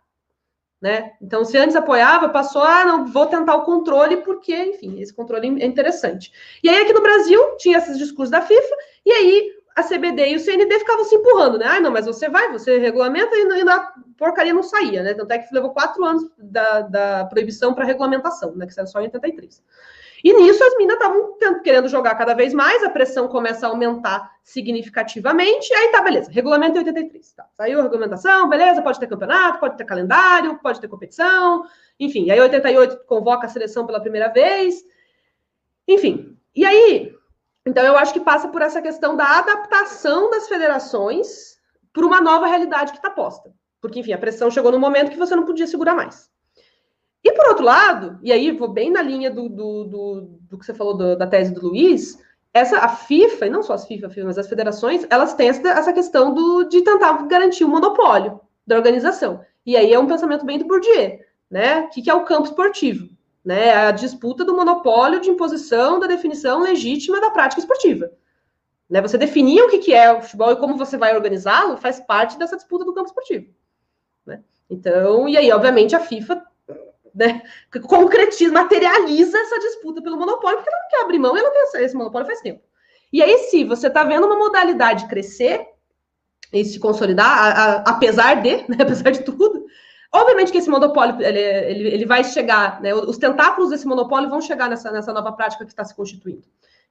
Né? 0.82 1.14
Então, 1.22 1.46
se 1.46 1.56
antes 1.58 1.76
apoiava, 1.76 2.30
passou, 2.30 2.62
ah, 2.62 2.84
não, 2.86 3.06
vou 3.06 3.26
tentar 3.28 3.56
o 3.56 3.64
controle, 3.64 4.18
porque, 4.18 4.56
enfim, 4.56 5.00
esse 5.00 5.14
controle 5.14 5.62
é 5.62 5.66
interessante. 5.66 6.32
E 6.64 6.70
aí, 6.70 6.82
aqui 6.82 6.94
no 6.94 7.02
Brasil, 7.02 7.40
tinha 7.58 7.78
esses 7.78 7.98
discursos 7.98 8.30
da 8.30 8.42
FIFA, 8.42 8.76
e 9.06 9.12
aí 9.12 9.56
a 9.76 9.84
CBD 9.84 10.30
e 10.30 10.36
o 10.38 10.40
CND 10.40 10.80
ficavam 10.80 11.04
se 11.04 11.16
empurrando, 11.16 11.58
né? 11.58 11.66
Ah, 11.68 11.80
não, 11.82 11.92
mas 11.92 12.06
você 12.06 12.30
vai, 12.30 12.50
você 12.52 12.78
regulamenta 12.78 13.36
e, 13.36 13.42
e 13.42 13.70
a 13.70 13.92
porcaria 14.18 14.54
não 14.54 14.64
saía, 14.64 15.04
né? 15.04 15.14
Tanto 15.14 15.32
é 15.32 15.40
que 15.40 15.54
levou 15.54 15.72
quatro 15.72 16.04
anos 16.06 16.24
da, 16.38 16.82
da 16.82 17.26
proibição 17.26 17.74
para 17.74 17.84
regulamentação, 17.84 18.56
né? 18.56 18.66
Que 18.66 18.74
saiu 18.74 18.88
só 18.88 19.02
em 19.02 19.06
83. 19.06 19.62
E 20.24 20.34
nisso 20.34 20.64
as 20.64 20.78
minas 20.78 20.96
estavam 20.96 21.38
querendo 21.62 21.88
jogar 21.88 22.16
cada 22.16 22.34
vez 22.34 22.54
mais, 22.54 22.84
a 22.84 22.90
pressão 22.90 23.28
começa 23.28 23.68
a 23.68 23.70
aumentar 23.70 24.32
significativamente, 24.44 25.72
aí 25.74 25.90
tá, 25.90 26.02
beleza, 26.02 26.32
regulamento 26.32 26.80
83. 26.80 27.34
Tá, 27.34 27.46
saiu 27.54 27.80
a 27.80 27.84
regulamentação, 27.84 28.50
beleza, 28.50 28.82
pode 28.82 29.00
ter 29.00 29.08
campeonato, 29.08 29.60
pode 29.60 29.78
ter 29.78 29.86
calendário, 29.86 30.58
pode 30.64 30.80
ter 30.82 30.88
competição, 30.88 31.66
enfim, 32.00 32.32
aí 32.32 32.40
88 32.40 33.06
convoca 33.06 33.46
a 33.46 33.50
seleção 33.50 33.86
pela 33.86 34.00
primeira 34.00 34.30
vez, 34.30 34.84
enfim. 35.88 36.36
E 36.56 36.66
aí, 36.66 37.14
então, 37.66 37.84
eu 37.84 37.98
acho 37.98 38.14
que 38.14 38.20
passa 38.20 38.48
por 38.48 38.62
essa 38.62 38.82
questão 38.82 39.16
da 39.16 39.40
adaptação 39.40 40.30
das 40.30 40.48
federações 40.48 41.58
para 41.92 42.06
uma 42.06 42.22
nova 42.22 42.46
realidade 42.46 42.92
que 42.92 42.98
está 42.98 43.10
posta. 43.10 43.52
Porque, 43.82 44.00
enfim, 44.00 44.14
a 44.14 44.18
pressão 44.18 44.52
chegou 44.52 44.72
no 44.72 44.80
momento 44.80 45.10
que 45.10 45.18
você 45.18 45.36
não 45.36 45.46
podia 45.46 45.66
segurar 45.66 45.96
mais. 45.96 46.30
E, 47.24 47.32
por 47.32 47.48
outro 47.48 47.66
lado, 47.66 48.20
e 48.22 48.32
aí 48.32 48.52
vou 48.52 48.68
bem 48.68 48.92
na 48.92 49.02
linha 49.02 49.32
do, 49.32 49.50
do, 49.50 49.84
do, 49.86 50.22
do 50.42 50.58
que 50.60 50.66
você 50.66 50.76
falou 50.76 50.96
do, 50.96 51.18
da 51.18 51.26
tese 51.26 51.52
do 51.52 51.68
Luiz, 51.68 52.20
essa, 52.54 52.78
a 52.78 52.88
FIFA, 52.88 53.48
e 53.48 53.50
não 53.50 53.64
só 53.64 53.74
as 53.74 53.88
FIFA, 53.88 54.10
mas 54.24 54.38
as 54.38 54.48
federações, 54.48 55.06
elas 55.10 55.34
têm 55.34 55.50
essa, 55.50 55.68
essa 55.68 55.92
questão 55.92 56.34
do, 56.34 56.66
de 56.66 56.84
tentar 56.84 57.14
garantir 57.28 57.66
o 57.66 57.68
monopólio 57.68 58.40
da 58.66 58.76
organização. 58.76 59.42
E 59.66 59.76
aí 59.76 59.92
é 59.92 60.00
um 60.00 60.08
pensamento 60.08 60.46
bem 60.46 60.60
do 60.60 60.66
Bourdieu, 60.66 61.20
né? 61.50 61.82
O 61.82 61.90
que, 61.90 62.04
que 62.04 62.10
é 62.10 62.14
o 62.14 62.26
campo 62.26 62.48
esportivo? 62.48 63.10
Né, 63.46 63.76
a 63.76 63.92
disputa 63.92 64.44
do 64.44 64.56
monopólio 64.56 65.22
de 65.22 65.30
imposição 65.30 66.00
da 66.00 66.08
definição 66.08 66.62
legítima 66.62 67.22
da 67.22 67.30
prática 67.30 67.60
esportiva. 67.60 68.12
Né, 68.90 69.02
você 69.02 69.18
definir 69.18 69.62
o 69.62 69.70
que, 69.70 69.78
que 69.78 69.94
é 69.94 70.12
o 70.12 70.22
futebol 70.22 70.52
e 70.52 70.56
como 70.56 70.78
você 70.78 70.98
vai 70.98 71.16
organizá-lo 71.16 71.78
faz 71.78 72.00
parte 72.00 72.38
dessa 72.38 72.56
disputa 72.56 72.84
do 72.84 72.94
campo 72.94 73.08
esportivo. 73.08 73.54
Né? 74.26 74.44
Então, 74.70 75.30
e 75.30 75.38
aí, 75.38 75.52
obviamente, 75.52 75.96
a 75.96 76.00
FIFA 76.00 76.44
né, 77.14 77.44
concretiza, 77.88 78.52
materializa 78.52 79.38
essa 79.38 79.60
disputa 79.60 80.02
pelo 80.02 80.18
monopólio, 80.18 80.58
porque 80.58 80.70
ela 80.70 80.82
não 80.82 80.90
quer 80.90 81.02
abrir 81.04 81.20
mão, 81.20 81.38
ela 81.38 81.52
tem 81.52 81.84
esse 81.84 81.96
monopólio 81.96 82.28
faz 82.28 82.42
tempo. 82.42 82.62
E 83.14 83.22
aí, 83.22 83.38
se 83.50 83.64
você 83.64 83.88
está 83.88 84.04
vendo 84.04 84.26
uma 84.26 84.38
modalidade 84.38 85.08
crescer 85.08 85.66
e 86.52 86.66
se 86.66 86.80
consolidar, 86.80 87.28
a, 87.28 87.48
a, 87.48 87.76
apesar 87.92 88.42
de, 88.42 88.58
né, 88.68 88.78
apesar 88.82 89.12
de 89.12 89.24
tudo, 89.24 89.66
Obviamente 90.16 90.52
que 90.52 90.58
esse 90.58 90.70
monopólio 90.70 91.22
ele, 91.22 91.40
ele, 91.40 91.90
ele 91.90 92.06
vai 92.06 92.24
chegar, 92.24 92.82
né? 92.82 92.94
Os 92.94 93.18
tentáculos 93.18 93.70
desse 93.70 93.86
monopólio 93.86 94.30
vão 94.30 94.40
chegar 94.40 94.70
nessa, 94.70 94.90
nessa 94.90 95.12
nova 95.12 95.34
prática 95.34 95.66
que 95.66 95.72
está 95.72 95.84
se 95.84 95.94
constituindo. 95.94 96.44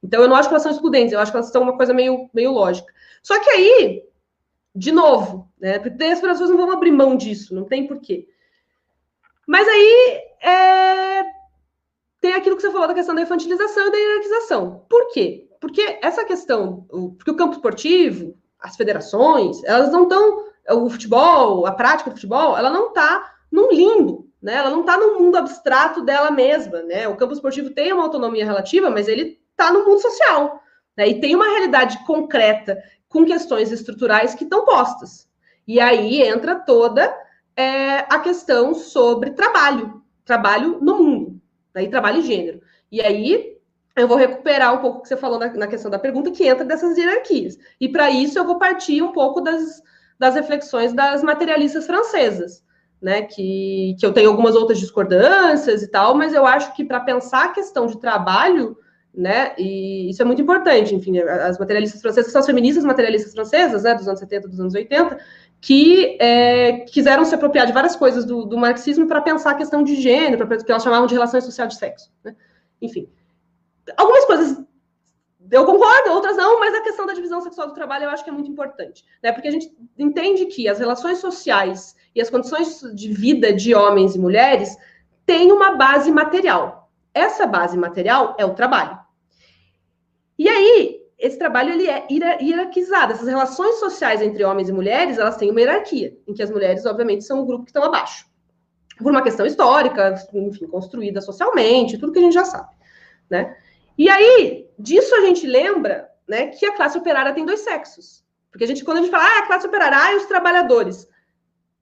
Então, 0.03 0.21
eu 0.21 0.29
não 0.29 0.37
acho 0.37 0.49
que 0.49 0.55
elas 0.55 0.63
são 0.63 0.71
excludentes, 0.71 1.15
eu 1.15 1.19
acho 1.19 1.33
que 1.33 1.39
elas 1.39 1.49
são 1.51 1.63
uma 1.63 1.75
coisa 1.75 1.95
meio, 1.95 2.29
meio 2.35 2.53
lógica. 2.53 2.93
Só 3.23 3.41
que 3.41 3.49
aí, 3.49 4.05
de 4.75 4.93
novo, 4.93 5.49
né? 5.59 5.79
Porque 5.79 6.05
as 6.05 6.21
pessoas 6.21 6.51
não 6.51 6.59
vão 6.59 6.73
abrir 6.73 6.91
mão 6.91 7.17
disso, 7.17 7.55
não 7.55 7.65
tem 7.65 7.87
porquê. 7.87 8.29
Mas 9.47 9.67
aí 9.67 10.21
é... 10.43 11.23
tem 12.21 12.35
aquilo 12.35 12.57
que 12.57 12.63
você 12.63 12.71
falou 12.71 12.89
da 12.89 12.95
questão 12.95 13.15
da 13.15 13.23
infantilização 13.23 13.87
e 13.87 13.91
da 13.91 13.97
hierarquização. 13.97 14.85
Por 14.87 15.11
quê? 15.13 15.49
Porque 15.59 15.99
essa 16.03 16.27
questão, 16.27 16.87
porque 17.17 17.31
o 17.31 17.37
campo 17.37 17.55
esportivo, 17.55 18.37
as 18.59 18.77
federações, 18.77 19.65
elas 19.65 19.91
não 19.91 20.03
estão, 20.03 20.45
o 20.71 20.89
futebol, 20.89 21.67
a 21.67 21.73
prática 21.73 22.11
do 22.11 22.17
futebol, 22.17 22.57
ela 22.57 22.71
não 22.71 22.89
está 22.89 23.35
num 23.51 23.71
limbo, 23.71 24.29
né? 24.41 24.55
Ela 24.55 24.71
não 24.71 24.81
está 24.81 24.97
no 24.97 25.19
mundo 25.19 25.37
abstrato 25.37 26.03
dela 26.03 26.31
mesma, 26.31 26.83
né? 26.83 27.07
O 27.09 27.17
campo 27.17 27.33
esportivo 27.33 27.71
tem 27.71 27.93
uma 27.93 28.03
autonomia 28.03 28.45
relativa, 28.45 28.91
mas 28.91 29.09
ele 29.09 29.39
está 29.51 29.73
no 29.73 29.85
mundo 29.85 30.01
social, 30.01 30.61
né? 30.97 31.09
E 31.09 31.21
tem 31.21 31.35
uma 31.35 31.47
realidade 31.47 32.05
concreta 32.05 32.83
com 33.09 33.25
questões 33.25 33.71
estruturais 33.71 34.35
que 34.35 34.45
estão 34.45 34.65
postas. 34.65 35.29
E 35.67 35.81
aí 35.81 36.23
entra 36.23 36.57
toda 36.57 37.15
é, 37.57 37.99
a 38.01 38.19
questão 38.19 38.75
sobre 38.75 39.31
trabalho, 39.31 40.03
trabalho 40.25 40.79
no 40.81 40.99
mundo, 40.99 41.41
né? 41.75 41.87
trabalho 41.87 42.19
e 42.19 42.23
gênero. 42.23 42.61
E 42.91 43.01
aí 43.01 43.55
eu 43.97 44.09
vou 44.09 44.17
recuperar 44.17 44.75
um 44.75 44.79
pouco 44.79 44.99
o 44.99 45.03
que 45.03 45.09
você 45.09 45.17
falou 45.17 45.39
na, 45.39 45.53
na 45.53 45.67
questão 45.67 45.91
da 45.91 45.99
pergunta, 45.99 46.31
que 46.31 46.47
entra 46.47 46.65
dessas 46.65 46.99
hierarquias. 46.99 47.57
E 47.81 47.89
para 47.89 48.11
isso 48.11 48.39
eu 48.39 48.45
vou 48.45 48.59
partir 48.59 49.01
um 49.03 49.13
pouco 49.13 49.41
das, 49.41 49.81
das 50.19 50.35
reflexões 50.35 50.93
das 50.93 51.23
materialistas 51.23 51.87
francesas, 51.87 52.63
né? 53.01 53.23
Que, 53.23 53.97
que 53.99 54.07
eu 54.07 54.13
tenho 54.13 54.31
algumas 54.31 54.55
outras 54.55 54.79
discordâncias 54.79 55.83
e 55.83 55.89
tal, 55.89 56.15
mas 56.15 56.33
eu 56.33 56.47
acho 56.47 56.75
que 56.75 56.85
para 56.85 57.01
pensar 57.01 57.47
a 57.47 57.53
questão 57.53 57.87
de 57.87 57.99
trabalho, 57.99 58.77
né? 59.15 59.55
E 59.59 60.11
isso 60.11 60.23
é 60.23 60.25
muito 60.25 60.43
importante, 60.43 60.95
enfim, 60.95 61.19
as 61.19 61.59
materialistas 61.59 62.01
francesas, 62.01 62.33
são 62.33 62.41
as 62.41 62.47
feministas 62.47 62.85
materialistas 62.85 63.33
francesas, 63.33 63.85
né, 63.85 63.95
dos 63.95 64.09
anos 64.09 64.21
70, 64.21 64.49
dos 64.49 64.59
anos 64.59 64.75
80, 64.75 65.19
que 65.61 66.19
é, 66.21 66.81
quiseram 66.81 67.25
se 67.25 67.35
apropriar 67.35 67.67
de 67.67 67.73
várias 67.73 67.95
coisas 67.95 68.25
do, 68.25 68.45
do 68.45 68.59
marxismo 68.59 69.07
para 69.07 69.23
pensar 69.23 69.53
a 69.53 69.55
questão 69.55 69.83
de 69.83 69.95
gênero, 70.01 70.47
que 70.47 70.71
elas 70.71 70.83
chamavam 70.83 71.07
de 71.07 71.15
relações 71.15 71.45
sociais 71.45 71.73
de 71.73 71.79
sexo. 71.79 72.13
Né? 72.25 72.35
Enfim, 72.83 73.09
algumas 73.97 74.25
coisas 74.25 74.63
eu 75.51 75.65
concordo, 75.65 76.11
outras 76.11 76.37
não, 76.37 76.59
mas 76.61 76.75
a 76.75 76.81
questão 76.81 77.07
da 77.07 77.13
divisão 77.13 77.41
sexual 77.41 77.69
do 77.69 77.75
trabalho 77.75 78.05
eu 78.05 78.11
acho 78.11 78.25
que 78.25 78.31
é 78.31 78.33
muito 78.33 78.51
importante, 78.51 79.05
né? 79.23 79.33
Porque 79.33 79.49
a 79.49 79.51
gente 79.51 79.75
entende 79.99 80.47
que 80.47 80.69
as 80.69 80.79
relações 80.79 81.19
sociais 81.19 81.95
e 82.15 82.21
as 82.21 82.31
condições 82.31 82.81
de 82.95 83.13
vida 83.13 83.53
de 83.53 83.75
homens 83.75 84.15
e 84.15 84.19
mulheres 84.19 84.77
têm 85.27 85.53
uma 85.53 85.77
base 85.77 86.11
material. 86.11 86.91
Essa 87.13 87.47
base 87.47 87.77
material 87.77 88.35
é 88.39 88.45
o 88.45 88.55
trabalho. 88.55 88.99
E 90.39 90.49
aí, 90.49 91.01
esse 91.19 91.39
trabalho 91.39 91.73
ele 91.73 91.89
é 91.89 92.07
hierarquizado. 92.41 93.13
Essas 93.13 93.29
relações 93.29 93.77
sociais 93.77 94.21
entre 94.21 94.45
homens 94.45 94.69
e 94.69 94.73
mulheres, 94.73 95.19
elas 95.19 95.37
têm 95.37 95.51
uma 95.51 95.61
hierarquia, 95.61 96.17
em 96.27 96.35
que 96.35 96.43
as 96.43 96.51
mulheres, 96.51 96.85
obviamente, 96.87 97.25
são 97.25 97.41
o 97.41 97.47
grupo 97.47 97.65
que 97.65 97.71
estão 97.71 97.85
abaixo. 97.85 98.27
Por 98.99 99.11
uma 99.11 99.23
questão 99.23 99.47
histórica, 99.47 100.15
enfim, 100.33 100.67
construída 100.67 101.21
socialmente, 101.21 101.99
tudo 101.99 102.13
que 102.13 102.19
a 102.19 102.23
gente 102.23 102.35
já 102.35 102.45
sabe, 102.45 102.75
né? 103.29 103.57
E 103.97 104.09
aí, 104.09 104.69
disso 104.79 105.15
a 105.15 105.21
gente 105.21 105.47
lembra, 105.47 106.11
né, 106.29 106.49
que 106.49 106.67
a 106.67 106.75
classe 106.75 106.99
operária 106.99 107.33
tem 107.33 107.45
dois 107.45 107.61
sexos. 107.61 108.25
Porque 108.51 108.65
a 108.65 108.67
gente, 108.67 108.85
quando 108.85 108.99
a 108.99 109.01
gente 109.01 109.11
fala, 109.11 109.25
ah, 109.25 109.39
a 109.39 109.47
classe 109.47 109.67
operária, 109.67 109.99
ah, 109.99 110.17
os 110.17 110.27
trabalhadores. 110.27 111.09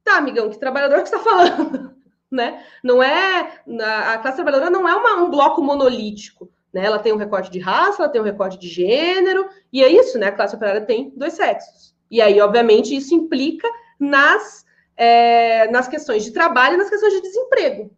Tá, 0.05 0.17
amigão, 0.17 0.49
que 0.49 0.59
trabalhador 0.59 1.03
que 1.03 1.09
está 1.09 1.19
falando? 1.19 1.95
né? 2.31 2.65
Não 2.83 3.03
é. 3.03 3.63
A 4.07 4.19
classe 4.19 4.37
trabalhadora 4.37 4.71
não 4.71 4.89
é 4.89 4.95
uma, 4.95 5.23
um 5.23 5.31
bloco 5.31 5.63
monolítico. 5.63 6.51
Né? 6.73 6.85
Ela 6.85 6.99
tem 6.99 7.13
um 7.13 7.19
recorte 7.19 7.51
de 7.51 7.59
raça, 7.59 8.03
ela 8.03 8.11
tem 8.11 8.21
um 8.21 8.25
recorte 8.25 8.59
de 8.59 8.69
gênero, 8.69 9.49
e 9.71 9.85
é 9.85 9.89
isso, 9.89 10.19
né? 10.19 10.29
A 10.29 10.33
classe 10.33 10.57
operária 10.57 10.81
tem 10.81 11.13
dois 11.15 11.35
sexos. 11.35 11.95
E 12.11 12.21
aí, 12.21 12.41
obviamente, 12.41 12.97
isso 12.97 13.15
implica 13.15 13.69
nas, 14.01 14.65
é, 14.97 15.71
nas 15.71 15.87
questões 15.89 16.25
de 16.25 16.31
trabalho 16.31 16.75
e 16.75 16.79
nas 16.79 16.89
questões 16.89 17.13
de 17.13 17.21
desemprego. 17.21 17.91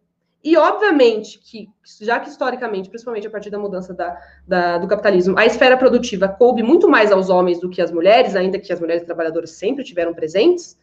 E, 0.45 0.55
obviamente, 0.57 1.39
que, 1.39 1.67
já 1.99 2.19
que 2.19 2.29
historicamente, 2.29 2.87
principalmente 2.87 3.25
a 3.25 3.31
partir 3.31 3.49
da 3.49 3.57
mudança 3.57 3.95
da, 3.95 4.15
da, 4.47 4.77
do 4.77 4.87
capitalismo, 4.87 5.35
a 5.39 5.43
esfera 5.43 5.75
produtiva 5.75 6.27
coube 6.27 6.61
muito 6.61 6.87
mais 6.87 7.11
aos 7.11 7.31
homens 7.31 7.59
do 7.59 7.67
que 7.67 7.81
às 7.81 7.91
mulheres, 7.91 8.35
ainda 8.35 8.59
que 8.59 8.71
as 8.71 8.79
mulheres 8.79 9.01
trabalhadoras 9.03 9.49
sempre 9.49 9.83
tiveram 9.83 10.13
presentes, 10.13 10.77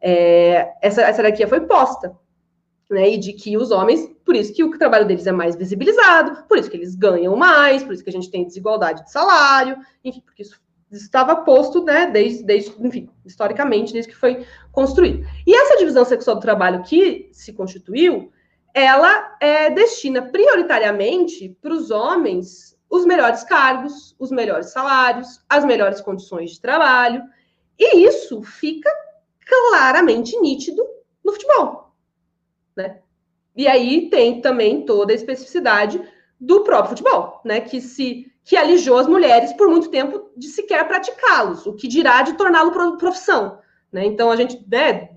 é, 0.00 0.74
essa, 0.80 1.02
essa 1.02 1.20
hierarquia 1.20 1.48
foi 1.48 1.62
posta. 1.62 2.16
Né, 2.88 3.10
e 3.10 3.18
de 3.18 3.32
que 3.32 3.56
os 3.56 3.70
homens, 3.70 4.08
por 4.24 4.34
isso 4.34 4.52
que 4.52 4.64
o 4.64 4.76
trabalho 4.76 5.06
deles 5.06 5.24
é 5.24 5.30
mais 5.30 5.54
visibilizado, 5.54 6.44
por 6.48 6.58
isso 6.58 6.68
que 6.68 6.76
eles 6.76 6.96
ganham 6.96 7.36
mais, 7.36 7.84
por 7.84 7.94
isso 7.94 8.02
que 8.02 8.10
a 8.10 8.12
gente 8.12 8.28
tem 8.28 8.44
desigualdade 8.44 9.04
de 9.04 9.12
salário, 9.12 9.76
enfim, 10.04 10.20
porque 10.24 10.42
isso 10.42 10.60
estava 10.90 11.36
posto, 11.36 11.84
né, 11.84 12.10
desde, 12.12 12.42
desde, 12.42 12.74
enfim, 12.84 13.08
historicamente, 13.24 13.92
desde 13.92 14.10
que 14.10 14.16
foi 14.16 14.44
construído. 14.72 15.24
E 15.46 15.54
essa 15.54 15.78
divisão 15.78 16.04
sexual 16.04 16.34
do 16.34 16.42
trabalho 16.42 16.82
que 16.82 17.28
se 17.30 17.52
constituiu, 17.52 18.32
ela 18.74 19.36
é, 19.40 19.70
destina 19.70 20.22
prioritariamente 20.22 21.56
para 21.60 21.72
os 21.72 21.90
homens 21.90 22.70
os 22.90 23.06
melhores 23.06 23.44
cargos, 23.44 24.16
os 24.18 24.32
melhores 24.32 24.72
salários, 24.72 25.40
as 25.48 25.64
melhores 25.64 26.00
condições 26.00 26.50
de 26.50 26.60
trabalho, 26.60 27.22
e 27.78 28.04
isso 28.04 28.42
fica 28.42 28.90
claramente 29.46 30.38
nítido 30.40 30.84
no 31.24 31.32
futebol, 31.32 31.94
né? 32.76 32.98
E 33.56 33.68
aí 33.68 34.10
tem 34.10 34.40
também 34.40 34.84
toda 34.84 35.12
a 35.12 35.14
especificidade 35.14 36.02
do 36.38 36.64
próprio 36.64 36.96
futebol, 36.96 37.40
né? 37.44 37.60
Que 37.60 37.80
se 37.80 38.26
que 38.42 38.56
alijou 38.56 38.98
as 38.98 39.06
mulheres 39.06 39.52
por 39.52 39.68
muito 39.68 39.90
tempo 39.90 40.30
de 40.36 40.48
sequer 40.48 40.88
praticá-los, 40.88 41.66
o 41.66 41.74
que 41.74 41.86
dirá 41.86 42.22
de 42.22 42.32
torná-lo 42.32 42.72
profissão, 42.98 43.60
né? 43.92 44.04
Então 44.04 44.30
a 44.30 44.36
gente 44.36 44.64
né, 44.68 45.10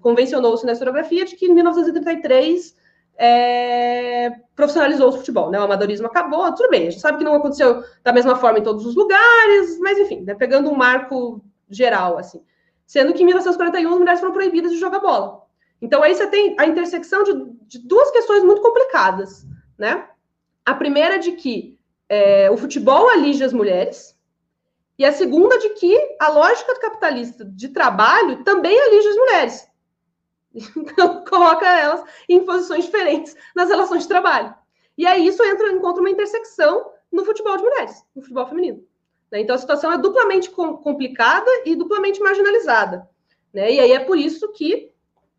convencionou-se 0.00 0.64
na 0.64 0.72
historiografia 0.72 1.24
de 1.24 1.34
que 1.34 1.46
em 1.46 1.54
1933 1.54 2.76
é, 3.18 4.30
profissionalizou 4.54 5.08
o 5.08 5.12
futebol, 5.12 5.50
né? 5.50 5.58
O 5.58 5.64
amadorismo 5.64 6.06
acabou, 6.06 6.54
tudo 6.54 6.70
bem. 6.70 6.86
A 6.86 6.90
gente 6.90 7.00
sabe 7.00 7.18
que 7.18 7.24
não 7.24 7.34
aconteceu 7.34 7.82
da 8.04 8.12
mesma 8.12 8.36
forma 8.36 8.60
em 8.60 8.62
todos 8.62 8.86
os 8.86 8.94
lugares, 8.94 9.78
mas 9.80 9.98
enfim, 9.98 10.20
né, 10.20 10.34
pegando 10.34 10.70
um 10.70 10.76
marco 10.76 11.44
geral, 11.68 12.16
assim. 12.16 12.40
Sendo 12.86 13.12
que 13.12 13.22
em 13.22 13.26
1941 13.26 13.90
as 13.90 13.98
mulheres 13.98 14.20
foram 14.20 14.32
proibidas 14.32 14.70
de 14.70 14.78
jogar 14.78 15.00
bola. 15.00 15.42
Então 15.82 16.02
aí 16.02 16.14
você 16.14 16.26
tem 16.28 16.54
a 16.58 16.66
intersecção 16.66 17.24
de, 17.24 17.32
de 17.66 17.78
duas 17.80 18.10
questões 18.12 18.44
muito 18.44 18.62
complicadas, 18.62 19.44
né? 19.76 20.06
A 20.64 20.74
primeira 20.74 21.16
é 21.16 21.18
de 21.18 21.32
que 21.32 21.76
é, 22.08 22.50
o 22.50 22.56
futebol 22.56 23.08
alige 23.08 23.42
as 23.42 23.52
mulheres, 23.52 24.16
e 24.98 25.04
a 25.04 25.12
segunda 25.12 25.58
de 25.58 25.70
que 25.70 26.16
a 26.20 26.28
lógica 26.28 26.78
capitalista 26.80 27.44
de 27.44 27.68
trabalho 27.68 28.42
também 28.42 28.78
alige 28.80 29.08
as 29.08 29.16
mulheres. 29.16 29.67
Então, 30.54 31.24
coloca 31.28 31.66
elas 31.66 32.04
em 32.28 32.44
posições 32.44 32.84
diferentes 32.86 33.36
nas 33.54 33.68
relações 33.68 34.02
de 34.02 34.08
trabalho. 34.08 34.54
E 34.96 35.06
aí 35.06 35.26
isso 35.26 35.42
entra, 35.44 35.70
encontra 35.70 36.00
uma 36.00 36.10
intersecção 36.10 36.90
no 37.12 37.24
futebol 37.24 37.56
de 37.56 37.62
mulheres, 37.62 38.04
no 38.14 38.22
futebol 38.22 38.46
feminino. 38.46 38.84
Né? 39.30 39.40
Então 39.40 39.54
a 39.54 39.58
situação 39.58 39.92
é 39.92 39.98
duplamente 39.98 40.50
complicada 40.50 41.50
e 41.64 41.76
duplamente 41.76 42.20
marginalizada. 42.20 43.08
Né? 43.52 43.74
E 43.74 43.80
aí 43.80 43.92
é 43.92 44.00
por 44.00 44.18
isso 44.18 44.52
que, 44.52 44.92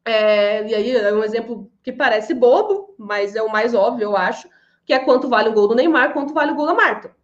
é, 0.06 0.68
e 0.68 0.76
aí 0.76 0.96
é 0.96 1.14
um 1.14 1.24
exemplo 1.24 1.72
que 1.84 1.92
parece 1.92 2.34
bobo, 2.34 2.96
mas 2.98 3.36
é 3.36 3.42
o 3.42 3.52
mais 3.52 3.74
óbvio, 3.74 4.06
eu 4.06 4.18
acho, 4.18 4.48
que 4.86 4.94
é 4.94 5.00
quanto 5.00 5.28
vale 5.28 5.50
o 5.50 5.54
gol 5.54 5.68
do 5.68 5.76
Neymar, 5.76 6.14
quanto 6.14 6.34
vale 6.34 6.52
o 6.52 6.56
gol 6.56 6.66
da 6.66 6.74
Marta. 6.74 7.16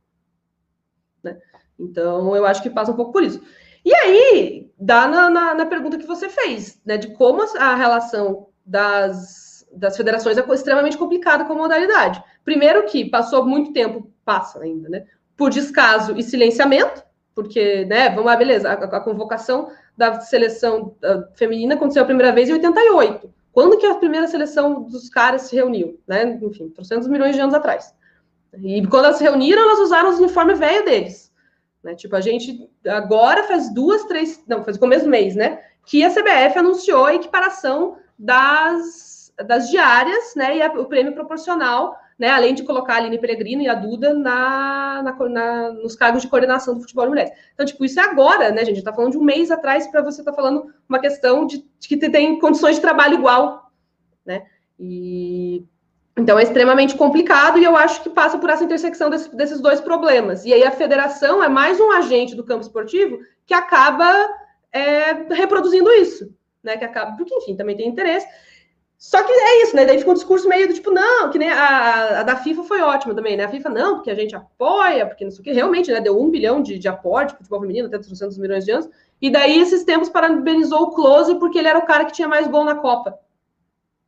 Né? 1.24 1.40
Então 1.80 2.36
eu 2.36 2.46
acho 2.46 2.62
que 2.62 2.70
passa 2.70 2.92
um 2.92 2.96
pouco 2.96 3.12
por 3.12 3.24
isso. 3.24 3.42
E 3.86 3.94
aí, 3.94 4.72
dá 4.80 5.08
na, 5.08 5.30
na, 5.30 5.54
na, 5.54 5.66
pergunta 5.68 5.98
que 5.98 6.08
você 6.08 6.28
fez, 6.28 6.82
né? 6.84 6.98
De 6.98 7.10
como 7.10 7.44
a 7.60 7.76
relação 7.76 8.48
das, 8.66 9.64
das 9.72 9.96
federações 9.96 10.38
é 10.40 10.54
extremamente 10.54 10.98
complicada 10.98 11.46
com 11.46 11.54
a 11.54 11.58
modalidade. 11.58 12.22
Primeiro 12.44 12.86
que 12.88 13.06
passou 13.06 13.46
muito 13.46 13.72
tempo, 13.72 14.12
passa 14.26 14.60
ainda, 14.64 14.90
né? 14.90 15.06
Por 15.38 15.52
descaso 15.52 16.18
e 16.18 16.24
silenciamento, 16.24 17.04
porque, 17.36 17.86
né, 17.86 18.10
vamos 18.10 18.26
lá, 18.26 18.36
beleza, 18.36 18.70
a, 18.70 18.74
a 18.74 19.00
convocação 19.02 19.70
da 19.96 20.20
seleção 20.22 20.96
uh, 21.04 21.26
feminina 21.36 21.76
aconteceu 21.76 22.02
a 22.02 22.06
primeira 22.06 22.32
vez 22.32 22.50
em 22.50 22.54
88. 22.54 23.30
Quando 23.52 23.78
que 23.78 23.86
a 23.86 23.96
primeira 23.96 24.28
seleção 24.28 24.84
dos 24.84 25.10
caras 25.10 25.44
se 25.44 25.56
reuniu? 25.56 26.00
Né? 26.08 26.40
Enfim, 26.42 26.70
300 26.70 27.08
milhões 27.08 27.36
de 27.36 27.42
anos 27.42 27.54
atrás. 27.54 27.94
E 28.58 28.86
quando 28.88 29.06
elas 29.06 29.18
se 29.18 29.24
reuniram, 29.24 29.62
elas 29.62 29.80
usaram 29.80 30.10
os 30.10 30.20
uniformes 30.20 30.60
velhos 30.60 30.86
deles. 30.86 31.25
Né? 31.86 31.94
Tipo, 31.94 32.16
a 32.16 32.22
gente 32.22 32.68
agora 32.88 33.44
faz 33.44 33.72
duas, 33.72 34.06
três, 34.06 34.44
não, 34.48 34.64
faz 34.64 34.76
o 34.76 34.80
começo 34.80 35.06
do 35.06 35.12
mês, 35.12 35.36
né? 35.36 35.62
Que 35.86 36.04
a 36.04 36.10
CBF 36.10 36.58
anunciou 36.58 37.06
a 37.06 37.14
equiparação 37.14 37.98
das, 38.18 39.32
das 39.46 39.70
diárias, 39.70 40.34
né? 40.36 40.58
E 40.58 40.62
a, 40.64 40.68
o 40.74 40.86
prêmio 40.86 41.14
proporcional, 41.14 41.96
né? 42.18 42.30
Além 42.30 42.56
de 42.56 42.64
colocar 42.64 42.94
a 42.94 42.98
Aline 42.98 43.20
Peregrino 43.20 43.62
e 43.62 43.70
a 43.70 43.76
Duda 43.76 44.16
na, 44.16 45.04
na, 45.04 45.30
na, 45.30 45.74
nos 45.74 45.96
cargos 45.96 46.24
de 46.24 46.28
coordenação 46.28 46.74
do 46.74 46.82
futebol 46.82 47.04
de 47.04 47.10
mulheres. 47.12 47.32
Então, 47.54 47.64
tipo, 47.68 47.86
isso 47.86 48.00
é 48.00 48.04
agora, 48.04 48.50
né, 48.50 48.66
gente? 48.66 48.80
Está 48.80 48.92
falando 48.92 49.12
de 49.12 49.20
um 49.20 49.24
mês 49.24 49.52
atrás 49.52 49.86
para 49.86 50.02
você 50.02 50.24
tá 50.24 50.34
falando 50.34 50.74
uma 50.90 50.98
questão 50.98 51.46
de, 51.46 51.64
de 51.80 51.88
que 51.88 51.98
tem 51.98 52.40
condições 52.40 52.78
de 52.78 52.82
trabalho 52.82 53.14
igual, 53.14 53.72
né? 54.26 54.48
E 54.80 55.64
então 56.18 56.40
é 56.40 56.44
extremamente 56.44 56.96
complicado 56.96 57.60
e 57.60 57.64
eu 57.64 57.76
acho 57.76 58.02
que 58.02 58.10
passa 58.10 58.38
por 58.38 58.50
essa 58.50 58.64
intersecção 58.64 59.10
desse, 59.10 59.36
desses 59.36 59.60
dois 59.60 59.82
problemas. 59.82 60.46
E 60.46 60.54
aí 60.54 60.64
a 60.64 60.72
federação 60.72 61.44
é 61.44 61.50
mais 61.50 61.80
um 61.80 61.92
agente 61.92 62.36
do 62.36 62.44
campo 62.44 62.62
esportivo 62.62 63.20
que 63.46 63.54
acaba 63.54 64.30
é, 64.72 65.12
reproduzindo 65.34 65.92
isso, 65.92 66.34
né? 66.64 66.78
Que 66.78 66.86
acaba, 66.86 67.18
porque 67.18 67.36
enfim, 67.36 67.56
também 67.56 67.76
tem 67.76 67.88
interesse. 67.88 68.28
Só 68.98 69.22
que 69.22 69.32
é 69.32 69.64
isso, 69.64 69.76
né? 69.76 69.86
Daí 69.86 70.00
fica 70.00 70.10
um 70.10 70.16
discurso 70.16 70.48
meio 70.48 70.70
do 70.70 70.74
tipo, 70.74 70.90
não, 70.90 71.30
que 71.30 71.38
nem 71.38 71.50
a, 71.50 72.22
a 72.22 72.24
da 72.24 72.38
FIFA 72.38 72.64
foi 72.64 72.80
ótima 72.80 73.14
também, 73.14 73.36
né? 73.36 73.44
A 73.44 73.50
FIFA 73.50 73.70
não, 73.70 73.96
porque 73.96 74.10
a 74.10 74.16
gente 74.16 74.34
apoia, 74.34 75.06
porque 75.06 75.26
não 75.26 75.32
sei 75.32 75.42
o 75.42 75.44
que, 75.44 75.52
realmente, 75.52 75.92
né? 75.92 76.00
Deu 76.00 76.20
um 76.20 76.30
bilhão 76.30 76.62
de, 76.62 76.80
de 76.80 76.88
aporte 76.88 77.34
para 77.34 77.36
o 77.36 77.38
futebol 77.40 77.60
feminino, 77.60 77.88
até 77.88 78.00
300 78.00 78.38
milhões 78.38 78.64
de 78.64 78.72
anos. 78.72 78.90
E 79.22 79.30
daí, 79.30 79.60
esses 79.60 79.84
tempos, 79.84 80.08
parabenizou 80.08 80.84
o 80.84 80.92
Close 80.92 81.36
porque 81.36 81.60
ele 81.60 81.68
era 81.68 81.78
o 81.78 81.86
cara 81.86 82.06
que 82.06 82.14
tinha 82.14 82.28
mais 82.28 82.48
gol 82.48 82.64
na 82.64 82.76
Copa. 82.76 83.20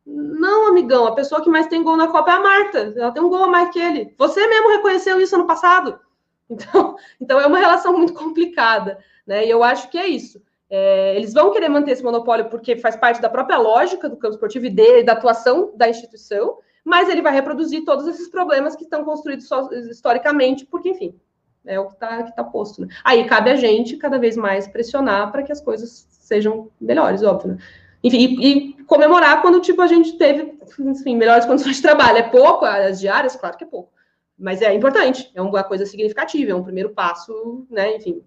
Não, 0.09 0.67
amigão, 0.67 1.05
a 1.05 1.13
pessoa 1.13 1.41
que 1.41 1.49
mais 1.49 1.67
tem 1.67 1.83
gol 1.83 1.97
na 1.97 2.07
Copa 2.07 2.31
é 2.31 2.35
a 2.35 2.39
Marta. 2.39 2.93
Ela 2.95 3.11
tem 3.11 3.21
um 3.21 3.27
gol 3.27 3.43
a 3.43 3.47
mais 3.47 3.69
que 3.71 3.79
ele. 3.79 4.13
Você 4.17 4.47
mesmo 4.47 4.69
reconheceu 4.69 5.19
isso 5.19 5.35
ano 5.35 5.47
passado. 5.47 5.99
Então, 6.49 6.95
então 7.19 7.41
é 7.41 7.45
uma 7.45 7.59
relação 7.59 7.91
muito 7.91 8.13
complicada, 8.13 8.99
né? 9.27 9.45
E 9.45 9.49
eu 9.49 9.65
acho 9.65 9.89
que 9.89 9.97
é 9.97 10.07
isso. 10.07 10.41
É, 10.69 11.13
eles 11.17 11.33
vão 11.33 11.51
querer 11.51 11.67
manter 11.67 11.91
esse 11.91 12.01
monopólio 12.01 12.49
porque 12.49 12.77
faz 12.77 12.95
parte 12.95 13.21
da 13.21 13.29
própria 13.29 13.57
lógica 13.57 14.07
do 14.07 14.15
campo 14.15 14.35
esportivo 14.35 14.65
e 14.65 15.03
da 15.03 15.11
atuação 15.11 15.73
da 15.75 15.89
instituição, 15.89 16.59
mas 16.85 17.09
ele 17.09 17.21
vai 17.21 17.33
reproduzir 17.33 17.83
todos 17.83 18.07
esses 18.07 18.29
problemas 18.29 18.77
que 18.77 18.85
estão 18.85 19.03
construídos 19.03 19.49
historicamente, 19.89 20.65
porque, 20.65 20.87
enfim, 20.87 21.19
é 21.65 21.77
o 21.77 21.87
que 21.87 21.95
está 21.95 22.23
tá 22.31 22.43
posto. 22.45 22.81
Né? 22.81 22.87
Aí 23.03 23.25
cabe 23.25 23.49
a 23.49 23.55
gente 23.57 23.97
cada 23.97 24.17
vez 24.17 24.37
mais 24.37 24.69
pressionar 24.69 25.29
para 25.33 25.43
que 25.43 25.51
as 25.51 25.59
coisas 25.59 26.07
sejam 26.09 26.69
melhores, 26.79 27.23
óbvio. 27.23 27.51
Né? 27.51 27.57
Enfim, 28.03 28.17
e, 28.19 28.47
e, 28.47 28.76
comemorar 28.87 29.41
quando 29.41 29.59
tipo, 29.59 29.81
a 29.81 29.87
gente 29.87 30.17
teve 30.17 30.57
enfim, 30.79 31.15
melhores 31.15 31.45
condições 31.45 31.75
de 31.75 31.81
trabalho. 31.81 32.17
É 32.17 32.23
pouco, 32.23 32.65
as 32.65 32.99
diárias, 32.99 33.35
claro 33.35 33.57
que 33.57 33.63
é 33.63 33.67
pouco. 33.67 33.91
Mas 34.39 34.61
é 34.61 34.73
importante, 34.73 35.31
é 35.35 35.41
uma 35.41 35.63
coisa 35.63 35.85
significativa, 35.85 36.51
é 36.51 36.55
um 36.55 36.63
primeiro 36.63 36.91
passo, 36.91 37.65
né? 37.69 37.97
Enfim, 37.97 38.23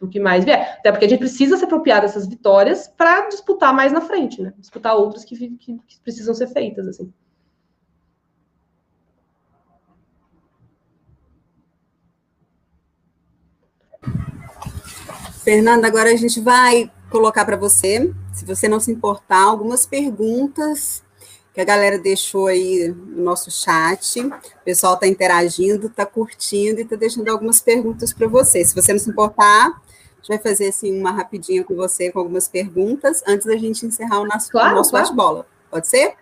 o 0.00 0.08
que 0.08 0.20
mais 0.20 0.44
vier. 0.44 0.76
Até 0.78 0.90
porque 0.90 1.04
a 1.04 1.08
gente 1.08 1.18
precisa 1.18 1.56
se 1.56 1.64
apropriar 1.64 2.00
dessas 2.00 2.26
vitórias 2.26 2.88
para 2.88 3.28
disputar 3.28 3.74
mais 3.74 3.92
na 3.92 4.00
frente, 4.00 4.40
né? 4.40 4.52
Disputar 4.58 4.96
outras 4.96 5.24
que, 5.24 5.36
que, 5.36 5.78
que 5.86 6.00
precisam 6.00 6.34
ser 6.34 6.46
feitas, 6.48 6.86
assim. 6.86 7.12
Fernanda, 15.42 15.86
agora 15.86 16.10
a 16.10 16.16
gente 16.16 16.40
vai 16.40 16.90
colocar 17.10 17.44
para 17.44 17.56
você, 17.56 18.12
se 18.32 18.44
você 18.44 18.68
não 18.68 18.80
se 18.80 18.90
importar, 18.90 19.42
algumas 19.42 19.86
perguntas 19.86 21.04
que 21.56 21.60
a 21.60 21.64
galera 21.64 21.98
deixou 21.98 22.48
aí 22.48 22.88
no 22.88 23.22
nosso 23.22 23.50
chat. 23.50 24.20
O 24.20 24.64
pessoal 24.64 24.92
está 24.92 25.06
interagindo, 25.06 25.86
está 25.86 26.04
curtindo 26.04 26.80
e 26.80 26.82
está 26.82 26.96
deixando 26.96 27.28
algumas 27.28 27.62
perguntas 27.62 28.12
para 28.12 28.28
você. 28.28 28.62
Se 28.62 28.74
você 28.74 28.92
não 28.92 29.00
se 29.00 29.08
importar, 29.08 29.68
a 29.68 30.16
gente 30.16 30.28
vai 30.28 30.38
fazer 30.38 30.68
assim 30.68 30.98
uma 31.00 31.12
rapidinha 31.12 31.64
com 31.64 31.74
você 31.74 32.12
com 32.12 32.18
algumas 32.18 32.46
perguntas 32.46 33.22
antes 33.26 33.46
da 33.46 33.56
gente 33.56 33.86
encerrar 33.86 34.20
o 34.20 34.26
nosso, 34.26 34.50
claro, 34.50 34.74
nosso 34.74 34.90
claro. 34.90 35.06
bate-bola. 35.06 35.46
Pode 35.70 35.88
ser? 35.88 36.14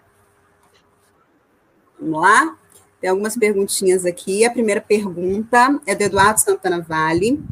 Vamos 1.98 2.20
lá? 2.20 2.56
Tem 3.00 3.10
algumas 3.10 3.36
perguntinhas 3.36 4.06
aqui. 4.06 4.44
A 4.44 4.50
primeira 4.50 4.80
pergunta 4.80 5.80
é 5.84 5.96
do 5.96 6.02
Eduardo 6.02 6.40
Santana 6.40 6.80
Vale. 6.80 7.42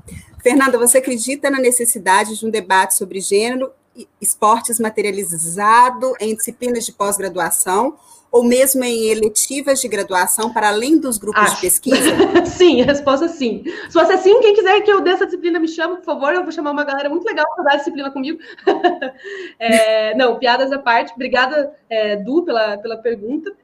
Fernanda, 0.42 0.76
você 0.78 0.98
acredita 0.98 1.50
na 1.50 1.58
necessidade 1.58 2.38
de 2.38 2.46
um 2.46 2.50
debate 2.50 2.96
sobre 2.96 3.20
gênero 3.20 3.72
esportes 4.20 4.80
materializado 4.80 6.14
em 6.18 6.34
disciplinas 6.34 6.84
de 6.84 6.92
pós-graduação 6.92 7.96
ou 8.30 8.42
mesmo 8.42 8.82
em 8.82 9.10
eletivas 9.10 9.78
de 9.78 9.86
graduação 9.86 10.50
para 10.50 10.68
além 10.68 10.98
dos 10.98 11.18
grupos 11.18 11.42
Acho. 11.42 11.56
de 11.56 11.60
pesquisa? 11.60 12.16
sim, 12.46 12.80
a 12.80 12.86
resposta 12.86 13.26
é 13.26 13.28
sim. 13.28 13.62
Se 13.90 13.92
você 13.92 14.14
é 14.14 14.16
sim, 14.16 14.40
quem 14.40 14.54
quiser 14.54 14.80
que 14.80 14.90
eu 14.90 15.02
dê 15.02 15.10
essa 15.10 15.26
disciplina, 15.26 15.58
me 15.58 15.68
chama, 15.68 15.96
por 15.96 16.04
favor. 16.04 16.32
Eu 16.32 16.42
vou 16.42 16.50
chamar 16.50 16.70
uma 16.70 16.84
galera 16.84 17.10
muito 17.10 17.24
legal 17.26 17.44
para 17.54 17.64
dar 17.64 17.72
a 17.74 17.76
disciplina 17.76 18.10
comigo. 18.10 18.38
é, 19.58 20.14
não, 20.16 20.38
piadas 20.38 20.72
à 20.72 20.78
parte. 20.78 21.12
Obrigada, 21.12 21.76
é, 21.90 22.16
Du, 22.16 22.42
pela, 22.42 22.78
pela 22.78 22.96
pergunta. 22.96 23.54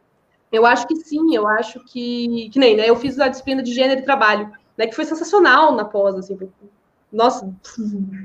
Eu 0.53 0.67
acho 0.67 0.87
que 0.87 0.97
sim, 0.97 1.35
eu 1.35 1.49
acho 1.49 1.83
que. 1.87 2.51
Que 2.53 2.59
nem, 2.59 2.77
né? 2.77 2.89
Eu 2.89 2.97
fiz 2.97 3.19
a 3.19 3.29
disciplina 3.29 3.63
de 3.63 3.73
gênero 3.73 4.01
e 4.01 4.05
trabalho, 4.05 4.53
né? 4.79 4.87
Que 4.87 4.95
foi 4.95 5.05
sensacional 5.05 5.75
na 5.75 5.85
pós, 5.85 6.15
assim. 6.15 6.39
Nossa, 7.13 7.53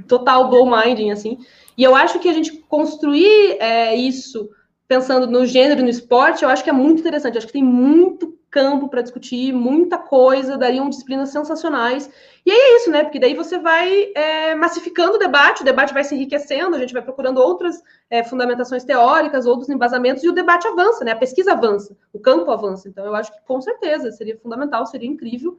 total 0.07 0.49
blow 0.49 0.69
minding, 0.69 1.11
assim. 1.11 1.39
E 1.77 1.83
eu 1.83 1.95
acho 1.95 2.19
que 2.19 2.29
a 2.29 2.33
gente 2.33 2.57
construir 2.69 3.57
é, 3.59 3.95
isso 3.95 4.49
pensando 4.87 5.25
no 5.25 5.45
gênero 5.45 5.81
no 5.81 5.89
esporte, 5.89 6.43
eu 6.43 6.49
acho 6.49 6.63
que 6.63 6.69
é 6.69 6.73
muito 6.73 6.99
interessante. 6.99 7.33
Eu 7.33 7.39
acho 7.39 7.47
que 7.47 7.53
tem 7.53 7.63
muito 7.63 8.37
campo 8.51 8.87
para 8.87 9.01
discutir, 9.01 9.51
muita 9.51 9.97
coisa, 9.97 10.55
dariam 10.55 10.87
disciplinas 10.87 11.29
sensacionais. 11.29 12.07
E 12.45 12.51
aí 12.51 12.57
é 12.57 12.77
isso, 12.77 12.91
né? 12.91 13.03
Porque 13.03 13.19
daí 13.19 13.33
você 13.33 13.57
vai 13.57 14.11
é, 14.13 14.53
massificando 14.53 15.15
o 15.15 15.17
debate, 15.17 15.63
o 15.63 15.65
debate 15.65 15.91
vai 15.91 16.03
se 16.03 16.13
enriquecendo, 16.13 16.75
a 16.75 16.79
gente 16.79 16.93
vai 16.93 17.01
procurando 17.01 17.39
outras 17.39 17.81
é, 18.11 18.23
fundamentações 18.23 18.83
teóricas, 18.83 19.47
outros 19.47 19.69
embasamentos, 19.69 20.23
e 20.23 20.29
o 20.29 20.33
debate 20.33 20.67
avança, 20.67 21.03
né? 21.03 21.13
A 21.13 21.15
pesquisa 21.15 21.53
avança, 21.53 21.97
o 22.13 22.19
campo 22.19 22.51
avança. 22.51 22.87
Então, 22.87 23.03
eu 23.03 23.15
acho 23.15 23.31
que 23.33 23.41
com 23.43 23.59
certeza 23.59 24.11
seria 24.11 24.37
fundamental, 24.37 24.85
seria 24.85 25.09
incrível. 25.09 25.57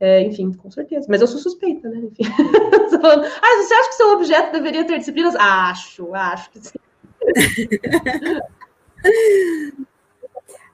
É, 0.00 0.22
enfim, 0.22 0.52
com 0.52 0.70
certeza. 0.70 1.06
Mas 1.08 1.20
eu 1.20 1.26
sou 1.26 1.38
suspeita, 1.38 1.88
né? 1.88 1.98
Enfim. 1.98 2.22
ah, 3.02 3.62
você 3.62 3.74
acha 3.74 3.88
que 3.90 3.94
seu 3.94 4.12
objeto 4.12 4.52
deveria 4.52 4.86
ter 4.86 4.98
disciplinas? 4.98 5.36
Acho, 5.36 6.14
acho 6.14 6.50
que 6.50 6.60
sim. 6.60 6.78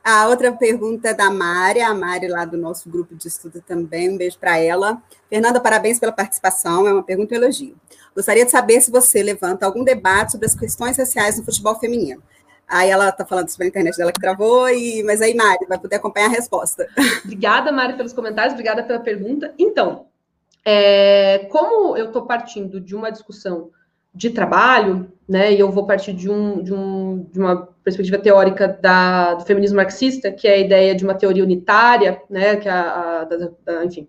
A 0.09 0.29
outra 0.29 0.53
pergunta 0.53 1.09
é 1.09 1.14
da 1.14 1.29
Mari, 1.29 1.81
a 1.81 1.93
Mari 1.93 2.29
lá 2.29 2.45
do 2.45 2.57
nosso 2.57 2.89
grupo 2.89 3.16
de 3.16 3.27
estudo 3.27 3.61
também, 3.61 4.09
um 4.09 4.16
beijo 4.16 4.39
para 4.39 4.57
ela. 4.57 5.03
Fernanda, 5.29 5.61
parabéns 5.61 5.99
pela 5.99 6.12
participação, 6.12 6.87
é 6.87 6.93
uma 6.93 7.03
pergunta 7.03 7.35
e 7.35 7.37
um 7.37 7.43
elogio. 7.43 7.74
Gostaria 8.14 8.45
de 8.45 8.53
saber 8.53 8.81
se 8.81 8.89
você 8.89 9.20
levanta 9.20 9.66
algum 9.66 9.83
debate 9.83 10.31
sobre 10.31 10.47
as 10.47 10.55
questões 10.55 10.97
raciais 10.97 11.37
no 11.37 11.45
futebol 11.45 11.77
feminino. 11.81 12.22
Aí 12.69 12.91
ela 12.91 13.09
está 13.09 13.25
falando 13.25 13.49
sobre 13.49 13.67
a 13.67 13.69
internet 13.69 13.97
dela 13.97 14.12
que 14.12 14.21
travou, 14.21 14.69
e... 14.69 15.03
mas 15.05 15.23
aí, 15.23 15.35
Mari, 15.35 15.67
vai 15.69 15.79
poder 15.79 15.97
acompanhar 15.97 16.27
a 16.27 16.31
resposta. 16.31 16.89
Obrigada, 17.25 17.71
Mari, 17.71 17.95
pelos 17.95 18.12
comentários, 18.12 18.55
obrigada 18.55 18.83
pela 18.83 18.99
pergunta. 18.99 19.55
Então, 19.59 20.07
é, 20.64 21.47
como 21.51 21.97
eu 21.97 22.07
estou 22.07 22.27
partindo 22.27 22.81
de 22.81 22.97
uma 22.97 23.12
discussão 23.12 23.71
de 24.12 24.31
trabalho, 24.31 25.12
né, 25.29 25.53
e 25.53 25.61
eu 25.61 25.71
vou 25.71 25.87
partir 25.87 26.12
de, 26.14 26.31
um, 26.31 26.62
de, 26.62 26.73
um, 26.73 27.29
de 27.31 27.39
uma 27.39 27.69
perspectiva 27.85 28.19
teórica 28.19 28.67
da, 28.67 29.35
do 29.35 29.45
feminismo 29.45 29.77
marxista, 29.77 30.33
que 30.33 30.49
é 30.49 30.55
a 30.55 30.59
ideia 30.59 30.95
de 30.95 31.05
uma 31.05 31.14
teoria 31.14 31.45
unitária, 31.45 32.21
né, 32.29 32.57
que 32.57 32.67
é 32.67 32.73
a, 32.73 33.21
a 33.21 33.25
da, 33.25 33.51
da, 33.64 33.85
enfim, 33.85 34.09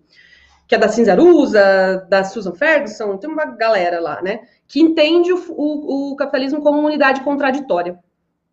que 0.66 0.74
é 0.74 0.78
da 0.78 0.88
Cinzarusa, 0.88 2.06
da 2.08 2.24
Susan 2.24 2.54
Ferguson, 2.54 3.18
tem 3.18 3.28
uma 3.28 3.44
galera 3.44 4.00
lá, 4.00 4.22
né, 4.22 4.40
que 4.66 4.80
entende 4.80 5.30
o, 5.30 5.44
o, 5.50 6.12
o 6.12 6.16
capitalismo 6.16 6.62
como 6.62 6.78
uma 6.78 6.88
unidade 6.88 7.20
contraditória. 7.20 7.98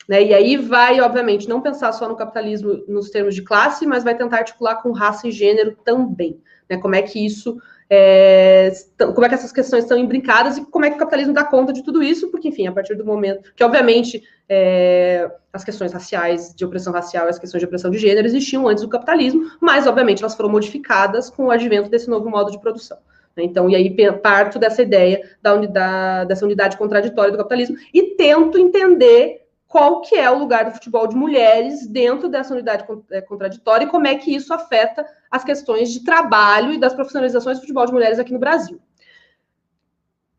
Né? 0.07 0.23
E 0.23 0.33
aí 0.33 0.57
vai, 0.57 1.01
obviamente, 1.01 1.49
não 1.49 1.61
pensar 1.61 1.91
só 1.91 2.07
no 2.07 2.15
capitalismo 2.15 2.83
nos 2.87 3.09
termos 3.09 3.33
de 3.33 3.41
classe, 3.41 3.85
mas 3.85 4.03
vai 4.03 4.15
tentar 4.15 4.37
articular 4.37 4.75
com 4.75 4.91
raça 4.91 5.27
e 5.27 5.31
gênero 5.31 5.75
também. 5.83 6.39
Né? 6.69 6.77
Como 6.77 6.95
é 6.95 7.01
que 7.01 7.25
isso. 7.25 7.57
É, 7.87 8.71
como 8.97 9.23
é 9.23 9.29
que 9.29 9.35
essas 9.35 9.51
questões 9.51 9.83
estão 9.83 9.95
imbricadas 9.95 10.57
e 10.57 10.65
como 10.65 10.85
é 10.85 10.89
que 10.89 10.95
o 10.95 10.99
capitalismo 10.99 11.35
dá 11.35 11.43
conta 11.43 11.71
de 11.71 11.83
tudo 11.83 12.01
isso, 12.01 12.31
porque, 12.31 12.47
enfim, 12.47 12.65
a 12.65 12.71
partir 12.71 12.95
do 12.95 13.05
momento 13.05 13.53
que, 13.55 13.63
obviamente, 13.63 14.23
é, 14.49 15.29
as 15.53 15.63
questões 15.63 15.93
raciais, 15.93 16.51
de 16.55 16.65
opressão 16.65 16.91
racial 16.91 17.27
e 17.27 17.29
as 17.29 17.37
questões 17.37 17.61
de 17.61 17.65
opressão 17.65 17.91
de 17.91 17.99
gênero 17.99 18.25
existiam 18.25 18.67
antes 18.67 18.83
do 18.83 18.89
capitalismo, 18.89 19.51
mas, 19.61 19.85
obviamente, 19.85 20.23
elas 20.23 20.33
foram 20.33 20.49
modificadas 20.49 21.29
com 21.29 21.45
o 21.45 21.51
advento 21.51 21.87
desse 21.87 22.09
novo 22.09 22.27
modo 22.27 22.49
de 22.49 22.59
produção. 22.59 22.97
Né? 23.37 23.43
Então, 23.43 23.69
e 23.69 23.75
aí 23.75 23.95
parto 24.19 24.57
dessa 24.57 24.81
ideia 24.81 25.21
da 25.39 25.53
unidade, 25.53 26.27
dessa 26.27 26.45
unidade 26.45 26.77
contraditória 26.77 27.31
do 27.31 27.37
capitalismo 27.37 27.77
e 27.93 28.15
tento 28.15 28.57
entender 28.57 29.44
qual 29.75 29.99
que 29.99 30.15
é 30.15 30.31
o 30.31 30.39
lugar 30.39 30.63
do 30.63 30.71
futebol 30.71 31.05
de 31.05 31.17
mulheres 31.17 31.85
dentro 31.85 32.29
dessa 32.29 32.53
unidade 32.53 32.85
é, 33.11 33.19
contraditória 33.19 33.83
e 33.83 33.89
como 33.89 34.07
é 34.07 34.15
que 34.15 34.33
isso 34.33 34.53
afeta 34.53 35.05
as 35.29 35.43
questões 35.43 35.91
de 35.91 36.01
trabalho 36.01 36.71
e 36.71 36.77
das 36.77 36.93
profissionalizações 36.93 37.57
do 37.57 37.61
futebol 37.63 37.85
de 37.85 37.91
mulheres 37.91 38.17
aqui 38.17 38.31
no 38.31 38.39
Brasil. 38.39 38.79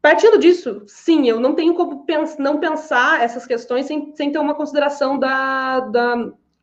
Partindo 0.01 0.39
disso, 0.39 0.85
sim, 0.87 1.29
eu 1.29 1.39
não 1.39 1.55
tenho 1.55 1.75
como 1.75 2.07
pens 2.07 2.39
não 2.39 2.59
pensar 2.59 3.23
essas 3.23 3.45
questões 3.45 3.85
sem, 3.85 4.17
sem 4.17 4.33
ter 4.33 4.39
uma 4.39 4.55
consideração 4.55 5.19
da, 5.19 5.81
da, 5.81 6.15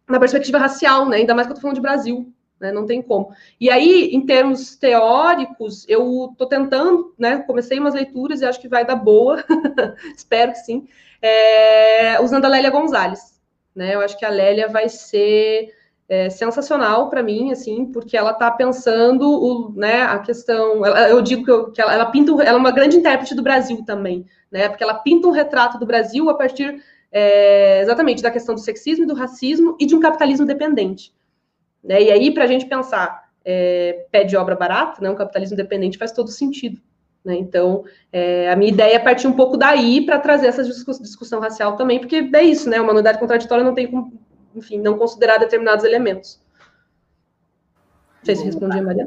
da 0.10 0.20
perspectiva 0.20 0.58
racial, 0.58 1.08
né? 1.08 1.18
ainda 1.18 1.36
mais 1.36 1.45
que 1.45 1.52
eu 1.52 1.54
estou 1.54 1.62
falando 1.62 1.76
de 1.76 1.82
Brasil, 1.82 2.34
né? 2.60 2.72
não 2.72 2.88
tem 2.88 3.04
como. 3.04 3.36
E 3.62 3.70
aí, 3.70 4.10
em 4.12 4.26
termos 4.26 4.76
teóricos, 4.76 5.88
eu 5.88 6.30
estou 6.32 6.48
tentando, 6.48 7.14
né? 7.20 7.38
comecei 7.38 7.78
umas 7.78 7.94
leituras 7.94 8.41
e 8.41 8.45
acho 8.45 8.60
que 8.60 8.68
vai 8.68 8.84
dar 8.84 8.95
boa, 8.95 9.44
espero 10.18 10.54
que 10.54 10.58
sim, 10.58 10.88
é, 11.24 12.20
usando 12.22 12.45
a 12.45 12.50
Lélia 12.50 12.70
Gonzalez. 12.70 13.41
Né? 13.74 13.95
Eu 13.95 14.02
acho 14.02 14.18
que 14.20 14.26
a 14.26 14.30
Lélia 14.30 14.68
vai 14.68 14.90
ser 14.90 15.74
é, 16.10 16.30
sensacional 16.30 17.10
para 17.10 17.24
mim, 17.24 17.52
assim, 17.52 17.86
porque 17.86 18.18
ela 18.18 18.32
está 18.32 18.52
pensando 18.52 19.28
o, 19.28 19.74
né, 19.76 20.04
a 20.04 20.20
questão. 20.20 20.86
Ela, 20.86 21.10
eu 21.10 21.22
digo 21.22 21.45
que, 21.45 21.52
eu, 21.52 21.72
que 21.72 21.82
ela, 21.82 21.94
ela, 21.94 22.06
pinta, 22.08 22.32
ela 22.34 22.50
é 22.50 22.56
uma 22.56 22.72
grande 22.72 22.98
intérprete 22.98 23.34
do 23.34 23.41
Brasil 23.41 23.84
também, 23.86 24.26
né? 24.52 24.68
Porque 24.68 24.84
ela 24.84 24.95
pinta 24.95 25.28
um 25.28 25.32
retrato 25.32 25.80
do 25.80 25.86
Brasil 25.86 26.30
a 26.30 26.36
partir 26.36 26.84
é, 27.10 27.80
exatamente 27.82 28.22
da 28.22 28.30
questão 28.30 28.54
do 28.54 28.62
sexismo 28.62 29.08
do 29.08 29.14
racismo 29.14 29.78
e 29.80 29.86
de 29.86 29.95
um 29.95 30.00
capitalismo 30.00 30.45
dependente. 30.45 31.14
Né? 31.82 32.04
E 32.04 32.12
aí, 32.12 32.34
para 32.34 32.44
a 32.44 32.48
gente 32.48 32.66
pensar 32.66 33.30
é, 33.45 34.06
pé 34.12 34.24
de 34.24 34.36
obra 34.36 34.56
barata, 34.56 35.02
né, 35.02 35.10
um 35.10 35.16
capitalismo 35.16 35.56
dependente 35.56 35.98
faz 35.98 36.12
todo 36.12 36.30
sentido. 36.30 36.82
Né? 37.24 37.36
Então, 37.36 37.86
é, 38.12 38.52
a 38.52 38.56
minha 38.56 38.72
ideia 38.72 38.95
é 38.95 39.00
partir 39.00 39.28
um 39.28 39.34
pouco 39.34 39.56
daí 39.56 40.06
para 40.06 40.20
trazer 40.20 40.48
essa 40.48 40.64
discussão 40.64 41.40
racial 41.40 41.78
também, 41.78 42.00
porque 42.00 42.30
é 42.34 42.44
isso, 42.44 42.70
né? 42.70 42.82
Uma 42.82 42.91
unidade 42.91 43.20
contraditória 43.20 43.64
não 43.64 43.74
tem 43.74 43.90
como, 43.90 44.12
enfim, 44.56 44.78
não 44.78 44.98
considerar 44.98 45.38
determinados 45.38 45.86
elementos. 45.86 46.44
Não 48.24 48.26
sei 48.26 48.36
se 48.38 48.44
respondi, 48.45 48.80
Maria. 48.80 49.06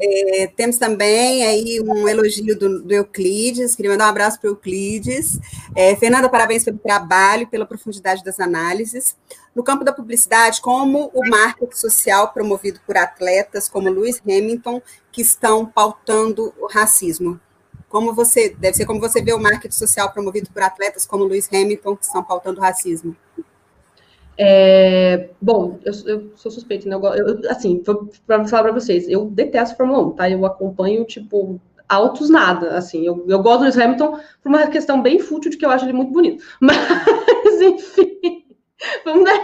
É, 0.00 0.46
temos 0.46 0.78
também 0.78 1.44
aí 1.44 1.78
um 1.78 2.08
elogio 2.08 2.58
do, 2.58 2.82
do, 2.82 2.92
Euclides, 2.92 3.76
queria 3.76 3.90
mandar 3.90 4.06
um 4.06 4.08
abraço 4.08 4.40
para 4.40 4.48
o 4.48 4.52
Euclides. 4.52 5.38
É, 5.74 5.94
Fernanda, 5.96 6.26
parabéns 6.26 6.64
pelo 6.64 6.78
trabalho, 6.78 7.46
pela 7.48 7.66
profundidade 7.66 8.24
das 8.24 8.40
análises. 8.40 9.14
No 9.54 9.62
campo 9.62 9.84
da 9.84 9.92
publicidade, 9.92 10.62
como 10.62 11.10
o 11.12 11.28
marketing 11.28 11.76
social 11.76 12.32
promovido 12.32 12.80
por 12.86 12.96
atletas 12.96 13.68
como 13.68 13.90
Lewis 13.90 14.22
Hamilton, 14.26 14.80
que 15.12 15.20
estão 15.20 15.66
pautando 15.66 16.54
o 16.58 16.66
racismo. 16.66 17.38
Como 17.96 18.12
você, 18.12 18.54
deve 18.58 18.76
ser 18.76 18.84
como 18.84 19.00
você 19.00 19.22
vê 19.22 19.32
o 19.32 19.40
marketing 19.40 19.74
social 19.74 20.12
promovido 20.12 20.50
por 20.52 20.62
atletas 20.62 21.06
como 21.06 21.24
Lewis 21.24 21.48
Hamilton, 21.50 21.96
que 21.96 22.04
estão 22.04 22.22
pautando 22.22 22.60
racismo. 22.60 23.16
É, 24.36 25.30
bom, 25.40 25.80
eu, 25.82 25.94
eu, 26.04 26.32
sou 26.36 26.50
suspeito, 26.52 26.86
né? 26.86 26.94
Eu, 26.94 27.02
eu, 27.02 27.50
assim, 27.50 27.82
para 28.26 28.46
falar 28.46 28.64
para 28.64 28.72
vocês, 28.72 29.08
eu 29.08 29.24
detesto 29.30 29.78
Fórmula 29.78 30.08
1, 30.08 30.10
tá? 30.10 30.28
Eu 30.28 30.44
acompanho, 30.44 31.06
tipo, 31.06 31.58
altos 31.88 32.28
nada, 32.28 32.76
assim. 32.76 33.02
Eu, 33.06 33.24
eu 33.26 33.42
gosto 33.42 33.60
do 33.60 33.62
Lewis 33.62 33.78
Hamilton 33.78 34.20
por 34.42 34.48
uma 34.50 34.66
questão 34.66 35.00
bem 35.00 35.18
fútil 35.18 35.50
de 35.50 35.56
que 35.56 35.64
eu 35.64 35.70
acho 35.70 35.86
ele 35.86 35.94
muito 35.94 36.12
bonito. 36.12 36.44
Mas, 36.60 37.62
enfim, 37.62 38.44
vamos 39.06 39.24
dar... 39.24 39.40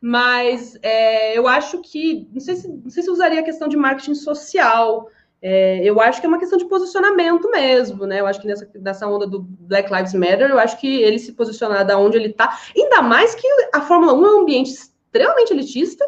Mas 0.00 0.78
é, 0.80 1.36
eu 1.36 1.48
acho 1.48 1.80
que, 1.80 2.28
não 2.32 2.40
sei, 2.40 2.54
se, 2.54 2.68
não 2.68 2.88
sei 2.88 3.02
se 3.02 3.10
usaria 3.10 3.40
a 3.40 3.44
questão 3.44 3.66
de 3.66 3.76
marketing 3.76 4.14
social, 4.14 5.08
é, 5.42 5.82
eu 5.82 6.00
acho 6.00 6.20
que 6.20 6.26
é 6.26 6.28
uma 6.28 6.38
questão 6.38 6.56
de 6.56 6.66
posicionamento 6.66 7.50
mesmo, 7.50 8.06
né? 8.06 8.20
Eu 8.20 8.26
acho 8.26 8.40
que 8.40 8.46
nessa, 8.46 8.70
nessa 8.76 9.08
onda 9.08 9.26
do 9.26 9.40
Black 9.40 9.92
Lives 9.92 10.14
Matter, 10.14 10.48
eu 10.48 10.58
acho 10.58 10.78
que 10.78 11.02
ele 11.02 11.18
se 11.18 11.32
posicionar 11.32 11.84
da 11.84 11.98
onde 11.98 12.16
ele 12.16 12.28
está, 12.28 12.56
ainda 12.76 13.02
mais 13.02 13.34
que 13.34 13.46
a 13.74 13.80
Fórmula 13.80 14.14
1 14.14 14.24
é 14.24 14.34
um 14.34 14.40
ambiente 14.42 14.70
extremamente 14.70 15.52
elitista 15.52 16.06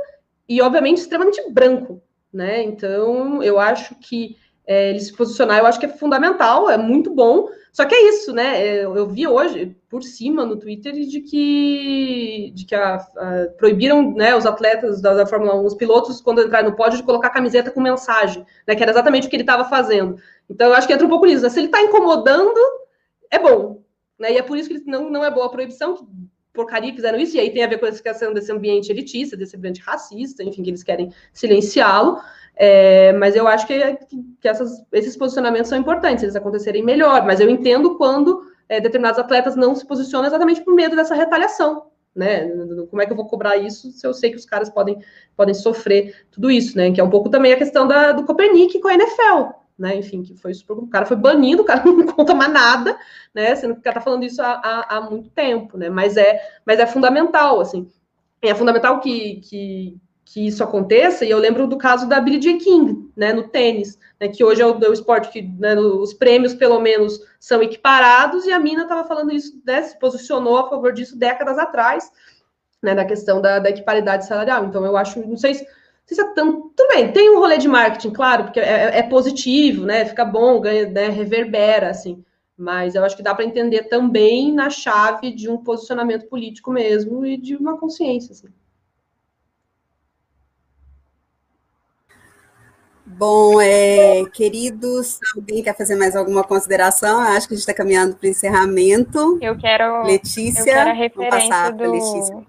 e, 0.48 0.62
obviamente, 0.62 0.98
extremamente 0.98 1.42
branco, 1.50 2.00
né? 2.32 2.62
Então, 2.62 3.42
eu 3.42 3.58
acho 3.58 3.96
que 3.96 4.36
é, 4.66 4.90
ele 4.90 5.00
se 5.00 5.12
posicionar, 5.12 5.58
eu 5.58 5.66
acho 5.66 5.78
que 5.78 5.86
é 5.86 5.88
fundamental, 5.88 6.70
é 6.70 6.76
muito 6.76 7.10
bom. 7.10 7.48
Só 7.72 7.84
que 7.84 7.94
é 7.94 8.08
isso, 8.08 8.32
né? 8.32 8.64
É, 8.64 8.84
eu, 8.84 8.96
eu 8.96 9.06
vi 9.06 9.26
hoje 9.26 9.76
por 9.90 10.02
cima 10.02 10.46
no 10.46 10.56
Twitter 10.56 10.92
de 10.92 11.20
que, 11.20 12.52
de 12.54 12.64
que 12.64 12.74
a, 12.74 12.94
a, 12.94 13.48
proibiram 13.58 14.12
né, 14.12 14.34
os 14.34 14.46
atletas 14.46 15.00
da, 15.00 15.12
da, 15.12 15.26
Fórmula 15.26 15.60
1, 15.60 15.64
os 15.64 15.74
pilotos, 15.74 16.20
quando 16.20 16.40
entrarem 16.40 16.70
no 16.70 16.76
pódio, 16.76 16.98
de 16.98 17.02
colocar 17.02 17.30
camiseta 17.30 17.72
com 17.72 17.80
mensagem, 17.80 18.46
né? 18.66 18.76
Que 18.76 18.82
era 18.82 18.92
exatamente 18.92 19.26
o 19.26 19.30
que 19.30 19.34
ele 19.36 19.42
estava 19.42 19.64
fazendo. 19.64 20.16
Então, 20.48 20.68
eu 20.68 20.74
acho 20.74 20.86
que 20.86 20.92
entra 20.92 21.06
um 21.06 21.10
pouco 21.10 21.26
nisso. 21.26 21.42
Né? 21.42 21.48
Se 21.48 21.58
ele 21.58 21.66
está 21.66 21.82
incomodando, 21.82 22.60
é 23.30 23.38
bom. 23.38 23.82
Né? 24.18 24.34
E 24.34 24.38
é 24.38 24.42
por 24.42 24.56
isso 24.56 24.68
que 24.68 24.78
não, 24.86 25.10
não 25.10 25.24
é 25.24 25.30
boa 25.30 25.46
a 25.46 25.50
proibição, 25.50 25.96
que 25.96 26.04
porcaria 26.52 26.94
fizeram 26.94 27.18
isso, 27.18 27.36
e 27.36 27.40
aí 27.40 27.50
tem 27.50 27.64
a 27.64 27.66
ver 27.66 27.78
com 27.78 27.86
a 27.86 27.90
questão 27.90 28.32
desse 28.32 28.52
ambiente 28.52 28.90
elitista, 28.90 29.36
desse 29.36 29.56
ambiente 29.56 29.80
racista, 29.80 30.44
enfim, 30.44 30.62
que 30.62 30.70
eles 30.70 30.84
querem 30.84 31.12
silenciá-lo. 31.32 32.20
É, 32.56 33.12
mas 33.14 33.34
eu 33.34 33.48
acho 33.48 33.66
que, 33.66 33.78
que 34.40 34.48
essas, 34.48 34.84
esses 34.92 35.16
posicionamentos 35.16 35.68
são 35.68 35.78
importantes, 35.78 36.22
eles 36.22 36.36
acontecerem 36.36 36.84
melhor. 36.84 37.24
Mas 37.24 37.40
eu 37.40 37.48
entendo 37.48 37.96
quando 37.96 38.42
é, 38.68 38.80
determinados 38.80 39.18
atletas 39.18 39.56
não 39.56 39.74
se 39.74 39.86
posicionam 39.86 40.26
exatamente 40.26 40.62
por 40.62 40.74
medo 40.74 40.96
dessa 40.96 41.14
retaliação. 41.14 41.86
Né? 42.14 42.48
Como 42.88 43.02
é 43.02 43.06
que 43.06 43.12
eu 43.12 43.16
vou 43.16 43.26
cobrar 43.26 43.56
isso 43.56 43.90
se 43.90 44.06
eu 44.06 44.14
sei 44.14 44.30
que 44.30 44.36
os 44.36 44.46
caras 44.46 44.70
podem, 44.70 44.98
podem 45.36 45.52
sofrer 45.54 46.26
tudo 46.30 46.48
isso, 46.48 46.76
né? 46.76 46.92
Que 46.92 47.00
é 47.00 47.04
um 47.04 47.10
pouco 47.10 47.28
também 47.28 47.52
a 47.52 47.56
questão 47.56 47.88
da, 47.88 48.12
do 48.12 48.24
Copernic 48.24 48.78
com 48.78 48.86
a 48.86 48.94
NFL, 48.94 49.50
né? 49.76 49.96
Enfim, 49.96 50.22
que 50.22 50.36
foi 50.36 50.54
super, 50.54 50.74
o 50.74 50.86
cara 50.86 51.06
foi 51.06 51.16
banido, 51.16 51.62
o 51.62 51.64
cara 51.64 51.82
não 51.90 52.06
conta 52.06 52.32
mais 52.32 52.52
nada, 52.52 52.96
né? 53.34 53.56
Sendo 53.56 53.74
que 53.74 53.80
o 53.80 53.82
cara 53.82 53.94
tá 53.94 54.00
falando 54.00 54.24
isso 54.24 54.40
há, 54.40 54.60
há, 54.62 54.96
há 54.96 55.00
muito 55.00 55.28
tempo, 55.30 55.76
né? 55.76 55.90
Mas 55.90 56.16
é, 56.16 56.40
mas 56.64 56.78
é 56.78 56.86
fundamental, 56.86 57.60
assim. 57.60 57.90
É 58.40 58.54
fundamental 58.54 59.00
que, 59.00 59.40
que, 59.40 59.96
que 60.34 60.48
isso 60.48 60.64
aconteça, 60.64 61.24
e 61.24 61.30
eu 61.30 61.38
lembro 61.38 61.64
do 61.68 61.78
caso 61.78 62.08
da 62.08 62.20
Billie 62.20 62.58
King, 62.58 63.08
né, 63.16 63.32
no 63.32 63.46
tênis, 63.46 63.96
né, 64.20 64.26
que 64.26 64.42
hoje 64.42 64.60
é 64.60 64.66
o, 64.66 64.76
é 64.82 64.88
o 64.88 64.92
esporte 64.92 65.30
que 65.30 65.40
né, 65.40 65.76
os 65.76 66.12
prêmios, 66.12 66.52
pelo 66.52 66.80
menos, 66.80 67.20
são 67.38 67.62
equiparados, 67.62 68.44
e 68.44 68.50
a 68.50 68.58
Mina 68.58 68.82
estava 68.82 69.06
falando 69.06 69.32
isso, 69.32 69.62
né, 69.64 69.80
se 69.82 69.96
posicionou 69.96 70.58
a 70.58 70.68
favor 70.68 70.92
disso 70.92 71.16
décadas 71.16 71.56
atrás, 71.56 72.10
né, 72.82 72.94
na 72.94 73.04
questão 73.04 73.40
da, 73.40 73.60
da 73.60 73.70
equiparidade 73.70 74.26
salarial. 74.26 74.64
Então, 74.64 74.84
eu 74.84 74.96
acho, 74.96 75.20
não 75.20 75.36
sei 75.36 75.54
se, 75.54 75.64
se 76.04 76.20
é 76.20 76.34
tão, 76.34 76.72
bem, 76.88 77.12
tem 77.12 77.30
um 77.30 77.38
rolê 77.38 77.56
de 77.56 77.68
marketing, 77.68 78.10
claro, 78.10 78.42
porque 78.42 78.58
é, 78.58 78.98
é 78.98 79.02
positivo, 79.04 79.86
né, 79.86 80.04
fica 80.04 80.24
bom, 80.24 80.60
ganha, 80.60 80.88
né, 80.88 81.10
reverbera, 81.10 81.90
assim, 81.90 82.24
mas 82.58 82.96
eu 82.96 83.04
acho 83.04 83.16
que 83.16 83.22
dá 83.22 83.36
para 83.36 83.44
entender 83.44 83.84
também 83.84 84.52
na 84.52 84.68
chave 84.68 85.30
de 85.30 85.48
um 85.48 85.58
posicionamento 85.58 86.26
político 86.26 86.72
mesmo 86.72 87.24
e 87.24 87.36
de 87.36 87.54
uma 87.54 87.78
consciência, 87.78 88.32
assim. 88.32 88.48
Bom, 93.16 93.60
é, 93.60 94.24
queridos, 94.32 95.20
alguém 95.36 95.62
quer 95.62 95.76
fazer 95.76 95.94
mais 95.94 96.16
alguma 96.16 96.42
consideração? 96.42 97.22
Eu 97.22 97.28
acho 97.28 97.46
que 97.46 97.54
a 97.54 97.56
gente 97.56 97.62
está 97.62 97.72
caminhando 97.72 98.16
para 98.16 98.26
o 98.26 98.30
encerramento. 98.30 99.38
Eu 99.40 99.56
quero, 99.56 100.02
Letícia, 100.02 100.60
eu 100.60 100.64
quero 100.64 100.90
a 100.90 100.92
referência 100.92 101.70
do, 101.70 102.46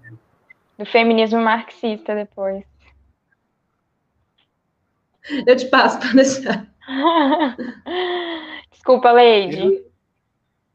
do 0.78 0.86
feminismo 0.86 1.40
marxista 1.40 2.16
depois. 2.16 2.64
Eu 5.46 5.56
te 5.56 5.66
passo 5.66 6.00
para 6.00 6.12
deixar. 6.12 6.66
Desculpa, 8.72 9.12
Leide. 9.12 9.84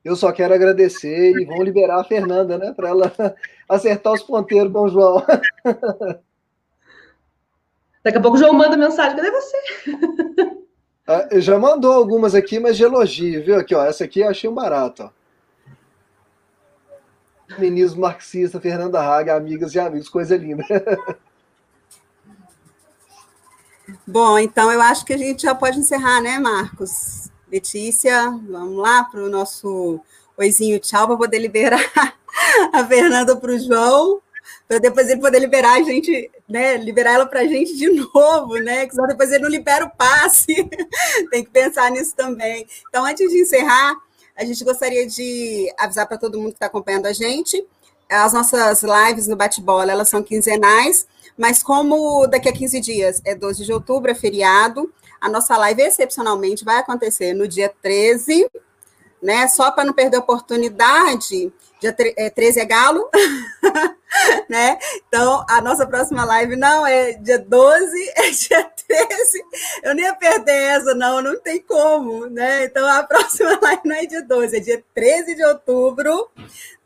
Eu 0.06 0.16
só 0.16 0.32
quero 0.32 0.54
agradecer 0.54 1.32
e 1.38 1.46
vamos 1.46 1.66
liberar 1.66 2.00
a 2.00 2.06
Fernanda, 2.06 2.58
né, 2.58 2.74
para 2.74 2.90
ela 2.90 3.14
acertar 3.68 4.14
os 4.14 4.24
ponteiros 4.24 4.72
com 4.72 4.84
o 4.84 4.90
João. 4.90 5.26
Daqui 8.04 8.18
a 8.18 8.22
pouco 8.22 8.38
o 8.38 8.40
João 8.40 8.54
manda 8.54 8.76
mensagem, 8.76 9.16
cadê 9.16 9.32
você? 9.32 9.58
Ah, 11.08 11.28
já 11.34 11.58
mandou 11.60 11.92
algumas 11.92 12.34
aqui, 12.34 12.60
mas 12.60 12.78
de 12.78 12.84
elogio, 12.84 13.44
viu? 13.44 13.58
Aqui, 13.58 13.76
ó, 13.76 13.84
essa 13.84 14.04
aqui 14.06 14.22
eu 14.22 14.30
achei 14.30 14.50
um 14.50 14.54
barato, 14.54 15.04
ó. 15.04 15.10
Feminismo 17.56 18.02
marxista, 18.02 18.62
Fernanda 18.62 19.02
Haga, 19.02 19.36
amigas 19.36 19.76
e 19.76 19.80
amigos, 19.80 20.08
coisa 20.08 20.38
linda. 20.38 20.64
Bom, 24.08 24.40
então 24.40 24.72
eu 24.72 24.82
acho 24.82 25.06
que 25.06 25.14
a 25.14 25.18
gente 25.18 25.44
já 25.44 25.54
pode 25.54 25.78
encerrar, 25.78 26.22
né, 26.22 26.40
Marcos? 26.40 27.30
Letícia, 27.52 28.30
vamos 28.50 28.78
lá 28.78 29.04
para 29.04 29.22
o 29.22 29.30
nosso 29.30 30.00
oizinho 30.38 30.80
tchau 30.80 31.08
para 31.08 31.18
poder 31.18 31.40
liberar 31.40 31.84
a 32.72 32.86
Fernanda 32.86 33.36
para 33.36 33.52
o 33.52 33.60
João 33.60 34.22
para 34.72 34.80
depois 34.80 35.10
ele 35.10 35.20
poder 35.20 35.40
liberar 35.40 35.74
a 35.74 35.84
gente, 35.84 36.32
né? 36.48 36.78
Liberar 36.78 37.16
ela 37.16 37.26
para 37.26 37.42
a 37.42 37.46
gente 37.46 37.76
de 37.76 37.90
novo, 38.16 38.56
né? 38.56 38.86
Que 38.86 38.96
senão 38.96 39.06
depois 39.06 39.30
ele 39.30 39.44
não 39.44 39.50
libera 39.50 39.84
o 39.84 39.90
passe. 39.90 40.56
Tem 41.30 41.44
que 41.44 41.50
pensar 41.50 41.92
nisso 41.92 42.16
também. 42.16 42.66
Então, 42.88 43.04
antes 43.04 43.30
de 43.30 43.42
encerrar, 43.42 43.98
a 44.34 44.46
gente 44.46 44.64
gostaria 44.64 45.06
de 45.06 45.70
avisar 45.78 46.08
para 46.08 46.18
todo 46.18 46.40
mundo 46.40 46.52
que 46.52 46.56
está 46.56 46.68
acompanhando 46.68 47.06
a 47.08 47.12
gente. 47.12 47.68
As 48.10 48.32
nossas 48.32 48.82
lives 48.82 49.28
no 49.28 49.36
bate-bola, 49.36 49.92
elas 49.92 50.08
são 50.08 50.24
quinzenais, 50.24 51.06
mas 51.38 51.62
como 51.62 52.26
daqui 52.28 52.48
a 52.48 52.54
15 52.54 52.80
dias 52.80 53.22
é 53.26 53.36
12 53.36 53.66
de 53.66 53.74
outubro, 53.74 54.10
é 54.10 54.16
feriado, 54.16 54.90
a 55.20 55.28
nossa 55.28 55.58
live 55.58 55.82
excepcionalmente 55.82 56.64
vai 56.64 56.78
acontecer 56.78 57.34
no 57.34 57.46
dia 57.46 57.70
13, 57.82 58.50
né? 59.22 59.48
Só 59.48 59.72
para 59.72 59.84
não 59.84 59.94
perder 59.94 60.18
a 60.18 60.22
oportunidade, 60.22 61.52
dia 61.80 61.94
13 61.94 62.60
é, 62.60 62.64
é 62.64 62.66
galo, 62.66 63.10
né? 64.50 64.78
Então, 65.08 65.46
a 65.50 65.62
nossa 65.62 65.86
próxima 65.86 66.24
live 66.26 66.56
não 66.56 66.86
é 66.86 67.14
dia 67.14 67.40
12, 67.40 68.14
é 68.18 68.30
dia 68.30 68.72
13. 68.88 69.44
Eu 69.84 69.96
nem 69.96 70.06
ia 70.06 70.16
perder 70.16 70.52
essa, 70.52 70.94
não, 70.94 71.22
não 71.22 71.40
tem 71.40 71.60
como, 71.62 72.26
né? 72.28 72.66
Então, 72.66 72.88
a 72.88 73.04
próxima 73.06 73.58
live 73.62 73.82
não 73.86 73.96
é 73.96 74.06
dia 74.06 74.24
12, 74.24 74.58
é 74.58 74.60
dia 74.60 74.84
13 74.94 75.36
de 75.36 75.46
outubro, 75.46 76.30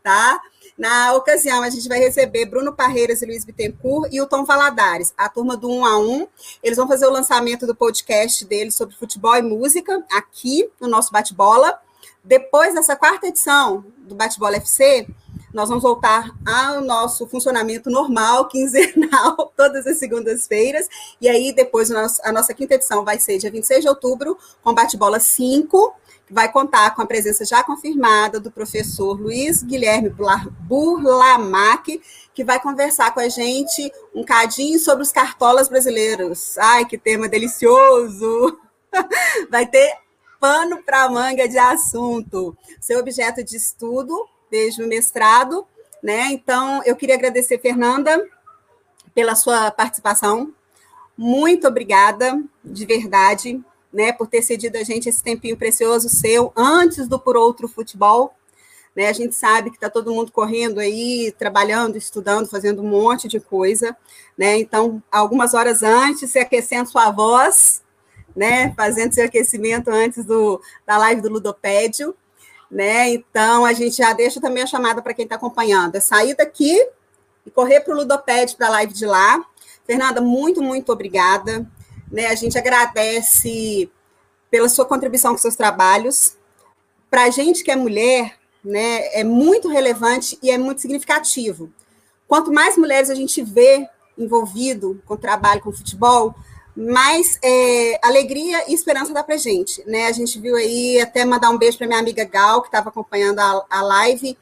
tá? 0.04 0.42
Na 0.78 1.14
ocasião, 1.14 1.64
a 1.64 1.70
gente 1.70 1.88
vai 1.88 2.00
receber 2.00 2.46
Bruno 2.46 2.74
Parreiras 2.74 3.22
e 3.22 3.26
Luiz 3.26 3.46
Bittencourt 3.46 4.12
e 4.12 4.20
o 4.20 4.28
Tom 4.28 4.44
Valadares, 4.44 5.14
a 5.18 5.30
turma 5.30 5.56
do 5.56 5.70
1 5.70 5.86
a 5.86 5.98
1. 5.98 6.28
Eles 6.62 6.78
vão 6.78 6.86
fazer 6.86 7.06
o 7.06 7.12
lançamento 7.12 7.66
do 7.66 7.74
podcast 7.74 8.44
deles 8.44 8.76
sobre 8.76 8.94
futebol 8.94 9.36
e 9.38 9.42
música 9.42 10.04
aqui 10.12 10.70
no 10.82 10.90
nosso 10.90 11.14
bate-bola. 11.14 11.80
Depois 12.26 12.74
dessa 12.74 12.96
quarta 12.96 13.28
edição 13.28 13.86
do 14.00 14.16
Bate-Bola 14.16 14.58
FC, 14.58 15.08
nós 15.54 15.70
vamos 15.70 15.84
voltar 15.84 16.32
ao 16.44 16.82
nosso 16.82 17.28
funcionamento 17.28 17.88
normal, 17.92 18.48
quinzenal, 18.48 19.54
todas 19.56 19.86
as 19.86 20.00
segundas-feiras. 20.00 20.90
E 21.22 21.30
aí, 21.30 21.54
depois, 21.54 21.92
a 21.92 22.32
nossa 22.32 22.54
quinta 22.56 22.74
edição 22.74 23.06
vai 23.06 23.20
ser 23.20 23.38
dia 23.38 23.52
26 23.52 23.84
de 23.84 23.88
outubro, 23.88 24.38
com 24.64 24.74
Bate-Bola 24.74 25.20
5, 25.20 25.94
que 26.26 26.34
vai 26.34 26.52
contar 26.52 26.96
com 26.96 27.04
a 27.04 27.06
presença 27.06 27.46
já 27.46 27.64
confirmada 27.64 28.40
do 28.40 28.50
professor 28.50 29.22
Luiz 29.22 29.62
Guilherme 29.62 30.10
Burlamac, 30.62 32.02
que 32.34 32.44
vai 32.44 32.60
conversar 32.60 33.14
com 33.14 33.20
a 33.20 33.30
gente 33.30 33.94
um 34.16 34.24
cadinho 34.24 34.80
sobre 34.80 35.04
os 35.04 35.12
cartolas 35.12 35.70
brasileiros. 35.70 36.58
Ai, 36.58 36.86
que 36.86 36.98
tema 36.98 37.30
delicioso! 37.30 38.60
Vai 39.52 39.66
ter 39.66 40.05
pano 40.40 40.84
para 40.84 41.10
manga 41.10 41.48
de 41.48 41.58
assunto. 41.58 42.56
Seu 42.80 43.00
objeto 43.00 43.44
de 43.44 43.56
estudo 43.58 44.28
desde 44.50 44.84
o 44.84 44.88
mestrado, 44.88 45.66
né? 46.02 46.28
Então, 46.32 46.82
eu 46.86 46.96
queria 46.96 47.16
agradecer, 47.16 47.60
Fernanda, 47.60 48.24
pela 49.14 49.36
sua 49.36 49.72
participação. 49.72 50.54
Muito 51.18 51.68
obrigada, 51.68 52.44
de 52.64 52.86
verdade, 52.86 53.64
né, 53.92 54.12
por 54.12 54.28
ter 54.28 54.42
cedido 54.42 54.78
a 54.78 54.84
gente 54.84 55.08
esse 55.08 55.24
tempinho 55.24 55.56
precioso 55.56 56.10
seu 56.10 56.52
antes 56.56 57.08
do 57.08 57.18
Por 57.18 57.38
Outro 57.38 57.68
Futebol. 57.70 58.34
Né, 58.94 59.08
a 59.08 59.14
gente 59.14 59.34
sabe 59.34 59.70
que 59.70 59.78
está 59.78 59.90
todo 59.90 60.14
mundo 60.14 60.32
correndo 60.32 60.80
aí, 60.80 61.34
trabalhando, 61.38 61.98
estudando, 61.98 62.50
fazendo 62.50 62.82
um 62.82 62.88
monte 62.88 63.28
de 63.28 63.40
coisa. 63.40 63.96
Né? 64.38 64.60
Então, 64.60 65.02
algumas 65.10 65.54
horas 65.54 65.82
antes, 65.84 66.30
se 66.32 66.40
aquecendo 66.40 66.90
sua 66.90 67.10
voz, 67.12 67.82
né, 68.36 68.74
fazendo 68.76 69.14
seu 69.14 69.26
aquecimento 69.26 69.90
antes 69.90 70.26
do, 70.26 70.62
da 70.86 70.98
live 70.98 71.22
do 71.22 71.30
Ludopédio. 71.30 72.16
Né? 72.70 73.10
Então, 73.10 73.66
a 73.66 73.74
gente 73.74 73.98
já 73.98 74.12
deixa 74.14 74.42
também 74.42 74.64
a 74.64 74.68
chamada 74.68 75.02
para 75.02 75.14
quem 75.14 75.24
está 75.24 75.36
acompanhando. 75.36 75.96
É 75.96 76.00
sair 76.00 76.36
daqui 76.36 76.76
e 77.46 77.52
correr 77.52 77.82
para 77.82 77.94
o 77.94 77.98
Ludopédio, 77.98 78.58
para 78.58 78.68
a 78.68 78.72
live 78.72 78.94
de 78.94 79.06
lá. 79.06 79.44
Fernanda, 79.86 80.20
muito, 80.20 80.62
muito 80.62 80.92
obrigada. 80.92 81.66
Né? 82.12 82.28
A 82.28 82.36
gente 82.36 82.58
agradece 82.58 83.90
pela 84.50 84.68
sua 84.68 84.86
contribuição 84.86 85.32
com 85.32 85.38
seus 85.38 85.56
trabalhos. 85.56 86.36
Para 87.10 87.26
a 87.26 87.30
gente 87.30 87.64
que 87.64 87.72
é 87.72 87.76
mulher, 87.76 88.36
né, 88.64 89.20
é 89.20 89.24
muito 89.24 89.70
relevante 89.70 90.38
e 90.42 90.50
é 90.50 90.58
muito 90.58 90.82
significativo. 90.82 91.72
Quanto 92.28 92.52
mais 92.52 92.76
mulheres 92.78 93.10
a 93.10 93.16
gente 93.16 93.44
vê 93.44 93.88
envolvido 94.18 95.02
com 95.06 95.16
trabalho 95.16 95.62
com 95.62 95.72
futebol, 95.72 96.34
mais 96.76 97.40
é, 97.42 98.00
alegria 98.04 98.70
e 98.70 98.74
esperança 98.74 99.14
dá 99.14 99.24
para 99.24 99.38
gente. 99.38 99.84
Né? 99.88 100.08
A 100.08 100.12
gente 100.12 100.40
viu 100.40 100.56
aí, 100.56 101.00
até 101.00 101.24
mandar 101.24 101.50
um 101.50 101.58
beijo 101.58 101.78
para 101.78 101.88
minha 101.88 102.00
amiga 102.00 102.26
Gal, 102.26 102.62
que 102.62 102.68
estava 102.68 102.90
acompanhando 102.90 103.40
a, 103.40 103.66
a 103.70 103.82
live. 103.82 104.38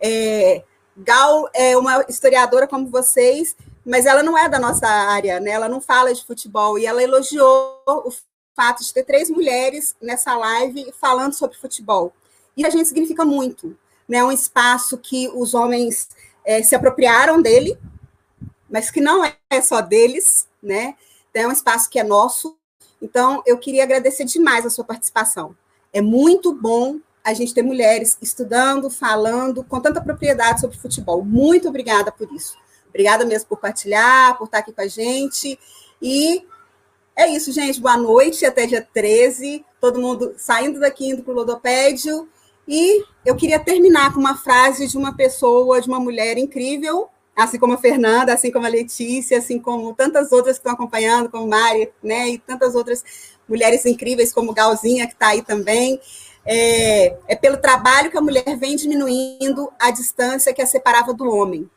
É, 0.00 0.62
Gal 0.96 1.48
é 1.54 1.76
uma 1.76 2.04
historiadora 2.08 2.66
como 2.66 2.88
vocês, 2.88 3.56
mas 3.84 4.04
ela 4.04 4.22
não 4.22 4.36
é 4.36 4.48
da 4.48 4.58
nossa 4.58 4.86
área, 4.86 5.40
né? 5.40 5.50
Ela 5.50 5.68
não 5.68 5.80
fala 5.80 6.12
de 6.12 6.24
futebol 6.24 6.78
e 6.78 6.84
ela 6.84 7.02
elogiou 7.02 7.80
o 7.86 8.12
fato 8.54 8.82
de 8.82 8.92
ter 8.92 9.04
três 9.04 9.30
mulheres 9.30 9.96
nessa 10.02 10.36
live 10.36 10.92
falando 11.00 11.32
sobre 11.32 11.56
futebol. 11.56 12.12
E 12.56 12.66
a 12.66 12.70
gente 12.70 12.88
significa 12.88 13.24
muito, 13.24 13.78
né? 14.06 14.22
Um 14.22 14.32
espaço 14.32 14.98
que 14.98 15.28
os 15.28 15.54
homens 15.54 16.08
é, 16.44 16.62
se 16.62 16.74
apropriaram 16.74 17.40
dele, 17.40 17.78
mas 18.68 18.90
que 18.90 19.00
não 19.00 19.24
é 19.24 19.62
só 19.62 19.80
deles, 19.80 20.48
né? 20.62 20.96
É 21.40 21.46
um 21.46 21.52
espaço 21.52 21.88
que 21.88 21.98
é 21.98 22.04
nosso. 22.04 22.56
Então, 23.00 23.42
eu 23.46 23.58
queria 23.58 23.84
agradecer 23.84 24.24
demais 24.24 24.66
a 24.66 24.70
sua 24.70 24.84
participação. 24.84 25.56
É 25.92 26.00
muito 26.00 26.52
bom 26.52 26.98
a 27.24 27.34
gente 27.34 27.54
ter 27.54 27.62
mulheres 27.62 28.16
estudando, 28.20 28.90
falando 28.90 29.62
com 29.62 29.80
tanta 29.80 30.00
propriedade 30.00 30.60
sobre 30.60 30.78
futebol. 30.78 31.24
Muito 31.24 31.68
obrigada 31.68 32.10
por 32.10 32.30
isso. 32.32 32.56
Obrigada 32.88 33.24
mesmo 33.24 33.48
por 33.48 33.58
partilhar, 33.58 34.36
por 34.38 34.46
estar 34.46 34.58
aqui 34.58 34.72
com 34.72 34.80
a 34.80 34.86
gente. 34.86 35.58
E 36.00 36.44
é 37.14 37.28
isso, 37.28 37.52
gente. 37.52 37.80
Boa 37.80 37.96
noite, 37.96 38.46
até 38.46 38.66
dia 38.66 38.86
13. 38.92 39.64
Todo 39.80 40.00
mundo 40.00 40.34
saindo 40.36 40.80
daqui, 40.80 41.10
indo 41.10 41.22
para 41.22 41.32
o 41.32 41.36
Lodopédio. 41.36 42.28
E 42.66 43.04
eu 43.24 43.34
queria 43.36 43.58
terminar 43.58 44.12
com 44.12 44.20
uma 44.20 44.36
frase 44.36 44.86
de 44.86 44.96
uma 44.96 45.14
pessoa, 45.16 45.80
de 45.80 45.88
uma 45.88 46.00
mulher 46.00 46.38
incrível, 46.38 47.08
assim 47.44 47.58
como 47.58 47.74
a 47.74 47.78
Fernanda, 47.78 48.32
assim 48.34 48.50
como 48.50 48.66
a 48.66 48.68
Letícia, 48.68 49.38
assim 49.38 49.58
como 49.58 49.94
tantas 49.94 50.32
outras 50.32 50.56
que 50.56 50.60
estão 50.60 50.72
acompanhando, 50.72 51.30
como 51.30 51.46
Mari, 51.46 51.90
né? 52.02 52.30
E 52.30 52.38
tantas 52.38 52.74
outras 52.74 53.04
mulheres 53.48 53.86
incríveis, 53.86 54.32
como 54.32 54.52
Galzinha, 54.52 55.06
que 55.06 55.12
está 55.12 55.28
aí 55.28 55.42
também. 55.42 56.00
É, 56.44 57.16
é 57.28 57.36
pelo 57.36 57.56
trabalho 57.58 58.10
que 58.10 58.18
a 58.18 58.20
mulher 58.20 58.56
vem 58.56 58.74
diminuindo 58.74 59.70
a 59.78 59.90
distância 59.90 60.52
que 60.52 60.60
a 60.60 60.66
separava 60.66 61.14
do 61.14 61.28
homem. 61.28 61.70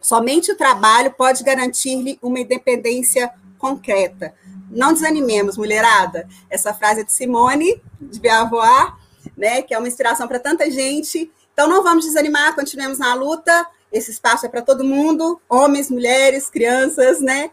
Somente 0.00 0.50
o 0.50 0.56
trabalho 0.56 1.12
pode 1.12 1.44
garantir-lhe 1.44 2.18
uma 2.22 2.40
independência 2.40 3.30
concreta. 3.58 4.34
Não 4.70 4.92
desanimemos, 4.92 5.58
mulherada. 5.58 6.26
Essa 6.48 6.72
frase 6.72 7.02
é 7.02 7.04
de 7.04 7.12
Simone 7.12 7.80
de 8.00 8.18
Beauvoir, 8.18 8.96
né, 9.36 9.60
que 9.60 9.74
é 9.74 9.78
uma 9.78 9.86
inspiração 9.86 10.26
para 10.26 10.40
tanta 10.40 10.70
gente. 10.70 11.30
Então 11.52 11.68
não 11.68 11.82
vamos 11.82 12.04
desanimar, 12.04 12.54
continuemos 12.54 12.98
na 12.98 13.14
luta. 13.14 13.66
Esse 13.92 14.10
espaço 14.10 14.46
é 14.46 14.48
para 14.48 14.62
todo 14.62 14.82
mundo, 14.82 15.40
homens, 15.48 15.90
mulheres, 15.90 16.48
crianças, 16.48 17.20
né? 17.20 17.50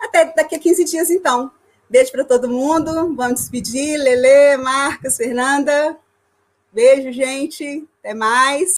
Até 0.00 0.24
daqui 0.34 0.54
a 0.54 0.58
15 0.58 0.84
dias, 0.84 1.10
então. 1.10 1.50
Beijo 1.88 2.10
para 2.10 2.24
todo 2.24 2.48
mundo. 2.48 3.14
Vamos 3.14 3.40
despedir. 3.40 3.98
Lele, 3.98 4.56
Marcos, 4.56 5.16
Fernanda. 5.16 5.96
Beijo, 6.72 7.12
gente. 7.12 7.86
Até 8.00 8.14
mais. 8.14 8.70